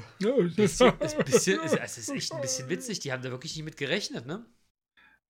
bisschen, 0.56 1.00
ist 1.00 1.18
bisschen, 1.26 1.60
ist, 1.62 1.78
es 1.82 1.98
ist 1.98 2.10
echt 2.10 2.32
ein 2.34 2.42
bisschen 2.42 2.70
witzig. 2.70 3.00
Die 3.00 3.12
haben 3.12 3.22
da 3.22 3.30
wirklich 3.30 3.56
nicht 3.56 3.66
mit 3.66 3.78
gerechnet, 3.78 4.26
ne? 4.26 4.46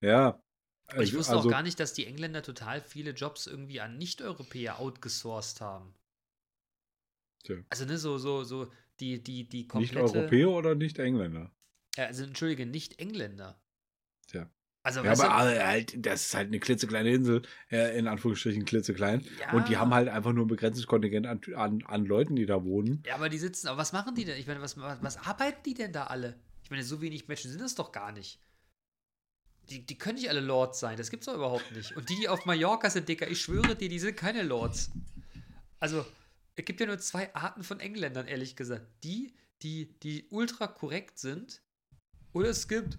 Ja. 0.02 0.42
Aber 0.88 1.02
ich 1.02 1.10
also- 1.10 1.18
wusste 1.20 1.36
also, 1.36 1.48
auch 1.48 1.52
gar 1.52 1.64
nicht, 1.64 1.80
dass 1.80 1.94
die 1.94 2.06
Engländer 2.06 2.44
total 2.44 2.82
viele 2.82 3.12
Jobs 3.12 3.48
irgendwie 3.48 3.82
an 3.82 3.98
Nicht-Europäer 3.98 4.80
outgesourced 4.80 5.62
haben. 5.62 5.94
Tja. 7.44 7.58
Also, 7.70 7.86
ne, 7.86 7.98
so, 7.98 8.18
so, 8.18 8.44
so, 8.44 8.72
die, 9.00 9.22
die, 9.22 9.48
die 9.48 9.68
komplette. 9.68 10.18
Europäer 10.18 10.50
oder 10.50 10.76
nicht 10.76 11.00
Engländer? 11.00 11.52
Ja, 11.98 12.06
also, 12.06 12.24
entschuldige, 12.24 12.66
Nicht-Engländer. 12.66 13.62
Also, 14.86 15.02
Ja, 15.02 15.14
aber 15.14 15.66
halt, 15.66 15.94
das 16.06 16.26
ist 16.26 16.36
halt 16.36 16.48
eine 16.48 16.60
klitzekleine 16.60 17.10
Insel, 17.14 17.42
äh, 17.72 17.98
in 17.98 18.06
Anführungsstrichen 18.06 18.66
klitzeklein. 18.66 19.26
Und 19.54 19.70
die 19.70 19.74
Ja. 19.74 19.80
haben 19.80 19.94
halt 19.94 20.10
einfach 20.10 20.34
nur 20.34 20.44
ein 20.46 20.50
begrenztes 20.50 20.88
Kontingent 20.88 21.26
an, 21.26 21.40
an, 21.56 21.84
an 21.86 22.06
Leuten, 22.06 22.36
die 22.36 22.46
da 22.46 22.66
wohnen. 22.66 23.02
Ja, 23.06 23.16
aber 23.16 23.30
die 23.30 23.38
sitzen, 23.38 23.70
aber 23.70 23.78
was 23.78 23.94
machen 23.94 24.14
die 24.14 24.26
denn? 24.26 24.38
Ich 24.38 24.46
meine, 24.46 24.62
was, 24.62 24.78
was, 24.78 25.02
was 25.02 25.18
arbeiten 25.18 25.64
die 25.66 25.74
denn 25.74 25.94
da 25.94 26.08
alle? 26.08 26.38
Ich 26.64 26.70
meine, 26.70 26.84
so 26.84 27.02
wenig 27.02 27.30
Menschen 27.30 27.50
sind 27.50 27.62
das 27.62 27.76
doch 27.76 27.94
gar 27.94 28.12
nicht. 28.12 28.42
Die, 29.70 29.86
die 29.86 29.98
können 29.98 30.16
nicht 30.16 30.30
alle 30.30 30.42
Lords 30.42 30.82
sein, 30.82 30.98
das 30.98 31.10
gibt's 31.10 31.28
doch 31.28 31.36
überhaupt 31.36 31.72
nicht. 31.72 31.96
Und 31.96 32.10
die, 32.10 32.16
die 32.18 32.28
auf 32.28 32.46
Mallorca 32.46 32.90
sind, 32.90 33.08
Dicker, 33.08 33.30
ich 33.30 33.40
schwöre 33.42 33.78
dir, 33.78 33.88
die 33.88 34.00
sind 34.00 34.18
keine 34.18 34.44
Lords. 34.44 34.92
Also, 35.80 36.06
es 36.56 36.66
gibt 36.66 36.82
ja 36.82 36.86
nur 36.88 37.00
zwei 37.00 37.34
Arten 37.34 37.64
von 37.64 37.80
Engländern, 37.80 38.28
ehrlich 38.28 38.58
gesagt. 38.58 38.86
Die, 39.06 39.34
die, 39.62 39.98
die 40.00 40.28
ultra 40.30 40.68
korrekt 40.68 41.18
sind, 41.20 41.62
oder 42.34 42.50
es 42.50 42.68
gibt. 42.68 42.98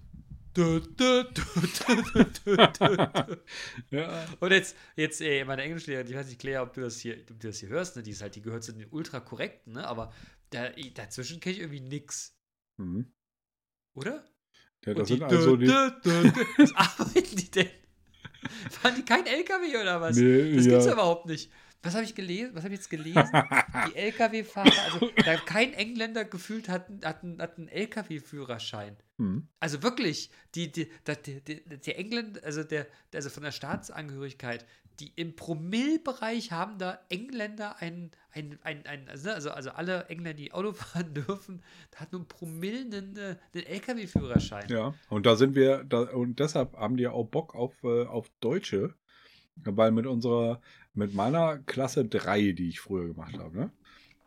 Ja. 3.90 4.26
Und 4.40 4.50
jetzt, 4.52 4.76
jetzt, 4.96 5.20
ey, 5.20 5.44
meine 5.44 5.62
Englischlehrerin, 5.62 6.06
ich 6.08 6.14
weiß 6.16 6.28
nicht, 6.28 6.40
Claire, 6.40 6.62
ob 6.62 6.72
du 6.72 6.80
das 6.80 6.98
hier, 6.98 7.16
ob 7.30 7.40
du 7.40 7.48
das 7.48 7.58
hier 7.58 7.68
hörst, 7.68 7.96
ne? 7.96 8.02
Die 8.02 8.12
ist 8.12 8.22
halt, 8.22 8.36
die 8.36 8.42
gehört 8.42 8.64
zu 8.64 8.72
den 8.72 8.86
ultra 8.90 9.20
korrekten, 9.20 9.74
ne? 9.74 9.86
Aber 9.86 10.12
da, 10.50 10.70
dazwischen 10.94 11.40
kenne 11.40 11.54
ich 11.54 11.60
irgendwie 11.60 11.80
nix. 11.80 12.36
Mhm. 12.76 13.12
Oder? 13.94 14.24
ja 14.84 14.92
Und 14.92 14.98
das 15.00 15.08
die, 15.08 15.14
sind 15.14 15.22
also 15.24 15.56
die. 15.56 15.66
dü, 15.66 15.90
dü. 16.04 16.32
Was 16.58 16.74
arbeiten 16.74 17.36
die 17.36 17.50
denn? 17.50 17.68
Fahren 18.70 18.94
die 18.96 19.04
kein 19.04 19.26
LKW 19.26 19.76
oder 19.80 20.00
was? 20.02 20.16
Nee, 20.16 20.54
das 20.54 20.66
ja. 20.66 20.72
gibt's 20.72 20.86
überhaupt 20.86 21.26
nicht. 21.26 21.50
Was 21.84 21.94
habe 21.94 22.04
ich 22.04 22.14
gelesen? 22.14 22.54
Was 22.54 22.64
habe 22.64 22.74
ich 22.74 22.80
jetzt 22.80 22.90
gelesen? 22.90 23.30
Die 23.88 23.94
LKW-Fahrer, 23.96 24.72
also 24.92 25.10
da 25.24 25.36
kein 25.36 25.72
Engländer 25.74 26.24
gefühlt 26.24 26.68
hat, 26.68 26.88
hat, 27.04 27.22
einen- 27.22 27.40
hat 27.40 27.58
einen 27.58 27.68
LKW-Führerschein. 27.68 28.96
Mhm. 29.18 29.48
Also 29.60 29.82
wirklich, 29.82 30.30
die, 30.54 30.72
die, 30.72 30.88
die, 31.26 31.40
die, 31.40 31.78
die, 31.78 31.92
Engländer, 31.94 32.40
also 32.44 32.64
der, 32.64 32.86
also 33.14 33.28
von 33.30 33.42
der 33.42 33.52
Staatsangehörigkeit, 33.52 34.66
die 35.00 35.12
im 35.16 35.34
Promillbereich 35.36 36.52
haben 36.52 36.78
da 36.78 37.00
Engländer 37.08 37.76
ein, 37.80 38.12
ein, 38.30 38.58
ein, 38.62 38.86
ein 38.86 39.08
also, 39.08 39.30
also, 39.30 39.50
also 39.50 39.70
alle 39.70 40.04
Engländer, 40.06 40.34
die 40.34 40.52
Auto 40.52 40.72
fahren 40.74 41.12
dürfen, 41.14 41.62
da 41.90 42.00
hat 42.00 42.12
nur 42.12 42.20
ein 42.22 42.28
Promille 42.28 42.80
einen, 42.80 43.16
äh, 43.16 43.36
einen 43.54 43.66
LKW-Führerschein. 43.66 44.68
Ja, 44.68 44.94
und 45.08 45.26
da 45.26 45.36
sind 45.36 45.54
wir, 45.54 45.84
da, 45.84 46.02
und 46.02 46.38
deshalb 46.38 46.74
haben 46.76 46.96
die 46.96 47.08
auch 47.08 47.24
Bock 47.24 47.54
auf, 47.54 47.74
äh, 47.82 48.04
auf 48.06 48.30
Deutsche, 48.40 48.94
weil 49.56 49.90
mit 49.92 50.06
unserer, 50.06 50.60
mit 50.94 51.14
meiner 51.14 51.58
Klasse 51.60 52.04
3, 52.04 52.52
die 52.52 52.68
ich 52.68 52.80
früher 52.80 53.06
gemacht 53.08 53.38
habe, 53.38 53.56
ne? 53.56 53.70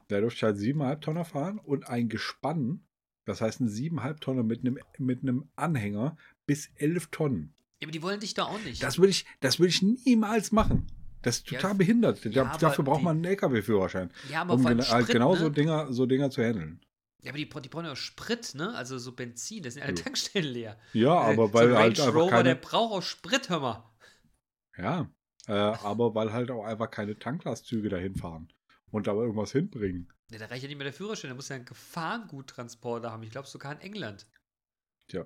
Da 0.09 0.21
durfte 0.21 0.37
ich 0.37 0.43
halt 0.43 0.57
7,5 0.57 0.99
Tonner 1.01 1.25
fahren 1.25 1.59
und 1.59 1.89
ein 1.89 2.07
Gespann, 2.07 2.81
das 3.25 3.41
heißt 3.41 3.59
ein 3.59 3.67
7,5 3.67 4.19
Tonner 4.21 4.43
mit 4.43 4.61
einem, 4.61 4.79
mit 4.97 5.21
einem 5.21 5.49
Anhänger 5.57 6.15
bis 6.45 6.69
11 6.75 7.07
Tonnen. 7.07 7.53
Ja, 7.81 7.85
aber 7.87 7.91
die 7.91 8.01
wollen 8.01 8.19
dich 8.21 8.33
da 8.33 8.45
auch 8.45 8.59
nicht. 8.63 8.81
Das 8.81 8.97
würde 8.99 9.09
ich, 9.09 9.25
das 9.41 9.59
würde 9.59 9.69
ich 9.69 9.81
niemals 9.81 10.51
machen. 10.53 10.87
Das 11.23 11.37
ist 11.39 11.51
Ja, 11.51 11.59
total 11.59 11.75
behindert. 11.75 12.23
Da, 12.25 12.29
ja, 12.29 12.57
dafür 12.57 12.85
braucht 12.85 13.01
die- 13.01 13.05
man 13.05 13.17
einen 13.17 13.25
LKW-Führerschein, 13.25 14.11
ja, 14.31 14.41
aber 14.41 14.53
um 14.53 14.63
gena 14.65 14.87
halt 14.87 15.03
Sprit, 15.03 15.13
genau 15.15 15.33
ne? 15.33 15.39
so 15.39 15.49
Dinger, 15.49 15.91
so 15.91 16.05
Dinger 16.05 16.29
zu 16.29 16.41
handeln. 16.41 16.79
Ja, 17.21 17.31
aber 17.31 17.37
die, 17.39 17.49
die 17.49 17.67
brauchen 17.69 17.85
ja 17.85 17.91
auch 17.91 17.95
Sprit, 17.97 18.53
ne? 18.55 18.73
Also 18.75 18.97
so 18.99 19.11
Benzin, 19.11 19.61
das 19.63 19.73
sind 19.73 19.83
alle 19.83 19.93
Ja. 19.95 20.03
Tankstellen 20.03 20.53
leer. 20.53 20.79
Ja, 20.93 21.29
Äh, 21.29 21.33
aber 21.33 21.47
so 21.47 21.53
weil 21.55 21.69
ein 21.75 21.75
halt 21.83 21.99
Range 21.99 22.07
einfach 22.07 22.21
Rover, 22.21 22.43
der 22.43 22.53
keine, 22.53 22.55
braucht 22.55 22.93
auch 22.93 23.01
Sprit, 23.01 23.49
hör 23.49 23.59
mal. 23.59 23.83
Ja, 24.77 25.09
äh, 25.47 25.53
aber 25.53 26.13
weil 26.15 26.31
halt 26.31 26.51
auch 26.51 26.65
einfach 26.65 26.91
keine 26.91 27.17
Tanklastzüge 27.17 27.89
dahin 27.89 28.15
fahren 28.15 28.51
und 28.91 29.07
da 29.07 29.13
irgendwas 29.13 29.51
hinbringen. 29.51 30.11
Ja, 30.29 30.39
da 30.39 30.45
reicht 30.47 30.63
ja 30.63 30.67
nicht 30.67 30.77
mehr 30.77 30.85
der 30.85 30.93
Führerschein, 30.93 31.29
da 31.29 31.35
muss 31.35 31.49
ja 31.49 31.55
einen 31.55 31.65
Gefahrenguttransporter 31.65 33.11
haben. 33.11 33.23
Ich 33.23 33.31
glaube 33.31 33.47
sogar 33.47 33.71
in 33.73 33.81
England. 33.81 34.27
Tja. 35.07 35.25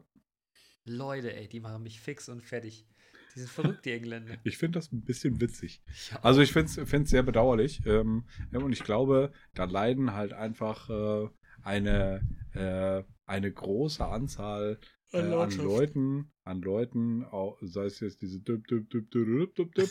Leute, 0.86 1.36
ey, 1.36 1.48
die 1.48 1.60
machen 1.60 1.84
mich 1.84 2.00
fix 2.02 2.30
und 2.30 2.42
fertig. 2.42 2.88
Die 3.36 3.40
sind 3.40 3.50
verrückt, 3.50 3.86
die 3.86 3.92
Engländer. 3.92 4.36
Ich 4.44 4.58
finde 4.58 4.80
das 4.80 4.92
ein 4.92 5.04
bisschen 5.04 5.40
witzig. 5.40 5.82
Ja, 6.12 6.20
Also 6.24 6.42
ich 6.42 6.52
finde 6.52 6.72
es 6.82 7.10
sehr 7.10 7.24
bedauerlich. 7.24 7.82
Ähm, 7.86 8.28
und 8.52 8.74
ich 8.74 8.84
glaube, 8.84 9.32
da 9.54 9.66
leiden 9.66 10.14
halt 10.14 10.34
einfach 10.34 10.90
äh, 10.90 11.30
eine, 11.64 12.22
äh, 12.54 13.04
eine 13.26 13.52
große 13.52 14.06
Anzahl 14.06 14.80
äh, 15.14 15.18
An 15.18 15.26
an 15.26 15.32
Lautschrift. 15.32 15.66
Leuten, 15.66 16.32
an 16.44 16.62
Leuten, 16.62 17.24
auch, 17.26 17.58
sei 17.62 17.86
es 17.86 18.00
jetzt 18.00 18.22
diese 18.22 18.40
düpp, 18.40 18.68
düpp, 18.68 18.90
düpp, 18.90 19.12
düpp, 19.12 19.56
düpp, 19.56 19.76
düpp, 19.76 19.90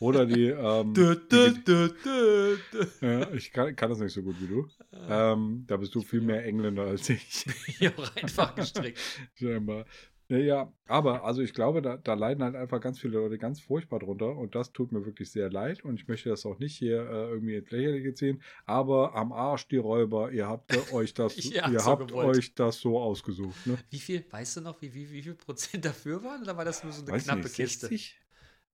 oder 0.00 0.26
die, 0.26 0.46
ähm, 0.48 0.94
Dö, 0.94 1.14
dö, 1.14 1.52
dö, 1.66 2.56
ja, 3.00 3.32
ich 3.32 3.52
kann, 3.52 3.74
kann 3.76 3.90
das 3.90 4.00
nicht 4.00 4.12
so 4.12 4.22
gut 4.22 4.36
wie 4.40 4.48
du. 4.48 4.66
Ähm, 5.08 5.64
da 5.66 5.76
bist 5.76 5.94
du 5.94 6.00
viel 6.02 6.20
mehr 6.20 6.44
Engländer 6.44 6.84
als 6.84 7.08
ich. 7.08 7.46
Ja, 7.78 7.90
auch 7.96 8.16
einfach 8.16 8.54
gestrickt. 8.54 8.98
Scheinbar. 9.34 9.86
Ja, 10.32 10.38
ja, 10.38 10.72
aber 10.86 11.24
also 11.24 11.42
ich 11.42 11.52
glaube, 11.52 11.82
da, 11.82 11.98
da 11.98 12.14
leiden 12.14 12.42
halt 12.42 12.54
einfach 12.54 12.80
ganz 12.80 12.98
viele 12.98 13.18
Leute 13.18 13.36
ganz 13.36 13.60
furchtbar 13.60 13.98
drunter 13.98 14.34
und 14.34 14.54
das 14.54 14.72
tut 14.72 14.90
mir 14.90 15.04
wirklich 15.04 15.30
sehr 15.30 15.50
leid 15.50 15.84
und 15.84 16.00
ich 16.00 16.08
möchte 16.08 16.30
das 16.30 16.46
auch 16.46 16.58
nicht 16.58 16.74
hier 16.74 17.02
äh, 17.02 17.28
irgendwie 17.28 17.56
ins 17.56 17.70
Lächerliche 17.70 18.14
ziehen, 18.14 18.42
aber 18.64 19.14
am 19.14 19.30
Arsch 19.32 19.68
die 19.68 19.76
Räuber, 19.76 20.32
ihr 20.32 20.48
habt 20.48 20.74
äh, 20.74 20.94
euch 20.94 21.12
das, 21.14 21.36
ihr 21.36 21.80
so 21.80 21.84
habt 21.84 22.08
gewollt. 22.08 22.38
euch 22.38 22.54
das 22.54 22.80
so 22.80 22.98
ausgesucht, 22.98 23.66
ne? 23.66 23.76
Wie 23.90 23.98
viel, 23.98 24.24
weißt 24.30 24.56
du 24.56 24.60
noch, 24.62 24.80
wie, 24.80 24.94
wie, 24.94 25.12
wie 25.12 25.22
viel 25.22 25.34
Prozent 25.34 25.84
dafür 25.84 26.24
waren? 26.24 26.40
Oder 26.40 26.56
war 26.56 26.64
das 26.64 26.82
nur 26.82 26.94
so 26.94 27.02
eine 27.02 27.12
Weiß 27.12 27.24
knappe 27.24 27.42
nicht, 27.42 27.56
Kiste? 27.56 27.88
60? 27.88 28.18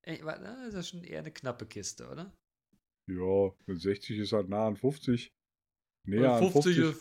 Ey, 0.02 0.24
war, 0.24 0.38
na, 0.40 0.66
das 0.66 0.74
ist 0.74 0.88
schon 0.90 1.02
eher 1.02 1.18
eine 1.18 1.32
knappe 1.32 1.66
Kiste, 1.66 2.08
oder? 2.08 2.32
Ja, 3.08 3.52
mit 3.66 3.80
60 3.80 4.16
ist 4.16 4.32
halt 4.32 4.48
nah 4.48 4.68
an 4.68 4.76
50. 4.76 5.32
Näher 6.06 6.20
Oder 6.20 6.34
an 6.36 6.52
50. 6.52 6.94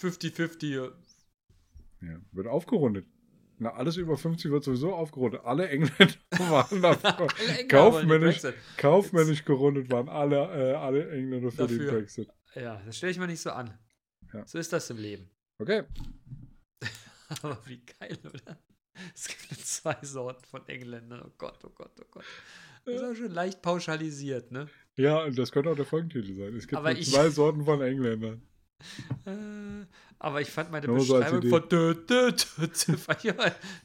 50-50. 0.00 0.90
Ja, 2.00 2.18
wird 2.32 2.46
aufgerundet. 2.46 3.06
Na, 3.62 3.74
alles 3.74 3.98
über 3.98 4.16
50 4.16 4.50
wird 4.50 4.64
sowieso 4.64 4.94
aufgerundet. 4.94 5.42
Alle 5.44 5.68
Engländer 5.68 6.14
waren 6.38 6.80
dafür. 6.82 7.28
Engländer 7.38 7.64
Kaufmännisch, 7.68 8.40
den 8.40 8.54
kaufmännisch 8.78 9.44
gerundet 9.44 9.90
waren 9.90 10.08
alle, 10.08 10.36
äh, 10.36 10.74
alle 10.74 11.10
Engländer 11.10 11.50
für 11.50 11.66
den 11.66 11.76
Dafür. 11.78 11.92
Brexit. 11.92 12.28
Brexit. 12.28 12.62
Ja, 12.62 12.82
das 12.86 12.96
stelle 12.96 13.12
ich 13.12 13.18
mal 13.18 13.26
nicht 13.26 13.42
so 13.42 13.50
an. 13.50 13.78
Ja. 14.32 14.46
So 14.46 14.58
ist 14.58 14.72
das 14.72 14.88
im 14.88 14.96
Leben. 14.96 15.28
Okay. 15.58 15.82
Aber 17.42 17.58
wie 17.66 17.82
geil, 18.00 18.18
oder? 18.24 18.58
Es 19.14 19.28
gibt 19.28 19.60
zwei 19.60 19.98
Sorten 20.02 20.44
von 20.46 20.66
Engländern. 20.66 21.22
Oh 21.26 21.32
Gott, 21.36 21.62
oh 21.62 21.70
Gott, 21.74 21.92
oh 22.00 22.06
Gott. 22.10 22.24
Das 22.86 22.94
ist 22.94 23.02
auch 23.02 23.14
schon 23.14 23.30
leicht 23.30 23.60
pauschalisiert, 23.60 24.52
ne? 24.52 24.68
Ja, 24.96 25.22
und 25.22 25.38
das 25.38 25.52
könnte 25.52 25.70
auch 25.70 25.76
der 25.76 25.84
Folgentitel 25.84 26.34
sein. 26.34 26.56
Es 26.56 26.66
gibt 26.66 27.04
zwei 27.04 27.28
Sorten 27.28 27.66
von 27.66 27.82
Engländern. 27.82 28.40
Äh, 29.26 29.86
aber 30.18 30.40
ich 30.40 30.50
fand 30.50 30.70
meine 30.70 30.86
Nur 30.86 30.98
Beschreibung 30.98 31.48
von 31.48 31.68
dö, 31.68 31.94
dö, 31.94 32.32
dö, 32.32 32.66
dö, 32.66 32.96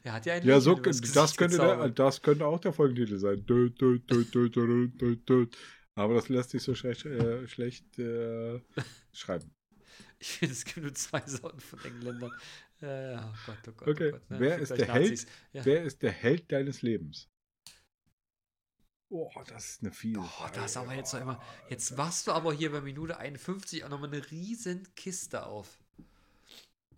der 0.04 0.12
hat 0.12 0.26
ja 0.26 0.34
ein 0.34 0.46
Ja, 0.46 0.60
so, 0.60 0.74
das 0.74 1.36
könnte, 1.36 1.56
der, 1.56 1.88
das 1.90 2.22
könnte 2.22 2.46
auch 2.46 2.60
der 2.60 2.72
Folgentitel 2.72 3.18
sein. 3.18 3.44
Dö, 3.46 3.70
dö, 3.70 3.98
dö, 3.98 4.24
dö, 4.24 4.48
dö, 4.48 4.88
dö, 4.88 5.16
dö. 5.16 5.46
Aber 5.94 6.14
das 6.14 6.28
lässt 6.28 6.50
sich 6.50 6.62
so 6.62 6.74
schlecht, 6.74 7.06
äh, 7.06 7.46
schlecht 7.48 7.98
äh, 7.98 8.60
schreiben. 9.12 9.50
Ich 10.18 10.28
finde, 10.28 10.52
es 10.52 10.64
gibt 10.64 10.78
nur 10.78 10.94
zwei 10.94 11.22
Sorten 11.26 11.60
von 11.60 11.78
Engländern. 11.84 12.32
Äh, 12.80 13.16
oh 13.16 13.32
Gott, 13.46 13.58
oh 13.68 13.72
Gott, 13.76 13.88
Okay, 13.88 14.08
oh 14.08 14.12
Gott. 14.12 14.30
ne? 14.30 14.40
wer 14.40 14.58
ist 14.58 14.70
der 14.76 14.92
Held? 14.92 15.26
Ja. 15.52 15.64
Wer 15.64 15.84
ist 15.84 16.02
der 16.02 16.12
Held 16.12 16.52
deines 16.52 16.82
Lebens? 16.82 17.30
Oh, 19.08 19.30
das 19.46 19.70
ist 19.70 19.82
eine 19.82 19.92
fiese 19.92 20.18
Oh, 20.20 20.24
Frage. 20.24 20.54
da 20.56 20.64
ist 20.64 20.76
aber 20.76 20.94
jetzt 20.94 21.12
noch 21.14 21.20
immer. 21.20 21.40
Jetzt 21.68 21.96
machst 21.96 22.26
du 22.26 22.32
aber 22.32 22.52
hier 22.52 22.72
bei 22.72 22.80
Minute 22.80 23.16
51 23.18 23.84
auch 23.84 23.88
nochmal 23.88 24.12
eine 24.12 24.30
riesen 24.30 24.86
Kiste 24.96 25.46
auf. 25.46 25.78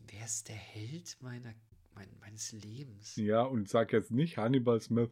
Wer 0.06 0.24
ist 0.24 0.48
der 0.48 0.56
Held 0.56 1.18
meiner, 1.20 1.54
mein, 1.94 2.08
meines 2.20 2.52
Lebens? 2.52 3.14
Ja, 3.16 3.42
und 3.42 3.68
sag 3.68 3.92
jetzt 3.92 4.10
nicht 4.10 4.38
Hannibal 4.38 4.80
Smith, 4.80 5.10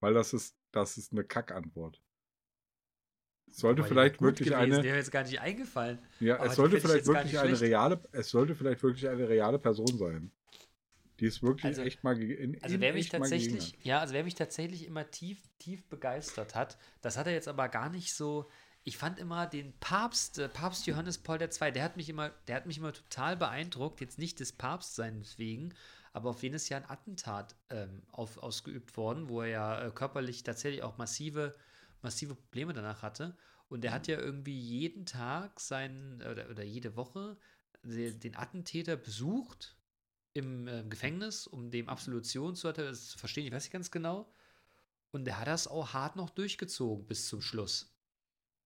weil 0.00 0.12
das 0.12 0.34
ist, 0.34 0.54
das 0.70 0.98
ist 0.98 1.12
eine 1.12 1.24
Kackantwort. 1.24 2.02
Es 3.50 3.58
sollte 3.58 3.82
Aber 3.82 3.88
vielleicht 3.88 4.20
wirklich 4.20 4.48
gewesen, 4.50 4.72
eine, 4.74 4.82
Der 4.82 4.96
jetzt 4.96 5.12
gar 5.12 5.22
nicht 5.22 5.40
eingefallen. 5.40 5.98
ja, 6.20 6.44
es 6.44 6.56
sollte 6.56 6.80
vielleicht 6.80 7.06
wirklich 7.06 7.38
eine 7.38 7.58
reale, 7.60 8.02
es 8.12 8.28
sollte 8.28 8.54
vielleicht 8.54 8.82
wirklich 8.82 9.08
eine 9.08 9.28
reale 9.28 9.58
Person 9.58 9.96
sein. 9.96 10.30
Die 11.20 11.26
ist 11.26 11.42
wirklich 11.42 11.64
Also- 11.66 11.82
echt 11.82 12.02
mal 12.02 12.20
in, 12.20 12.60
Also 12.62 12.80
wer 12.80 12.92
mich 12.92 13.08
tatsächlich, 13.08 13.78
ja, 13.82 14.00
also 14.00 14.14
wer 14.14 14.24
mich 14.24 14.34
tatsächlich 14.34 14.84
immer 14.86 15.10
tief, 15.10 15.38
tief 15.58 15.84
begeistert 15.88 16.54
hat, 16.54 16.76
das 17.02 17.16
hat 17.16 17.26
er 17.26 17.32
jetzt 17.32 17.48
aber 17.48 17.68
gar 17.68 17.88
nicht 17.88 18.14
so. 18.14 18.50
Ich 18.82 18.98
fand 18.98 19.18
immer 19.18 19.46
den 19.46 19.72
Papst, 19.78 20.38
äh, 20.38 20.48
Papst 20.48 20.86
Johannes 20.86 21.18
Paul 21.18 21.40
II, 21.40 21.72
der 21.72 21.84
hat 21.84 21.96
mich 21.96 22.08
immer, 22.08 22.30
der 22.48 22.56
hat 22.56 22.66
mich 22.66 22.78
immer 22.78 22.92
total 22.92 23.36
beeindruckt, 23.36 24.00
jetzt 24.00 24.18
nicht 24.18 24.40
des 24.40 24.52
Papstseins 24.52 25.38
wegen, 25.38 25.72
aber 26.12 26.30
auf 26.30 26.40
den 26.40 26.52
ist 26.52 26.68
ja 26.68 26.76
ein 26.76 26.90
Attentat 26.90 27.54
ähm, 27.70 28.02
auf, 28.12 28.36
ausgeübt 28.38 28.96
worden, 28.96 29.28
wo 29.28 29.40
er 29.42 29.48
ja 29.48 29.86
äh, 29.86 29.90
körperlich 29.90 30.42
tatsächlich 30.42 30.82
auch 30.82 30.98
massive, 30.98 31.54
massive 32.02 32.34
Probleme 32.34 32.72
danach 32.72 33.02
hatte. 33.02 33.36
Und 33.68 33.82
der 33.82 33.92
hat 33.92 34.06
ja 34.06 34.18
irgendwie 34.18 34.58
jeden 34.58 35.06
Tag 35.06 35.58
seinen, 35.60 36.20
oder, 36.22 36.50
oder 36.50 36.62
jede 36.62 36.96
Woche 36.96 37.36
den 37.82 38.34
Attentäter 38.36 38.96
besucht 38.96 39.73
im 40.34 40.68
äh, 40.68 40.84
Gefängnis, 40.88 41.46
um 41.48 41.70
dem 41.70 41.88
Absolution 41.88 42.56
zu, 42.56 42.72
das 42.72 43.08
zu 43.10 43.18
verstehen, 43.18 43.46
ich 43.46 43.52
weiß 43.52 43.64
nicht 43.64 43.72
ganz 43.72 43.90
genau. 43.92 44.28
Und 45.12 45.24
der 45.26 45.38
hat 45.40 45.48
das 45.48 45.68
auch 45.68 45.92
hart 45.94 46.16
noch 46.16 46.30
durchgezogen 46.30 47.06
bis 47.06 47.28
zum 47.28 47.40
Schluss. 47.42 47.94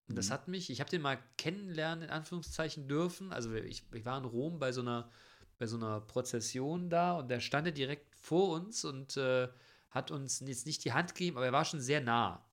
Und 0.09 0.16
das 0.19 0.31
Mhm. 0.31 0.33
hat 0.33 0.49
mich, 0.49 0.71
ich 0.71 0.81
habe 0.81 0.91
den 0.91 1.03
mal 1.03 1.19
kennenlernen, 1.39 2.05
in 2.05 2.11
Anführungszeichen, 2.11 2.89
dürfen. 2.89 3.33
Also 3.33 3.55
ich, 3.55 3.85
ich 3.93 4.05
war 4.05 4.19
in 4.19 4.25
Rom 4.25 4.59
bei 4.59 4.73
so 4.73 4.81
einer, 4.83 5.11
bei 5.59 5.66
so 5.66 5.77
einer 5.77 6.01
Prozession 6.01 6.91
da 6.91 7.19
und 7.19 7.29
der 7.29 7.41
stand 7.41 7.77
direkt 7.77 8.14
vor 8.16 8.51
uns 8.51 8.85
und 8.85 9.16
äh, 9.16 9.49
hat 9.91 10.11
uns 10.11 10.41
jetzt 10.41 10.66
nicht 10.66 10.85
die 10.85 10.93
Hand 10.93 11.14
gegeben, 11.14 11.37
aber 11.39 11.47
er 11.47 11.53
war 11.53 11.64
schon 11.64 11.81
sehr 11.81 12.01
nah. 12.01 12.45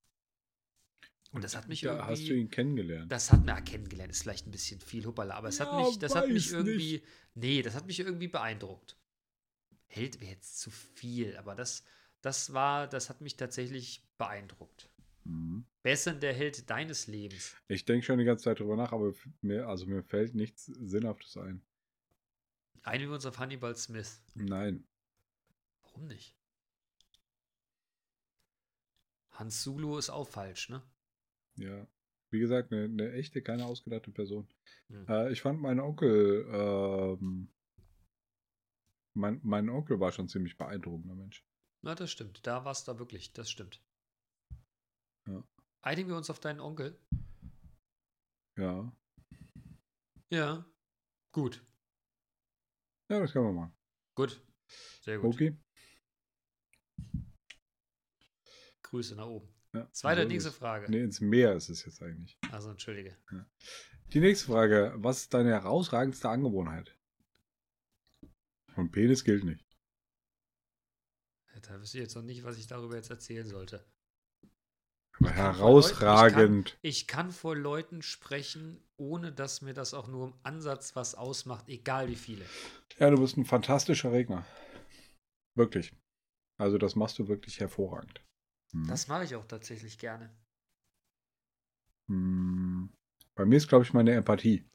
Und 1.32 1.44
das 1.44 1.56
hat 1.56 1.68
mich 1.68 1.84
Da 1.84 2.06
irgendwie. 2.06 2.06
hast 2.08 2.28
du 2.30 2.34
ihn 2.34 2.50
kennengelernt. 2.50 3.14
Das 3.14 3.32
hat 3.32 3.46
mir 3.46 3.54
ah, 3.56 3.62
kennengelernt, 3.62 4.12
ist 4.12 4.24
vielleicht 4.24 4.48
ein 4.48 4.52
bisschen 4.52 4.82
viel 4.82 5.06
Huppala, 5.06 5.36
aber 5.36 5.50
es 5.50 5.60
hat 5.60 5.72
Ja, 5.72 5.74
mich, 5.74 6.00
das 6.00 6.16
hat 6.16 6.32
mich 6.32 6.50
irgendwie, 6.50 7.04
nee, 7.36 7.62
das 7.62 7.76
hat 7.76 7.88
mich 7.88 8.00
irgendwie 8.00 8.28
beeindruckt. 8.30 8.98
Hält 9.96 10.20
wäre 10.20 10.32
jetzt 10.32 10.60
zu 10.60 10.72
viel, 10.72 11.38
aber 11.38 11.56
das, 11.56 11.86
das 12.20 12.52
war, 12.52 12.86
das 12.88 13.10
hat 13.10 13.22
mich 13.22 13.38
tatsächlich 13.38 14.06
beeindruckt. 14.18 14.90
Mhm. 15.24 15.66
Wer 15.84 15.94
ist 15.94 16.06
denn 16.06 16.20
der 16.20 16.34
Held 16.34 16.70
deines 16.70 17.08
Lebens? 17.08 17.56
Ich 17.70 17.86
denke 17.86 18.06
schon 18.06 18.20
die 18.20 18.26
ganze 18.26 18.44
Zeit 18.44 18.60
drüber 18.60 18.76
nach, 18.76 18.92
aber 18.92 19.14
mir, 19.40 19.70
also 19.70 19.86
mir 19.86 20.04
fällt 20.04 20.36
nichts 20.36 20.66
Sinnhaftes 20.66 21.38
ein. 21.38 21.62
Einigen 22.84 23.10
wir 23.10 23.16
uns 23.16 23.26
auf 23.26 23.40
Hannibal 23.40 23.74
Smith. 23.78 24.22
Nein. 24.34 24.86
Warum 25.84 26.08
nicht? 26.08 26.36
Hans 29.32 29.64
Sulu 29.64 29.98
ist 29.98 30.10
auch 30.10 30.28
falsch, 30.28 30.70
ne? 30.70 30.84
Ja. 31.56 31.88
Wie 32.32 32.40
gesagt, 32.40 32.74
eine, 32.74 32.84
eine 32.84 33.14
echte, 33.14 33.42
keine 33.42 33.66
ausgedachte 33.66 34.12
Person. 34.12 34.46
Hm. 34.90 35.06
Äh, 35.08 35.32
ich 35.32 35.42
fand 35.42 35.62
meinen 35.62 35.80
Onkel, 35.80 36.46
ähm, 36.52 37.50
mein, 39.16 39.40
mein 39.44 39.70
Onkel 39.70 40.00
war 40.00 40.12
schon 40.12 40.28
ziemlich 40.28 40.58
beeindruckender 40.58 41.16
Mensch. 41.16 41.46
Na, 41.82 41.96
das 41.96 42.12
stimmt. 42.12 42.46
Da 42.46 42.66
war 42.66 42.72
es 42.72 42.84
da 42.84 43.00
wirklich, 43.00 43.34
das 43.34 43.50
stimmt. 43.50 43.84
Ja. 45.28 45.44
Einigen 45.82 46.10
wir 46.10 46.18
uns 46.18 46.30
auf 46.30 46.40
deinen 46.40 46.60
Onkel? 46.60 47.00
Ja. 48.58 48.92
Ja. 50.30 50.66
Gut. 51.32 51.66
Ja, 53.10 53.20
das 53.20 53.32
können 53.32 53.46
wir 53.46 53.54
machen. 53.54 53.78
Gut. 54.16 54.42
Sehr 55.02 55.20
gut. 55.20 55.34
Okay. 55.34 55.58
Grüße 58.82 59.16
nach 59.16 59.28
oben. 59.28 59.54
Ja, 59.74 59.92
Zweite, 59.92 60.22
so 60.22 60.28
ist 60.28 60.32
nächste. 60.32 60.52
Frage. 60.52 60.90
Nee, 60.90 61.02
ins 61.02 61.20
Meer 61.20 61.54
ist 61.54 61.70
es 61.70 61.86
jetzt 61.86 62.02
eigentlich. 62.02 62.38
Also, 62.52 62.70
entschuldige. 62.70 63.18
Die 64.14 64.20
nächste 64.22 64.48
Frage. 64.48 64.94
Was 64.98 65.22
ist 65.22 65.34
deine 65.34 65.50
herausragendste 65.50 66.30
Angewohnheit? 66.30 66.95
Und 68.76 68.92
Penis 68.92 69.24
gilt 69.24 69.44
nicht. 69.44 69.66
Da 71.62 71.80
wüsste 71.80 71.98
ich 71.98 72.04
jetzt 72.04 72.16
noch 72.16 72.24
nicht, 72.24 72.44
was 72.44 72.58
ich 72.58 72.68
darüber 72.68 72.96
jetzt 72.96 73.10
erzählen 73.10 73.48
sollte. 73.48 73.86
Aber 75.20 75.30
kann 75.30 75.36
vor 75.36 75.64
herausragend. 75.64 76.78
Ich 76.82 77.08
kann 77.08 77.32
vor 77.32 77.56
Leuten 77.56 78.02
sprechen, 78.02 78.84
ohne 78.98 79.32
dass 79.32 79.62
mir 79.62 79.74
das 79.74 79.94
auch 79.94 80.08
nur 80.08 80.28
im 80.28 80.34
Ansatz 80.44 80.96
was 80.96 81.16
ausmacht, 81.16 81.70
egal 81.70 82.10
wie 82.10 82.16
viele. 82.16 82.46
Ja, 83.00 83.10
du 83.10 83.18
bist 83.18 83.38
ein 83.38 83.46
fantastischer 83.46 84.12
Redner. 84.12 84.46
Wirklich. 85.56 85.94
Also 86.58 86.78
das 86.78 86.96
machst 86.96 87.18
du 87.20 87.28
wirklich 87.28 87.60
hervorragend. 87.60 88.22
Mhm. 88.74 88.88
Das 88.88 89.08
mache 89.08 89.24
ich 89.24 89.36
auch 89.36 89.46
tatsächlich 89.46 89.98
gerne. 89.98 90.36
Hm. 92.08 92.90
Bei 93.36 93.46
mir 93.46 93.58
ist, 93.58 93.68
glaube 93.68 93.84
ich, 93.84 93.94
meine 93.94 94.14
Empathie. 94.14 94.66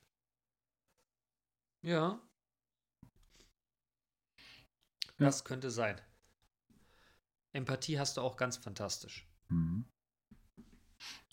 Ja. 1.82 2.20
Ja. 5.20 5.26
Das 5.26 5.44
könnte 5.44 5.70
sein. 5.70 6.00
Empathie 7.52 7.98
hast 7.98 8.16
du 8.16 8.22
auch 8.22 8.36
ganz 8.36 8.56
fantastisch. 8.56 9.28
Mhm. 9.48 9.84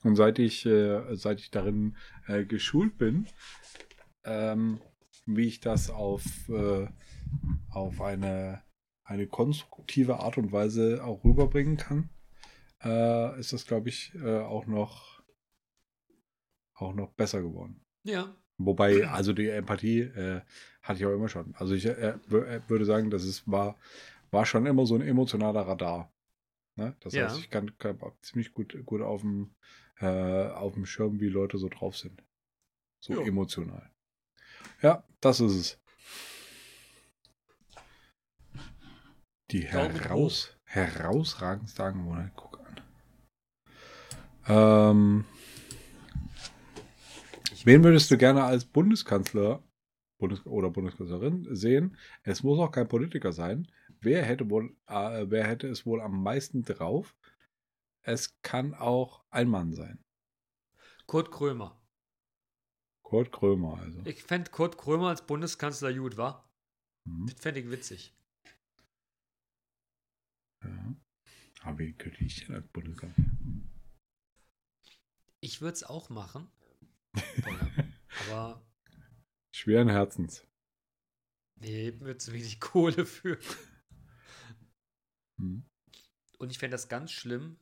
Und 0.03 0.15
seit 0.15 0.39
ich, 0.39 0.65
äh, 0.65 1.15
seit 1.15 1.39
ich 1.39 1.51
darin 1.51 1.97
äh, 2.27 2.45
geschult 2.45 2.97
bin, 2.97 3.27
ähm, 4.23 4.81
wie 5.25 5.47
ich 5.47 5.59
das 5.59 5.89
auf, 5.89 6.23
äh, 6.49 6.87
auf 7.69 8.01
eine, 8.01 8.61
eine 9.03 9.27
konstruktive 9.27 10.19
Art 10.19 10.37
und 10.37 10.51
Weise 10.51 11.03
auch 11.03 11.23
rüberbringen 11.23 11.77
kann, 11.77 12.09
äh, 12.83 13.39
ist 13.39 13.53
das, 13.53 13.65
glaube 13.65 13.89
ich, 13.89 14.13
äh, 14.15 14.39
auch 14.39 14.67
noch 14.67 15.17
auch 16.77 16.93
noch 16.93 17.11
besser 17.13 17.41
geworden. 17.41 17.83
Ja, 18.03 18.35
Wobei, 18.57 19.07
also 19.07 19.33
die 19.33 19.49
Empathie 19.49 20.01
äh, 20.01 20.41
hatte 20.81 20.99
ich 20.99 21.05
auch 21.05 21.13
immer 21.13 21.29
schon. 21.29 21.53
Also 21.55 21.75
ich 21.75 21.85
äh, 21.85 21.91
äh, 21.91 22.61
würde 22.67 22.85
sagen, 22.85 23.09
das 23.11 23.23
ist, 23.23 23.49
war, 23.49 23.77
war 24.31 24.45
schon 24.45 24.65
immer 24.65 24.85
so 24.85 24.95
ein 24.95 25.01
emotionaler 25.01 25.61
Radar. 25.61 26.11
Ne? 26.75 26.95
Das 27.01 27.13
Ja. 27.13 27.25
heißt, 27.25 27.39
ich 27.39 27.49
kann, 27.49 27.77
kann 27.77 27.99
ziemlich 28.21 28.53
gut, 28.53 28.75
gut 28.85 29.01
auf 29.01 29.21
dem, 29.21 29.55
äh, 29.99 30.47
auf 30.49 30.73
dem 30.73 30.85
Schirm, 30.85 31.19
wie 31.19 31.29
Leute 31.29 31.57
so 31.57 31.69
drauf 31.69 31.97
sind. 31.97 32.23
So 32.99 33.13
Jo. 33.13 33.23
emotional. 33.23 33.91
Ja, 34.81 35.03
das 35.21 35.39
ist 35.39 35.53
es. 35.53 35.79
Die 39.51 39.61
heraus, 39.65 40.57
herausragendste 40.65 41.83
Angewohnheit. 41.83 42.31
Guck 42.35 42.59
an. 42.59 42.81
Ähm, 44.47 45.25
wen 47.67 47.83
würdest 47.83 48.09
du 48.09 48.17
gerne 48.17 48.43
als 48.43 48.65
Bundeskanzler 48.65 49.61
Bundes 50.17 50.43
oder 50.45 50.71
Bundeskanzlerin 50.71 51.53
sehen? 51.55 51.97
Es 52.23 52.41
muss 52.41 52.57
auch 52.59 52.71
kein 52.71 52.87
Politiker 52.87 53.33
sein. 53.33 53.67
Wer 53.99 54.23
hätte, 54.23 54.49
wohl, 54.49 54.75
äh, 54.87 55.25
wer 55.29 55.45
hätte 55.45 55.67
es 55.67 55.85
wohl 55.85 56.01
am 56.01 56.23
meisten 56.23 56.63
drauf? 56.63 57.15
Es 58.01 58.41
kann 58.41 58.73
auch 58.73 59.23
ein 59.29 59.49
Mann 59.49 59.73
sein. 59.73 60.03
Kurt 61.05 61.29
Krömer. 61.29 61.79
Kurt 63.03 63.31
Krömer, 63.31 63.77
also. 63.79 64.01
Ich 64.05 64.23
fände 64.23 64.49
Kurt 64.49 64.77
Krömer 64.77 65.09
als 65.09 65.25
Bundeskanzler 65.25 65.93
gut, 65.93 66.17
wa? 66.17 66.49
Mhm. 67.05 67.27
Das 67.27 67.39
fände 67.39 67.59
ich 67.59 67.69
witzig. 67.69 68.15
Ja. 70.63 70.95
Aber 71.61 71.79
wie 71.79 71.93
könnte 71.93 72.23
ich 72.23 72.45
denn 72.45 72.55
als 72.55 72.67
Bundeskanzler? 72.69 73.25
Ich 75.41 75.61
würde 75.61 75.73
es 75.73 75.83
auch 75.83 76.09
machen. 76.09 76.49
Ja, 77.17 77.85
aber 78.29 78.67
Schweren 79.51 79.89
Herzens. 79.89 80.45
nee, 81.55 81.91
mir 81.91 82.17
zu 82.17 82.33
wenig 82.33 82.59
Kohle 82.59 83.05
für. 83.05 83.37
Mhm. 85.37 85.65
Und 86.39 86.51
ich 86.51 86.59
fände 86.59 86.75
das 86.75 86.89
ganz 86.89 87.11
schlimm, 87.11 87.57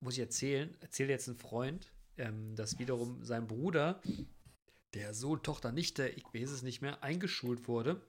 muss 0.00 0.14
ich 0.14 0.20
erzählen, 0.20 0.76
erzählt 0.80 1.10
jetzt 1.10 1.26
ein 1.28 1.36
Freund, 1.36 1.92
ähm, 2.16 2.54
dass 2.54 2.78
wiederum 2.78 3.24
sein 3.24 3.46
Bruder, 3.46 4.00
der 4.94 5.14
Sohn, 5.14 5.42
Tochter, 5.42 5.72
Nichte, 5.72 6.08
ich 6.08 6.24
weiß 6.24 6.50
es 6.50 6.62
nicht 6.62 6.80
mehr, 6.80 7.02
eingeschult 7.02 7.68
wurde. 7.68 8.00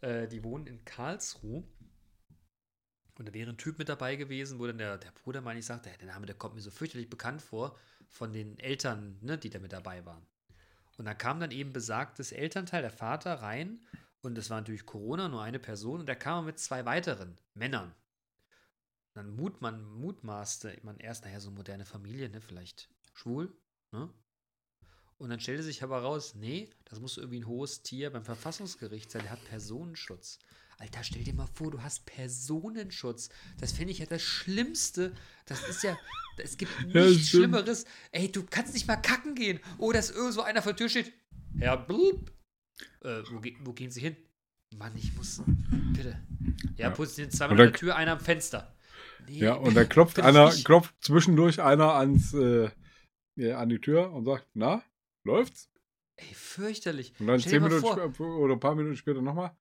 Äh, 0.00 0.28
die 0.28 0.44
wohnen 0.44 0.66
in 0.66 0.84
Karlsruhe. 0.84 1.64
Und 3.18 3.28
da 3.28 3.34
wäre 3.34 3.50
ein 3.50 3.58
Typ 3.58 3.78
mit 3.78 3.88
dabei 3.88 4.14
gewesen, 4.16 4.58
wo 4.58 4.66
dann 4.66 4.78
der, 4.78 4.96
der 4.98 5.10
Bruder, 5.10 5.40
meine 5.40 5.58
ich, 5.58 5.66
sagte, 5.66 5.90
der 5.98 6.06
Name, 6.06 6.26
der 6.26 6.36
kommt 6.36 6.54
mir 6.54 6.60
so 6.60 6.70
fürchterlich 6.70 7.10
bekannt 7.10 7.42
vor, 7.42 7.76
von 8.08 8.32
den 8.32 8.58
Eltern, 8.58 9.18
ne, 9.20 9.38
die 9.38 9.50
da 9.50 9.58
mit 9.58 9.72
dabei 9.72 10.04
waren. 10.04 10.26
Und 10.96 11.04
da 11.04 11.14
kam 11.14 11.38
dann 11.40 11.52
eben 11.52 11.72
besagtes 11.72 12.32
Elternteil, 12.32 12.82
der 12.82 12.90
Vater, 12.90 13.34
rein. 13.34 13.80
Und 14.20 14.36
es 14.36 14.50
war 14.50 14.60
natürlich 14.60 14.84
Corona, 14.84 15.28
nur 15.28 15.42
eine 15.42 15.60
Person. 15.60 16.00
Und 16.00 16.06
der 16.06 16.16
kam 16.16 16.46
mit 16.46 16.58
zwei 16.58 16.84
weiteren 16.84 17.38
Männern. 17.54 17.94
Dann 19.14 19.34
mut, 19.34 19.60
man 19.60 19.82
mutmaßte 19.82 20.78
man 20.82 20.98
erst, 20.98 21.24
naja, 21.24 21.40
so 21.40 21.50
moderne 21.50 21.84
Familie, 21.84 22.28
ne, 22.28 22.40
vielleicht 22.40 22.88
schwul, 23.14 23.52
ne? 23.92 24.08
Und 25.18 25.30
dann 25.30 25.40
stellte 25.40 25.64
sich 25.64 25.82
aber 25.82 26.00
raus, 26.00 26.36
nee, 26.36 26.70
das 26.84 27.00
muss 27.00 27.16
irgendwie 27.16 27.40
ein 27.40 27.46
hohes 27.48 27.82
Tier 27.82 28.10
beim 28.10 28.24
Verfassungsgericht 28.24 29.10
sein, 29.10 29.22
der 29.22 29.32
hat 29.32 29.44
Personenschutz. 29.46 30.38
Alter, 30.80 31.02
stell 31.02 31.24
dir 31.24 31.34
mal 31.34 31.48
vor, 31.54 31.70
du 31.72 31.82
hast 31.82 32.06
Personenschutz. 32.06 33.30
Das 33.60 33.72
finde 33.72 33.90
ich 33.92 33.98
ja 33.98 34.06
das 34.06 34.22
Schlimmste. 34.22 35.12
Das 35.46 35.68
ist 35.68 35.82
ja, 35.82 35.96
es 36.36 36.56
gibt 36.56 36.70
nichts. 36.94 37.30
Schlimmeres. 37.30 37.84
Ey, 38.12 38.30
du 38.30 38.44
kannst 38.44 38.74
nicht 38.74 38.86
mal 38.86 38.96
kacken 38.96 39.34
gehen. 39.34 39.58
Oh, 39.78 39.90
dass 39.92 40.10
irgend 40.10 40.34
so 40.34 40.42
einer 40.42 40.62
vor 40.62 40.72
der 40.72 40.76
Tür 40.78 40.88
steht. 40.88 41.12
Herr 41.58 41.76
Blub. 41.76 42.30
Äh, 43.02 43.22
wo, 43.30 43.42
wo 43.64 43.72
gehen 43.72 43.90
Sie 43.90 44.00
hin? 44.00 44.16
Mann, 44.76 44.92
ich 44.96 45.14
muss. 45.16 45.42
Bitte. 45.94 46.20
Ja, 46.76 46.88
Ja. 46.88 46.90
positionieren 46.90 47.32
zweimal 47.36 47.52
an 47.60 47.66
der 47.66 47.72
Tür, 47.72 47.96
einer 47.96 48.12
am 48.12 48.20
Fenster. 48.20 48.76
Nee, 49.26 49.38
Ja, 49.38 49.54
und 49.54 49.74
dann 49.74 49.88
klopft 49.88 50.20
einer, 50.20 50.46
nicht- 50.50 50.64
klopft 50.64 50.94
zwischendurch 51.00 51.60
einer 51.60 51.94
ans, 51.94 52.34
äh, 52.34 52.70
ja, 53.36 53.58
an 53.58 53.68
die 53.68 53.80
Tür 53.80 54.12
und 54.12 54.24
sagt, 54.26 54.46
na, 54.54 54.82
läuft's? 55.24 55.70
Ey, 56.16 56.34
fürchterlich. 56.34 57.14
Und 57.18 57.26
dann 57.26 57.40
Stell 57.40 57.52
zehn 57.54 57.62
Minuten 57.62 57.80
vor, 58.14 58.38
oder 58.38 58.54
ein 58.54 58.60
paar 58.60 58.74
Minuten 58.76 58.96
später 58.96 59.22
nochmal. 59.22 59.56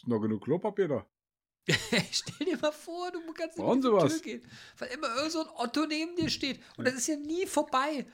Ist 0.00 0.08
noch 0.08 0.20
genug 0.20 0.42
Klopapier 0.44 0.88
da? 0.88 1.06
Stell 2.10 2.46
dir 2.46 2.56
mal 2.58 2.72
vor, 2.72 3.12
du 3.12 3.20
kannst 3.34 3.58
nicht 3.58 3.66
Sie 3.66 3.80
die? 3.82 4.08
Tür 4.08 4.20
gehen, 4.20 4.42
weil 4.78 4.88
immer 4.88 5.14
irgend 5.16 5.32
so 5.32 5.40
ein 5.42 5.48
Otto 5.56 5.86
neben 5.86 6.16
dir 6.16 6.30
steht. 6.30 6.60
Und 6.78 6.86
das 6.86 6.94
ist 6.94 7.06
ja 7.06 7.16
nie 7.16 7.46
vorbei. 7.46 8.06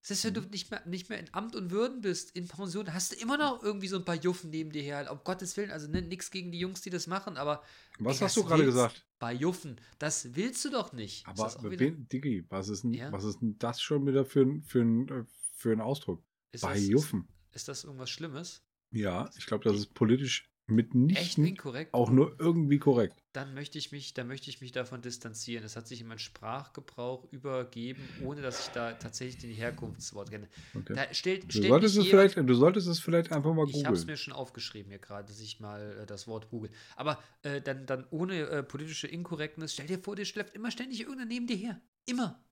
Das 0.00 0.10
heißt, 0.10 0.24
wenn 0.24 0.34
du 0.34 0.40
nicht 0.42 0.70
mehr, 0.70 0.84
nicht 0.86 1.08
mehr 1.08 1.18
in 1.20 1.32
Amt 1.32 1.54
und 1.56 1.70
Würden 1.70 2.00
bist, 2.02 2.32
in 2.36 2.48
Pension, 2.48 2.92
hast 2.92 3.12
du 3.12 3.16
immer 3.16 3.38
noch 3.38 3.62
irgendwie 3.62 3.86
so 3.88 3.96
ein 3.96 4.04
paar 4.04 4.16
Juffen 4.16 4.50
neben 4.50 4.70
dir 4.70 4.82
her. 4.82 5.08
Um 5.10 5.20
Gottes 5.24 5.56
Willen, 5.56 5.70
also 5.70 5.88
ne, 5.88 6.02
nichts 6.02 6.30
gegen 6.30 6.50
die 6.52 6.58
Jungs, 6.58 6.82
die 6.82 6.90
das 6.90 7.06
machen, 7.06 7.36
aber 7.38 7.62
Was 8.00 8.16
Ey, 8.20 8.24
hast 8.24 8.36
du 8.36 8.44
gerade 8.44 8.64
gesagt? 8.64 9.06
bei 9.18 9.32
Juffen, 9.32 9.80
das 10.00 10.34
willst 10.34 10.62
du 10.64 10.70
doch 10.70 10.92
nicht. 10.92 11.26
Ist 11.26 11.40
Aber 11.40 11.70
wen, 11.78 12.06
Diggi, 12.08 12.44
was 12.50 12.68
ist, 12.68 12.82
denn, 12.82 12.92
Ja? 12.92 13.10
was 13.12 13.24
ist 13.24 13.38
denn 13.40 13.56
das 13.58 13.80
schon 13.80 14.04
wieder 14.06 14.24
für, 14.26 14.42
ein- 14.42 14.62
für, 14.62 14.80
äh, 14.82 15.24
für 15.56 15.72
ein 15.72 15.80
Ausdruck? 15.80 16.22
ist 16.52 16.62
Bei 16.62 16.74
das, 16.74 16.86
Juffen. 16.88 17.28
Ist, 17.52 17.56
ist 17.56 17.68
das 17.68 17.84
irgendwas 17.84 18.10
Schlimmes? 18.10 18.62
Ja, 18.90 19.30
ich 19.38 19.46
glaube, 19.46 19.64
das 19.64 19.78
ist 19.78 19.94
politisch 19.94 20.50
mitnichten 20.66 21.44
inkorrekt? 21.46 21.92
auch 21.92 22.10
nur 22.10 22.36
irgendwie 22.38 22.78
korrekt. 22.78 23.22
dann 23.32 23.52
möchte 23.52 23.76
ich 23.78 23.92
mich, 23.92 24.14
dann 24.14 24.28
möchte 24.28 24.48
ich 24.48 24.60
mich 24.60 24.72
davon 24.72 25.02
distanzieren. 25.02 25.64
Es 25.64 25.76
hat 25.76 25.86
sich 25.86 26.00
in 26.00 26.06
meinen 26.06 26.18
Sprachgebrauch 26.18 27.30
übergeben, 27.32 28.02
ohne 28.24 28.40
dass 28.42 28.66
ich 28.66 28.72
da 28.72 28.92
tatsächlich 28.92 29.38
den 29.38 29.50
Herkunftswort 29.50 30.30
kenne. 30.30 30.48
Okay. 30.74 30.94
Da 30.94 31.12
stellt, 31.12 31.44
Du 31.44 31.50
stellt 31.50 31.68
solltest, 31.68 31.96
mich 31.96 32.06
es 32.06 32.10
vielleicht, 32.10 32.36
du 32.36 32.54
solltest 32.54 32.88
es 32.88 33.00
vielleicht 33.00 33.32
einfach 33.32 33.52
mal 33.52 33.68
ich 33.68 33.84
habe 33.84 33.94
es 33.94 34.02
googeln. 34.02 34.06
mir 34.06 34.16
schon 34.16 34.32
aufgeschrieben 34.32 34.90
hier 34.90 35.00
gerade, 35.00 35.28
dass 35.28 35.40
ich 35.40 35.60
mal 35.60 35.98
äh, 36.02 36.06
das 36.06 36.26
Wort 36.26 36.48
google. 36.50 36.70
Aber 36.96 37.18
äh, 37.42 37.60
dann, 37.60 37.84
dann 37.86 38.06
ohne 38.10 38.40
äh, 38.48 38.62
politische 38.62 39.06
Inkorrektness, 39.06 39.74
stell 39.74 39.86
dir 39.86 39.98
vor, 39.98 40.16
dir 40.16 40.24
schleppt 40.24 40.54
immer 40.54 40.70
ständig 40.70 41.00
irgendeiner 41.00 41.28
neben 41.28 41.46
dir 41.46 41.56
her. 41.56 41.80
Immer. 42.06 42.42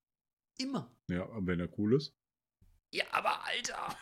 Immer. 0.58 0.94
Ja, 1.08 1.26
wenn 1.40 1.60
er 1.60 1.68
cool 1.78 1.94
ist. 1.94 2.14
Ja, 2.92 3.04
aber 3.12 3.44
Alter. 3.46 3.96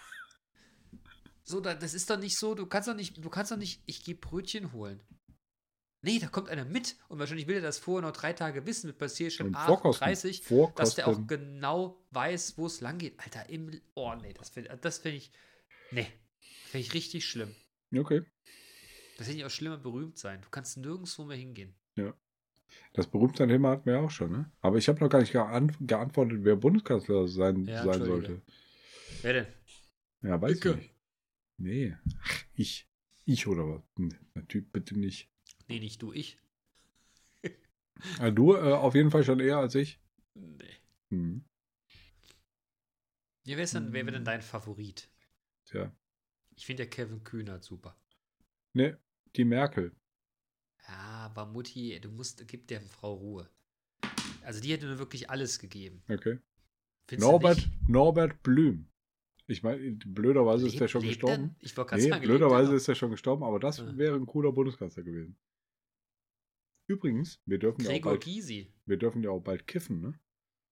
So, 1.50 1.60
da, 1.60 1.74
das 1.74 1.94
ist 1.94 2.08
doch 2.08 2.18
nicht 2.18 2.38
so, 2.38 2.54
du 2.54 2.66
kannst 2.66 2.88
doch 2.88 2.94
nicht, 2.94 3.22
du 3.24 3.28
kannst 3.28 3.50
doch 3.50 3.56
nicht, 3.56 3.82
ich 3.86 4.04
gehe 4.04 4.14
Brötchen 4.14 4.72
holen. 4.72 5.02
Nee, 6.02 6.18
da 6.20 6.28
kommt 6.28 6.48
einer 6.48 6.64
mit 6.64 6.96
und 7.08 7.18
wahrscheinlich 7.18 7.46
will 7.48 7.56
er 7.56 7.60
das 7.60 7.78
vorher 7.78 8.08
noch 8.08 8.16
drei 8.16 8.32
Tage 8.32 8.64
wissen 8.66 8.86
mit 8.86 8.98
Passierschein 8.98 9.48
Und 9.48 9.56
Vorkosten. 9.56 10.04
38, 10.04 10.42
Vorkosten. 10.44 10.76
dass 10.76 10.94
der 10.94 11.08
auch 11.08 11.26
genau 11.26 12.06
weiß, 12.12 12.56
wo 12.56 12.66
es 12.66 12.80
lang 12.80 12.98
geht. 12.98 13.18
Alter, 13.18 13.50
im, 13.50 13.80
oh 13.94 14.14
nee, 14.14 14.32
das 14.32 14.50
finde 14.50 14.78
das 14.80 14.98
find 14.98 15.16
ich, 15.16 15.32
nee, 15.90 16.06
finde 16.68 16.86
ich 16.86 16.94
richtig 16.94 17.26
schlimm. 17.26 17.54
Okay. 17.94 18.22
Das 19.18 19.26
hätte 19.26 19.38
ich 19.38 19.44
auch 19.44 19.50
schlimmer 19.50 19.76
berühmt 19.76 20.16
sein. 20.18 20.40
Du 20.40 20.48
kannst 20.50 20.76
nirgendwo 20.78 21.24
mehr 21.24 21.36
hingehen. 21.36 21.74
Das 22.92 23.08
Berühmtheitsthema 23.08 23.70
hatten 23.70 23.86
wir 23.86 23.94
ja 23.94 24.00
auch 24.00 24.10
schon, 24.10 24.30
ne? 24.30 24.50
Aber 24.60 24.78
ich 24.78 24.88
habe 24.88 25.00
noch 25.00 25.10
gar 25.10 25.18
nicht 25.20 25.32
geant 25.32 25.76
geantwortet, 25.80 26.38
wer 26.42 26.54
Bundeskanzler 26.54 27.26
sein, 27.26 27.66
Ja, 27.66 27.82
sein 27.84 28.04
sollte. 28.04 28.40
Wer 29.22 29.32
denn? 29.32 29.46
Ja, 30.22 30.40
weiß 30.40 30.56
Icke. 30.56 30.70
ich 30.70 30.76
nicht. 30.76 30.94
Nee. 31.60 31.94
Ich. 32.54 32.88
Ich 33.26 33.46
oder 33.46 33.68
was? 33.68 34.46
Typ, 34.48 34.72
bitte 34.72 34.98
nicht. 34.98 35.30
Nee, 35.68 35.78
nicht 35.78 36.00
du, 36.02 36.12
ich. 36.12 36.38
Ah, 38.18 38.30
du 38.30 38.54
äh, 38.54 38.72
auf 38.72 38.94
jeden 38.94 39.10
Fall 39.10 39.24
schon 39.24 39.40
eher 39.40 39.58
als 39.58 39.74
ich. 39.74 40.00
Nee. 40.34 40.74
Hm. 41.10 41.44
Ja, 43.44 43.56
wer, 43.56 43.64
ist 43.64 43.74
denn, 43.74 43.92
wer 43.92 44.06
wäre 44.06 44.12
denn 44.12 44.20
Hm. 44.20 44.24
dein 44.24 44.42
Favorit? 44.42 45.10
Tja. 45.66 45.94
Ich 46.56 46.64
finde 46.64 46.84
ja 46.84 46.88
Kevin 46.88 47.22
Kühnert 47.24 47.62
super. 47.62 47.94
Ne, 48.72 48.98
die 49.36 49.44
Merkel. 49.44 49.94
Ja, 50.88 51.26
aber 51.26 51.44
Mutti, 51.44 52.00
du 52.00 52.10
musst, 52.10 52.46
gib 52.48 52.68
der 52.68 52.80
Frau 52.80 53.14
Ruhe. 53.14 53.50
Also 54.42 54.60
die 54.60 54.72
hätte 54.72 54.86
nur 54.86 54.98
wirklich 54.98 55.28
alles 55.28 55.58
gegeben. 55.58 56.02
Okay. 56.08 56.38
Findest 57.06 57.30
Norbert? 57.30 57.68
Norbert 57.86 58.42
Blüm. 58.42 58.88
Ich 59.50 59.62
meine, 59.64 59.90
blöderweise 60.06 60.66
ist 60.66 60.72
Lebt- 60.74 60.80
der 60.82 60.88
schon 60.88 61.02
gestorben. 61.02 61.56
der? 61.60 61.66
Ich 61.66 61.76
wollte 61.76 61.96
Nee, 61.96 62.00
sagen, 62.02 62.20
der 62.22 62.28
blöderweise 62.28 62.74
ist 62.74 62.88
er 62.88 62.94
schon 62.94 63.10
gestorben, 63.10 63.42
aber 63.42 63.58
das 63.58 63.78
Ja. 63.78 63.96
wäre 63.98 64.14
ein 64.16 64.26
cooler 64.26 64.52
Bundeskanzler 64.52 65.02
gewesen. 65.02 65.36
Übrigens, 66.86 67.40
wir 67.46 67.58
dürfen, 67.58 67.82
ja 67.82 67.88
auch 67.88 67.92
Gregor 67.94 68.12
bald, 68.12 68.24
Gysi. 68.24 68.72
wir 68.86 68.96
dürfen 68.96 69.22
ja 69.22 69.30
auch 69.30 69.40
bald 69.40 69.66
kiffen, 69.66 70.00
ne? 70.00 70.18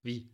Wie? 0.02 0.30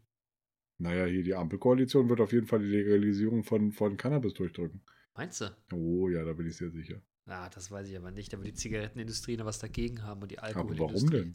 Naja, 0.79 1.07
hier 1.07 1.23
die 1.23 1.35
Ampelkoalition 1.35 2.09
wird 2.09 2.21
auf 2.21 2.33
jeden 2.33 2.47
Fall 2.47 2.61
die 2.61 2.67
Legalisierung 2.67 3.45
von, 3.45 3.73
von 3.73 3.97
Cannabis 3.97 4.35
durchdrücken. 4.35 4.83
Meinst 5.15 5.41
du? 5.41 5.57
Oh 5.73 6.09
ja, 6.09 6.25
da 6.25 6.33
bin 6.33 6.47
ich 6.47 6.57
sehr 6.57 6.71
sicher. 6.71 7.01
Na, 7.27 7.49
das 7.49 7.71
weiß 7.71 7.89
ich 7.89 7.97
aber 7.97 8.11
nicht. 8.11 8.33
Da 8.33 8.39
wird 8.39 8.49
die 8.49 8.55
Zigarettenindustrie 8.55 9.37
noch 9.37 9.47
was 9.47 9.59
dagegen 9.59 10.03
haben 10.03 10.21
und 10.23 10.31
die 10.31 10.39
Aber 10.39 10.49
Alkoholindustrie. 10.49 10.91
warum 10.93 11.11
denn? 11.11 11.35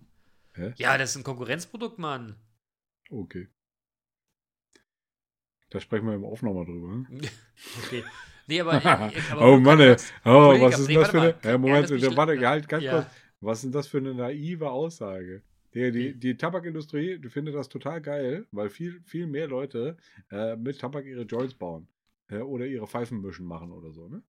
Hä? 0.53 0.73
Ja, 0.77 0.97
das 0.97 1.11
ist 1.11 1.17
ein 1.17 1.23
Konkurrenzprodukt, 1.23 1.97
Mann. 1.97 2.35
Okay. 3.09 3.47
Da 5.69 5.79
sprechen 5.79 6.07
wir 6.07 6.15
im 6.15 6.23
Off 6.23 6.41
nochmal 6.41 6.65
drüber. 6.65 7.05
okay. 7.85 8.03
Nee, 8.47 8.61
aber. 8.61 8.83
äh, 8.83 9.11
aber 9.31 9.41
oh 9.53 9.59
Mann, 9.59 9.79
ey. 9.79 9.95
Oh, 10.25 10.59
was 10.59 10.79
ist 10.79 10.87
nee, 10.87 10.93
denn 10.95 11.01
das 11.01 11.11
für 11.11 11.21
eine. 11.21 11.35
Ja, 11.43 11.57
Moment, 11.57 11.89
der, 11.89 12.17
warte, 12.17 12.47
halt 12.47 12.67
ganz 12.67 12.83
ja. 12.83 12.91
kurz. 12.93 13.07
Was 13.41 13.63
ist 13.63 13.73
das 13.75 13.87
für 13.87 13.99
eine 13.99 14.13
naive 14.13 14.69
Aussage? 14.69 15.43
Die, 15.73 15.91
die, 15.91 15.93
Wie? 15.93 16.13
die 16.15 16.35
Tabakindustrie, 16.35 17.19
findet 17.29 17.55
das 17.55 17.69
total 17.69 18.01
geil, 18.01 18.47
weil 18.51 18.69
viel, 18.69 19.01
viel 19.05 19.27
mehr 19.27 19.47
Leute 19.47 19.97
äh, 20.31 20.55
mit 20.55 20.79
Tabak 20.79 21.05
ihre 21.05 21.23
Joints 21.23 21.53
bauen. 21.53 21.87
äh, 22.29 22.39
oder 22.39 22.65
ihre 22.65 22.87
Pfeifen 22.87 23.21
mischen 23.21 23.45
machen 23.45 23.71
oder 23.71 23.91
so, 23.91 24.07
ne? 24.07 24.23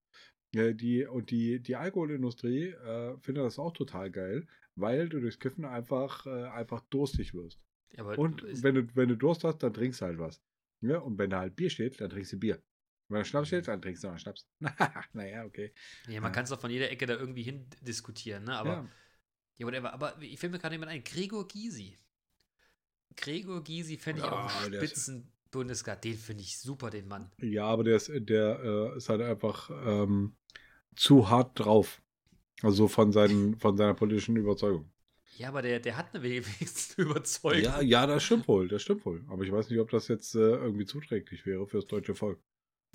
Äh, 0.55 0.75
die, 0.75 1.07
und 1.07 1.31
die, 1.31 1.61
die 1.61 1.77
Alkoholindustrie 1.77 2.71
äh, 2.71 3.17
findet 3.19 3.45
das 3.45 3.59
auch 3.59 3.73
total 3.73 4.11
geil, 4.11 4.47
weil 4.77 5.09
du 5.09 5.21
durchs 5.21 5.39
Kiffen 5.39 5.65
einfach, 5.65 6.27
äh, 6.27 6.45
einfach 6.49 6.81
durstig 6.91 7.35
wirst. 7.35 7.61
Ja, 7.97 8.05
Und 8.05 8.45
wenn 8.63 8.75
du, 8.75 8.97
wenn 8.97 9.09
du 9.09 9.17
Durst 9.17 9.45
hast, 9.45 9.59
dann 9.63 9.75
trinkst 9.75 10.01
du 10.01 10.07
halt 10.07 10.19
was. 10.19 10.43
Ja, 10.83 10.99
und 10.99 11.19
wenn 11.19 11.31
da 11.31 11.41
halt 11.41 11.57
Bier 11.57 11.71
steht, 11.71 12.01
dann 12.01 12.11
trinkst 12.11 12.33
du 12.33 12.39
Bier. 12.39 12.63
Wenn 13.09 13.19
da 13.19 13.25
Schnaps 13.25 13.49
steht, 13.49 13.69
dann 13.69 13.83
trinkst 13.83 14.05
du 14.05 14.09
noch 14.09 14.19
Schnaps. 14.19 14.47
naja, 15.13 15.45
okay. 15.45 15.73
ja, 16.07 16.21
man 16.21 16.31
ja. 16.31 16.35
kann 16.35 16.45
es 16.45 16.51
doch 16.51 16.61
von 16.61 16.71
jeder 16.71 16.91
Ecke 16.91 17.07
da 17.07 17.15
irgendwie 17.15 17.43
hin 17.43 17.67
diskutieren, 17.83 18.45
ne? 18.45 18.57
Aber 18.57 18.71
ja. 18.71 18.89
Ja, 19.59 19.67
whatever. 19.67 19.93
Aber 19.93 20.17
ich 20.23 20.39
fällt 20.39 20.53
mir 20.53 20.59
gerade 20.59 20.75
jemand 20.75 20.91
ein. 20.91 21.05
Gregor 21.05 21.47
Gysi. 21.47 21.99
Gregor 23.17 23.63
Gysi 23.63 23.99
fände 23.99 24.21
ich 24.23 24.27
Ja, 24.27 24.33
auch 24.33 24.63
einen 24.63 24.73
der 24.73 24.83
ist- 24.83 24.91
Spitzen-Bundesrat. 24.91 26.03
Den 26.05 26.17
finde 26.17 26.43
ich 26.43 26.59
super, 26.59 26.89
den 26.89 27.07
Mann. 27.09 27.31
ja, 27.43 27.65
aber 27.67 27.85
der 27.85 27.97
ist, 27.97 28.11
der 28.15 28.61
äh, 28.63 28.97
ist 28.97 29.09
halt 29.11 29.21
einfach 29.21 29.69
ähm, 29.85 30.35
zu 30.97 31.29
hart 31.29 31.59
drauf. 31.59 32.01
Also 32.63 32.89
von, 32.89 33.13
seinen, 33.13 33.59
von 33.59 33.77
seiner 33.77 33.95
politischen 33.95 34.37
Überzeugung. 34.37 34.91
Ja, 35.37 35.49
aber 35.49 35.63
der, 35.63 35.81
der 35.81 35.97
hat 35.97 36.15
eine 36.15 36.23
wenigstens 36.23 36.95
Überzeugung. 36.99 37.63
Ja, 37.63 37.81
ja, 37.81 38.07
das 38.07 38.23
stimmt 38.25 38.47
wohl, 38.49 38.69
das 38.69 38.83
stimmt 38.83 39.05
wohl. 39.07 39.25
Aber 39.29 39.43
ich 39.45 39.53
weiß 39.53 39.71
nicht, 39.71 39.79
ob 39.81 39.91
das 39.91 40.09
jetzt 40.09 40.35
äh, 40.35 40.39
irgendwie 40.39 40.85
zuträglich 40.87 41.47
wäre 41.47 41.67
fürs 41.67 41.87
deutsche 41.87 42.15
Volk. 42.15 42.39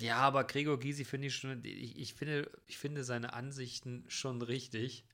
Ja, 0.00 0.16
aber 0.18 0.44
Gregor 0.44 0.78
Gysi 0.78 1.04
finde 1.04 1.28
ich 1.28 1.34
schon, 1.34 1.64
ich, 1.64 1.98
ich, 1.98 2.14
finde, 2.14 2.50
ich 2.66 2.76
finde 2.78 3.02
seine 3.02 3.32
Ansichten 3.32 4.04
schon 4.08 4.42
richtig. 4.42 5.04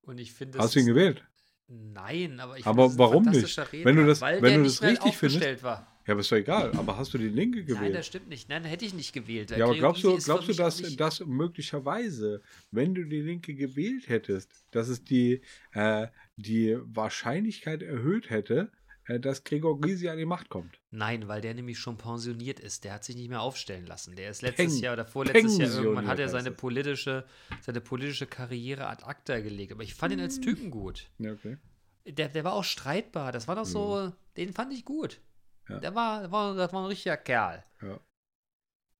Und 0.00 0.18
ich 0.18 0.32
finde 0.32 0.58
Hast 0.58 0.74
du 0.74 0.80
ihn 0.80 0.86
gewählt? 0.86 1.22
Nein, 1.66 2.40
aber 2.40 2.56
ich 2.58 2.64
Aber 2.64 2.84
das 2.84 2.92
ein 2.94 2.98
warum 2.98 3.24
nicht? 3.26 3.58
Redner, 3.58 3.84
Wenn 3.84 3.96
du 3.96 4.06
das- 4.06 4.20
weil 4.22 4.40
wenn 4.40 4.54
du 4.54 4.62
das 4.64 4.80
richtig 4.82 5.16
findest- 5.16 5.62
war. 5.62 5.94
Ja, 6.06 6.12
aber 6.14 6.20
ist 6.22 6.32
doch 6.32 6.38
egal. 6.38 6.72
Aber 6.78 6.96
hast 6.96 7.12
du 7.12 7.18
die 7.18 7.28
Linke 7.28 7.62
gewählt? 7.62 7.82
Nein, 7.82 7.92
das 7.92 8.06
stimmt 8.06 8.30
nicht. 8.30 8.48
Nein, 8.48 8.64
hätte 8.64 8.86
ich 8.86 8.94
nicht 8.94 9.12
gewählt. 9.12 9.50
Ja, 9.50 9.56
aber 9.66 9.74
Gregor 9.74 9.92
glaubst 9.92 10.04
du, 10.04 10.16
für 10.16 10.24
glaubst 10.24 10.48
du, 10.48 10.54
dass, 10.54 10.96
dass 10.96 11.20
möglicherweise, 11.26 12.40
wenn 12.70 12.94
du 12.94 13.04
die 13.04 13.20
Linke 13.20 13.54
gewählt 13.54 14.08
hättest, 14.08 14.50
dass 14.70 14.88
es 14.88 15.04
die, 15.04 15.42
äh, 15.72 16.06
die 16.38 16.76
Wahrscheinlichkeit 16.84 17.82
erhöht 17.82 18.30
hätte, 18.30 18.70
äh, 19.06 19.18
dass 19.18 19.42
Gregor 19.44 19.80
Gysi 19.80 20.08
an 20.08 20.18
die 20.18 20.24
Macht 20.24 20.48
kommt? 20.48 20.80
Nein, 20.90 21.26
weil 21.28 21.40
der 21.40 21.54
nämlich 21.54 21.78
schon 21.78 21.96
pensioniert 21.96 22.60
ist. 22.60 22.84
Der 22.84 22.92
hat 22.94 23.04
sich 23.04 23.16
nicht 23.16 23.28
mehr 23.28 23.40
aufstellen 23.42 23.86
lassen. 23.86 24.14
Der 24.16 24.30
ist 24.30 24.42
letztes 24.42 24.74
Peng- 24.74 24.82
Jahr 24.82 24.92
oder 24.94 25.04
vorletztes 25.06 25.58
Jahr 25.58 25.70
irgendwann 25.82 26.06
hat 26.06 26.18
er 26.20 26.28
seine 26.28 26.50
politische, 26.52 27.26
seine 27.60 27.80
politische 27.80 28.26
Karriere 28.26 28.86
ad 28.86 29.04
acta 29.04 29.40
gelegt. 29.40 29.72
Aber 29.72 29.82
ich 29.82 29.94
fand 29.94 30.12
ihn 30.12 30.20
Hm. 30.20 30.24
als 30.24 30.40
Typen 30.40 30.70
gut. 30.70 31.10
Ja, 31.18 31.32
okay. 31.32 31.58
Der, 32.06 32.28
der 32.28 32.44
war 32.44 32.52
auch 32.54 32.64
streitbar. 32.64 33.32
Das 33.32 33.48
war 33.48 33.56
doch 33.56 33.64
so, 33.66 34.12
den 34.36 34.52
fand 34.52 34.72
ich 34.72 34.84
gut. 34.84 35.20
Ja. 35.68 35.80
Der 35.80 35.94
war, 35.94 36.20
der 36.20 36.30
war, 36.32 36.54
das 36.54 36.72
war 36.72 36.82
ein 36.82 36.86
richtiger 36.88 37.16
Kerl. 37.18 37.64
Ja. 37.82 38.00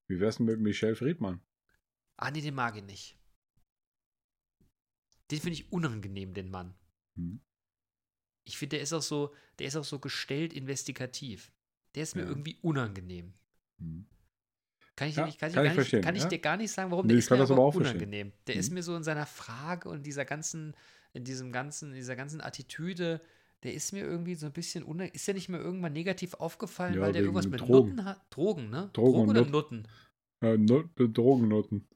Wie 0.09 0.19
wär's 0.21 0.39
denn 0.39 0.47
mit 0.47 0.59
Michel 0.61 0.95
Friedmann? 0.97 1.41
Ah, 2.17 2.31
nee, 2.31 2.41
den 2.41 2.55
mag 2.55 2.77
ich 2.77 2.83
nicht. 2.83 3.17
Den 5.31 5.39
finde 5.41 5.53
ich 5.55 5.71
unangenehm, 5.73 6.35
den 6.35 6.51
Mann. 6.51 6.75
Hm. 7.19 7.41
Ich 8.45 8.57
finde, 8.57 8.77
der 8.77 8.83
ist 8.83 8.93
auch 8.93 9.03
so, 9.03 9.35
der 9.59 9.67
ist 9.67 9.77
auch 9.77 9.85
so 9.85 9.99
gestellt 9.99 10.53
investigativ. 10.53 11.53
Der 11.95 12.05
ist 12.05 12.17
mir 12.17 12.23
Ja. 12.23 12.29
irgendwie 12.29 12.57
unangenehm. 12.63 13.35
Hm. 13.79 14.07
Kann 14.97 15.09
ich, 15.09 15.17
Ja, 15.17 15.23
dir 15.23 15.27
nicht, 15.27 15.39
kann 15.39 15.51
ich, 15.51 15.55
kann 15.55 15.65
gar 15.65 15.65
ich 15.65 15.69
nicht, 15.71 15.75
verstehen, 15.75 16.03
kann 16.03 16.17
ich 16.17 16.23
ja. 16.23 16.29
dir 16.29 16.39
gar 16.41 16.57
nicht 16.57 16.73
sagen, 16.73 16.91
warum 16.91 17.07
Nee, 17.07 17.13
der 17.13 17.19
ist 17.19 17.31
mir 17.31 17.37
das 17.37 17.51
aber 17.51 17.67
unangenehm. 17.75 18.33
Der 18.47 18.57
ist 18.57 18.71
Mhm. 18.71 18.75
mir 18.75 18.83
so 18.83 18.97
in 18.97 19.05
seiner 19.05 19.27
Frage 19.27 19.89
und 19.89 20.05
dieser 20.05 20.25
ganzen, 20.25 20.75
in 21.13 21.25
diesem 21.25 21.53
ganzen, 21.53 21.93
dieser 21.93 22.17
ganzen 22.17 22.41
Attitüde, 22.41 23.21
der 23.63 23.75
ist 23.75 23.93
mir 23.93 24.03
irgendwie 24.05 24.35
so 24.35 24.47
ein 24.47 24.53
bisschen 24.53 24.83
unangenehm. 24.85 25.15
Ist 25.15 25.27
der 25.29 25.35
nicht 25.35 25.49
mehr 25.49 25.61
irgendwann 25.61 25.93
negativ 25.93 26.35
aufgefallen, 26.35 26.95
Ja, 26.95 27.01
weil 27.03 27.13
der 27.13 27.23
irgendwas 27.23 27.47
mit 27.47 27.61
Drogen. 27.61 27.91
Nutten 27.91 28.05
hat? 28.05 28.27
Drogen, 28.31 28.71
ne? 28.71 28.91
Drogen 28.93 29.21
und 29.21 29.29
oder 29.31 29.43
Nut- 29.43 29.51
Nutten? 29.51 29.89
Äh, 30.41 30.57
Not, 30.57 30.91
Drogennoten. 30.97 31.87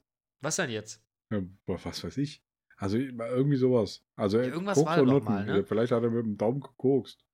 Was 0.40 0.56
denn 0.56 0.70
jetzt? 0.70 1.02
Ja, 1.32 1.42
was 1.66 2.04
weiß 2.04 2.16
ich. 2.18 2.42
Also 2.82 2.98
irgendwie 2.98 3.56
sowas. 3.56 4.02
Also 4.16 4.38
Ja, 4.38 4.44
äh, 4.44 4.48
irgendwas 4.48 4.78
Koks 4.78 4.88
war 4.88 4.96
da 4.98 5.12
Nutten. 5.12 5.24
mal, 5.26 5.46
ne? 5.46 5.56
Ja, 5.58 5.62
Vielleicht 5.62 5.92
hat 5.92 6.02
er 6.02 6.10
mit 6.10 6.24
dem 6.24 6.36
Daumen 6.36 6.60
gekokst. 6.60 7.24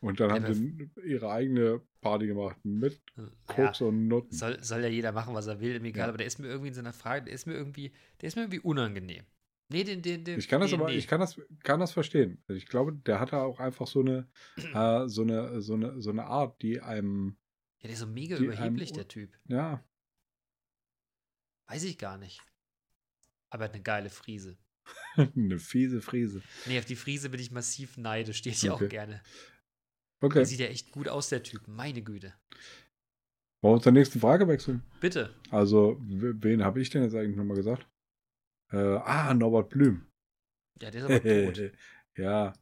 Und 0.00 0.18
dann 0.18 0.30
Ja, 0.30 0.36
haben 0.36 0.54
sie 0.54 0.90
ihre 1.04 1.30
eigene 1.30 1.80
Party 2.00 2.26
gemacht 2.26 2.56
mit 2.64 3.00
Ja, 3.16 3.24
Koks 3.46 3.80
und 3.80 4.08
Nutten. 4.08 4.32
soll, 4.36 4.62
soll 4.62 4.82
ja 4.82 4.88
jeder 4.88 5.12
machen, 5.12 5.34
was 5.34 5.46
er 5.46 5.60
will, 5.60 5.78
mir 5.80 5.88
egal, 5.88 6.06
Ja. 6.06 6.08
aber 6.08 6.18
der 6.18 6.26
ist 6.26 6.38
mir 6.38 6.48
irgendwie 6.48 6.68
in 6.68 6.74
seiner 6.74 6.92
Frage, 6.92 7.26
der 7.26 7.34
ist 7.34 7.46
mir 7.46 7.54
irgendwie, 7.54 7.92
der 8.20 8.28
ist 8.28 8.34
mir 8.36 8.42
irgendwie 8.42 8.60
unangenehm. 8.60 9.24
Nee, 9.68 9.84
den, 9.84 10.02
den, 10.02 10.24
den 10.24 10.38
Ich 10.38 10.48
kann 10.48 10.60
das 10.60 10.70
nee, 10.70 10.76
aber, 10.76 10.88
nee. 10.90 10.98
ich 10.98 11.06
kann 11.06 11.20
das, 11.20 11.40
kann 11.62 11.80
das 11.80 11.92
verstehen. 11.92 12.42
Also 12.48 12.56
Ich 12.58 12.66
glaube, 12.66 12.92
der 12.94 13.20
hatte 13.20 13.38
auch 13.38 13.60
einfach 13.60 13.86
so 13.86 14.00
eine, 14.00 14.28
äh, 14.74 15.08
so 15.08 15.22
eine, 15.22 15.62
so 15.62 15.74
eine, 15.74 16.00
so 16.02 16.10
eine 16.10 16.24
Art, 16.24 16.60
die 16.62 16.80
einem, 16.80 17.36
Ja, 17.80 17.84
der 17.84 17.92
ist 17.92 18.00
so 18.00 18.06
mega 18.06 18.36
überheblich, 18.36 18.90
einem- 18.90 18.96
der 18.96 19.08
Typ. 19.08 19.38
ja, 19.48 19.82
Weiß 21.68 21.84
ich 21.84 21.96
gar 21.96 22.18
nicht. 22.18 22.42
Aber 23.52 23.64
er 23.64 23.68
hat 23.68 23.74
eine 23.74 23.82
geile 23.82 24.08
Friese. 24.10 24.56
eine 25.16 25.58
fiese 25.58 26.00
Friese. 26.00 26.42
Nee, 26.66 26.78
auf 26.78 26.84
die 26.86 26.96
Friese 26.96 27.28
bin 27.28 27.38
ich 27.40 27.50
massiv 27.50 27.96
neidisch. 27.98 28.38
Steht 28.38 28.54
ich 28.54 28.70
Okay. 28.70 28.84
auch 28.86 28.88
gerne. 28.88 29.22
Okay, 30.22 30.38
Der 30.38 30.46
sieht 30.46 30.60
ja 30.60 30.66
echt 30.66 30.90
gut 30.92 31.08
aus, 31.08 31.28
der 31.28 31.42
Typ. 31.42 31.66
Meine 31.68 32.02
Güte. 32.02 32.32
wollen 33.60 33.76
wir 33.76 33.82
zur 33.82 33.92
nächsten 33.92 34.20
Frage 34.20 34.46
wechseln? 34.48 34.82
Bitte. 35.00 35.34
Also, 35.50 35.96
wen 36.00 36.64
habe 36.64 36.80
ich 36.80 36.90
denn 36.90 37.02
jetzt 37.02 37.14
eigentlich 37.14 37.36
nochmal 37.36 37.56
gesagt? 37.56 37.86
Äh, 38.72 38.76
ah, 38.78 39.34
Norbert 39.34 39.68
Blüm. 39.70 40.06
Ja, 40.80 40.90
der 40.90 41.00
ist 41.00 41.10
aber 41.10 41.22
tot, 41.22 41.72
ja, 42.16 42.52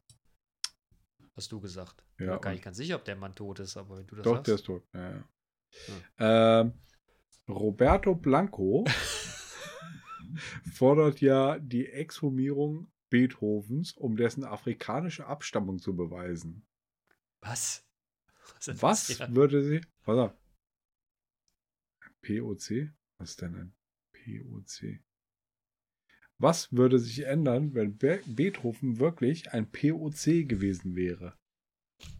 hast 1.35 1.51
du 1.51 1.59
gesagt. 1.61 2.03
Ja, 2.03 2.03
Ich 2.13 2.17
bin 2.17 2.27
mir 2.27 2.39
gar 2.41 2.51
nicht 2.51 2.63
ganz 2.63 2.77
sicher, 2.77 2.95
ob 2.97 3.05
der 3.05 3.15
Mann 3.15 3.33
tot 3.33 3.59
ist, 3.59 3.77
aber 3.77 3.97
wenn 3.97 4.07
du 4.07 4.15
das 4.15 4.23
doch, 4.23 4.35
sagst. 4.35 4.47
der 4.47 4.55
ist 4.55 4.65
tot. 4.65 4.83
Ja, 4.93 5.23
ja. 6.19 6.61
Ähm, 6.61 6.73
Roberto 7.47 8.13
Blanco 8.15 8.85
fordert 10.73 11.21
ja 11.21 11.59
die 11.59 11.87
Exhumierung 11.87 12.91
Beethovens, 13.09 13.93
um 13.93 14.15
dessen 14.15 14.43
afrikanische 14.43 15.27
Abstammung 15.27 15.79
zu 15.79 15.95
beweisen. 15.95 16.65
Was? 17.41 17.85
Was? 18.65 18.81
Was 18.81 19.07
hier? 19.07 19.35
würde 19.35 19.63
sie. 19.63 19.81
Pass 20.03 20.17
auf. 20.17 20.37
POC? 22.21 22.91
Was 23.17 23.31
ist 23.31 23.41
denn 23.41 23.55
ein 23.55 23.73
POC? 24.13 24.99
Was 26.37 26.71
würde 26.71 26.97
sich 26.97 27.25
ändern, 27.25 27.73
wenn 27.75 27.97
Be 27.97 28.21
Beethoven 28.25 28.99
wirklich 28.99 29.51
ein 29.51 29.71
POC 29.71 30.47
gewesen 30.47 30.95
wäre? 30.95 31.37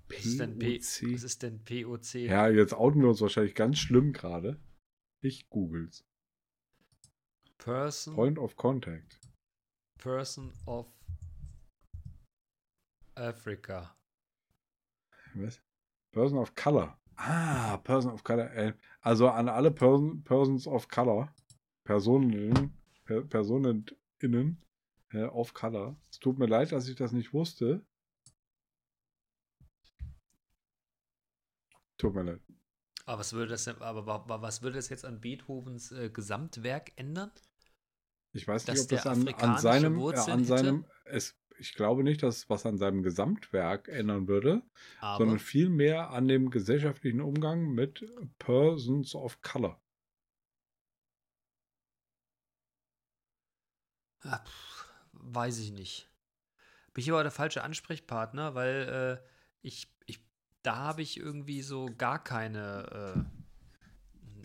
Was 0.10 0.26
ist 0.26 0.40
denn, 0.40 0.60
P 0.60 0.78
POC? 0.78 1.14
was 1.14 1.24
ist 1.24 1.42
denn 1.42 1.64
POC? 1.64 2.14
Ja, 2.16 2.50
jetzt 2.50 2.74
outen 2.74 3.02
wir 3.02 3.10
uns 3.10 3.22
wahrscheinlich 3.22 3.56
ganz 3.56 3.80
schlimm 3.80 4.14
gerade. 4.14 4.60
Ich 5.22 5.50
googles. 5.50 6.06
Person, 7.62 8.16
Point 8.16 8.40
of 8.40 8.56
Contact. 8.58 9.20
Person 10.00 10.52
of 10.68 10.88
Africa. 13.16 13.96
Was? 15.36 15.62
Person 16.12 16.40
of 16.40 16.56
Color. 16.56 16.98
Ah, 17.18 17.80
Person 17.84 18.12
of 18.12 18.24
Color. 18.24 18.50
Äh, 18.56 18.74
also 19.02 19.30
an 19.30 19.48
alle 19.48 19.70
Person, 19.72 20.24
Persons 20.24 20.66
of 20.66 20.88
Color. 20.88 21.32
Personen, 21.86 22.74
per, 23.06 23.22
PersonenInnen 23.22 24.58
äh, 25.14 25.26
of 25.26 25.54
Color. 25.54 25.96
Es 26.10 26.20
tut 26.20 26.40
mir 26.40 26.48
leid, 26.48 26.72
dass 26.72 26.88
ich 26.88 26.96
das 26.96 27.12
nicht 27.12 27.32
wusste. 27.32 27.86
Tut 32.00 32.16
mir 32.16 32.24
leid. 32.24 32.42
Aber 33.06 33.20
was 33.20 33.34
würde 33.34 33.52
das 33.52 33.68
aber 33.68 34.06
wa- 34.08 34.28
wa- 34.28 34.42
was 34.42 34.64
würde 34.64 34.78
das 34.78 34.90
jetzt 34.90 35.06
an 35.06 35.22
Beethovens 35.22 35.92
äh, 35.92 36.10
Gesamtwerk 36.10 36.92
ändern? 36.96 37.32
Ich 38.34 38.48
weiß 38.48 38.68
nicht, 38.68 38.82
ob 38.82 38.90
das 38.90 39.08
an, 39.08 39.28
an 39.28 39.58
seinem, 39.58 39.96
äh, 39.96 40.00
Wurzeln 40.00 40.40
an 40.40 40.46
seinem, 40.46 40.86
es, 41.06 41.36
ich 41.58 41.74
glaube 41.74 42.04
nicht, 42.04 42.24
dass 42.24 42.38
es 42.38 42.50
was 42.50 42.66
an 42.66 42.78
seinem 42.78 43.04
Gesamtwerk 43.04 43.88
ändern 43.90 44.28
würde, 44.28 44.64
Aber 45.00 45.18
sondern 45.18 45.40
vielmehr 45.40 46.12
an 46.12 46.28
dem 46.28 46.50
gesellschaftlichen 46.50 47.22
Umgang 47.22 47.74
mit 47.74 48.06
Persons 48.40 49.16
of 49.16 49.42
Color. 49.42 49.80
Pff, 54.24 54.86
weiß 55.14 55.60
ich 55.60 55.72
nicht. 55.72 56.10
Bin 56.94 57.04
ich 57.04 57.12
aber 57.12 57.24
der 57.24 57.32
falsche 57.32 57.64
Ansprechpartner, 57.64 58.56
weil 58.56 59.22
äh, 59.24 59.28
ich, 59.62 59.92
ich, 60.06 60.26
da 60.62 60.78
habe 60.78 61.02
ich 61.02 61.18
irgendwie 61.18 61.62
so 61.62 61.90
gar 61.98 62.24
keine, 62.24 63.28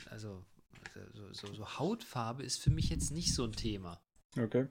äh, 0.01 0.11
also 0.11 0.45
so, 1.15 1.33
so, 1.33 1.55
so 1.55 1.79
Hautfarbe 1.79 2.43
ist 2.43 2.63
für 2.63 2.71
mich 2.71 2.89
jetzt 2.91 3.11
nicht 3.11 3.35
so 3.35 3.45
ein 3.45 3.53
Thema. 3.53 4.01
Okay. 4.39 4.67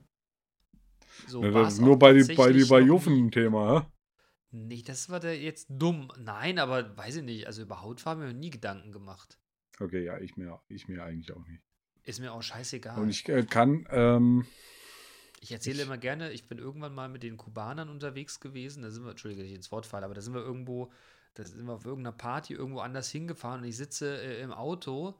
So 1.28 1.42
Ja, 1.42 1.52
war's 1.54 1.64
das 1.66 1.74
ist 1.74 1.80
nur 1.80 1.98
bei, 1.98 2.12
die, 2.12 2.34
bei 2.34 2.52
die 2.52 2.64
bei. 2.64 2.80
Juffen 2.80 3.26
ein 3.26 3.30
Thema, 3.30 3.80
hä? 3.80 3.86
Nee, 4.50 4.82
das 4.82 5.08
war 5.10 5.20
der 5.20 5.38
jetzt 5.40 5.66
dumm. 5.70 6.12
Nein, 6.18 6.58
aber 6.58 6.96
weiß 6.96 7.16
ich 7.16 7.22
nicht. 7.24 7.46
Also 7.46 7.62
über 7.62 7.82
Hautfarbe 7.82 8.20
habe 8.22 8.30
ich 8.30 8.34
mir 8.34 8.40
nie 8.40 8.50
Gedanken 8.50 8.92
gemacht. 8.92 9.38
Okay, 9.80 10.04
ja, 10.04 10.18
ich 10.18 10.36
mir, 10.36 10.60
ich 10.68 10.88
mir 10.88 11.02
eigentlich 11.04 11.32
auch 11.32 11.44
nicht. 11.46 11.62
Ist 12.04 12.20
mir 12.20 12.32
auch 12.32 12.42
scheißegal. 12.42 12.98
Und 12.98 13.08
ich 13.10 13.28
äh, 13.28 13.42
kann, 13.44 13.86
ähm, 13.90 14.46
Ich 15.40 15.52
erzähle 15.52 15.76
Ich- 15.80 15.86
immer 15.86 15.98
gerne, 15.98 16.32
ich 16.32 16.46
bin 16.48 16.58
irgendwann 16.58 16.94
mal 16.94 17.08
mit 17.08 17.22
den 17.22 17.36
Kubanern 17.36 17.88
unterwegs 17.88 18.40
gewesen. 18.40 18.82
Da 18.82 18.90
sind 18.90 19.04
wir, 19.04 19.10
Entschuldige, 19.10 19.42
dass 19.42 19.50
ich 19.50 19.56
ins 19.56 19.72
Wort 19.72 19.84
falle, 19.86 20.04
aber 20.06 20.14
da 20.14 20.20
sind 20.20 20.34
wir 20.34 20.42
irgendwo 20.42 20.92
da 21.34 21.44
sind 21.44 21.66
wir 21.66 21.74
auf 21.74 21.84
irgendeiner 21.84 22.16
Party 22.16 22.54
irgendwo 22.54 22.80
anders 22.80 23.10
hingefahren 23.10 23.60
und 23.60 23.66
ich 23.68 23.76
sitze 23.76 24.22
äh, 24.22 24.40
im 24.40 24.52
Auto 24.52 25.18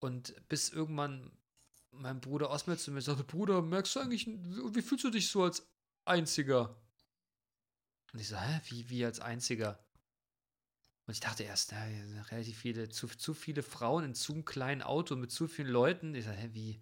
und 0.00 0.34
bis 0.48 0.70
irgendwann 0.70 1.30
mein 1.92 2.20
Bruder 2.20 2.50
Osmel 2.50 2.78
zu 2.78 2.90
mir 2.92 3.02
sagte, 3.02 3.24
Bruder, 3.24 3.62
merkst 3.62 3.96
du 3.96 4.00
eigentlich, 4.00 4.26
wie 4.26 4.82
fühlst 4.82 5.04
du 5.04 5.10
dich 5.10 5.28
so 5.28 5.42
als 5.44 5.66
Einziger? 6.04 6.76
Und 8.12 8.20
ich 8.20 8.28
so, 8.28 8.36
hä, 8.36 8.60
wie, 8.66 8.88
wie 8.88 9.04
als 9.04 9.20
Einziger? 9.20 9.78
Und 11.06 11.14
ich 11.14 11.20
dachte 11.20 11.42
erst, 11.42 11.72
na, 11.72 12.22
relativ 12.30 12.58
viele, 12.58 12.88
zu, 12.88 13.08
zu 13.08 13.34
viele 13.34 13.62
Frauen 13.62 14.04
in 14.04 14.14
zu 14.14 14.32
einem 14.32 14.44
kleinen 14.44 14.82
Auto 14.82 15.16
mit 15.16 15.32
zu 15.32 15.48
vielen 15.48 15.68
Leuten. 15.68 16.14
Ich 16.14 16.24
sag, 16.24 16.36
hä, 16.36 16.50
wie? 16.52 16.80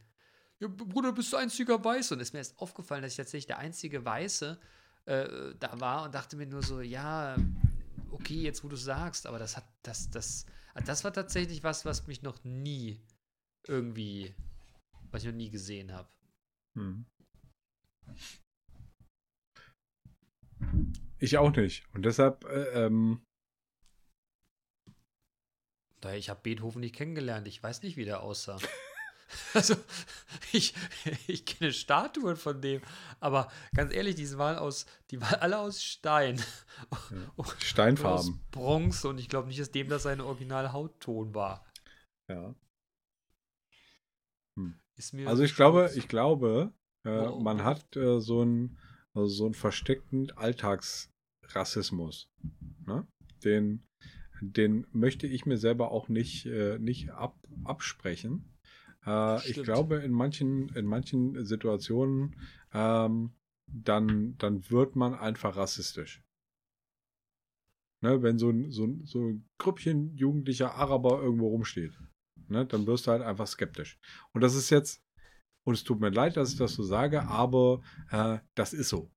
Ja, 0.59 0.69
Bruder, 0.69 1.13
bist 1.13 1.33
du 1.33 1.37
einziger 1.37 1.83
Weiß? 1.83 2.13
Und 2.13 2.21
ist 2.21 2.33
mir 2.33 2.41
erst 2.41 2.59
aufgefallen, 2.59 3.03
dass 3.03 3.13
ich 3.13 3.17
tatsächlich 3.17 3.47
der 3.47 3.59
einzige 3.59 4.05
Weiße 4.05 4.59
äh, 5.07 5.55
da 5.59 5.81
war 5.81 6.05
und 6.05 6.15
dachte 6.15 6.37
mir 6.37 6.47
nur 6.47 6.63
so, 6.63 6.81
ja, 6.81 7.37
okay, 8.11 8.43
jetzt 8.43 8.65
wo 8.65 8.69
du 8.69 8.77
sagst, 8.77 9.27
aber 9.27 9.39
das 9.39 9.57
hat, 9.57 9.65
das, 9.89 10.11
das, 10.11 10.47
das 10.85 11.05
war 11.05 11.13
tatsächlich 11.13 11.63
was, 11.65 11.85
was 11.85 12.07
mich 12.07 12.23
noch 12.23 12.45
nie 12.45 13.01
irgendwie, 13.67 14.35
was 15.11 15.23
ich 15.23 15.31
noch 15.31 15.37
nie 15.37 15.51
gesehen 15.51 15.93
habe. 15.93 16.09
Hm. 16.77 17.07
Ich 21.19 21.39
auch 21.39 21.55
nicht. 21.55 21.87
Und 21.95 22.03
deshalb, 22.03 22.45
äh, 22.45 22.87
ähm, 22.87 23.23
Daher, 26.01 26.19
ich 26.19 26.29
habe 26.31 26.41
Beethoven 26.43 26.81
nicht 26.81 26.95
kennengelernt. 26.95 27.49
Ich 27.49 27.61
weiß 27.61 27.83
nicht, 27.83 27.97
wie 27.97 28.05
der 28.05 28.23
aussah. 28.23 28.59
also, 29.55 29.75
ich, 30.53 30.75
ich 31.27 31.45
kenne 31.45 31.73
Statuen 31.73 32.37
von 32.37 32.61
dem. 32.61 32.81
Aber 33.21 33.51
ganz 33.75 33.93
ehrlich, 33.93 34.15
die 34.15 34.39
waren 34.39 34.57
aus, 34.57 34.87
die 35.11 35.21
waren 35.21 35.41
alle 35.41 35.59
aus 35.59 35.83
Stein. 35.83 36.41
Aus 37.37 37.57
Steinfarben. 37.61 38.41
Bronze. 38.51 39.09
Und 39.09 39.19
ich 39.19 39.29
glaube 39.29 39.49
nicht, 39.49 39.61
dass 39.61 39.71
dem 39.71 39.89
das 39.89 40.05
seine 40.05 40.25
originale 40.25 40.73
Hautton 40.73 41.35
war. 41.35 41.67
Ja. 42.29 42.55
Mir 45.13 45.29
Also 45.29 45.45
ich 45.45 45.55
glaube, 45.55 45.93
ich 45.95 46.09
glaube, 46.09 46.73
äh, 47.05 47.11
Wow. 47.11 47.41
man 47.41 47.63
hat 47.63 47.95
äh, 47.97 48.21
so 48.21 48.41
einen 48.41 48.77
also 49.15 49.35
so 49.35 49.45
einen 49.47 49.55
versteckten 49.55 50.31
Alltagsrassismus. 50.33 52.31
Ne? 52.87 53.07
Den, 53.45 53.87
den 54.41 54.87
möchte 54.93 55.27
ich 55.27 55.47
mir 55.47 55.59
selber 55.59 55.91
auch 55.91 56.09
nicht, 56.09 56.47
äh, 56.47 56.79
nicht 56.79 57.11
ab, 57.11 57.37
absprechen. 57.65 58.45
Äh, 59.09 59.51
ich 59.51 59.63
glaube, 59.63 59.97
in 59.97 60.13
manchen, 60.13 60.69
in 60.71 60.87
manchen 60.87 61.45
Situationen 61.45 62.37
ähm, 62.73 63.33
dann, 63.67 64.37
dann 64.39 64.71
wird 64.71 64.97
man 64.97 65.15
einfach 65.15 65.57
rassistisch. 65.57 66.23
Ne, 68.01 68.23
wenn 68.23 68.39
so 68.39 68.51
ein, 68.51 68.71
so, 68.71 68.85
ein, 68.85 69.05
so 69.07 69.21
ein 69.21 69.49
Grüppchen 69.59 70.15
jugendlicher 70.17 70.75
Araber 70.75 71.21
irgendwo 71.21 71.49
rumsteht, 71.49 71.99
ne, 72.49 72.65
dann 72.67 72.87
wirst 72.87 73.07
du 73.07 73.11
halt 73.11 73.23
einfach 73.23 73.47
skeptisch. 73.47 73.99
Und 74.33 74.41
das 74.43 74.55
ist 74.55 74.71
jetzt, 74.71 75.03
und 75.65 75.75
es 75.75 75.85
tut 75.85 76.01
mir 76.01 76.11
leid, 76.11 76.37
dass 76.37 76.53
ich 76.53 76.59
das 76.59 76.75
so 76.75 76.83
sage, 76.83 77.23
aber 77.25 77.83
äh, 78.11 78.39
das 78.55 78.73
ist 78.73 78.89
so. 78.91 79.11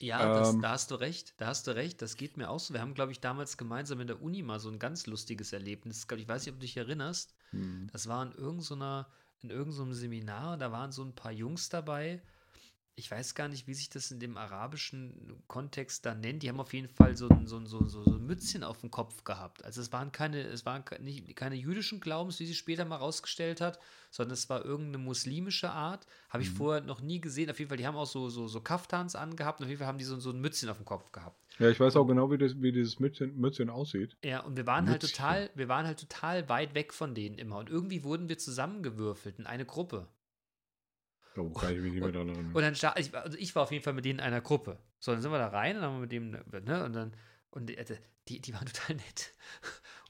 Ja, 0.00 0.28
das, 0.28 0.54
Ähm. 0.54 0.62
da 0.62 0.70
hast 0.70 0.90
du 0.90 0.94
recht, 0.96 1.34
da 1.40 1.46
hast 1.48 1.66
du 1.66 1.72
recht, 1.74 2.02
das 2.02 2.16
geht 2.16 2.36
mir 2.36 2.50
auch 2.50 2.60
so. 2.60 2.74
Wir 2.74 2.80
haben, 2.82 2.94
glaube 2.94 3.12
ich, 3.12 3.20
damals 3.20 3.56
gemeinsam 3.56 4.00
in 4.00 4.06
der 4.06 4.22
Uni 4.22 4.42
mal 4.42 4.60
so 4.60 4.70
ein 4.70 4.78
ganz 4.78 5.06
lustiges 5.06 5.52
Erlebnis. 5.52 6.06
Ich 6.16 6.28
weiß 6.28 6.46
nicht, 6.46 6.52
ob 6.54 6.60
du 6.60 6.66
dich 6.66 6.76
erinnerst. 6.76 7.35
Hm. 7.50 7.88
Das 7.92 8.08
war 8.08 8.22
in 8.24 8.32
irgendeiner, 8.32 9.08
in 9.40 9.50
irgendeinem 9.50 9.94
Seminar, 9.94 10.56
da 10.56 10.72
waren 10.72 10.92
so 10.92 11.02
ein 11.04 11.14
paar 11.14 11.32
Jungs 11.32 11.68
dabei. 11.68 12.22
Ich 12.98 13.10
weiß 13.10 13.34
gar 13.34 13.48
nicht, 13.48 13.66
wie 13.66 13.74
sich 13.74 13.90
das 13.90 14.10
in 14.10 14.20
dem 14.20 14.38
arabischen 14.38 15.42
Kontext 15.48 16.06
da 16.06 16.14
nennt. 16.14 16.42
Die 16.42 16.48
haben 16.48 16.58
auf 16.60 16.72
jeden 16.72 16.88
Fall 16.88 17.14
so 17.14 17.28
ein, 17.28 17.46
so 17.46 17.58
ein, 17.58 17.66
so 17.66 17.80
ein, 17.80 17.90
so 17.90 18.00
ein 18.00 18.24
Mützchen 18.26 18.64
auf 18.64 18.80
dem 18.80 18.90
Kopf 18.90 19.22
gehabt. 19.22 19.62
Also 19.66 19.82
es 19.82 19.92
waren 19.92 20.12
keine, 20.12 20.40
es 20.40 20.64
waren 20.64 20.82
nicht, 21.00 21.36
keine 21.36 21.56
jüdischen 21.56 22.00
Glaubens, 22.00 22.40
wie 22.40 22.46
sie 22.46 22.54
später 22.54 22.86
mal 22.86 22.96
rausgestellt 22.96 23.60
hat, 23.60 23.78
sondern 24.10 24.32
es 24.32 24.48
war 24.48 24.64
irgendeine 24.64 24.96
muslimische 25.04 25.68
Art. 25.68 26.06
Habe 26.30 26.42
ich 26.42 26.50
Mhm. 26.52 26.56
vorher 26.56 26.82
noch 26.84 27.02
nie 27.02 27.20
gesehen. 27.20 27.50
Auf 27.50 27.58
jeden 27.58 27.68
Fall, 27.68 27.76
die 27.76 27.86
haben 27.86 27.96
auch 27.96 28.06
so, 28.06 28.30
so, 28.30 28.48
so 28.48 28.62
Kaftans 28.62 29.14
angehabt. 29.14 29.60
Und 29.60 29.64
auf 29.64 29.68
jeden 29.68 29.78
Fall 29.80 29.88
haben 29.88 29.98
die 29.98 30.04
so, 30.04 30.18
so 30.18 30.30
ein 30.30 30.40
Mützchen 30.40 30.70
auf 30.70 30.78
dem 30.78 30.86
Kopf 30.86 31.12
gehabt. 31.12 31.38
Ja, 31.58 31.68
ich 31.68 31.78
weiß 31.78 31.96
auch 31.96 32.06
genau, 32.06 32.30
wie, 32.30 32.38
das, 32.38 32.62
wie 32.62 32.72
dieses 32.72 32.98
Mützchen, 32.98 33.36
Mützchen 33.36 33.68
aussieht. 33.68 34.16
Ja, 34.24 34.40
und 34.40 34.56
wir 34.56 34.66
waren 34.66 34.88
halt 34.88 35.02
total, 35.02 35.50
wir 35.54 35.68
waren 35.68 35.86
halt 35.86 36.00
total 36.00 36.48
weit 36.48 36.74
weg 36.74 36.94
von 36.94 37.14
denen 37.14 37.36
immer. 37.36 37.58
Und 37.58 37.68
irgendwie 37.68 38.04
wurden 38.04 38.30
wir 38.30 38.38
zusammengewürfelt 38.38 39.38
in 39.38 39.46
eine 39.46 39.66
Gruppe. 39.66 40.08
Oh, 41.38 41.50
kann 41.50 41.74
ich 41.74 41.80
mich 41.80 41.92
nicht 41.92 42.02
mehr 42.02 42.12
daran 42.12 42.28
erinnern. 42.28 42.52
Und 42.54 42.62
dann 42.62 42.72
ich, 42.96 43.12
war- 43.12 43.22
also 43.22 43.38
ich 43.38 43.54
war 43.54 43.62
auf 43.62 43.72
jeden 43.72 43.84
Fall 43.84 43.92
mit 43.92 44.04
denen 44.04 44.18
in 44.18 44.24
einer 44.24 44.40
Gruppe. 44.40 44.78
So, 44.98 45.12
dann 45.12 45.20
sind 45.20 45.30
wir 45.30 45.38
da 45.38 45.48
rein 45.48 45.76
und 45.76 45.82
dann 45.82 45.90
haben 45.92 45.96
wir 45.96 46.00
mit 46.02 46.12
dem, 46.12 46.30
ne, 46.30 46.84
und 46.84 46.92
dann, 46.92 47.12
und 47.50 47.66
die, 47.66 47.76
die, 48.28 48.40
die 48.40 48.54
waren 48.54 48.66
total 48.72 48.96
nett. 48.96 49.32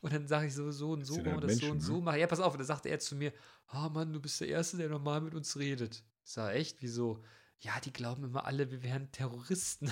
Und 0.01 0.13
dann 0.13 0.27
sage 0.27 0.47
ich 0.47 0.55
so, 0.55 0.71
so 0.71 0.93
und 0.93 1.05
so, 1.05 1.17
halt 1.25 1.43
das 1.43 1.59
so 1.59 1.67
Menschen, 1.67 1.71
und 1.73 1.81
so 1.81 1.97
ne? 1.97 2.03
machen. 2.03 2.21
Ja, 2.21 2.27
pass 2.27 2.41
auf, 2.41 2.53
und 2.53 2.59
dann 2.59 2.67
sagte 2.67 2.89
er 2.89 2.99
zu 2.99 3.17
mir, 3.17 3.33
ah 3.69 3.89
Mann, 3.89 4.13
du 4.13 4.21
bist 4.21 4.41
der 4.41 4.49
Erste, 4.49 4.77
der 4.77 4.89
normal 4.89 5.21
mit 5.21 5.35
uns 5.35 5.57
redet. 5.59 6.05
Ich 6.25 6.33
sag, 6.33 6.55
echt, 6.55 6.83
wieso? 6.83 7.23
Ja, 7.61 7.81
die 7.81 7.93
glauben 7.93 8.25
immer 8.25 8.45
alle, 8.47 8.71
wir 8.71 8.83
wären 8.83 9.11
Terroristen. 9.13 9.91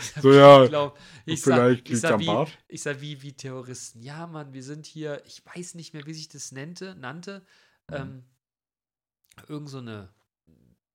Ich 0.00 0.06
sag, 0.14 0.22
So, 0.22 0.32
ja, 0.32 0.62
ich 0.64 0.68
glaub, 0.70 0.98
ich 1.26 1.40
vielleicht 1.42 1.88
sag, 1.88 1.90
ich 1.90 2.00
sag, 2.00 2.20
wie, 2.20 2.46
ich 2.68 2.82
sag, 2.82 3.00
wie, 3.00 3.22
wie 3.22 3.32
Terroristen. 3.32 4.02
Ja, 4.02 4.26
Mann, 4.26 4.52
wir 4.52 4.62
sind 4.62 4.86
hier, 4.86 5.22
ich 5.26 5.44
weiß 5.44 5.74
nicht 5.74 5.92
mehr, 5.92 6.06
wie 6.06 6.14
sich 6.14 6.28
das 6.28 6.52
nannte, 6.52 6.94
nannte. 6.94 7.44
Mhm. 7.88 7.96
Ähm, 7.96 8.24
irgend 9.48 9.68
so 9.68 9.78
eine, 9.78 10.08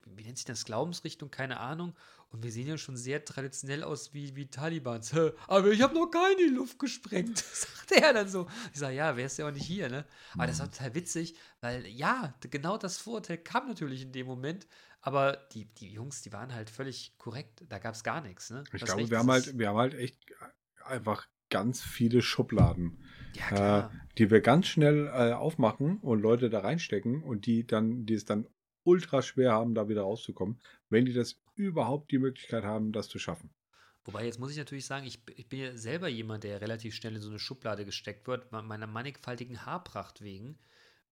wie 0.06 0.24
nennt 0.24 0.38
sich 0.38 0.46
das, 0.46 0.66
Glaubensrichtung, 0.66 1.32
keine 1.32 1.60
Ahnung. 1.60 1.96
Und 2.30 2.44
wir 2.44 2.52
sehen 2.52 2.68
ja 2.68 2.78
schon 2.78 2.98
sehr 2.98 3.24
traditionell 3.24 3.84
aus 3.84 4.14
wie, 4.14 4.36
wie 4.36 4.48
Talibans. 4.48 5.14
Aber 5.48 5.72
ich 5.72 5.82
habe 5.82 5.94
noch 5.94 6.08
keine 6.08 6.34
in 6.34 6.50
die 6.50 6.56
Luft 6.56 6.80
gesprengt, 6.80 7.38
sagt 7.54 7.92
er 7.92 8.14
dann 8.14 8.28
so. 8.28 8.48
Ich 8.74 8.80
sage, 8.80 8.96
ja, 8.96 9.16
wärst 9.16 9.40
ja 9.40 9.48
auch 9.48 9.52
nicht 9.52 9.66
hier, 9.66 9.90
ne? 9.90 10.06
Aber 10.34 10.48
das 10.48 10.60
war 10.60 10.72
total 10.72 10.96
witzig, 10.96 11.36
weil 11.62 11.86
ja, 11.88 12.34
genau 12.42 12.78
das 12.78 12.98
Vorurteil 12.98 13.38
kam 13.38 13.68
natürlich 13.68 14.02
in 14.02 14.12
dem 14.12 14.28
Moment. 14.28 14.68
Aber 15.02 15.38
die, 15.54 15.66
die 15.66 15.92
Jungs, 15.92 16.24
die 16.24 16.34
waren 16.34 16.54
halt 16.54 16.70
völlig 16.70 17.16
korrekt. 17.18 17.64
Da 17.70 17.78
gab 17.78 17.94
es 17.94 18.04
gar 18.04 18.22
nichts, 18.22 18.50
ne? 18.50 18.64
Ich 18.74 18.84
glaube, 18.84 19.10
wir 19.10 19.20
haben, 19.20 19.32
halt, 19.32 19.58
wir 19.58 19.70
haben 19.70 19.78
halt 19.78 19.94
echt 19.94 20.20
einfach 20.84 21.28
ganz 21.50 21.82
viele 21.82 22.22
Schubladen, 22.22 23.04
Ja, 23.34 23.80
äh, 23.80 23.90
die 24.18 24.32
wir 24.32 24.42
ganz 24.42 24.68
schnell 24.68 25.08
äh, 25.08 25.34
aufmachen 25.34 26.00
und 26.00 26.22
Leute 26.22 26.50
da 26.50 26.60
reinstecken 26.60 27.22
und 27.24 27.46
die 27.46 27.68
dann, 27.68 28.06
die 28.06 28.16
es 28.16 28.26
dann 28.26 28.48
ultra 28.86 29.22
schwer 29.22 29.52
haben, 29.52 29.76
da 29.76 29.90
wieder 29.90 30.04
rauszukommen, 30.04 30.62
wenn 30.90 31.06
die 31.06 31.14
das 31.14 31.42
überhaupt 31.56 32.12
die 32.12 32.20
Möglichkeit 32.20 32.64
haben, 32.64 32.92
das 32.94 33.10
zu 33.10 33.20
schaffen. 33.20 33.54
Wobei, 34.06 34.26
jetzt 34.26 34.40
muss 34.40 34.52
ich 34.52 34.58
natürlich 34.58 34.86
sagen, 34.86 35.06
ich, 35.06 35.20
ich 35.36 35.50
bin 35.50 35.60
ja 35.60 35.76
selber 35.78 36.08
jemand, 36.08 36.44
der 36.44 36.62
relativ 36.62 36.94
schnell 36.96 37.16
in 37.16 37.22
so 37.22 37.30
eine 37.30 37.40
Schublade 37.40 37.86
gesteckt 37.86 38.28
wird, 38.28 38.52
me- 38.52 38.62
meiner 38.62 38.88
mannigfaltigen 38.88 39.66
Haarpracht 39.66 40.22
wegen. 40.22 40.60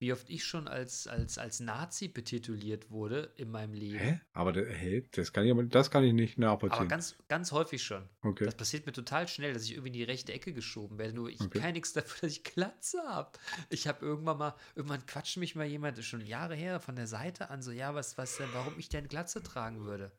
Wie 0.00 0.12
oft 0.12 0.28
ich 0.28 0.44
schon 0.44 0.66
als, 0.68 1.06
als, 1.06 1.38
als 1.38 1.60
Nazi 1.60 2.08
betituliert 2.08 2.90
wurde 2.90 3.32
in 3.36 3.50
meinem 3.50 3.72
Leben. 3.74 3.98
Hä? 3.98 4.20
Aber 4.32 4.52
hä? 4.52 5.08
Das 5.12 5.32
kann 5.32 5.44
ich, 5.44 5.52
aber- 5.52 5.62
das 5.62 5.90
kann 5.90 6.02
ich 6.04 6.12
nicht 6.12 6.36
Aber 6.36 6.46
nachvollziehen. 6.46 6.88
ganz, 6.88 7.16
ganz 7.28 7.52
häufig 7.52 7.82
schon. 7.82 8.08
okay. 8.22 8.44
Das 8.44 8.56
passiert 8.56 8.86
mir 8.86 8.92
total 8.92 9.28
schnell, 9.28 9.54
dass 9.54 9.62
ich 9.64 9.70
irgendwie 9.72 9.88
in 9.88 9.92
die 9.94 10.02
rechte 10.02 10.32
Ecke 10.32 10.52
geschoben 10.52 10.98
werde. 10.98 11.14
Nur 11.14 11.30
ich 11.30 11.40
Okay. 11.40 11.60
kann 11.60 11.72
nichts 11.72 11.92
dafür, 11.92 12.18
dass 12.28 12.32
ich 12.32 12.42
Glatze 12.44 12.98
habe. 13.08 13.32
Ich 13.70 13.86
habe 13.86 14.04
irgendwann 14.04 14.36
mal, 14.38 14.54
irgendwann 14.74 15.06
quatscht 15.06 15.36
mich 15.36 15.54
mal 15.54 15.64
jemand, 15.64 16.02
schon 16.04 16.20
Jahre 16.26 16.54
her, 16.56 16.80
von 16.80 16.96
der 16.96 17.06
Seite 17.06 17.50
an, 17.50 17.62
so, 17.62 17.70
ja, 17.70 17.94
was, 17.94 18.18
was 18.18 18.36
denn, 18.36 18.48
warum 18.52 18.78
ich 18.78 18.88
denn 18.88 19.06
Glatze 19.08 19.42
tragen 19.42 19.84
würde. 19.84 20.10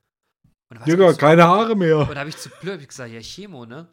Und 0.70 0.80
zu- 1.14 1.20
keine 1.20 1.44
Haare 1.44 1.76
mehr. 1.76 2.00
Und 2.00 2.12
da 2.16 2.22
habe 2.22 2.30
ich 2.30 2.38
zu 2.38 2.50
blöd 2.62 2.80
hab 2.82 2.88
gesagt, 2.88 3.12
ja, 3.12 3.20
Chemo, 3.22 3.66
ne? 3.66 3.88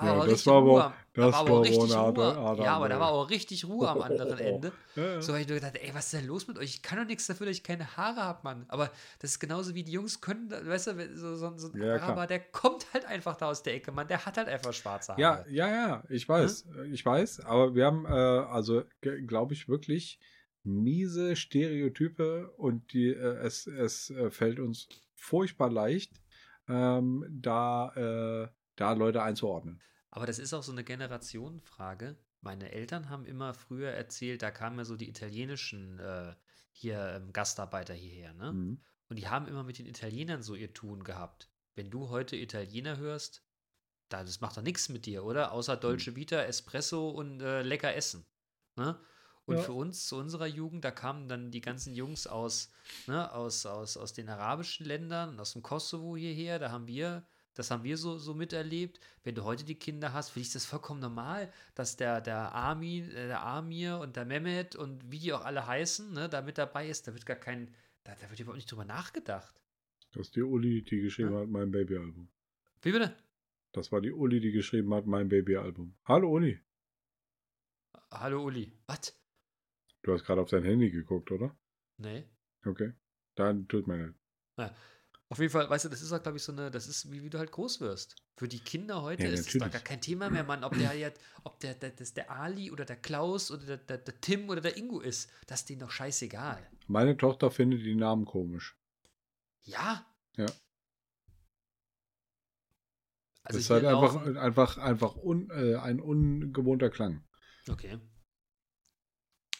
Da 0.00 0.06
Ja, 0.06 0.12
war 0.18 0.24
das 0.24 0.32
richtig 0.32 0.46
war 0.46 0.54
aber- 0.56 0.70
Ruhe. 0.70 0.84
am- 0.84 0.92
da 1.14 1.22
das 1.26 1.32
war 1.32 1.40
aber 1.40 1.50
auch 1.52 1.62
richtig 1.64 1.78
Ruhe. 1.96 1.96
harte 1.96 2.62
ja, 2.62 2.76
aber 2.76 2.88
da 2.90 3.00
war 3.00 3.08
auch 3.08 3.30
richtig 3.30 3.64
Ruhe 3.66 3.88
am 3.88 4.02
anderen 4.02 4.38
Ende. 4.38 4.72
Ja, 4.96 5.02
ja. 5.14 5.22
So 5.22 5.32
habe 5.32 5.40
ich 5.42 5.48
nur 5.48 5.54
gedacht, 5.56 5.76
ey, 5.80 5.90
was 5.94 6.04
ist 6.06 6.12
denn 6.14 6.26
los 6.26 6.46
mit 6.46 6.58
euch? 6.58 6.74
Ich 6.74 6.82
kann 6.82 6.98
doch 6.98 7.06
nichts 7.06 7.26
dafür, 7.26 7.46
dass 7.46 7.56
ich 7.56 7.62
keine 7.62 7.96
Haare 7.96 8.20
habe, 8.22 8.40
Mann. 8.44 8.66
Aber 8.68 8.90
das 9.20 9.30
ist 9.30 9.38
genauso 9.40 9.74
wie 9.74 9.82
die 9.82 9.92
Jungs 9.92 10.20
können, 10.20 10.50
weißt 10.50 10.88
du, 10.88 11.16
so, 11.16 11.36
so, 11.36 11.56
so 11.56 11.72
ein 11.72 11.80
Ja. 11.80 11.94
Araber, 11.94 12.26
der 12.26 12.40
kommt 12.40 12.86
halt 12.92 13.06
einfach 13.06 13.36
da 13.36 13.48
aus 13.48 13.62
der 13.62 13.74
Ecke, 13.74 13.92
Mann. 13.92 14.08
Der 14.08 14.26
hat 14.26 14.36
halt 14.36 14.48
einfach 14.48 14.72
schwarze 14.74 15.12
Haare. 15.12 15.20
Ja, 15.20 15.44
ja, 15.48 15.68
ja, 15.68 16.04
ich 16.10 16.28
weiß, 16.28 16.66
ich 16.92 17.04
weiß, 17.06 17.40
aber 17.40 17.74
wir 17.74 17.86
haben, 17.86 18.04
äh, 18.04 18.08
also 18.10 18.82
glaube 19.00 19.54
ich, 19.54 19.68
wirklich 19.68 20.18
miese 20.64 21.36
Stereotype 21.36 22.50
und 22.56 22.92
die, 22.92 23.08
äh, 23.08 23.36
es, 23.38 23.66
es 23.66 24.10
äh, 24.10 24.30
fällt 24.30 24.58
uns 24.60 24.88
furchtbar 25.14 25.70
leicht, 25.70 26.12
ähm, 26.68 27.24
da, 27.30 27.92
äh, 28.44 28.48
da 28.76 28.92
Leute 28.92 29.22
einzuordnen. 29.22 29.80
Aber 30.10 30.26
das 30.26 30.38
ist 30.38 30.54
auch 30.54 30.62
so 30.62 30.72
eine 30.72 30.84
Generationenfrage. 30.84 32.16
Meine 32.40 32.72
Eltern 32.72 33.10
haben 33.10 33.26
immer 33.26 33.54
früher 33.54 33.90
erzählt, 33.90 34.42
da 34.42 34.50
kamen 34.50 34.78
ja 34.78 34.84
so 34.84 34.96
die 34.96 35.08
italienischen 35.08 35.98
äh, 35.98 36.34
hier 36.70 37.14
ähm, 37.16 37.32
Gastarbeiter 37.32 37.94
hierher, 37.94 38.32
ne? 38.34 38.52
Mhm. 38.52 38.80
Und 39.08 39.18
die 39.18 39.28
haben 39.28 39.46
immer 39.46 39.62
mit 39.62 39.78
den 39.78 39.86
Italienern 39.86 40.42
so 40.42 40.54
ihr 40.54 40.74
Tun 40.74 41.04
gehabt. 41.04 41.48
Wenn 41.74 41.90
du 41.90 42.08
heute 42.08 42.36
Italiener 42.36 42.96
hörst, 42.96 43.44
da, 44.08 44.22
das 44.24 44.40
macht 44.40 44.56
doch 44.56 44.62
nichts 44.62 44.88
mit 44.88 45.06
dir, 45.06 45.24
oder? 45.24 45.52
Außer 45.52 45.76
Dolce 45.76 46.16
Vita, 46.16 46.42
Espresso 46.42 47.10
und 47.10 47.40
äh, 47.40 47.62
lecker 47.62 47.94
essen. 47.94 48.26
Ne? 48.76 48.98
Und 49.44 49.56
Ja. 49.56 49.62
für 49.62 49.72
uns, 49.72 50.06
zu 50.06 50.16
unserer 50.16 50.46
Jugend, 50.46 50.84
da 50.84 50.90
kamen 50.90 51.28
dann 51.28 51.52
die 51.52 51.60
ganzen 51.60 51.94
Jungs 51.94 52.26
aus, 52.26 52.72
ne, 53.06 53.32
aus, 53.32 53.64
aus, 53.64 53.96
aus 53.96 54.12
den 54.12 54.28
arabischen 54.28 54.86
Ländern, 54.86 55.38
aus 55.38 55.52
dem 55.52 55.62
Kosovo 55.62 56.16
hierher. 56.16 56.58
Da 56.58 56.70
haben 56.72 56.88
wir 56.88 57.24
Das 57.56 57.70
haben 57.70 57.84
wir 57.84 57.96
so, 57.96 58.18
so 58.18 58.34
miterlebt. 58.34 59.00
Wenn 59.24 59.34
du 59.34 59.42
heute 59.44 59.64
die 59.64 59.76
Kinder 59.76 60.12
hast, 60.12 60.28
finde 60.28 60.46
ich 60.46 60.52
das 60.52 60.66
vollkommen 60.66 61.00
normal, 61.00 61.50
dass 61.74 61.96
der, 61.96 62.20
der 62.20 62.52
Armin, 62.52 63.10
äh, 63.10 63.28
der 63.28 63.44
Amir 63.44 63.98
und 63.98 64.14
der 64.14 64.26
Mehmet 64.26 64.76
und 64.76 65.10
wie 65.10 65.18
die 65.18 65.32
auch 65.32 65.44
alle 65.44 65.66
heißen, 65.66 66.12
ne, 66.12 66.28
da 66.28 66.42
mit 66.42 66.58
dabei 66.58 66.86
ist. 66.88 67.08
Da 67.08 67.14
wird 67.14 67.24
gar 67.24 67.36
kein, 67.36 67.74
da, 68.04 68.14
da 68.14 68.28
wird 68.28 68.38
überhaupt 68.40 68.58
nicht 68.58 68.70
drüber 68.70 68.84
nachgedacht. 68.84 69.62
Das 70.12 70.26
ist 70.26 70.36
die 70.36 70.42
Uli, 70.42 70.82
die 70.82 71.00
geschrieben 71.00 71.34
hat, 71.34 71.48
mein 71.48 71.70
Babyalbum. 71.70 72.28
Wie 72.82 72.92
bitte? 72.92 73.16
Das 73.72 73.90
war 73.90 74.02
die 74.02 74.12
Uli, 74.12 74.38
die 74.40 74.52
geschrieben 74.52 74.92
hat, 74.92 75.06
mein 75.06 75.28
Babyalbum. 75.28 75.96
Hallo 76.04 76.30
Uli. 76.30 76.60
Hallo 78.10 78.44
Uli. 78.44 78.70
Was? 78.86 79.18
Du 80.02 80.12
hast 80.12 80.24
gerade 80.24 80.42
auf 80.42 80.50
dein 80.50 80.62
Handy 80.62 80.90
geguckt, 80.90 81.32
oder? 81.32 81.56
Nee. 81.96 82.24
Okay. 82.66 82.92
Dann 83.34 83.66
tut 83.66 83.86
mir 83.86 84.14
leid. 84.56 84.74
Auf 85.28 85.40
jeden 85.40 85.50
Fall, 85.50 85.68
weißt 85.68 85.86
du, 85.86 85.88
das 85.88 86.02
ist 86.02 86.12
auch, 86.12 86.22
glaube 86.22 86.38
ich, 86.38 86.44
so 86.44 86.52
eine, 86.52 86.70
das 86.70 86.86
ist, 86.86 87.10
wie, 87.10 87.22
wie 87.24 87.30
du 87.30 87.38
halt 87.38 87.50
groß 87.50 87.80
wirst. 87.80 88.14
Für 88.36 88.46
die 88.46 88.60
Kinder 88.60 89.02
heute 89.02 89.24
Ja, 89.24 89.30
ist 89.30 89.52
das 89.52 89.72
gar 89.72 89.82
kein 89.82 90.00
Thema 90.00 90.30
mehr, 90.30 90.44
Mann, 90.44 90.62
ob 90.62 90.78
der 90.78 90.94
jetzt, 90.98 91.20
ob 91.42 91.58
der, 91.58 91.74
der, 91.74 91.90
das 91.90 92.14
der 92.14 92.30
Ali 92.30 92.70
oder 92.70 92.84
der 92.84 92.96
Klaus 92.96 93.50
oder 93.50 93.64
der, 93.64 93.76
der, 93.78 93.98
der 93.98 94.20
Tim 94.20 94.48
oder 94.48 94.60
der 94.60 94.76
Ingo 94.76 95.00
ist. 95.00 95.28
Das 95.48 95.60
ist 95.60 95.68
denen 95.68 95.80
doch 95.80 95.90
scheißegal. 95.90 96.70
Meine 96.86 97.16
Tochter 97.16 97.50
findet 97.50 97.80
die 97.80 97.96
Namen 97.96 98.24
komisch. 98.24 98.78
Ja. 99.64 100.06
Ja. 100.36 100.46
Also 103.42 103.58
das 103.58 103.64
ist 103.64 103.70
halt 103.70 103.84
einfach, 103.84 104.26
einfach, 104.36 104.78
einfach 104.78 105.16
un, 105.16 105.50
äh, 105.50 105.76
ein 105.76 106.00
ungewohnter 106.00 106.90
Klang. 106.90 107.24
Okay. 107.68 107.98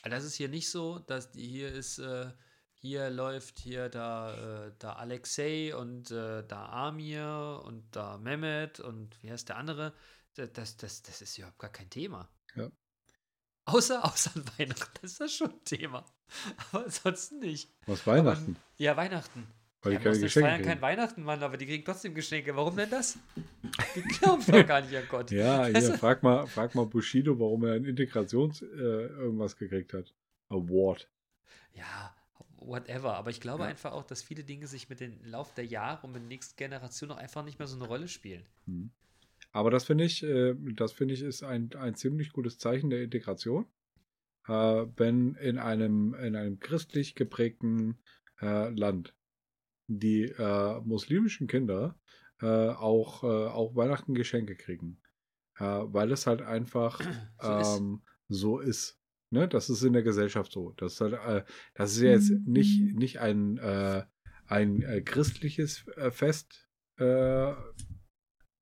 Aber 0.03 0.11
das 0.11 0.25
ist 0.25 0.35
hier 0.35 0.49
nicht 0.49 0.71
so, 0.71 1.01
dass 1.01 1.33
die 1.33 1.47
hier 1.47 1.73
ist, 1.73 1.99
äh, 1.99 2.31
hier 2.87 3.11
läuft 3.11 3.59
hier 3.59 3.89
da, 3.89 4.67
äh, 4.67 4.73
da 4.79 4.93
Alexei 4.95 5.75
und 5.75 6.11
äh, 6.11 6.45
da 6.47 6.67
Amir 6.67 7.63
und 7.65 7.85
da 7.95 8.17
Mehmet 8.19 8.79
und 8.81 9.21
wie 9.23 9.31
heißt 9.31 9.49
der 9.49 9.57
andere? 9.57 9.93
Da- 10.35 10.47
Das, 10.47 10.77
das, 10.77 11.03
das 11.03 11.21
ist 11.23 11.37
überhaupt 11.39 11.59
gar 11.59 11.71
kein 11.71 11.91
Thema. 11.91 12.29
Ja. 12.55 12.71
Außer, 13.65 14.05
außer 14.05 14.31
an 14.37 14.45
Weihnachten 14.59 15.05
ist 15.05 15.21
das 15.21 15.33
schon 15.33 15.51
ein 15.51 15.65
Thema. 15.65 16.05
Aber 16.73 16.85
ansonsten 16.85 17.41
nicht. 17.41 17.71
Was 17.87 18.07
Weihnachten. 18.07 18.57
Ja, 18.79 18.97
Weihnachten. 18.97 19.47
weil 19.83 19.95
ja, 19.95 19.99
die 19.99 20.05
keine 20.05 20.19
Geschenke 20.21 20.49
feiern 20.49 20.57
kriegen. 20.61 20.69
kein 20.71 20.81
Weihnachten, 20.83 21.23
Mann, 21.23 21.43
aber 21.43 21.57
die 21.57 21.67
kriegen 21.67 21.85
trotzdem 21.85 22.15
Geschenke. 22.15 22.55
Warum 22.57 22.77
denn 22.77 22.91
das? 22.91 23.19
Die 23.95 24.03
glauben 24.03 24.45
doch 24.47 24.67
gar 24.67 24.81
nicht 24.81 24.97
an 24.97 25.05
Gott. 25.09 25.31
Ja, 25.31 25.69
du? 25.69 25.99
frag 25.99 26.23
mal, 26.23 26.47
frag 26.47 26.75
mal 26.75 26.87
Bushido, 26.87 27.39
warum 27.39 27.65
er 27.65 27.75
ein 27.75 27.85
Integrations 27.85 28.63
äh, 28.63 28.67
irgendwas 28.67 29.57
gekriegt 29.57 29.93
hat. 29.93 30.15
Award. 30.49 31.09
Ja, 31.73 32.16
whatever. 32.67 33.15
Aber 33.17 33.31
ich 33.31 33.41
glaube 33.41 33.65
Ja. 33.65 33.71
einfach 33.71 33.93
auch, 33.93 34.05
dass 34.05 34.23
viele 34.23 34.45
Dinge 34.45 34.67
sich 34.67 34.89
mit 34.89 35.01
dem 35.01 35.19
Lauf 35.25 35.55
der 35.55 35.65
Jahre 35.67 36.07
und 36.07 36.13
mit 36.13 36.23
der 36.23 36.29
nächsten 36.29 36.57
Generation 36.57 37.11
auch 37.11 37.17
einfach 37.17 37.45
nicht 37.45 37.59
mehr 37.59 37.69
so 37.69 37.77
eine 37.77 37.87
Rolle 37.87 38.09
spielen. 38.09 38.45
Hm. 38.67 38.91
Aber 39.53 39.71
das 39.71 39.85
finde 39.85 40.05
ich, 40.05 40.23
äh, 40.23 40.55
das 40.75 40.93
finde 40.93 41.15
ich, 41.15 41.23
ist 41.23 41.43
ein, 41.43 41.71
ein 41.75 41.95
ziemlich 41.95 42.33
gutes 42.33 42.59
Zeichen 42.59 42.91
der 42.91 43.03
Integration. 43.03 43.67
Äh, 44.47 44.53
wenn 44.97 45.35
in 45.37 45.59
einem, 45.59 46.15
in 46.15 46.37
einem 46.37 46.61
christlich 46.61 47.15
geprägten 47.15 47.99
äh, 48.41 48.69
Land 48.71 49.15
die 49.89 50.35
muslimischen 50.85 51.47
Kinder 51.47 51.97
auch, 52.41 53.23
auch 53.23 53.77
Weihnachten 53.77 54.15
Geschenke 54.15 54.57
kriegen. 54.57 55.01
Weil 55.59 56.11
es 56.11 56.27
halt 56.27 56.43
einfach 56.43 57.01
So 57.41 57.57
ist. 57.57 57.79
ähm, 57.79 58.03
so 58.29 58.59
ist. 58.59 58.96
Ne? 59.31 59.49
Das 59.49 59.69
ist 59.71 59.83
in 59.83 59.93
der 59.93 60.03
Gesellschaft 60.03 60.53
so. 60.53 60.73
Das 60.77 60.95
ist, 60.95 61.01
halt, 61.01 61.15
äh, 61.15 61.45
das 61.75 61.93
ist 61.97 62.03
ja 62.03 62.11
jetzt 62.13 62.31
nicht, 62.47 62.95
nicht 62.95 63.19
ein, 63.21 63.59
äh, 63.59 64.05
ein 64.47 64.83
äh, 64.83 65.01
christliches 65.03 65.85
äh, 65.97 66.11
Fest. 66.11 66.69
Äh, 66.99 67.53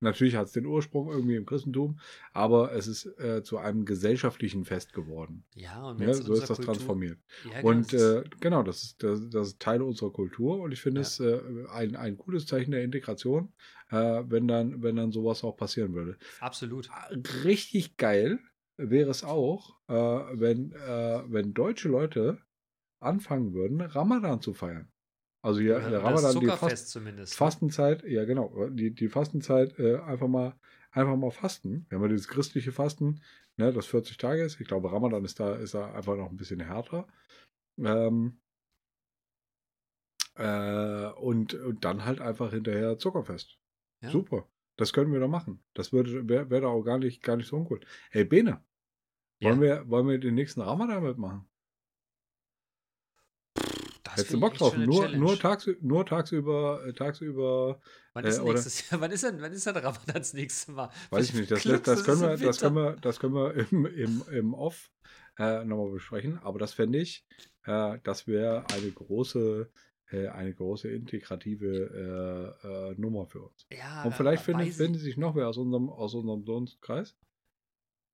natürlich 0.00 0.36
hat 0.36 0.46
es 0.46 0.52
den 0.52 0.66
Ursprung 0.66 1.10
irgendwie 1.10 1.36
im 1.36 1.46
Christentum, 1.46 1.98
aber 2.32 2.72
es 2.72 2.86
ist 2.86 3.06
äh, 3.18 3.42
zu 3.42 3.58
einem 3.58 3.84
gesellschaftlichen 3.84 4.64
Fest 4.64 4.92
geworden. 4.92 5.44
Ja, 5.54 5.82
und 5.84 5.98
Ne? 6.00 6.06
in 6.06 6.12
So 6.14 6.34
ist 6.34 6.40
das 6.48 6.56
Kultur- 6.56 6.64
transformiert. 6.74 7.18
Ja, 7.44 7.60
genau, 7.60 7.68
Und 7.68 7.92
das 7.92 8.24
genau, 8.40 8.62
das 8.62 8.82
ist, 8.82 9.02
das, 9.02 9.28
das 9.30 9.48
ist 9.48 9.60
Teil 9.60 9.82
unserer 9.82 10.12
Kultur 10.12 10.60
und 10.60 10.72
ich 10.72 10.80
finde 10.80 11.00
Ja. 11.02 11.06
es 11.06 11.20
ein, 11.70 11.96
ein 11.96 12.16
gutes 12.16 12.46
Zeichen 12.46 12.72
der 12.72 12.82
Integration, 12.82 13.52
wenn, 13.90 14.48
dann, 14.48 14.82
wenn 14.82 14.96
dann 14.96 15.12
sowas 15.12 15.44
auch 15.44 15.56
passieren 15.56 15.94
würde. 15.94 16.18
absolut. 16.40 16.90
Richtig 17.44 17.96
geil 17.96 18.40
wäre 18.76 19.10
es 19.10 19.24
auch, 19.24 19.76
äh, 19.88 19.94
wenn, 19.94 20.72
äh, 20.72 21.22
wenn 21.26 21.54
deutsche 21.54 21.88
Leute 21.88 22.38
anfangen 23.00 23.52
würden, 23.52 23.80
Ramadan 23.80 24.40
zu 24.40 24.54
feiern. 24.54 24.90
Also 25.42 25.60
oder 25.60 25.78
das 25.90 26.02
Ramadan, 26.02 26.32
die 26.32 26.40
Zuckerfest 26.40 26.70
Fast, 26.70 26.88
zumindest. 26.88 27.32
ne? 27.32 27.36
Fastenzeit, 27.36 28.02
ja 28.04 28.24
genau, 28.24 28.68
die, 28.70 28.94
die 28.94 29.08
Fastenzeit 29.08 29.78
äh, 29.78 29.98
einfach 29.98 30.28
mal 30.28 30.54
einfach 30.94 31.16
mal 31.16 31.30
fasten. 31.30 31.86
Wir 31.88 31.96
haben 31.96 32.04
ja 32.04 32.08
dieses 32.08 32.28
christliche 32.28 32.72
Fasten, 32.72 33.20
ne, 33.56 33.72
das 33.72 33.86
40 33.86 34.16
Tage 34.16 34.42
ist. 34.42 34.60
Ich 34.60 34.68
glaube, 34.68 34.92
Ramadan 34.92 35.24
ist 35.24 35.40
da, 35.40 35.56
ist 35.56 35.74
da 35.74 35.92
einfach 35.92 36.16
noch 36.16 36.30
ein 36.30 36.36
bisschen 36.36 36.60
härter. 36.60 37.06
Ähm, 37.78 38.40
äh, 40.36 41.06
und, 41.16 41.54
und 41.54 41.84
dann 41.84 42.04
halt 42.04 42.20
einfach 42.20 42.50
hinterher 42.52 42.96
Zuckerfest. 42.98 43.58
Ja. 44.02 44.10
Super. 44.10 44.48
Das 44.76 44.92
können 44.92 45.12
wir 45.12 45.20
doch 45.20 45.28
machen. 45.28 45.62
Das 45.74 45.92
würde 45.92 46.28
wäre 46.28 46.50
wär 46.50 46.60
doch 46.60 46.72
auch 46.72 46.82
gar 46.82 46.98
nicht, 46.98 47.22
gar 47.22 47.36
nicht 47.36 47.48
so 47.48 47.56
uncool. 47.56 47.80
Hey, 48.10 48.24
Bene, 48.24 48.64
Ja. 49.40 49.50
wollen, 49.50 49.60
wir, 49.60 49.88
wollen 49.88 50.08
wir 50.08 50.18
den 50.18 50.34
nächsten 50.34 50.60
Ramadan 50.60 51.02
mitmachen? 51.02 51.48
Das 54.04 54.16
Hättest 54.18 54.34
du 54.34 54.40
Bock 54.40 54.54
drauf? 54.54 54.76
Nur, 54.76 55.08
nur, 55.08 55.38
tagsü 55.38 55.76
nur 55.80 56.06
tagsüber, 56.06 56.84
äh, 56.86 56.92
tagsüber, 56.92 57.80
Wann 58.12 58.24
ist 58.24 58.38
äh, 58.38 58.44
nächstes 58.44 58.90
Jahr? 58.90 59.00
Wann 59.00 59.10
ist 59.10 59.24
denn, 59.24 59.40
wann 59.40 59.52
ist 59.52 59.66
denn 59.66 59.76
Ramadan 59.76 60.14
das 60.14 60.34
nächste 60.34 60.72
Mal? 60.72 60.90
weiß 61.10 61.30
ich 61.30 61.34
nicht, 61.34 61.50
das, 61.50 61.62
Glück, 61.62 61.82
das, 61.84 62.00
ist 62.00 62.06
können, 62.06 62.20
wir, 62.20 62.36
das, 62.36 62.60
können 62.60 62.76
wir, 62.76 62.96
das 62.96 63.18
können 63.18 63.34
wir 63.34 63.54
im, 63.72 63.86
im, 63.86 64.22
im 64.30 64.54
Off 64.54 64.90
äh, 65.38 65.64
nochmal 65.64 65.90
besprechen. 65.90 66.38
Aber 66.38 66.58
das 66.58 66.74
fände 66.74 66.98
ich, 66.98 67.26
äh, 67.64 67.98
das 68.04 68.26
wäre 68.26 68.64
eine 68.72 68.90
große, 68.90 69.70
eine 70.28 70.54
große 70.54 70.88
integrative 70.90 72.56
äh, 72.62 72.92
äh, 72.92 72.94
Nummer 73.00 73.26
für 73.26 73.42
uns. 73.42 73.66
Ja, 73.72 74.04
Und 74.04 74.14
vielleicht 74.14 74.42
findet, 74.44 74.68
ich- 74.68 74.76
findet 74.76 75.00
sich 75.02 75.16
noch 75.16 75.34
wer 75.36 75.48
aus 75.48 75.56
unserem, 75.58 75.88
aus 75.90 76.14
unserem 76.14 76.44
Dunstkreis. 76.44 77.16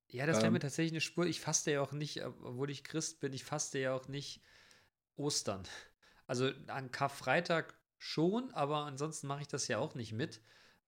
Ja, 0.08 0.26
das 0.26 0.38
wäre 0.38 0.48
Ähm, 0.48 0.54
mir 0.54 0.58
tatsächlich 0.60 0.92
eine 0.92 1.00
Spur. 1.00 1.26
Ich 1.26 1.40
faste 1.40 1.70
ja 1.70 1.80
auch 1.82 1.92
nicht, 1.92 2.24
obwohl 2.24 2.70
ich 2.70 2.82
Christ 2.84 3.20
bin, 3.20 3.32
ich 3.32 3.44
faste 3.44 3.78
ja 3.78 3.94
auch 3.94 4.08
nicht 4.08 4.42
Ostern. 5.16 5.62
Also 6.26 6.50
an 6.68 6.90
Karfreitag 6.90 7.78
schon, 7.98 8.50
aber 8.52 8.84
ansonsten 8.86 9.26
mache 9.26 9.42
ich 9.42 9.48
das 9.48 9.68
ja 9.68 9.78
auch 9.78 9.94
nicht 9.94 10.12
mit, 10.12 10.40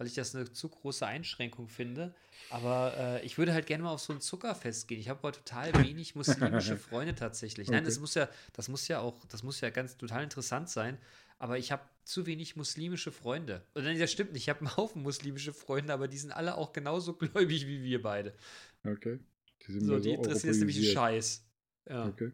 weil 0.02 0.08
ich 0.08 0.14
das 0.14 0.34
eine 0.34 0.50
zu 0.52 0.68
große 0.68 1.06
Einschränkung 1.06 1.68
finde. 1.68 2.12
Aber 2.50 2.92
äh, 2.98 3.24
ich 3.24 3.38
würde 3.38 3.54
halt 3.54 3.66
gerne 3.66 3.84
mal 3.84 3.92
auf 3.92 4.00
so 4.00 4.12
ein 4.12 4.20
Zuckerfest 4.20 4.88
gehen. 4.88 4.98
Ich 4.98 5.08
habe 5.08 5.20
aber 5.20 5.30
total 5.30 5.72
wenig 5.74 6.14
muslimische 6.16 6.76
Freunde 6.76 7.14
tatsächlich. 7.14 7.70
Nein, 7.70 7.84
das 7.84 7.94
Okay. 7.94 8.00
muss 8.00 8.14
ja, 8.14 8.28
das 8.52 8.68
muss 8.68 8.88
ja 8.88 8.98
auch, 8.98 9.24
das 9.26 9.44
muss 9.44 9.60
ja 9.60 9.70
ganz 9.70 9.96
total 9.96 10.24
interessant 10.24 10.68
sein. 10.68 10.98
Aber 11.38 11.56
ich 11.56 11.70
habe 11.70 11.82
zu 12.02 12.26
wenig 12.26 12.56
muslimische 12.56 13.12
Freunde. 13.12 13.64
Und 13.74 13.84
nein, 13.84 13.96
das 13.96 14.10
stimmt 14.10 14.32
nicht. 14.32 14.42
Ich 14.42 14.48
habe 14.48 14.58
einen 14.58 14.76
Haufen 14.76 15.02
muslimische 15.02 15.52
Freunde, 15.52 15.92
aber 15.92 16.08
die 16.08 16.18
sind 16.18 16.32
alle 16.32 16.56
auch 16.56 16.72
genauso 16.72 17.12
gläubig 17.16 17.68
wie 17.68 17.84
wir 17.84 18.02
beide. 18.02 18.34
Okay. 18.84 19.20
Die 19.66 19.72
sind 19.72 19.84
So, 19.84 20.00
die 20.00 20.10
interessiert 20.14 20.52
es 20.54 20.58
nämlich 20.58 20.78
einen. 20.78 20.84
Scheiß. 20.84 21.44
Ja. 21.88 22.06
Okay. 22.08 22.32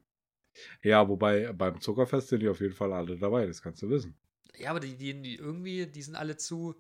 Ja, 0.83 1.09
wobei 1.09 1.53
beim 1.53 1.81
Zuckerfest 1.81 2.29
sind 2.29 2.41
die 2.41 2.49
auf 2.49 2.61
jeden 2.61 2.75
Fall 2.75 2.93
alle 2.93 3.17
dabei, 3.19 3.47
das 3.47 3.63
kannst 3.63 3.83
du 3.83 3.91
wissen. 3.91 4.17
Ja, 4.57 4.71
aber 4.71 4.81
die, 4.81 4.97
die, 4.97 5.21
die 5.23 5.37
irgendwie, 5.37 5.87
die 5.87 6.03
sind 6.03 6.17
alle 6.17 6.37
zu, 6.37 6.75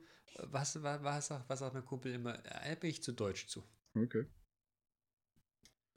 was, 0.45 0.82
was, 0.82 1.03
was, 1.03 1.27
sagt, 1.28 1.49
was 1.49 1.59
sagt 1.59 1.74
mein 1.74 1.85
Kumpel 1.85 2.12
immer, 2.15 2.39
äh, 2.65 2.77
bin 2.77 2.90
ich 2.90 3.03
zu 3.03 3.12
deutsch 3.12 3.47
zu. 3.49 3.65
Okay. 3.95 4.27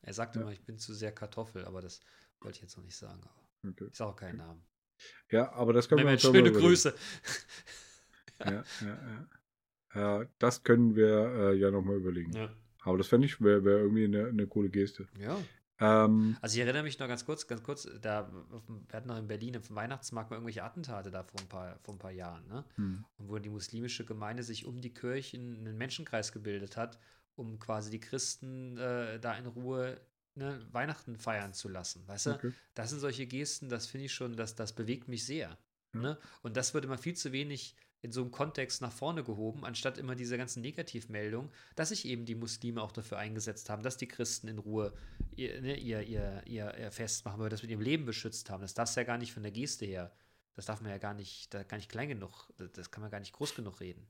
Er 0.02 0.14
sagt 0.14 0.36
Ja. 0.36 0.42
immer, 0.42 0.52
ich 0.52 0.64
bin 0.66 0.80
zu 0.80 0.94
sehr 0.94 1.12
Kartoffel, 1.12 1.66
aber 1.66 1.82
das 1.82 2.02
wollte 2.40 2.58
ich 2.58 2.62
jetzt 2.64 2.78
noch 2.78 2.84
nicht 2.84 2.98
sagen. 2.98 3.22
Okay. 3.68 3.88
ich 3.92 3.96
sage 3.96 4.10
auch 4.12 4.16
keinen 4.16 4.38
Namen. 4.38 4.64
Ja, 5.32 5.52
aber 5.54 5.74
das 5.74 5.88
können 5.88 6.00
wir 6.00 6.06
Mehmet, 6.06 6.24
uns 6.26 6.36
ja 6.36 6.44
schöne. 6.46 6.52
Grüße. 6.52 6.96
Ja, 8.44 8.64
ja, 8.82 9.28
ja. 9.94 10.22
Äh, 10.22 10.28
das 10.40 10.64
können 10.64 10.96
wir 10.96 11.52
äh, 11.52 11.54
ja 11.54 11.70
nochmal 11.70 11.98
überlegen. 11.98 12.32
Ja. 12.34 12.52
Aber 12.82 12.98
das 12.98 13.06
fände 13.08 13.28
ich, 13.28 13.40
wäre 13.40 13.64
wär 13.64 13.78
irgendwie 13.78 14.06
eine, 14.06 14.30
eine 14.30 14.48
coole 14.48 14.70
Geste. 14.70 15.08
ja. 15.20 15.40
Ähm, 15.82 16.38
Also 16.42 16.56
ich 16.56 16.62
erinnere 16.62 16.84
mich 16.84 17.00
noch 17.00 17.08
ganz 17.08 17.26
kurz, 17.26 17.48
ganz 17.48 17.64
kurz, 17.64 17.88
da, 18.02 18.32
wir 18.32 18.94
hatten 18.98 19.08
noch 19.08 19.18
in 19.18 19.28
Berlin 19.28 19.54
dem 19.54 19.64
Weihnachtsmarkt 19.70 20.30
mal 20.30 20.38
irgendwelche 20.38 20.64
Attentate 20.64 21.12
da 21.12 21.24
vor 21.24 21.40
ein 21.42 21.48
paar, 21.50 21.80
vor 21.84 21.96
ein 21.96 22.00
paar 22.00 22.12
Jahren, 22.12 22.48
ne? 22.48 22.64
hm, 22.76 23.04
Und 23.18 23.30
wo 23.30 23.38
die 23.40 23.50
muslimische 23.50 24.06
Gemeinde 24.06 24.44
sich 24.44 24.66
um 24.66 24.80
die 24.80 24.94
Kirchen 24.94 25.58
einen 25.58 25.78
Menschenkreis 25.78 26.32
gebildet 26.32 26.78
hat, 26.78 27.00
um 27.36 27.60
quasi 27.60 27.90
die 27.90 28.00
Christen 28.00 28.78
äh, 28.78 29.20
da 29.20 29.34
in 29.34 29.48
Ruhe 29.48 30.00
ne, 30.36 30.66
Weihnachten 30.72 31.18
feiern 31.18 31.54
zu 31.54 31.68
lassen. 31.68 32.08
Weißt 32.08 32.28
du? 32.28 32.32
okay. 32.32 32.54
Das 32.76 32.90
sind 32.90 33.00
solche 33.00 33.26
Gesten, 33.26 33.70
das 33.70 33.88
finde 33.88 34.06
ich 34.06 34.14
schon, 34.14 34.36
das, 34.36 34.56
das 34.56 34.74
bewegt 34.74 35.08
mich 35.08 35.26
sehr. 35.26 35.58
Ja. 35.94 36.00
Ne? 36.00 36.18
Und 36.42 36.58
das 36.58 36.74
würde 36.74 36.88
man 36.88 36.98
viel 36.98 37.16
zu 37.16 37.32
wenig 37.32 37.76
in 38.04 38.12
so 38.12 38.22
einem 38.22 38.32
Kontext 38.32 38.82
nach 38.82 38.92
vorne 38.92 39.24
gehoben, 39.24 39.64
anstatt 39.64 39.98
immer 40.00 40.16
diese 40.16 40.38
ganzen 40.38 40.62
Negativmeldungen, 40.62 41.52
dass 41.76 41.90
sich 41.90 42.06
eben 42.06 42.26
die 42.26 42.34
Muslime 42.36 42.82
auch 42.82 42.92
dafür 42.92 43.20
eingesetzt 43.20 43.70
haben, 43.70 43.84
dass 43.84 43.98
die 43.98 44.08
Christen 44.08 44.48
in 44.48 44.58
Ruhe 44.58 44.94
ihr, 45.36 45.62
ne, 45.62 45.78
ihr, 45.78 46.02
ihr, 46.02 46.42
ihr, 46.48 46.76
ihr 46.78 46.92
Fest 46.92 47.26
machen, 47.26 47.38
weil 47.40 47.46
wir 47.46 47.50
das 47.52 47.62
mit 47.62 47.70
ihrem 47.72 47.82
Leben 47.82 48.06
beschützt 48.06 48.50
haben. 48.50 48.62
Das 48.62 48.74
darf 48.74 48.96
ja 48.96 49.04
gar 49.04 49.18
nicht 49.20 49.34
von 49.34 49.44
der 49.44 49.52
Geste 49.52 49.86
her. 49.86 50.12
Das 50.56 50.66
darf 50.66 50.82
man 50.82 50.90
ja 50.92 50.98
gar 50.98 51.14
nicht, 51.14 51.54
da 51.54 51.64
gar 51.64 51.78
nicht 51.78 51.90
klein 51.92 52.10
genug, 52.10 52.50
das- 52.74 52.90
kann 52.92 53.02
man 53.02 53.12
gar 53.12 53.20
nicht 53.20 53.34
groß 53.34 53.54
genug 53.56 53.80
reden. 53.80 54.08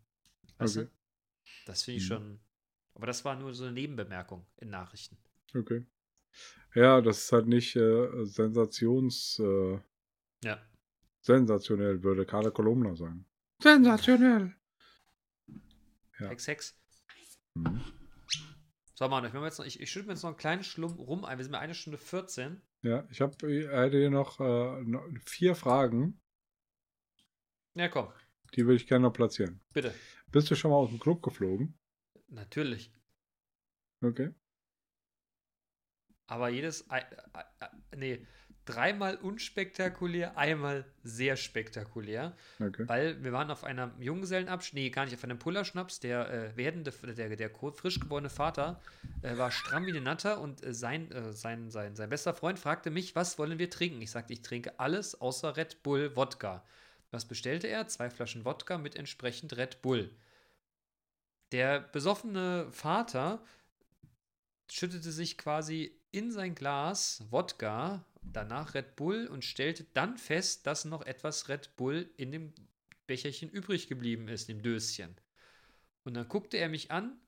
Weißt 0.57 0.77
Okay. 0.77 0.89
Das 1.65 1.83
finde 1.83 1.97
ich 1.99 2.03
Mhm. 2.05 2.07
schon. 2.13 2.39
Aber 2.93 3.07
das 3.07 3.25
war 3.25 3.35
nur 3.35 3.53
so 3.53 3.63
eine 3.65 3.73
Nebenbemerkung 3.73 4.45
in 4.57 4.69
Nachrichten. 4.69 5.17
Okay. 5.55 5.85
Ja, 6.75 7.01
das 7.01 7.23
ist 7.25 7.31
halt 7.33 7.47
nicht 7.47 7.75
äh, 7.75 8.25
sensations, 8.25 9.37
äh, 9.39 9.79
Ja. 10.43 10.61
sensationell, 11.19 12.01
würde 12.03 12.25
Carla 12.25 12.51
Kolumna 12.51 12.95
sagen. 12.95 13.25
Sensationell. 13.61 14.55
Ja. 16.19 16.29
Hex, 16.29 16.47
Hex. 16.47 16.77
Mhm. 17.55 17.81
So, 18.95 19.07
Mann, 19.07 19.25
ich, 19.25 19.33
jetzt 19.33 19.57
noch, 19.57 19.65
ich, 19.65 19.79
ich 19.79 19.91
schütte 19.91 20.07
mir 20.07 20.13
jetzt 20.13 20.21
noch 20.23 20.29
einen 20.29 20.37
kleinen 20.37 20.63
Schlumm 20.63 20.93
rum 20.99 21.25
ein. 21.25 21.37
Wir 21.37 21.43
sind 21.43 21.51
bei 21.53 21.59
einer 21.59 21.73
Stunde 21.73 21.97
14. 21.97 22.61
Ja, 22.83 23.07
ich 23.09 23.21
habe 23.21 23.35
hier 23.47 24.09
noch, 24.09 24.39
äh, 24.39 24.81
noch 24.83 25.07
vier 25.25 25.55
Fragen, 25.55 26.19
Ja, 27.75 27.89
komm, 27.89 28.11
die 28.55 28.65
würde 28.65 28.75
ich 28.75 28.87
gerne 28.87 29.03
noch 29.03 29.13
platzieren. 29.13 29.61
bitte. 29.73 29.93
Bist 30.27 30.49
du 30.49 30.55
schon 30.55 30.71
mal 30.71 30.77
aus 30.77 30.89
dem 30.89 30.99
Club 30.99 31.21
geflogen? 31.23 31.77
Natürlich. 32.27 32.93
Okay. 34.01 34.33
Aber 36.27 36.49
jedes. 36.49 36.89
Ei- 36.89 37.05
ei- 37.33 37.69
Nee, 37.95 38.25
dreimal 38.65 39.15
unspektakulär, 39.15 40.37
einmal 40.37 40.85
sehr 41.03 41.35
spektakulär. 41.35 42.35
Okay. 42.59 42.87
Weil 42.87 43.23
wir 43.23 43.31
waren 43.33 43.49
auf 43.49 43.63
einem 43.63 43.91
Junggesellenabschied, 43.99 44.73
nee, 44.73 44.89
gar 44.89 45.05
nicht, 45.05 45.15
auf 45.15 45.23
einem 45.23 45.39
Pullerschnaps. 45.39 45.99
Der 45.99 46.29
äh, 46.29 46.57
werdende, 46.57 46.91
der, 46.91 47.35
der 47.35 47.49
frisch 47.49 47.99
geborene 47.99 48.29
Vater 48.29 48.79
äh, 49.21 49.37
war 49.37 49.51
stramm 49.51 49.85
wie 49.85 49.91
eine 49.91 50.01
Natter 50.01 50.39
und 50.39 50.63
äh, 50.63 50.73
sein, 50.73 51.11
äh, 51.11 51.33
sein, 51.33 51.69
sein, 51.69 51.95
sein 51.95 52.09
bester 52.09 52.33
Freund 52.33 52.59
fragte 52.59 52.91
mich, 52.91 53.15
was 53.15 53.39
wollen 53.39 53.57
wir 53.59 53.69
trinken? 53.69 54.01
Ich 54.01 54.11
sagte, 54.11 54.33
ich 54.33 54.41
trinke 54.41 54.79
alles 54.79 55.19
außer 55.19 55.57
Red 55.57 55.83
Bull 55.83 56.15
Wodka. 56.15 56.63
Was 57.09 57.25
bestellte 57.25 57.67
er? 57.67 57.87
Zwei 57.87 58.09
Flaschen 58.09 58.45
Wodka 58.45 58.77
mit 58.77 58.95
entsprechend 58.95 59.57
Red 59.57 59.81
Bull. 59.81 60.09
Der 61.51 61.81
besoffene 61.81 62.67
Vater 62.71 63.43
schüttete 64.69 65.11
sich 65.11 65.37
quasi 65.37 65.99
in 66.11 66.31
sein 66.31 66.55
Glas 66.55 67.23
Wodka, 67.29 68.05
danach 68.21 68.73
Red 68.73 68.95
Bull 68.95 69.27
und 69.27 69.43
stellte 69.43 69.85
dann 69.93 70.17
fest, 70.17 70.67
dass 70.67 70.85
noch 70.85 71.01
etwas 71.01 71.49
Red 71.49 71.75
Bull 71.75 72.09
in 72.17 72.31
dem 72.31 72.53
Becherchen 73.07 73.49
übrig 73.49 73.87
geblieben 73.87 74.27
ist, 74.27 74.47
dem 74.47 74.61
Döschen. 74.61 75.15
Und 76.03 76.13
dann 76.13 76.27
guckte 76.27 76.57
er 76.57 76.69
mich 76.69 76.91
an, 76.91 77.19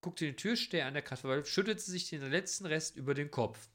guckte 0.00 0.24
den 0.24 0.36
Türsteher 0.36 0.86
an 0.86 0.94
der 0.94 1.02
Kraftverwaltung, 1.02 1.46
schüttelte 1.46 1.82
sich 1.82 2.08
den 2.10 2.28
letzten 2.30 2.66
Rest 2.66 2.96
über 2.96 3.14
den 3.14 3.30
Kopf. 3.30 3.68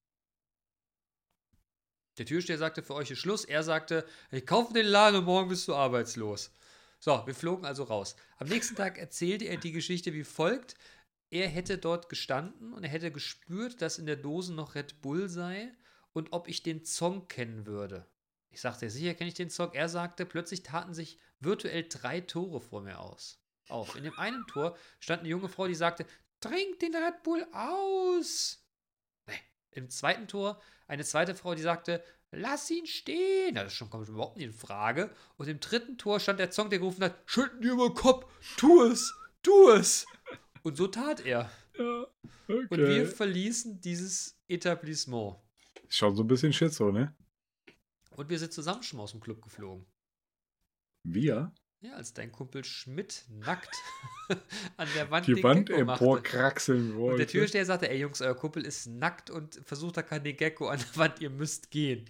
Der 2.17 2.25
Türsteher 2.25 2.57
sagte, 2.57 2.83
für 2.83 2.93
euch 2.93 3.09
ist 3.09 3.19
Schluss. 3.19 3.43
Er 3.43 3.63
sagte, 3.63 4.05
ich 4.31 4.45
kaufe 4.45 4.73
den 4.73 4.85
Laden 4.85 5.19
und 5.19 5.25
morgen 5.25 5.49
bist 5.49 5.67
du 5.67 5.73
arbeitslos. 5.73 6.51
So, 6.99 7.25
wir 7.25 7.33
flogen 7.33 7.65
also 7.65 7.83
raus. 7.83 8.15
Am 8.37 8.47
nächsten 8.47 8.75
Tag 8.75 8.97
erzählte 8.97 9.45
er 9.45 9.57
die 9.57 9.71
Geschichte 9.71 10.13
wie 10.13 10.23
folgt. 10.23 10.75
Er 11.31 11.47
hätte 11.47 11.79
dort 11.79 12.09
gestanden 12.09 12.73
und 12.73 12.83
er 12.83 12.89
hätte 12.89 13.11
gespürt, 13.11 13.81
dass 13.81 13.97
in 13.97 14.05
der 14.05 14.15
Dose 14.15 14.53
noch 14.53 14.75
Red 14.75 15.01
Bull 15.01 15.27
sei 15.27 15.73
und 16.13 16.31
ob 16.31 16.47
ich 16.47 16.63
den 16.63 16.85
Song 16.85 17.27
kennen 17.27 17.65
würde. 17.65 18.07
Ich 18.49 18.61
sagte, 18.61 18.89
sicher 18.89 19.15
kenne 19.15 19.29
ich 19.29 19.33
den 19.33 19.49
Song. 19.49 19.73
Er 19.73 19.89
sagte, 19.89 20.25
plötzlich 20.25 20.63
taten 20.63 20.93
sich 20.93 21.19
virtuell 21.39 21.87
drei 21.89 22.21
Tore 22.21 22.61
vor 22.61 22.81
mir 22.81 22.99
aus. 22.99 23.43
Auf. 23.67 23.95
In 23.95 24.03
dem 24.03 24.17
einen 24.17 24.45
Tor 24.47 24.77
stand 24.99 25.21
eine 25.21 25.29
junge 25.29 25.49
Frau, 25.49 25.67
die 25.67 25.75
sagte, 25.75 26.05
trink 26.39 26.79
den 26.79 26.95
Red 26.95 27.23
Bull 27.23 27.45
aus. 27.51 28.63
Nee. 29.25 29.39
Im 29.71 29.89
zweiten 29.89 30.27
Tor 30.27 30.61
eine 30.87 31.03
zweite 31.03 31.33
Frau, 31.33 31.55
die 31.55 31.61
sagte, 31.61 32.03
lass 32.31 32.69
ihn 32.69 32.85
stehen. 32.85 33.55
Das 33.55 33.73
schon 33.73 33.89
kommt 33.89 34.09
überhaupt 34.09 34.37
nicht 34.37 34.45
in 34.45 34.53
Frage. 34.53 35.09
Und 35.37 35.47
im 35.47 35.59
dritten 35.59 35.97
Tor 35.97 36.19
stand 36.19 36.39
der 36.39 36.51
Song, 36.51 36.69
der 36.69 36.79
gerufen 36.79 37.03
hat, 37.03 37.17
schütten 37.25 37.61
dir 37.61 37.71
über 37.71 37.89
den 37.89 37.95
Kopf, 37.95 38.31
tu 38.57 38.83
es, 38.83 39.13
tu 39.41 39.69
es. 39.69 40.05
Und 40.61 40.77
so 40.77 40.87
tat 40.87 41.25
er. 41.25 41.49
Ja, 41.77 42.07
okay. 42.47 42.67
Und 42.69 42.77
wir 42.77 43.07
verließen 43.07 43.81
dieses 43.81 44.39
Etablissement. 44.47 45.37
Schon 45.89 46.15
so 46.15 46.23
ein 46.23 46.27
bisschen 46.27 46.53
Schizo, 46.53 46.91
ne? 46.91 47.15
Und 48.15 48.29
wir 48.29 48.39
sind 48.39 48.53
zusammen 48.53 48.83
schon 48.83 48.97
mal 48.97 49.03
aus 49.03 49.11
dem 49.11 49.21
Club 49.21 49.41
geflogen. 49.41 49.85
Wir? 51.03 51.53
Ja, 51.81 51.95
als 51.95 52.13
dein 52.13 52.31
Kumpel 52.31 52.63
Schmidt 52.63 53.25
nackt 53.29 53.75
an 54.77 54.87
der 54.95 55.11
Wand 55.11 55.27
Die 55.27 55.43
Wand 55.43 55.69
emporkraxeln 55.69 56.91
Und 56.93 56.97
wollte. 56.97 57.17
der 57.17 57.27
Türsteher 57.27 57.65
sagte, 57.65 57.89
ey 57.89 57.99
Jungs, 57.99 58.21
euer 58.21 58.35
Kumpel 58.35 58.65
ist 58.65 58.87
nackt 58.87 59.29
und 59.29 59.55
versucht 59.65 59.97
da 59.97 60.01
keinen 60.01 60.37
Gecko 60.37 60.69
an 60.69 60.79
der 60.79 60.95
Wand, 60.97 61.19
ihr 61.19 61.29
müsst 61.29 61.71
gehen. 61.71 62.09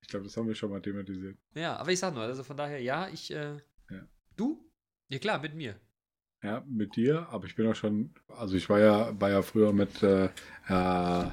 Ich 0.00 0.08
glaube, 0.08 0.24
das 0.26 0.36
haben 0.36 0.46
wir 0.46 0.54
schon 0.54 0.70
mal 0.70 0.80
thematisiert. 0.80 1.36
Ja, 1.54 1.76
aber 1.76 1.90
ich 1.90 1.98
sag 1.98 2.14
nur, 2.14 2.22
also 2.22 2.44
von 2.44 2.56
daher, 2.56 2.80
ja, 2.80 3.08
ich, 3.08 3.32
äh, 3.32 3.56
Ja. 3.90 4.08
du? 4.36 4.64
Ja 5.08 5.18
klar, 5.18 5.40
mit 5.40 5.54
mir. 5.54 5.80
Ja, 6.42 6.64
mit 6.68 6.94
dir, 6.96 7.28
aber 7.30 7.46
ich 7.46 7.54
bin 7.56 7.66
auch 7.66 7.74
schon, 7.74 8.14
also 8.28 8.54
ich 8.56 8.68
war 8.70 8.78
ja, 8.78 9.20
war 9.20 9.30
ja 9.30 9.42
früher 9.42 9.72
mit, 9.72 10.02
äh, 10.04 10.26
äh, 10.68 11.30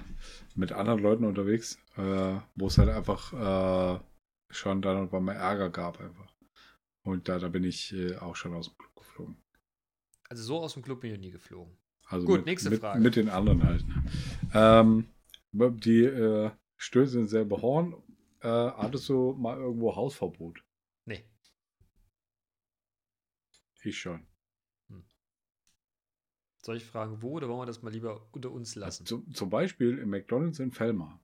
mit 0.57 0.71
anderen 0.71 0.99
Leuten 0.99 1.23
unterwegs, 1.23 1.79
äh, 1.95 2.39
wo 2.55 2.67
es 2.67 2.77
halt 2.77 2.89
einfach 2.89 3.34
äh, 3.34 3.99
schon 4.49 4.81
dann 4.81 4.97
und 4.97 5.11
wann 5.11 5.23
mal 5.23 5.35
Ärger 5.35 5.69
gab 5.69 5.99
einfach. 5.99 6.34
Und 7.03 7.29
da, 7.29 7.39
da 7.39 7.47
bin 7.47 7.63
ich 7.63 7.93
äh, 7.93 8.17
auch 8.17 8.35
schon 8.35 8.53
aus 8.53 8.67
dem 8.67 8.77
Club 8.77 8.95
geflogen. 8.95 9.38
Also 10.29 10.43
so 10.43 10.59
aus 10.59 10.73
dem 10.73 10.84
Club 10.84 11.01
bin 11.01 11.11
ich 11.11 11.17
noch 11.17 11.23
nie 11.23 11.31
geflogen. 11.31 11.77
Also 12.05 12.25
Gut, 12.25 12.38
mit, 12.38 12.45
nächste 12.47 12.69
mit, 12.69 12.79
Frage. 12.79 12.99
Mit 12.99 13.15
den 13.15 13.29
anderen 13.29 13.63
halt. 13.63 13.85
Ähm, 14.53 15.07
die 15.53 16.03
äh, 16.03 16.51
Stöße 16.77 17.19
ins 17.19 17.29
selbe 17.31 17.61
Horn. 17.61 17.95
Äh, 18.41 18.47
hattest 18.47 19.09
du 19.09 19.34
mal 19.34 19.57
irgendwo 19.57 19.95
Hausverbot? 19.95 20.63
Nee. 21.05 21.23
Ich 23.84 23.97
schon. 23.97 24.25
Soll 26.68 26.76
ich 26.76 26.84
fragen, 26.85 27.22
wo 27.22 27.38
oder 27.38 27.48
wollen 27.48 27.61
wir 27.61 27.65
das 27.65 27.81
mal 27.81 27.94
lieber 27.94 28.27
unter 28.34 28.52
uns 28.52 28.76
lassen? 28.76 29.06
Zum, 29.06 29.34
zum 29.34 29.49
Beispiel 29.49 29.99
im 29.99 30.10
McDonalds 30.10 30.60
in 30.60 30.73
Fellmar. 30.73 31.18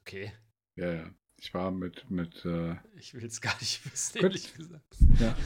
Okay. 0.00 0.32
Ja, 0.74 0.92
ja. 0.92 1.14
Ich 1.36 1.54
war 1.54 1.70
mit, 1.70 2.10
mit 2.10 2.44
äh, 2.44 2.74
Ich 2.96 3.14
will 3.14 3.24
es 3.24 3.40
gar 3.40 3.56
nicht 3.60 3.84
wissen, 3.92 4.14
Gut. 4.14 4.22
ehrlich 4.24 4.52
gesagt. 4.56 4.96
ja. 5.20 5.36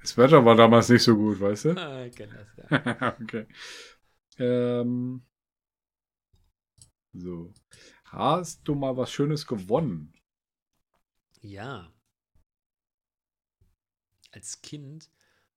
Das 0.00 0.16
Wetter 0.16 0.42
war 0.42 0.56
damals 0.56 0.88
nicht 0.88 1.02
so 1.02 1.14
gut, 1.14 1.38
weißt 1.38 1.66
du? 1.66 1.74
Ah, 1.76 2.06
ich 2.06 2.16
kenne 2.16 2.32
das, 2.32 2.70
ja. 2.70 3.18
okay. 3.20 3.46
Ähm, 4.38 5.22
so. 7.12 7.52
Hast 8.06 8.66
du 8.66 8.74
mal 8.74 8.96
was 8.96 9.12
Schönes 9.12 9.46
gewonnen? 9.46 10.14
Ja. 11.42 11.92
Als 14.30 14.62
Kind 14.62 15.10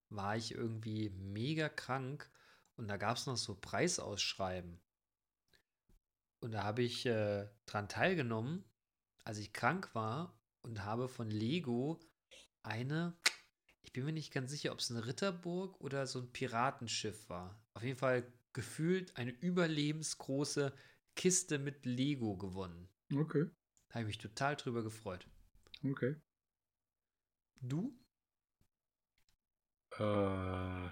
war 0.09 0.37
ich 0.37 0.53
irgendwie 0.53 1.09
mega 1.09 1.69
krank 1.69 2.29
und 2.75 2.87
da 2.87 2.97
gab 2.97 3.17
es 3.17 3.25
noch 3.25 3.37
so 3.37 3.55
Preisausschreiben. 3.55 4.79
Und 6.39 6.51
da 6.51 6.63
habe 6.63 6.83
ich 6.83 7.05
äh, 7.05 7.47
dran 7.65 7.89
teilgenommen, 7.89 8.63
als 9.23 9.37
ich 9.39 9.53
krank 9.53 9.93
war 9.95 10.39
und 10.61 10.83
habe 10.83 11.07
von 11.09 11.29
Lego 11.31 11.99
eine, 12.63 13.17
ich 13.81 13.93
bin 13.93 14.05
mir 14.05 14.13
nicht 14.13 14.31
ganz 14.33 14.51
sicher, 14.51 14.71
ob 14.71 14.79
es 14.79 14.91
eine 14.91 15.05
Ritterburg 15.05 15.79
oder 15.81 16.05
so 16.07 16.19
ein 16.19 16.31
Piratenschiff 16.31 17.29
war. 17.29 17.63
Auf 17.73 17.83
jeden 17.83 17.97
Fall 17.97 18.31
gefühlt 18.53 19.15
eine 19.17 19.31
überlebensgroße 19.31 20.73
Kiste 21.15 21.59
mit 21.59 21.85
Lego 21.85 22.37
gewonnen. 22.37 22.89
Okay, 23.13 23.49
Da 23.89 23.95
habe 23.95 24.01
ich 24.01 24.07
mich 24.07 24.17
total 24.17 24.55
drüber 24.55 24.83
gefreut. 24.83 25.27
okay. 25.83 26.15
Du? 27.61 27.97
Äh, 29.99 30.89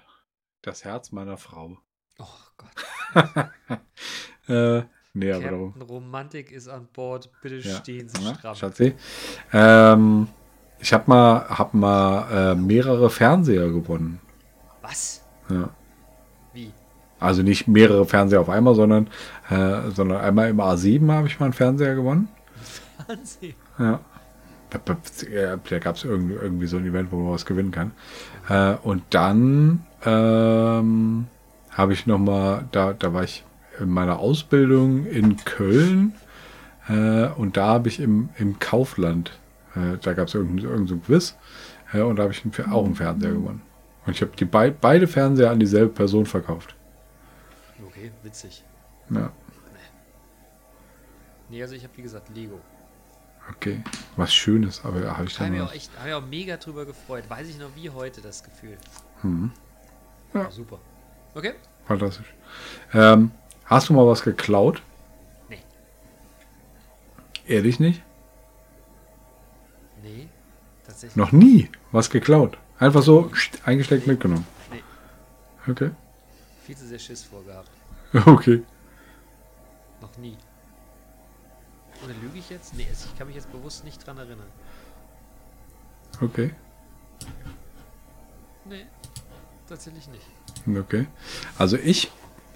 das 0.62 0.84
Herz 0.86 1.12
meiner 1.12 1.38
Frau. 1.38 1.78
Oh 2.20 2.26
Gott. 2.58 2.72
äh, 4.48 4.84
nee, 5.14 5.32
aber 5.32 5.44
darum. 5.44 5.74
Romantik 5.82 6.52
ist 6.52 6.68
an 6.68 6.88
Bord. 6.94 7.30
Bitte 7.42 7.58
Ja. 7.58 7.76
stehen 7.78 8.08
Sie 8.10 8.24
Ja, 8.24 8.36
stramm. 8.36 8.56
Schatzi. 8.56 8.96
Ähm, 9.52 10.28
ich 10.80 10.94
habe 10.94 11.04
mal, 11.08 11.50
hab 11.50 11.74
mal 11.74 12.52
äh, 12.52 12.56
mehrere 12.56 13.10
Fernseher 13.10 13.70
gewonnen. 13.70 14.20
Was? 14.82 15.24
Ja. 15.50 15.70
Wie? 16.54 16.72
Also 17.20 17.42
nicht 17.42 17.68
mehrere 17.68 18.06
Fernseher 18.06 18.42
auf 18.42 18.50
einmal, 18.50 18.76
sondern, 18.76 19.10
äh, 19.50 19.90
sondern 19.92 20.20
einmal 20.22 20.50
im 20.50 20.60
A7 20.60 21.10
habe 21.12 21.28
ich 21.28 21.40
mal 21.40 21.46
einen 21.48 21.54
Fernseher 21.54 21.96
gewonnen. 21.96 22.28
Wahnsinn. 23.08 23.54
Ja. 23.80 24.00
Da, 24.86 24.98
da, 25.58 25.80
gab 25.80 25.96
es 25.96 26.04
irgendwie, 26.04 26.34
irgendwie 26.34 26.68
so 26.68 26.78
ein 26.78 26.86
Event, 26.86 27.12
wo 27.12 27.18
man 27.18 27.34
was 27.34 27.46
gewinnen 27.46 27.72
kann. 27.72 27.92
Äh, 28.50 28.76
und 28.84 29.04
dann 29.12 29.86
ähm, 30.06 31.28
habe 31.72 31.94
ich 31.94 32.08
nochmal, 32.08 32.66
da, 32.72 32.94
da 32.94 33.14
war 33.14 33.24
ich 33.24 33.44
in 33.80 33.90
meiner 33.90 34.20
Ausbildung 34.20 35.06
in 35.06 35.38
Köln 35.38 36.14
äh, 36.88 37.28
und 37.28 37.58
da 37.58 37.68
habe 37.68 37.88
ich 37.88 38.00
im, 38.00 38.30
im 38.38 38.60
Kaufland, 38.60 39.32
äh, 39.76 39.98
da 40.02 40.14
gab 40.14 40.28
es 40.28 40.36
irgendein, 40.36 40.66
irgendein 40.66 40.88
so 40.88 40.96
ein 40.96 41.04
Quiz 41.04 41.36
äh, 41.94 42.02
und 42.02 42.18
da 42.18 42.24
habe 42.24 42.34
ich 42.34 42.44
einen, 42.44 42.72
auch 42.72 42.86
einen 42.86 42.96
Fernseher 42.96 43.32
gewonnen. 43.32 43.62
Und 44.06 44.14
ich 44.16 44.22
habe 44.22 44.32
die 44.38 44.46
bei, 44.46 44.70
beide 44.70 45.08
Fernseher 45.08 45.52
an 45.52 45.60
dieselbe 45.60 45.94
Person 45.94 46.26
verkauft. 46.26 46.76
Okay, 47.88 48.12
witzig. 48.24 48.64
Ja. 49.10 49.32
Nee, 51.50 51.62
also 51.62 51.76
ich 51.76 51.84
habe 51.84 51.96
wie 51.96 52.02
gesagt 52.02 52.30
Lego. 52.36 52.60
Okay. 53.50 53.84
Was 54.16 54.34
Schönes, 54.34 54.84
aber 54.86 55.18
habe 55.18 55.26
ich 55.26 55.34
Da 55.38 55.44
dann 55.46 55.48
habe 55.48 55.56
ich 55.56 55.62
noch. 55.62 55.70
auch 55.70 55.74
echt, 55.76 55.92
habe 56.00 56.10
ich 56.10 56.16
auch 56.16 56.26
mega 56.26 56.58
drüber 56.58 56.86
gefreut. 56.86 57.26
Weiß 57.30 57.48
ich 57.48 57.58
noch 57.58 57.76
wie 57.76 57.90
heute 57.90 58.22
das 58.22 58.44
Gefühl. 58.44 58.78
Hm, 59.22 59.52
Ja. 60.34 60.50
Super. 60.52 60.80
Okay? 61.36 61.54
fantastisch. 61.86 62.34
Ähm, 62.94 63.32
hast 63.66 63.90
du 63.90 63.94
mal 63.94 64.06
was 64.08 64.22
geklaut? 64.24 64.82
Nee. 65.50 65.60
Ehrlich 67.48 67.80
nicht? 67.80 68.02
Nee. 70.02 70.28
Tatsächlich. 70.86 71.16
Noch 71.16 71.32
nie 71.32 71.70
was 71.92 72.10
geklaut. 72.10 72.58
Einfach 72.80 73.02
so 73.04 73.32
eingesteckt 73.66 74.08
mitgenommen. 74.08 74.46
Nee. 74.72 74.84
Okay. 75.72 75.92
Viel 76.66 76.78
zu 76.78 76.88
sehr 76.88 77.00
Schiss 77.00 77.24
vorgehabt. 77.24 77.70
Okay. 78.28 78.64
Noch 80.02 80.16
nie. 80.18 80.38
Oder 82.04 82.14
lüge 82.22 82.38
ich 82.38 82.50
jetzt? 82.50 82.76
Nee, 82.76 82.88
ich 82.92 83.18
kann 83.18 83.28
mich 83.28 83.36
jetzt 83.36 83.52
bewusst 83.52 83.84
nicht 83.84 84.06
dran 84.06 84.18
erinnern. 84.18 84.48
Okay. 86.22 86.52
Nee. 88.66 88.86
Tatsächlich 89.68 90.08
nicht. 90.10 90.78
Okay. 90.78 91.08
Also 91.58 91.78
ich 91.78 92.12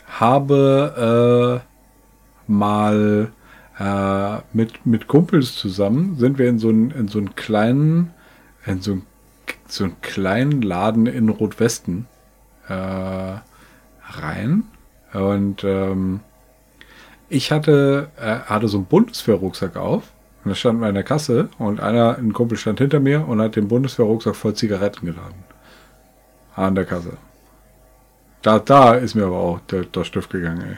habe 0.08 1.64
äh, 1.64 2.52
mal 2.52 3.32
äh, 3.80 4.38
mit, 4.54 4.86
mit 4.86 5.08
Kumpels 5.08 5.56
zusammen 5.56 6.18
sind 6.18 6.38
wir 6.38 6.50
in 6.50 6.60
so 6.60 6.70
einen, 6.70 6.92
in 6.92 7.08
so 7.08 7.20
einen 7.20 7.36
kleinen, 7.36 8.14
in 8.66 8.82
so 8.82 8.94
einen, 8.94 9.06
so 9.68 9.86
einen 9.86 10.02
kleinen 10.02 10.62
Laden 10.62 11.06
in 11.06 11.30
Rotwesten 11.30 12.08
äh, 12.68 12.74
rein. 12.74 14.64
Und 15.14 15.64
ähm, 15.64 16.20
ich 17.30 17.52
hatte, 17.52 18.10
äh, 18.18 18.40
hatte 18.40 18.68
so 18.68 18.78
einen 18.78 18.86
Bundeswehrrucksack 18.86 19.76
auf. 19.76 20.04
Und 20.44 20.50
da 20.52 20.56
standen 20.56 20.82
wir 20.82 20.90
in 20.90 20.96
der 20.96 21.04
Kasse 21.04 21.50
und 21.58 21.82
einer, 21.82 22.18
ein 22.18 22.32
Kumpel 22.32 22.58
stand 22.58 22.80
hinter 22.80 23.00
mir 23.00 23.28
und 23.28 23.42
hat 23.42 23.56
den 23.56 23.68
Bundeswehrrucksack 23.68 24.36
voll 24.36 24.54
Zigaretten 24.54 25.06
geladen. 25.06 25.44
An 26.56 26.74
der 26.74 26.86
Kasse. 26.86 27.18
Da, 28.42 28.60
da 28.60 28.94
ist 28.94 29.16
mir 29.16 29.26
aber 29.26 29.38
auch 29.38 29.60
der, 29.70 29.84
der 29.84 30.04
Stift 30.06 30.30
gegangen, 30.30 30.62
ey. 30.62 30.78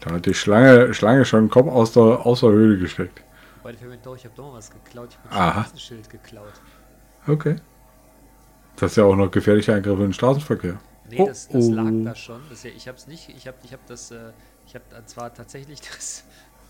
Da 0.00 0.14
hat 0.14 0.26
die 0.26 0.34
Schlange, 0.34 0.92
Schlange 0.94 1.24
schon 1.24 1.44
den 1.44 1.50
Kopf 1.50 1.68
aus 1.68 1.92
der, 1.92 2.02
aus 2.02 2.40
der 2.40 2.50
Höhle 2.50 2.78
gesteckt. 2.78 3.22
Bei 3.62 3.70
der 3.70 3.80
Firma 3.80 3.96
doch, 4.02 4.16
ich 4.16 4.24
habe 4.24 4.34
doch 4.36 4.54
was 4.54 4.70
geklaut. 4.70 5.10
Ich 5.10 5.30
habe 5.30 5.50
Aha. 5.50 5.66
ein 5.72 5.78
Schild 5.78 6.08
geklaut. 6.08 6.52
Okay. 7.26 7.56
Das 8.76 8.92
ist 8.92 8.96
ja 8.96 9.04
auch 9.04 9.16
noch 9.16 9.30
gefährlicher 9.30 9.74
Eingriff 9.74 9.98
in 9.98 10.06
den 10.06 10.12
Straßenverkehr. 10.12 10.78
Nee, 11.08 11.20
Oh, 11.20 11.26
das, 11.26 11.48
das 11.48 11.68
lag 11.68 11.84
oh. 11.90 12.04
da 12.04 12.14
schon. 12.14 12.42
Das, 12.50 12.64
ich 12.64 12.88
habe 12.88 12.98
es 12.98 13.06
nicht. 13.06 13.28
Ich 13.30 13.46
habe 13.46 13.56
ich 13.64 13.72
hab 13.72 13.84
das. 13.86 14.10
Äh, 14.10 14.32
ich 14.66 14.74
habe 14.74 14.84
zwar 15.06 15.32
tatsächlich 15.32 15.80
das. 15.96 16.24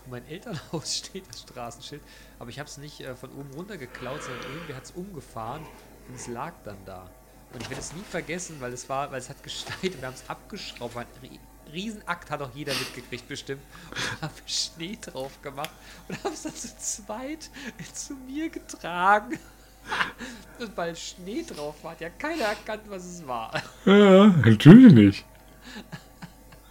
Mein 0.09 0.25
Elternhaus 0.27 0.95
steht 0.97 1.27
das 1.29 1.41
Straßenschild, 1.41 2.01
aber 2.39 2.49
ich 2.49 2.59
habe 2.59 2.69
es 2.69 2.77
nicht 2.77 3.01
äh, 3.01 3.15
von 3.15 3.31
oben 3.31 3.51
runter 3.53 3.77
geklaut, 3.77 4.23
sondern 4.23 4.43
irgendwie 4.53 4.73
hat 4.73 4.83
es 4.85 4.91
umgefahren 4.91 5.63
und 6.07 6.15
es 6.15 6.27
lag 6.27 6.53
dann 6.63 6.77
da. 6.85 7.09
Und 7.53 7.61
ich 7.61 7.69
werde 7.69 7.81
es 7.81 7.93
nie 7.93 8.03
vergessen, 8.03 8.57
weil 8.59 8.73
es 8.73 8.87
war, 8.89 9.11
weil 9.11 9.19
es 9.19 9.29
hat 9.29 9.41
geschneit 9.43 9.83
und 9.95 10.01
wir 10.01 10.07
haben 10.07 10.13
es 10.15 10.29
abgeschraubt. 10.29 10.95
War 10.95 11.03
ein 11.03 11.07
Rie- 11.23 11.39
Riesenakt 11.71 12.31
hat 12.31 12.41
auch 12.41 12.49
jeder 12.55 12.73
mitgekriegt 12.73 13.27
bestimmt. 13.27 13.61
Und 13.91 14.21
haben 14.23 14.33
Schnee 14.47 14.97
drauf 14.99 15.39
gemacht 15.41 15.69
und 16.07 16.23
haben 16.23 16.33
es 16.33 16.43
dann 16.43 16.55
zu 16.55 16.75
zweit 16.77 17.49
zu 17.93 18.15
mir 18.15 18.49
getragen. 18.49 19.37
Und 20.59 20.77
weil 20.77 20.95
Schnee 20.95 21.43
drauf 21.43 21.83
war, 21.83 21.91
hat 21.91 22.01
ja 22.01 22.09
keiner 22.09 22.45
erkannt, 22.45 22.83
was 22.87 23.05
es 23.05 23.27
war. 23.27 23.51
Ja, 23.85 24.27
natürlich 24.27 24.93
nicht. 24.93 25.25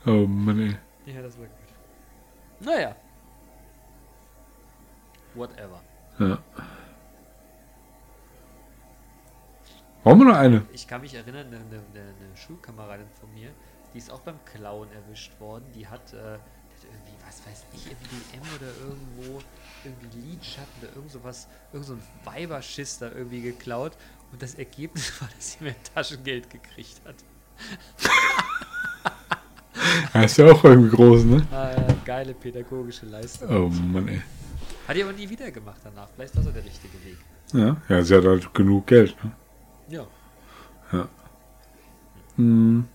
Oh 0.06 0.26
Mann, 0.26 0.60
ey. 0.60 1.14
Ja, 1.14 1.22
das 1.22 1.38
war 1.38 1.46
gut. 1.46 1.56
Naja. 2.60 2.96
Whatever. 5.34 5.80
Ja. 6.18 6.38
Wollen 10.04 10.18
wir 10.18 10.24
noch 10.26 10.36
eine? 10.36 10.66
Ich 10.72 10.86
kann 10.86 11.00
mich 11.00 11.14
erinnern, 11.14 11.46
eine, 11.46 11.56
eine, 11.56 11.82
eine 12.00 12.36
Schulkameradin 12.36 13.08
von 13.20 13.32
mir, 13.34 13.50
die 13.92 13.98
ist 13.98 14.10
auch 14.10 14.20
beim 14.20 14.42
Klauen 14.44 14.90
erwischt 14.92 15.38
worden. 15.40 15.64
Die 15.74 15.86
hat, 15.86 16.12
äh, 16.12 16.16
die 16.16 16.36
hat 16.36 16.38
irgendwie, 16.84 17.16
was 17.26 17.46
weiß 17.46 17.64
ich, 17.72 17.86
im 17.90 17.96
DM 18.08 18.42
oder 18.56 18.72
irgendwo 18.80 19.42
irgendwie 19.84 20.30
Lidschatten 20.30 20.72
oder 20.82 20.94
irgend 20.94 21.10
sowas, 21.10 21.48
irgend 21.72 21.86
so 21.86 21.94
ein 21.94 22.02
Weiberschiss 22.24 22.98
da 22.98 23.10
irgendwie 23.10 23.42
geklaut. 23.42 23.92
Und 24.32 24.42
das 24.42 24.54
Ergebnis 24.54 25.12
war, 25.20 25.28
dass 25.36 25.52
sie 25.52 25.64
mehr 25.64 25.76
Taschengeld 25.94 26.50
gekriegt 26.50 27.00
hat. 27.04 27.16
Das 30.12 30.32
ist 30.32 30.36
ja 30.38 30.46
auch 30.46 30.64
irgendwie 30.64 30.90
groß, 30.90 31.24
ne? 31.24 31.46
Ah, 31.52 31.74
geile 32.04 32.34
pädagogische 32.34 33.06
Leistung. 33.06 33.48
Oh 33.48 33.68
Mann, 33.68 34.08
ey. 34.08 34.22
Hat 34.86 34.96
die 34.96 35.02
aber 35.02 35.12
nie 35.12 35.28
wieder 35.28 35.50
gemacht 35.50 35.80
danach. 35.84 36.08
Vielleicht 36.14 36.34
war 36.36 36.42
so 36.42 36.50
der 36.50 36.64
richtige 36.64 36.94
Weg. 37.04 37.16
Ja, 37.52 37.76
ja 37.88 38.02
sie 38.02 38.16
hat 38.16 38.24
halt 38.24 38.52
genug 38.52 38.86
Geld. 38.86 39.16
Ne? 39.22 39.32
Ja. 39.88 40.06
Hm. 42.36 42.88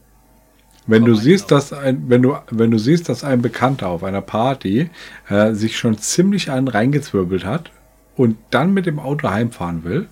Wenn 0.86 1.06
du 1.06 1.16
siehst, 1.16 1.50
dass 1.52 1.72
ein, 1.72 2.10
wenn 2.10 2.22
du, 2.22 2.38
wenn 2.52 2.72
du 2.72 2.78
siehst, 2.78 3.08
dass 3.08 3.24
ein 3.24 3.42
Bekannter 3.42 3.88
auf 3.88 4.04
einer 4.04 4.22
Party 4.22 4.90
äh, 5.30 5.54
sich 5.54 5.78
schon 5.78 5.98
ziemlich 5.98 6.52
einen 6.52 6.68
reingezwirbelt 6.68 7.46
hat 7.46 7.72
und 8.18 8.38
dann 8.50 8.74
mit 8.74 8.86
dem 8.86 9.00
Auto 9.00 9.30
heimfahren 9.30 9.84
will, 9.86 10.10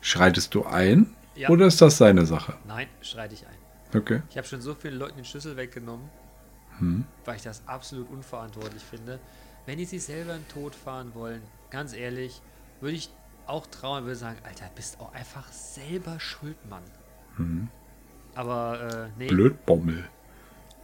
schreitest 0.00 0.54
du 0.54 0.64
ein 0.66 1.06
Ja. 1.36 1.50
oder 1.50 1.66
ist 1.66 1.80
das 1.80 1.98
seine 1.98 2.26
Sache? 2.26 2.54
Nein, 2.66 2.88
schreite 3.00 3.34
ich 3.34 3.44
ein. 3.46 3.98
Okay. 3.98 4.22
Ich 4.30 4.36
habe 4.36 4.46
schon 4.46 4.60
so 4.60 4.74
vielen 4.74 4.98
Leuten 4.98 5.16
den 5.16 5.24
Schlüssel 5.24 5.56
weggenommen, 5.56 6.08
Hm. 6.78 7.04
weil 7.24 7.36
ich 7.36 7.42
das 7.42 7.62
absolut 7.66 8.10
unverantwortlich 8.10 8.82
finde. 8.82 9.18
Wenn 9.66 9.78
die 9.78 9.84
sich 9.84 10.02
selber 10.04 10.34
in 10.34 10.42
den 10.42 10.48
Tod 10.48 10.74
fahren 10.74 11.12
wollen, 11.14 11.40
ganz 11.70 11.94
ehrlich, 11.94 12.42
würde 12.80 12.96
ich 12.96 13.10
auch 13.46 13.66
trauen, 13.68 14.04
würde 14.04 14.16
sagen, 14.16 14.38
Alter, 14.44 14.68
bist 14.74 15.00
auch 15.00 15.12
einfach 15.14 15.50
selber 15.52 16.18
schuld, 16.18 16.56
Mann. 16.68 16.82
Hm. 17.36 17.68
Aber 18.36 19.08
äh, 19.08 19.18
nee, 19.18 19.32
Blödbommel. 19.32 20.10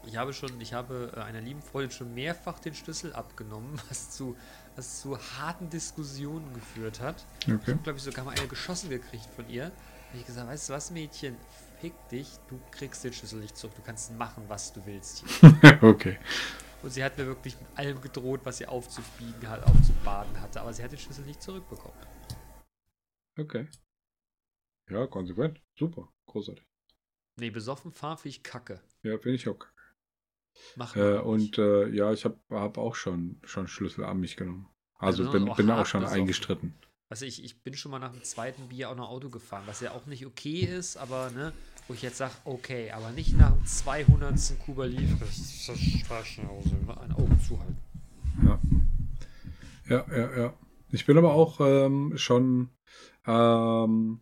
ich 0.03 0.17
habe 0.17 0.33
schon, 0.33 0.61
ich 0.61 0.73
habe 0.75 1.13
äh, 1.17 1.21
einer 1.21 1.41
lieben 1.41 1.63
Freundin 1.63 1.91
schon 1.93 2.15
mehrfach 2.15 2.59
den 2.59 2.75
Schlüssel 2.75 3.13
abgenommen, 3.13 3.81
was 3.89 4.11
zu, 4.11 4.37
was 4.77 5.01
zu 5.01 5.19
harten 5.19 5.71
Diskussionen 5.71 6.53
geführt 6.55 7.01
hat. 7.01 7.27
Ich 7.65 7.71
Okay. 7.71 7.73
habe, 7.73 7.83
glaube 7.83 7.99
ich, 7.99 8.05
sogar 8.05 8.25
mal 8.25 8.33
eine 8.33 8.49
geschossen 8.49 8.91
gekriegt 8.91 9.33
von 9.35 9.49
ihr. 9.49 9.73
Und 10.13 10.21
ich 10.21 10.27
gesagt, 10.27 10.49
weißt 10.49 10.71
du 10.71 10.73
was, 10.75 10.91
Mädchen, 10.91 11.37
fick 11.81 11.95
dich, 12.09 12.41
du 12.49 12.61
kriegst 12.71 13.05
den 13.05 13.13
Schlüssel 13.13 13.41
nicht 13.41 13.57
zurück, 13.57 13.75
du 13.77 13.83
kannst 13.83 14.13
machen, 14.13 14.45
was 14.49 14.73
du 14.73 14.85
willst 14.87 15.21
hier. 15.21 15.39
okay. 15.83 16.19
Und 16.83 16.91
sie 16.91 17.03
hat 17.05 17.17
mir 17.17 17.27
wirklich 17.27 17.59
mit 17.59 17.69
allem 17.79 18.01
gedroht, 18.01 18.41
was 18.45 18.59
sie 18.59 18.67
aufzubiegen 18.67 19.49
hat, 19.49 19.65
aufzubaden 19.65 20.41
hatte, 20.41 20.61
aber 20.61 20.73
sie 20.75 20.83
hat 20.85 20.93
den 20.93 20.99
Schlüssel 20.99 21.25
nicht 21.25 21.43
zurückbekommen. 21.43 21.97
Okay. 23.39 23.69
Ja, 24.91 25.09
konsequent. 25.09 25.61
Super. 25.77 26.09
Großartig. 26.27 26.65
Nee, 27.37 27.51
besoffen 27.51 27.93
fahren 27.93 28.19
finde 28.19 28.37
ich 28.37 28.43
kacke. 28.43 28.81
Ja, 29.03 29.19
finde 29.19 29.35
ich 29.35 29.49
auch. 29.49 29.59
Mach 30.77 30.95
Äh, 30.97 31.19
und 31.19 31.59
äh, 31.59 31.89
ja, 31.89 32.13
ich 32.13 32.25
habe 32.25 32.39
hab 32.51 32.79
auch 32.79 32.95
schon, 32.95 33.41
schon 33.45 33.69
Schlüssel 33.69 34.05
an 34.05 34.21
mich 34.21 34.37
genommen. 34.37 34.69
Also 34.99 35.25
Also 35.25 35.33
bin, 35.33 35.49
auch 35.49 35.57
bin 35.57 35.71
auch 35.71 35.87
schon 35.87 36.03
besoffen. 36.03 36.21
eingestritten. 36.23 36.75
Also 37.09 37.27
ich, 37.27 37.45
ich 37.45 37.63
bin 37.63 37.75
schon 37.75 37.91
mal 37.91 37.99
nach 37.99 38.13
dem 38.13 38.23
zweiten 38.23 38.69
Bier 38.69 38.91
auch 38.91 38.97
noch 38.97 39.11
Auto 39.11 39.29
gefahren, 39.29 39.65
was 39.67 39.81
ja 39.81 39.93
auch 39.93 40.07
nicht 40.07 40.25
okay 40.25 40.61
ist, 40.61 40.97
aber 40.97 41.31
ne, 41.31 41.53
wo 41.89 41.95
ich 41.95 42.03
jetzt 42.03 42.17
sage, 42.17 42.33
okay, 42.45 42.91
aber 42.91 43.11
nicht 43.11 43.37
nach 43.37 43.53
dem 43.53 43.67
200. 43.67 44.59
Kuba 44.65 44.85
Libre. 44.87 45.17
Das 45.21 45.37
ist 45.37 45.69
das 45.69 45.79
Straßenhause. 45.79 46.77
Ein 47.01 47.13
Auge 47.13 47.39
zuhalten. 47.47 47.77
Ja. 48.45 48.61
Ja, 49.89 50.07
ja, 50.11 50.39
ja. 50.39 50.55
Ich 50.91 51.05
bin 51.05 51.19
aber 51.19 51.35
auch 51.35 51.61
ähm, 51.61 52.13
schon, 52.17 52.71
ähm, 53.27 54.22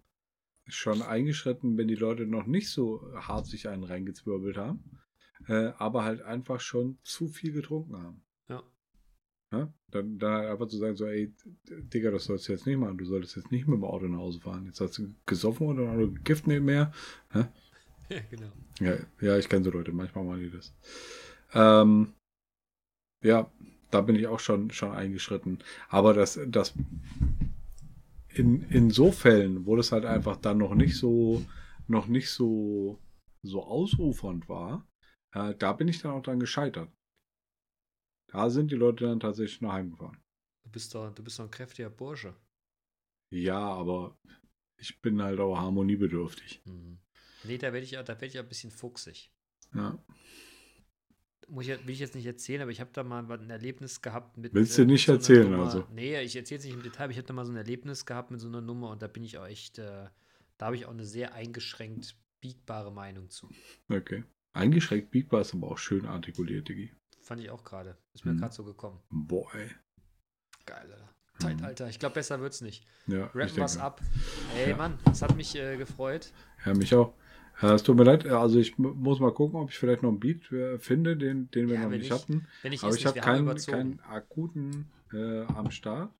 schon 0.70 1.02
eingeschritten, 1.02 1.76
wenn 1.76 1.88
die 1.88 1.94
Leute 1.94 2.26
noch 2.26 2.46
nicht 2.46 2.70
so 2.70 3.02
hart 3.14 3.46
sich 3.46 3.68
einen 3.68 3.84
reingezwirbelt 3.84 4.56
haben, 4.56 4.98
äh, 5.48 5.72
aber 5.78 6.04
halt 6.04 6.22
einfach 6.22 6.60
schon 6.60 6.98
zu 7.02 7.28
viel 7.28 7.52
getrunken 7.52 7.96
haben. 7.96 8.22
Ja. 8.48 8.62
Ja? 9.52 9.72
Dann, 9.90 10.18
dann 10.18 10.32
halt 10.32 10.50
einfach 10.50 10.68
zu 10.68 10.78
sagen, 10.78 10.96
so, 10.96 11.06
ey, 11.06 11.34
Digga, 11.68 12.10
das 12.10 12.24
sollst 12.24 12.48
du 12.48 12.52
jetzt 12.52 12.66
nicht 12.66 12.78
machen. 12.78 12.98
Du 12.98 13.04
solltest 13.04 13.36
jetzt 13.36 13.50
nicht 13.50 13.66
mit 13.66 13.76
dem 13.76 13.84
Auto 13.84 14.06
nach 14.06 14.18
Hause 14.18 14.40
fahren. 14.40 14.66
Jetzt 14.66 14.80
hast 14.80 14.98
du 14.98 15.14
gesoffen 15.26 15.66
oder 15.66 15.92
noch 15.92 16.14
Gift 16.24 16.46
nicht 16.46 16.62
mehr. 16.62 16.92
Ja, 18.12 18.18
genau. 18.28 18.50
Ja, 18.80 18.96
ja 19.20 19.38
ich 19.38 19.48
kenne 19.48 19.64
so 19.64 19.70
Leute, 19.70 19.92
manchmal 19.92 20.24
machen 20.24 20.40
die 20.40 20.50
das. 20.50 20.74
Ähm, 21.54 22.12
ja, 23.22 23.48
da 23.92 24.00
bin 24.00 24.16
ich 24.16 24.26
auch 24.26 24.40
schon, 24.40 24.72
schon 24.72 24.90
eingeschritten. 24.90 25.58
Aber 25.88 26.12
das, 26.12 26.40
das 26.48 26.74
in, 28.34 28.62
in 28.70 28.90
so 28.90 29.12
Fällen, 29.12 29.66
wo 29.66 29.76
das 29.76 29.92
halt 29.92 30.04
einfach 30.04 30.36
dann 30.36 30.58
noch 30.58 30.74
nicht 30.74 30.96
so, 30.96 31.44
noch 31.86 32.06
nicht 32.06 32.30
so, 32.30 32.98
so 33.42 33.64
ausufernd 33.64 34.48
war, 34.48 34.86
äh, 35.32 35.54
da 35.54 35.72
bin 35.72 35.88
ich 35.88 36.00
dann 36.00 36.12
auch 36.12 36.22
dann 36.22 36.40
gescheitert. 36.40 36.90
Da 38.28 38.48
sind 38.48 38.70
die 38.70 38.76
Leute 38.76 39.06
dann 39.06 39.20
tatsächlich 39.20 39.60
nach 39.60 39.74
Hause 39.74 39.90
gefahren. 39.90 40.22
Du 40.64 40.70
bist 40.70 40.94
doch, 40.94 41.12
du 41.12 41.22
bist 41.22 41.38
doch 41.38 41.44
ein 41.44 41.50
kräftiger 41.50 41.90
Bursche. 41.90 42.36
Ja, 43.32 43.58
aber 43.58 44.16
ich 44.78 45.00
bin 45.00 45.20
halt 45.22 45.40
auch 45.40 45.56
harmoniebedürftig. 45.56 46.62
Mhm. 46.64 46.98
Nee, 47.44 47.58
da 47.58 47.72
werde 47.72 47.84
ich, 47.84 47.92
da 47.92 48.06
werd 48.06 48.22
ich 48.22 48.38
ein 48.38 48.48
bisschen 48.48 48.70
fuchsig. 48.70 49.32
Ja. 49.74 49.98
Muss 51.50 51.66
ich, 51.66 51.86
will 51.86 51.92
ich 51.94 51.98
jetzt 52.00 52.14
nicht 52.14 52.26
erzählen, 52.26 52.62
aber 52.62 52.70
ich 52.70 52.80
habe 52.80 52.90
da 52.92 53.02
mal 53.02 53.30
ein 53.30 53.50
Erlebnis 53.50 54.00
gehabt 54.02 54.36
mit. 54.38 54.54
Willst 54.54 54.76
du 54.78 54.82
äh, 54.82 54.84
mit 54.84 54.92
nicht 54.92 55.06
so 55.06 55.12
erzählen, 55.12 55.50
Nummer. 55.50 55.64
also? 55.64 55.86
Nee, 55.92 56.20
ich 56.22 56.36
erzähle 56.36 56.58
es 56.60 56.64
nicht 56.64 56.74
im 56.74 56.82
Detail, 56.82 57.04
aber 57.04 57.10
ich 57.12 57.18
habe 57.18 57.26
da 57.26 57.34
mal 57.34 57.44
so 57.44 57.52
ein 57.52 57.56
Erlebnis 57.56 58.06
gehabt 58.06 58.30
mit 58.30 58.40
so 58.40 58.48
einer 58.48 58.60
Nummer 58.60 58.90
und 58.90 59.02
da 59.02 59.06
bin 59.08 59.22
ich 59.24 59.36
auch 59.38 59.46
echt, 59.46 59.78
äh, 59.78 60.06
da 60.58 60.66
habe 60.66 60.76
ich 60.76 60.86
auch 60.86 60.90
eine 60.92 61.04
sehr 61.04 61.34
eingeschränkt 61.34 62.16
biegbare 62.40 62.92
Meinung 62.92 63.28
zu. 63.30 63.48
Okay. 63.88 64.24
Eingeschränkt 64.52 65.10
biegbar 65.10 65.42
ist 65.42 65.54
aber 65.54 65.70
auch 65.70 65.78
schön 65.78 66.06
artikuliert, 66.06 66.68
Digi. 66.68 66.92
Fand 67.22 67.40
ich 67.40 67.50
auch 67.50 67.62
gerade. 67.64 67.96
Ist 68.14 68.24
mir 68.24 68.32
Mhm. 68.32 68.38
gerade 68.38 68.54
so 68.54 68.64
gekommen. 68.64 68.98
Boah, 69.10 69.54
ey. 69.54 69.70
Geil, 70.66 70.90
Alter. 70.92 71.08
Zeitalter. 71.38 71.88
Ich 71.88 71.98
glaube, 71.98 72.14
besser 72.14 72.40
wird's 72.40 72.60
nicht. 72.60 72.86
Ja, 73.06 73.30
Rappen 73.34 73.56
was 73.58 73.78
ab. 73.78 74.00
Ey, 74.56 74.70
Ja. 74.70 74.76
Mann, 74.76 74.98
es 75.10 75.22
hat 75.22 75.34
mich 75.36 75.54
äh, 75.56 75.76
gefreut. 75.76 76.32
Ja, 76.66 76.74
mich 76.74 76.94
auch. 76.94 77.14
Äh, 77.62 77.66
es 77.74 77.82
tut 77.82 77.96
mir 77.96 78.04
leid, 78.04 78.26
also 78.26 78.58
ich 78.58 78.78
mu- 78.78 78.94
muss 78.94 79.20
mal 79.20 79.32
gucken, 79.32 79.58
ob 79.60 79.70
ich 79.70 79.78
vielleicht 79.78 80.02
noch 80.02 80.10
einen 80.10 80.20
Beat 80.20 80.50
äh, 80.52 80.78
finde, 80.78 81.16
den, 81.16 81.50
den 81.50 81.68
wir 81.68 81.74
Ja, 81.76 81.82
noch 81.84 81.90
nicht 81.90 82.06
ich- 82.06 82.10
hatten. 82.10 82.46
Wenn 82.62 82.72
ich 82.72 82.82
Aber 82.82 82.94
ich 82.94 83.06
habe 83.06 83.20
keinen, 83.20 83.56
keinen 83.56 84.00
akuten 84.00 84.90
äh, 85.12 85.42
am 85.44 85.70
Start. 85.70 86.12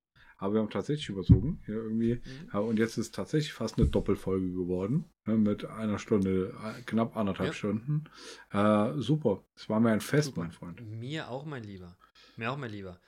Aber 0.42 0.54
wir 0.54 0.60
haben 0.62 0.70
tatsächlich 0.70 1.10
überzogen. 1.10 1.60
Ja, 1.66 1.74
irgendwie. 1.74 2.14
Mhm. 2.14 2.48
Ja, 2.52 2.60
und 2.60 2.78
jetzt 2.78 2.96
ist 2.96 3.14
tatsächlich 3.14 3.52
fast 3.52 3.78
eine 3.78 3.88
Doppelfolge 3.88 4.50
geworden. 4.52 5.04
Ja, 5.26 5.34
mit 5.34 5.66
einer 5.66 5.98
Stunde, 5.98 6.54
äh, 6.64 6.80
knapp 6.86 7.14
anderthalb 7.14 7.50
Ja. 7.50 7.54
Stunden. 7.54 8.04
Äh, 8.50 8.92
super. 8.96 9.44
Es 9.54 9.68
war 9.68 9.80
mir 9.80 9.90
ein 9.90 10.00
Fest, 10.00 10.28
Super. 10.28 10.40
mein 10.40 10.52
Freund. 10.52 10.80
Mir 10.80 11.28
auch, 11.28 11.44
mein 11.44 11.62
Lieber. 11.62 11.94
Mir 12.38 12.50
auch, 12.52 12.56
mein 12.56 12.70
Lieber. 12.70 12.98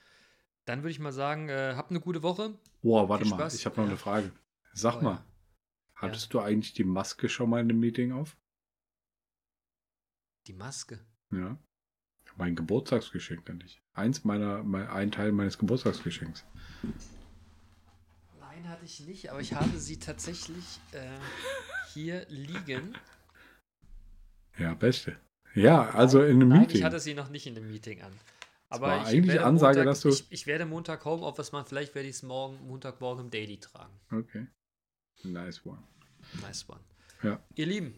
Dann 0.67 0.81
würde 0.83 0.91
ich 0.91 1.01
mal 1.01 1.13
sagen, 1.13 1.49
äh, 1.49 1.73
habt 1.75 1.91
eine 1.91 2.01
gute 2.01 2.23
Woche. 2.23 2.53
Boah, 2.83 3.09
warte 3.09 3.25
Viel 3.25 3.31
mal. 3.31 3.39
Spaß. 3.39 3.55
Ich 3.55 3.65
habe 3.65 3.77
noch 3.77 3.85
Ja. 3.85 3.89
eine 3.91 3.99
Frage. 3.99 4.31
Sag 4.75 4.99
Oh, 5.01 5.05
mal, 5.05 5.25
ja. 6.03 6.09
hattest 6.09 6.33
du 6.35 6.41
eigentlich 6.41 6.73
die 6.75 6.85
Maske 6.85 7.29
schon 7.29 7.51
mal 7.51 7.61
in 7.61 7.71
einem 7.71 7.81
Meeting 7.81 8.13
auf? 8.13 8.37
Die 10.47 10.53
Maske. 10.53 10.99
Ja. 11.31 11.57
Mein 12.37 12.57
Geburtstagsgeschenk 12.57 13.49
an 13.51 13.59
dich. 13.61 13.83
Eins 13.93 14.25
meiner, 14.25 14.63
mein, 14.63 14.87
ein 14.89 15.13
Teil 15.13 15.33
meines 15.33 15.59
Geburtstagsgeschenks. 15.59 16.45
Nein, 18.41 18.69
hatte 18.69 18.85
ich 18.85 19.01
nicht, 19.01 19.31
aber 19.31 19.41
ich 19.41 19.55
habe 19.55 19.79
sie 19.79 19.99
tatsächlich 19.99 20.81
äh, 20.93 21.11
hier 21.93 22.27
liegen. 22.29 22.97
Ja, 24.59 24.75
beste. 24.75 25.19
Ja, 25.55 25.91
also 25.91 26.23
in 26.23 26.37
einem 26.37 26.49
Nein, 26.49 26.61
Meeting. 26.61 26.77
ich 26.79 26.83
hatte 26.85 27.01
sie 27.01 27.15
noch 27.15 27.29
nicht 27.29 27.47
in 27.47 27.55
dem 27.55 27.69
Meeting 27.69 28.03
an. 28.03 28.13
Aber 28.71 28.87
war 28.87 29.03
ich 29.03 29.09
eigentlich 29.09 29.35
werde 29.35 29.45
Ansage, 29.45 29.79
Montag, 29.81 29.91
dass 29.93 30.01
du- 30.01 30.09
Ich, 30.09 30.33
ich 30.33 30.47
werde 30.47 30.65
Montag 30.65 31.05
Homeoffice 31.05 31.53
machen, 31.53 31.67
vielleicht 31.69 31.95
werde 31.95 32.09
ich 32.09 32.17
es 32.17 32.23
morgen, 32.23 32.59
Montagmorgen 32.67 33.27
im 33.27 33.31
Daily 33.31 33.59
tragen. 33.59 33.93
Okay. 34.11 34.47
Nice 35.25 35.65
one. 35.67 35.83
Nice 36.41 36.69
one. 36.69 36.81
Ja. 37.23 37.41
Ihr 37.55 37.67
Lieben, 37.67 37.95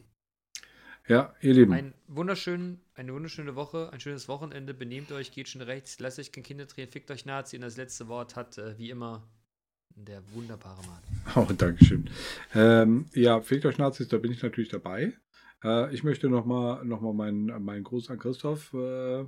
Ja, 1.09 1.35
ihr 1.41 1.55
Lieben. 1.55 1.73
ein 1.73 1.95
wunderschön, 2.09 2.81
eine 2.95 3.13
wunderschöne 3.15 3.55
Woche, 3.57 3.91
ein 3.93 4.01
schönes 4.01 4.29
Wochenende. 4.29 4.75
Benehmt 4.75 5.13
euch, 5.13 5.33
geht 5.33 5.49
schon 5.49 5.63
rechts, 5.63 5.99
lasst 6.01 6.19
euch 6.19 6.33
kein 6.33 6.43
Kinder 6.45 6.67
drehen, 6.67 6.89
fickt 6.91 7.11
euch 7.11 7.25
Nazi. 7.25 7.57
Und 7.57 7.63
das 7.63 7.77
letzte 7.77 8.09
Wort 8.09 8.37
hat, 8.37 8.59
äh, 8.59 8.77
wie 8.79 8.91
immer, 8.91 9.27
der 9.97 10.23
wunderbare 10.33 10.83
Mann. 10.87 11.03
Oh, 11.37 11.53
Dankeschön. 11.57 12.11
Ähm, 12.55 13.07
ja, 13.15 13.41
fehlt 13.41 13.65
euch 13.67 13.79
Nazis, 13.79 14.09
da 14.09 14.19
bin 14.19 14.33
ich 14.33 14.43
natürlich 14.43 14.69
dabei. 14.71 15.15
Äh, 15.63 15.95
ich 15.95 16.05
möchte 16.05 16.29
nochmal 16.29 16.85
noch 16.85 17.01
mal 17.01 17.15
meinen, 17.15 17.47
meinen 17.65 17.85
Gruß 17.85 18.11
an 18.11 18.19
Christoph 18.19 18.75
äh, 18.75 19.25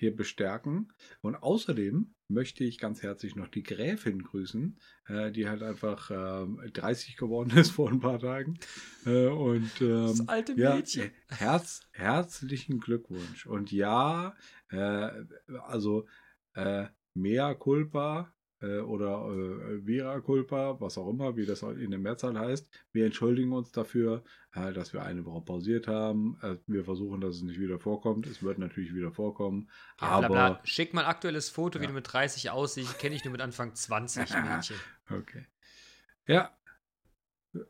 hier 0.00 0.14
bestärken. 0.14 0.92
Und 1.20 1.36
außerdem 1.36 2.14
möchte 2.28 2.64
ich 2.64 2.78
ganz 2.78 3.02
herzlich 3.02 3.36
noch 3.36 3.48
die 3.48 3.62
Gräfin 3.62 4.22
grüßen, 4.22 4.78
äh, 5.06 5.30
die 5.30 5.48
halt 5.48 5.62
einfach 5.62 6.10
ähm, 6.10 6.60
30 6.72 7.16
geworden 7.16 7.50
ist 7.56 7.70
vor 7.70 7.90
ein 7.90 8.00
paar 8.00 8.18
Tagen. 8.18 8.58
Äh, 9.06 9.26
und 9.26 9.70
ähm, 9.80 10.24
alte 10.26 10.54
ja, 10.56 10.76
äh, 10.76 11.10
Herz, 11.28 11.82
herzlichen 11.92 12.80
Glückwunsch. 12.80 13.46
Und 13.46 13.70
ja, 13.70 14.34
äh, 14.70 15.10
also 15.62 16.06
äh, 16.54 16.86
mea 17.14 17.54
culpa 17.54 18.32
äh, 18.32 18.39
oder 18.62 19.26
äh, 19.32 19.80
vera 19.84 20.20
culpa, 20.20 20.80
was 20.80 20.98
auch 20.98 21.08
immer, 21.08 21.36
wie 21.36 21.46
das 21.46 21.62
in 21.62 21.90
der 21.90 21.98
Mehrzahl 22.00 22.38
heißt. 22.38 22.68
Wir 22.92 23.06
entschuldigen 23.06 23.52
uns 23.52 23.72
dafür, 23.72 24.22
äh, 24.52 24.72
dass 24.72 24.92
wir 24.92 25.02
eine 25.02 25.24
Woche 25.24 25.40
pausiert 25.42 25.88
haben. 25.88 26.38
Äh, 26.42 26.56
wir 26.66 26.84
versuchen, 26.84 27.20
dass 27.20 27.36
es 27.36 27.42
nicht 27.42 27.58
wieder 27.58 27.78
vorkommt. 27.78 28.26
Es 28.26 28.42
wird 28.42 28.58
natürlich 28.58 28.94
wieder 28.94 29.12
vorkommen. 29.12 29.70
Ja, 30.00 30.08
aber 30.08 30.28
bla 30.28 30.50
bla. 30.50 30.60
Schick 30.64 30.92
mal 30.94 31.02
ein 31.04 31.10
aktuelles 31.10 31.48
Foto, 31.48 31.78
wie 31.80 31.84
Ja. 31.84 31.88
du 31.88 31.94
mit 31.94 32.12
30 32.12 32.50
aussiehst. 32.50 32.98
Kenne 32.98 33.14
ich 33.14 33.24
nur 33.24 33.32
mit 33.32 33.40
Anfang 33.40 33.74
20 33.74 34.28
Mädchen. 34.44 34.76
Okay. 35.10 35.46
Ja. 36.26 36.50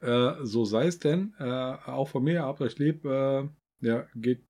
Äh, 0.00 0.44
so 0.44 0.64
sei 0.64 0.86
es 0.88 0.98
denn. 0.98 1.34
Äh, 1.38 1.44
auch 1.44 2.08
von 2.08 2.24
mir, 2.24 2.42
habt 2.42 2.60
euch 2.60 2.78
lieb. 2.78 3.04
Äh, 3.04 3.48
ja, 3.80 4.06
geht. 4.14 4.44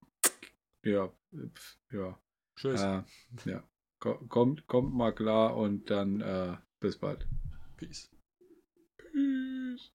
Ja. 0.83 1.13
pf, 1.55 1.77
Ja. 1.93 2.19
Tschüss. 2.57 2.81
Äh, 2.81 3.03
ja. 3.45 3.63
Ko- 4.01 4.19
Kommt, 4.29 4.67
kommt 4.67 4.95
mal 4.95 5.13
klar 5.13 5.57
und 5.57 5.91
dann 5.91 6.21
äh, 6.21 6.57
bis 6.81 6.99
bald. 6.99 7.27
Peace. 7.77 8.11
Peace. 8.97 9.93